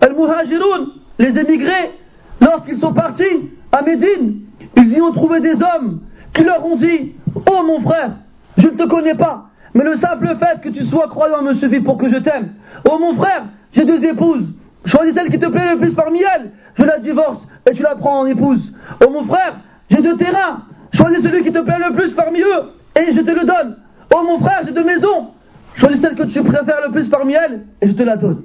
Al-Muhajiroun, 0.00 0.88
les 1.18 1.38
émigrés, 1.38 1.92
lorsqu'ils 2.40 2.78
sont 2.78 2.92
partis 2.92 3.50
à 3.72 3.82
Médine, 3.82 4.42
ils 4.76 4.92
y 4.92 5.00
ont 5.00 5.12
trouvé 5.12 5.40
des 5.40 5.62
hommes 5.62 6.00
qui 6.34 6.44
leur 6.44 6.64
ont 6.64 6.76
dit 6.76 7.14
Oh 7.34 7.62
mon 7.66 7.80
frère, 7.80 8.12
je 8.58 8.68
ne 8.68 8.76
te 8.76 8.84
connais 8.84 9.14
pas, 9.14 9.46
mais 9.74 9.84
le 9.84 9.96
simple 9.96 10.36
fait 10.38 10.60
que 10.60 10.68
tu 10.68 10.84
sois 10.84 11.08
croyant 11.08 11.42
me 11.42 11.54
suffit 11.54 11.80
pour 11.80 11.96
que 11.96 12.08
je 12.08 12.16
t'aime. 12.16 12.50
Oh 12.88 12.98
mon 12.98 13.14
frère, 13.14 13.46
j'ai 13.72 13.84
deux 13.84 14.04
épouses, 14.04 14.46
choisis 14.86 15.14
celle 15.14 15.30
qui 15.30 15.38
te 15.38 15.46
plaît 15.46 15.72
le 15.72 15.78
plus 15.78 15.94
parmi 15.94 16.22
elles, 16.22 16.50
je 16.74 16.84
la 16.84 16.98
divorce 16.98 17.40
et 17.68 17.74
tu 17.74 17.82
la 17.82 17.94
prends 17.96 18.20
en 18.20 18.26
épouse. 18.26 18.72
Oh 19.04 19.10
mon 19.10 19.24
frère, 19.24 19.58
j'ai 19.90 20.02
deux 20.02 20.16
terrains, 20.16 20.62
choisis 20.92 21.22
celui 21.22 21.42
qui 21.42 21.52
te 21.52 21.58
plaît 21.58 21.78
le 21.78 21.94
plus 21.94 22.12
parmi 22.12 22.40
eux 22.40 22.72
et 22.96 23.12
je 23.12 23.20
te 23.20 23.30
le 23.30 23.44
donne. 23.44 23.76
Oh 24.14 24.22
mon 24.24 24.38
frère, 24.38 24.62
j'ai 24.64 24.72
deux 24.72 24.84
maisons, 24.84 25.32
choisis 25.74 26.00
celle 26.00 26.14
que 26.14 26.24
tu 26.24 26.42
préfères 26.42 26.80
le 26.86 26.92
plus 26.92 27.08
parmi 27.08 27.34
elles 27.34 27.66
et 27.80 27.88
je 27.88 27.92
te 27.92 28.02
la 28.02 28.16
donne. 28.16 28.42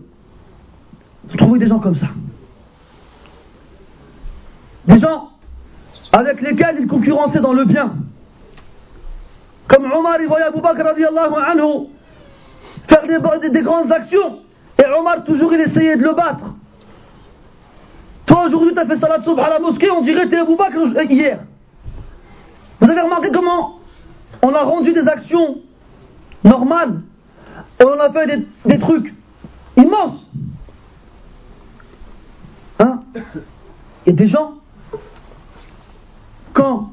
Vous 1.27 1.37
trouvez 1.37 1.59
des 1.59 1.67
gens 1.67 1.79
comme 1.79 1.95
ça? 1.95 2.07
Des 4.85 4.99
gens 4.99 5.29
avec 6.11 6.41
lesquels 6.41 6.77
il 6.79 6.87
concurrençait 6.87 7.39
dans 7.39 7.53
le 7.53 7.65
bien. 7.65 7.93
Comme 9.67 9.91
Omar, 9.91 10.17
il 10.19 10.27
voyait 10.27 10.45
Abu 10.45 10.59
Bakr 10.59 10.85
anhu 10.85 11.87
faire 12.87 13.49
des, 13.49 13.61
grandes 13.61 13.91
actions. 13.91 14.39
Et 14.91 14.93
Omar, 14.93 15.23
toujours, 15.23 15.53
il 15.53 15.61
essayait 15.61 15.95
de 15.95 16.03
le 16.03 16.13
battre. 16.13 16.53
Toi, 18.25 18.47
aujourd'hui, 18.47 18.73
tu 18.73 18.79
as 18.79 18.85
fait 18.85 18.97
salat 18.97 19.21
soubh 19.21 19.39
à 19.39 19.49
la 19.49 19.59
mosquée, 19.59 19.89
on 19.89 20.01
dirait 20.01 20.25
que 20.25 20.29
tu 20.29 20.35
es 20.35 20.39
Abu 20.39 20.57
Bakr 20.57 20.79
euh, 20.79 21.03
hier. 21.09 21.39
Vous 22.81 22.89
avez 22.89 22.99
remarqué 22.99 23.29
comment 23.33 23.79
on 24.41 24.53
a 24.53 24.63
rendu 24.63 24.91
des 24.91 25.07
actions 25.07 25.59
normales 26.43 27.01
et 27.79 27.85
on 27.85 27.99
a 27.99 28.11
fait 28.11 28.27
des, 28.27 28.47
des 28.65 28.79
trucs 28.79 29.13
immenses. 29.77 30.27
Hein? 32.79 32.99
A 34.07 34.11
des 34.11 34.27
gens 34.27 34.55
quand 36.53 36.91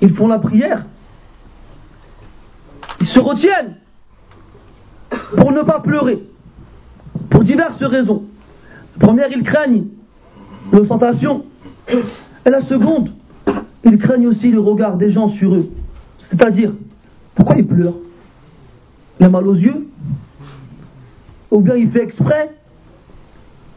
ils 0.00 0.14
font 0.14 0.28
la 0.28 0.38
prière, 0.38 0.86
ils 3.00 3.06
se 3.06 3.20
retiennent 3.20 3.76
pour 5.36 5.52
ne 5.52 5.60
pas 5.62 5.80
pleurer, 5.80 6.22
pour 7.30 7.44
diverses 7.44 7.82
raisons. 7.82 8.22
La 8.98 9.06
première, 9.06 9.28
ils 9.30 9.42
craignent 9.42 9.84
l'ostentation. 10.72 11.44
Et 11.88 12.50
la 12.50 12.60
seconde, 12.60 13.10
ils 13.84 13.98
craignent 13.98 14.26
aussi 14.26 14.50
le 14.50 14.60
regard 14.60 14.96
des 14.96 15.10
gens 15.10 15.28
sur 15.28 15.54
eux. 15.54 15.70
C'est-à-dire, 16.30 16.72
pourquoi 17.34 17.56
ils 17.56 17.66
pleurent 17.66 17.96
Il 19.20 19.26
a 19.26 19.28
mal 19.28 19.46
aux 19.46 19.54
yeux 19.54 19.88
Ou 21.50 21.60
bien 21.60 21.76
il 21.76 21.90
fait 21.90 22.02
exprès 22.02 22.50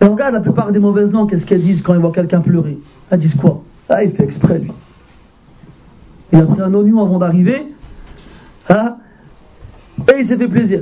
Et 0.01 0.05
regarde 0.05 0.33
la 0.33 0.41
plupart 0.41 0.71
des 0.71 0.79
mauvaises 0.79 1.11
langues, 1.11 1.29
qu'est-ce 1.29 1.45
qu'elles 1.45 1.63
disent 1.63 1.81
quand 1.81 1.93
ils 1.93 1.99
voient 1.99 2.11
quelqu'un 2.11 2.41
pleurer 2.41 2.77
Elles 3.09 3.19
disent 3.19 3.35
quoi 3.35 3.63
Ah, 3.89 4.03
il 4.03 4.11
fait 4.11 4.23
exprès, 4.23 4.59
lui. 4.59 4.71
Il 6.31 6.39
a 6.39 6.43
pris 6.43 6.61
un 6.61 6.73
oignon 6.73 7.01
avant 7.01 7.19
d'arriver. 7.19 7.67
Hein, 8.69 8.95
et 10.09 10.19
il 10.19 10.27
s'est 10.27 10.37
fait 10.37 10.47
plaisir. 10.47 10.81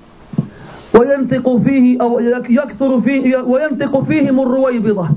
وينطق 0.94 1.56
فيه 1.56 2.02
أو 2.02 2.20
يكثر 2.48 3.00
فيه 3.00 3.36
وينطق 3.36 4.04
فيهم 4.04 4.40
الرويبضة 4.40 5.08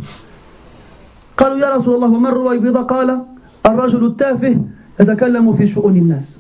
قالوا 1.38 1.58
يا 1.58 1.76
رسول 1.76 1.96
الله 1.96 2.12
وما 2.12 2.30
الرويبضة 2.30 2.82
قال 2.82 3.22
الرجل 3.66 4.06
التافه 4.06 4.58
يتكلم 5.00 5.54
في 5.54 5.68
شؤون 5.68 5.98
الناس 5.98 6.40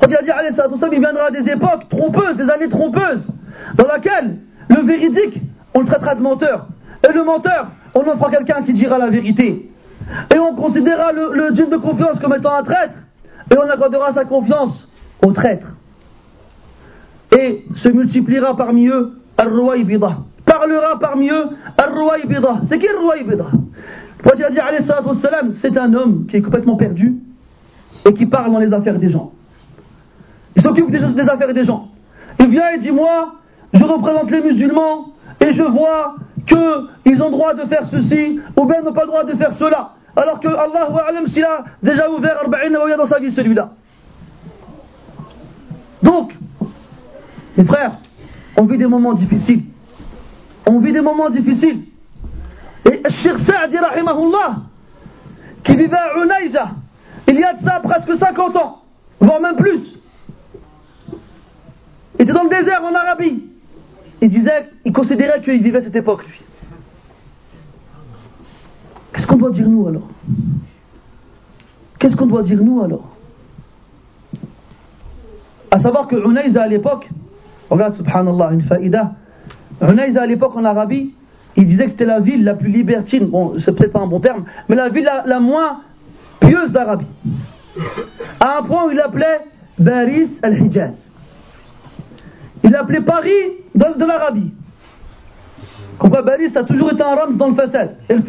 Quand 0.00 0.06
il 0.10 0.16
a 0.16 0.22
dit 0.22 0.30
alayhi 0.30 0.54
il 0.92 1.00
viendra 1.00 1.30
des 1.32 1.50
époques 1.50 1.88
trompeuses, 1.88 2.36
des 2.36 2.48
années 2.48 2.68
trompeuses, 2.68 3.26
dans 3.74 3.86
laquelle 3.88 4.36
le 4.68 4.82
véridique, 4.82 5.40
on 5.74 5.80
le 5.80 5.86
traitera 5.86 6.14
de 6.14 6.22
menteur. 6.22 6.68
Et 7.08 7.12
le 7.12 7.24
menteur, 7.24 7.68
on 7.94 8.00
en 8.00 8.16
fera 8.16 8.30
quelqu'un 8.30 8.62
qui 8.62 8.74
dira 8.74 8.96
la 8.98 9.08
vérité. 9.08 9.70
Et 10.34 10.38
on 10.38 10.54
considérera 10.54 11.10
le, 11.10 11.32
le 11.34 11.50
de 11.52 11.76
confiance 11.76 12.18
comme 12.20 12.34
étant 12.34 12.54
un 12.54 12.62
traître. 12.62 12.94
Et 13.50 13.58
on 13.58 13.68
accordera 13.68 14.12
sa 14.12 14.24
confiance 14.24 14.88
au 15.26 15.32
traître. 15.32 15.68
Et 17.37 17.65
se 17.75 17.89
multipliera 17.89 18.55
parmi 18.55 18.87
eux 18.87 19.13
Ar-Ruwaybida. 19.37 20.17
Parlera 20.45 20.99
parmi 20.99 21.29
eux 21.29 21.45
Ar-Ruwaybida. 21.77 22.61
C'est 22.69 22.77
qui 22.77 22.87
Ar-Ruwaybida? 22.87 23.45
Le 24.25 24.45
a 24.45 24.49
dit 24.49 25.55
c'est 25.61 25.77
un 25.77 25.93
homme 25.93 26.25
qui 26.27 26.37
est 26.37 26.41
complètement 26.41 26.77
perdu 26.77 27.15
et 28.05 28.13
qui 28.13 28.25
parle 28.25 28.51
dans 28.51 28.59
les 28.59 28.71
affaires 28.71 28.97
des 28.97 29.09
gens. 29.09 29.31
Il 30.55 30.61
s'occupe 30.61 30.89
des, 30.91 30.99
des 30.99 31.29
affaires 31.29 31.53
des 31.53 31.63
gens. 31.63 31.89
Il 32.39 32.47
vient 32.47 32.69
et 32.71 32.79
dit 32.79 32.91
Moi, 32.91 33.33
je 33.73 33.83
représente 33.83 34.31
les 34.31 34.41
musulmans 34.41 35.07
et 35.41 35.51
je 35.51 35.63
vois 35.63 36.15
qu'ils 36.45 37.21
ont 37.21 37.29
droit 37.29 37.53
de 37.53 37.61
faire 37.67 37.85
ceci, 37.87 38.39
ou 38.57 38.65
bien 38.65 38.81
n'ont 38.81 38.93
pas 38.93 39.01
le 39.01 39.07
droit 39.07 39.23
de 39.23 39.35
faire 39.35 39.53
cela. 39.53 39.91
Alors 40.15 40.39
que 40.39 40.47
Allah 40.47 40.89
alam 41.07 41.27
s'il 41.27 41.43
a 41.43 41.63
déjà 41.81 42.09
ouvert 42.09 42.37
Arba'in 42.41 42.69
dans 42.97 43.05
sa 43.05 43.19
vie 43.19 43.31
celui-là. 43.31 43.71
Donc, 46.03 46.33
mes 47.57 47.65
frères, 47.65 47.99
on 48.57 48.65
vit 48.65 48.77
des 48.77 48.87
moments 48.87 49.13
difficiles. 49.13 49.63
On 50.65 50.79
vit 50.79 50.91
des 50.91 51.01
moments 51.01 51.29
difficiles. 51.29 51.83
Et 52.85 53.01
Sheikh 53.09 53.39
Sa'di 53.39 53.77
qui 55.63 55.75
vivait 55.75 55.95
à 55.95 56.23
Unayza, 56.23 56.71
il 57.27 57.39
y 57.39 57.43
a 57.43 57.53
de 57.53 57.63
ça 57.63 57.79
presque 57.81 58.15
50 58.15 58.55
ans, 58.57 58.81
voire 59.19 59.39
même 59.39 59.55
plus. 59.55 59.97
Il 62.19 62.23
était 62.23 62.33
dans 62.33 62.43
le 62.43 62.49
désert 62.49 62.83
en 62.83 62.93
Arabie. 62.93 63.43
Il 64.21 64.29
disait, 64.29 64.69
il 64.85 64.93
considérait 64.93 65.41
qu'il 65.41 65.61
vivait 65.61 65.81
cette 65.81 65.95
époque, 65.95 66.25
lui. 66.27 66.41
Qu'est-ce 69.13 69.27
qu'on 69.27 69.37
doit 69.37 69.51
dire 69.51 69.67
nous 69.67 69.87
alors? 69.87 70.07
Qu'est-ce 71.99 72.15
qu'on 72.15 72.27
doit 72.27 72.43
dire 72.43 72.61
nous 72.61 72.83
alors? 72.83 73.15
À 75.71 75.79
savoir 75.79 76.07
que 76.07 76.15
Unayza 76.15 76.63
à 76.63 76.67
l'époque, 76.67 77.09
regarde 77.73 77.95
subhanallah, 77.95 78.51
une 78.53 78.61
faïda, 78.61 79.13
Unayza 79.81 80.21
à 80.21 80.25
l'époque 80.25 80.55
en 80.55 80.63
Arabie, 80.63 81.13
il 81.55 81.67
disait 81.67 81.85
que 81.85 81.91
c'était 81.91 82.05
la 82.05 82.19
ville 82.19 82.43
la 82.43 82.55
plus 82.55 82.69
libertine, 82.69 83.25
bon, 83.25 83.53
c'est 83.59 83.75
peut-être 83.75 83.93
pas 83.93 83.99
un 83.99 84.07
bon 84.07 84.19
terme, 84.19 84.45
mais 84.69 84.75
la 84.75 84.89
ville 84.89 85.09
la, 85.25 85.39
moins 85.39 85.81
pieuse 86.39 86.71
d'Arabie. 86.71 87.07
À 88.39 88.59
un 88.59 88.63
point 88.63 88.85
où 88.85 88.91
il 88.91 88.97
l'appelait 88.97 89.41
Baris 89.77 90.39
al-Hijaz. 90.41 90.93
Il 92.63 92.71
l'appelait 92.71 93.01
Paris 93.01 93.31
de, 93.75 94.05
l'Arabie. 94.05 94.51
Pourquoi 95.99 96.21
Baris 96.21 96.55
a 96.55 96.63
toujours 96.63 96.91
été 96.91 97.03
un 97.03 97.15
rame 97.15 97.37
dans 97.37 97.49
le 97.49 97.55
facette 97.55 97.97
et 98.09 98.15
le. 98.15 98.21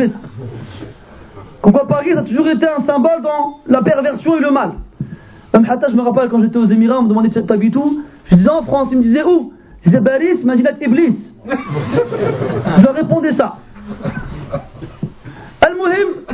Pourquoi 1.62 1.87
Paris 1.87 2.12
a 2.12 2.23
toujours 2.23 2.49
été 2.49 2.66
un 2.66 2.85
symbole 2.85 3.23
dans 3.23 3.61
la 3.66 3.83
perversion 3.83 4.37
et 4.37 4.41
le 4.41 4.51
mal? 4.51 4.73
Même 5.55 5.64
Hatta, 5.70 5.86
je 5.89 5.94
me 5.94 6.02
rappelle 6.02 6.28
quand 6.28 6.40
j'étais 6.43 6.59
aux 6.59 6.66
Émirats, 6.66 6.98
on 6.98 7.05
me 7.05 7.09
demandait 7.09 7.28
de 7.28 7.40
t'habites 7.40 7.76
où 7.76 8.02
Je 8.31 8.36
disais 8.36 8.51
en 8.51 8.62
France, 8.62 8.89
ils 8.90 8.98
me 8.98 9.02
disaient 9.02 9.22
où? 9.22 9.52
Je 9.82 9.90
disais 9.90 10.01
Baris, 10.01 10.44
Madinat 10.44 10.72
Iblis. 10.81 11.32
je 11.47 12.82
leur 12.82 12.94
répondais 12.94 13.32
ça. 13.32 13.56
Al-Muhim 15.60 16.24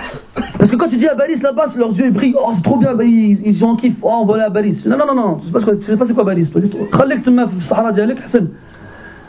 Parce 0.58 0.70
que 0.70 0.76
quand 0.76 0.88
tu 0.88 0.96
dis 0.96 1.06
à 1.06 1.14
Baris 1.14 1.36
là-bas, 1.40 1.66
leurs 1.76 1.92
yeux 1.92 2.06
ils 2.06 2.12
brillent. 2.12 2.34
Oh, 2.40 2.52
c'est 2.54 2.62
trop 2.62 2.78
bien, 2.78 2.94
bah, 2.94 3.04
ils, 3.04 3.46
ils 3.46 3.62
en 3.62 3.76
kiffent. 3.76 3.98
Oh, 4.02 4.20
on 4.22 4.24
va 4.24 4.34
aller 4.34 4.44
à 4.44 4.50
Baris. 4.50 4.82
Non, 4.86 4.96
non, 4.96 5.06
non, 5.06 5.14
non, 5.14 5.40
tu 5.40 5.84
sais 5.84 5.96
pas 5.96 6.04
c'est 6.06 6.14
quoi 6.14 6.24
Baris. 6.24 6.50
Khalek 6.90 7.22
tu 7.22 7.30
m'as 7.30 7.48
Sahara 7.60 7.92
Dialek, 7.92 8.18
Hassan. 8.24 8.48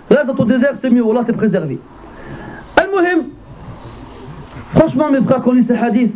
Reste 0.09 0.27
dans 0.27 0.35
ton 0.35 0.45
désert, 0.45 0.75
c'est 0.75 0.89
mieux. 0.89 1.03
Allah 1.09 1.23
t'es 1.25 1.33
préservé. 1.33 1.79
Al-Muhim 2.77 3.25
Franchement, 4.73 5.11
mes 5.11 5.21
frères, 5.21 5.41
quand 5.41 5.51
on 5.51 5.53
lit 5.53 5.63
ces 5.63 5.75
hadiths, 5.75 6.13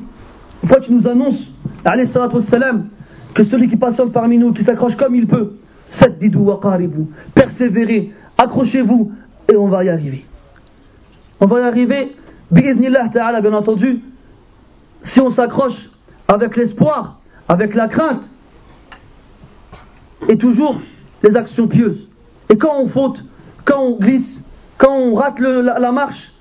fois 0.66 0.80
tu 0.80 0.94
nous 0.94 1.06
annonces, 1.08 1.40
alayhi 1.84 2.08
salatu 2.08 2.36
wassalam, 2.36 2.88
que 3.36 3.44
celui 3.44 3.68
qui 3.68 3.76
patiente 3.76 4.12
parmi 4.14 4.40
nous, 4.40 4.54
qui 4.54 4.64
s'accroche 4.64 4.96
comme 4.96 5.14
il 5.14 5.28
peut, 5.28 5.58
persévérez, 7.36 8.12
accrochez-vous, 8.38 9.12
et 9.52 9.58
on 9.58 9.68
va 9.68 9.84
y 9.84 9.90
arriver. 9.90 10.26
On 11.40 11.46
va 11.46 11.60
y 11.60 11.64
arriver, 11.64 12.16
ta'ala, 13.14 13.42
bien 13.42 13.54
entendu, 13.54 14.02
si 15.04 15.20
on 15.20 15.30
s'accroche 15.30 15.90
avec 16.28 16.56
l'espoir, 16.56 17.20
avec 17.48 17.76
la 17.76 17.90
crainte, 17.90 18.22
et 20.30 20.38
toujours 20.38 20.80
les 21.22 21.36
actions 21.36 21.68
pieuses. 21.68 22.08
Et 22.50 22.58
quand 22.58 22.80
on 22.80 22.88
faute, 22.88 23.24
quand 23.66 23.82
on 23.82 23.98
glisse, 24.00 24.46
quand 24.78 24.96
on 24.96 25.14
rate 25.14 25.40
la 25.40 25.92
marche, 25.92 26.32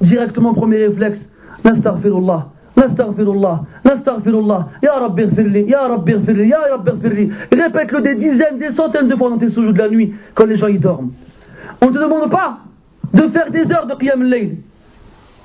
directement 0.00 0.52
premier 0.52 0.86
réflexe, 0.86 1.30
nastaghfirullah, 1.64 2.48
nastaghfirullah, 2.80 3.60
nastaghfirullah, 3.84 4.68
ya 4.82 4.98
rabbi 5.00 5.22
ighfirli, 5.22 5.64
ya 5.68 5.88
rabbi 5.88 6.12
ighfirli, 6.12 6.48
ya 6.48 6.58
rabbi 6.70 6.90
ighfirli. 6.90 7.30
Répète-le 7.52 8.00
des 8.02 8.14
dizaines, 8.16 8.58
des 8.58 8.70
centaines 8.72 9.08
de 9.08 9.14
fois 9.16 9.30
dans 9.30 9.38
tes 9.38 9.48
sujouds 9.50 9.72
de 9.72 9.78
la 9.78 9.88
nuit, 9.88 10.14
quand 10.34 10.46
les 10.46 10.56
gens 10.56 10.68
y 10.68 10.78
dorment. 10.78 11.10
On 11.80 11.86
ne 11.86 11.92
te 11.92 11.98
demande 11.98 12.30
pas 12.30 12.58
de 13.14 13.28
faire 13.28 13.50
des 13.50 13.70
heures 13.72 13.86
de 13.86 13.94
qiyam 13.94 14.22
al-layl, 14.22 14.56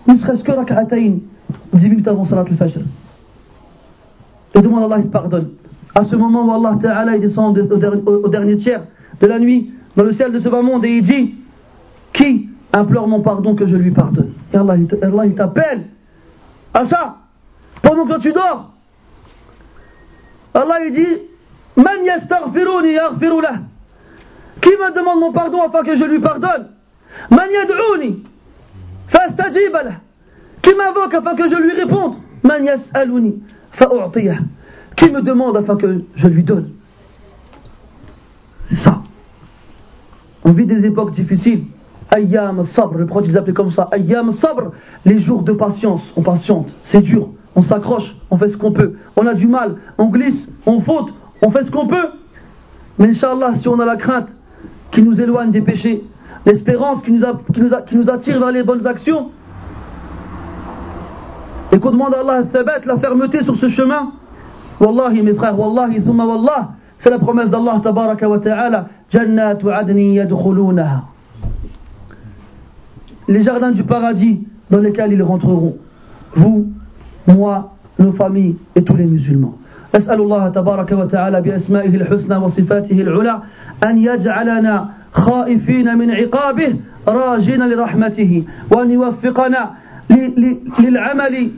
ne 0.08 0.16
serait-ce 0.18 0.44
que 0.44 0.52
rak'atayn, 0.52 1.20
10 1.74 1.90
minutes 1.90 2.08
avant 2.08 2.26
salat 2.26 2.46
al-fajr. 2.50 2.82
Et 4.54 4.62
demande 4.62 4.84
à 4.84 4.86
Allah, 4.86 4.98
il 5.00 5.08
te 5.08 5.12
pardonne. 5.12 5.50
À 5.94 6.04
ce 6.04 6.16
moment 6.16 6.46
où 6.46 6.52
Allah 6.54 6.78
Ta'ala 6.82 7.18
descend 7.18 7.58
au, 7.58 7.78
der- 7.78 7.94
au- 8.06 8.26
au 8.26 8.28
dernier 8.30 8.58
tiers 8.58 8.84
de 9.22 9.28
la 9.28 9.40
nuit, 9.40 9.72
dans 9.96 10.04
le 10.04 10.12
ciel 10.12 10.32
de 10.32 10.40
ce 10.40 10.50
bas 10.50 10.62
monde, 10.62 10.84
et 10.86 10.98
il 10.98 11.04
dit 11.04 11.36
Qui 12.14 12.50
implore 12.74 13.08
mon 13.08 13.22
pardon 13.22 13.56
que 13.56 13.66
je 13.66 13.76
lui 13.78 13.92
pardonne? 13.92 14.32
Et 14.54 14.58
Allah, 14.58 15.26
il 15.26 15.36
t'appelle 15.36 15.84
à 16.74 16.86
ça, 16.86 17.16
pendant 17.86 18.06
que 18.06 18.20
tu 18.20 18.34
dors. 18.34 18.72
Allah 20.54 20.90
dit. 20.90 21.06
Qui 24.62 24.72
me 24.72 24.96
demande 24.96 25.20
mon 25.20 25.32
pardon 25.32 25.62
afin 25.62 25.84
que 25.84 25.96
je 25.96 26.04
lui 26.06 26.20
pardonne 26.20 26.70
Man 27.30 27.50
yad'uni. 27.52 28.24
Qui 30.62 30.76
m'invoque 30.76 31.14
afin 31.14 31.36
que 31.36 31.50
je 31.50 31.56
lui 31.56 31.74
réponde 31.74 32.16
Man 32.44 32.64
yas'aluni 32.64 33.44
fa'u'tiyah. 33.72 34.38
Qui 34.96 35.12
me 35.12 35.22
demande 35.22 35.58
afin 35.58 35.76
que 35.76 36.02
je 36.16 36.28
lui 36.28 36.44
donne 36.44 36.72
C'est 38.64 38.78
ça. 38.78 39.02
On 40.44 40.54
vit 40.54 40.66
des 40.66 40.86
époques 40.86 41.12
difficiles. 41.12 41.66
Ayyam 42.10 42.66
sabr, 42.66 42.98
le 42.98 43.06
prophète 43.06 43.30
les 43.30 43.38
appelait 43.38 43.54
comme 43.54 43.72
ça. 43.72 43.90
Ayyam 43.92 44.32
sabr, 44.32 44.72
les 45.04 45.20
jours 45.20 45.44
de 45.44 45.52
patience. 45.52 46.02
On 46.16 46.22
patiente, 46.22 46.70
c'est 46.84 47.02
dur. 47.02 47.30
On 47.56 47.62
s'accroche, 47.62 48.16
on 48.30 48.38
fait 48.38 48.50
ce 48.50 48.58
qu'on 48.58 48.72
peut. 48.72 48.96
On 49.16 49.26
a 49.26 49.34
du 49.34 49.48
mal, 49.48 49.76
on 49.98 50.08
glisse, 50.08 50.50
on 50.66 50.82
faute, 50.82 51.14
on 51.42 51.52
fait 51.52 51.64
ce 51.64 51.72
qu'on 51.72 51.88
peut. 51.88 52.10
Mais 53.00 53.10
Inch'Allah, 53.10 53.56
si 53.56 53.68
on 53.68 53.80
a 53.80 53.86
la 53.86 53.96
crainte 53.96 54.28
qui 54.92 55.02
nous 55.02 55.20
éloigne 55.20 55.52
des 55.52 55.62
péchés, 55.62 56.04
l'espérance 56.46 57.02
qui, 57.02 57.12
nous 57.12 58.10
attire 58.10 58.40
vers 58.40 58.52
les 58.52 58.64
bonnes 58.64 58.86
actions, 58.86 59.32
et 61.72 61.80
qu'on 61.80 61.92
demande 61.92 62.14
à 62.14 62.20
Allah 62.20 62.44
la 62.86 62.98
fermeté 62.98 63.44
sur 63.44 63.56
ce 63.56 63.68
chemin, 63.68 64.12
Wallahi 64.80 65.22
mes 65.22 65.34
frères, 65.34 65.58
Wallahi, 65.58 66.02
thumma 66.04 66.26
Wallah, 66.26 66.70
c'est 66.98 67.10
la 67.10 67.20
promesse 67.20 67.50
d'Allah 67.50 67.80
tabaraka 67.82 68.30
wa 68.30 68.40
ta'ala, 68.40 68.88
Jannatu 69.10 69.70
adni. 69.70 70.20
Les 73.28 73.44
jardins 73.44 73.72
du 73.72 73.84
paradis 73.84 74.46
dans 74.70 74.80
lesquels 74.80 75.14
ils 75.14 75.24
rentreront. 75.24 75.78
Vous, 76.36 76.68
moi, 77.28 77.74
nos 78.00 78.12
familles 78.14 78.56
et 78.76 78.84
tous 78.84 78.96
les 78.96 79.06
musulmans. 79.06 79.58
أسأل 79.96 80.22
الله 80.22 80.50
تبارك 80.50 80.92
وتعالى 80.92 81.42
بأسمائه 81.42 81.96
الحسنى 81.96 82.36
وصفاته 82.36 83.02
العلى 83.02 83.42
أن 83.84 83.98
يجعلنا 83.98 84.90
خائفين 85.14 85.98
من 85.98 86.12
عقابه 86.12 86.76
راجين 87.08 87.70
لرحمته 87.70 88.44
وأن 88.72 88.92
يوفقنا 88.92 89.72
للعمل 90.80 91.52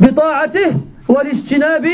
بطاعته 0.00 0.76
والاجتناب 1.08 1.86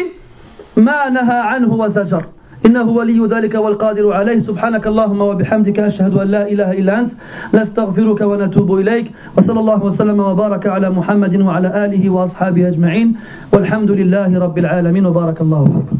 ما 0.76 1.08
نهى 1.08 1.38
عنه 1.38 1.74
وزجر 1.74 2.24
إنه 2.68 2.88
ولي 2.88 3.26
ذلك 3.26 3.54
والقادر 3.54 4.12
عليه. 4.12 4.38
سبحانك 4.38 4.86
اللهم 4.86 5.20
وبحمدك 5.20 5.78
أشهد 5.78 6.14
أن 6.14 6.28
لا 6.28 6.42
إله 6.52 6.72
إلا 6.72 7.00
أنت. 7.00 7.12
نستغفرك 7.54 8.20
ونتوب 8.20 8.74
إليك. 8.74 9.12
وصلى 9.36 9.60
الله 9.60 9.84
وسلم 9.84 10.20
وبارك 10.20 10.66
على 10.66 10.90
محمد 10.90 11.34
وعلى 11.40 11.84
آله 11.84 12.10
وأصحابه 12.10 12.68
أجمعين. 12.68 13.16
والحمد 13.52 13.90
لله 13.90 14.38
رب 14.38 14.58
العالمين. 14.58 15.06
وبارك 15.06 15.40
الله 15.40 15.64
فيكم. 15.64 15.96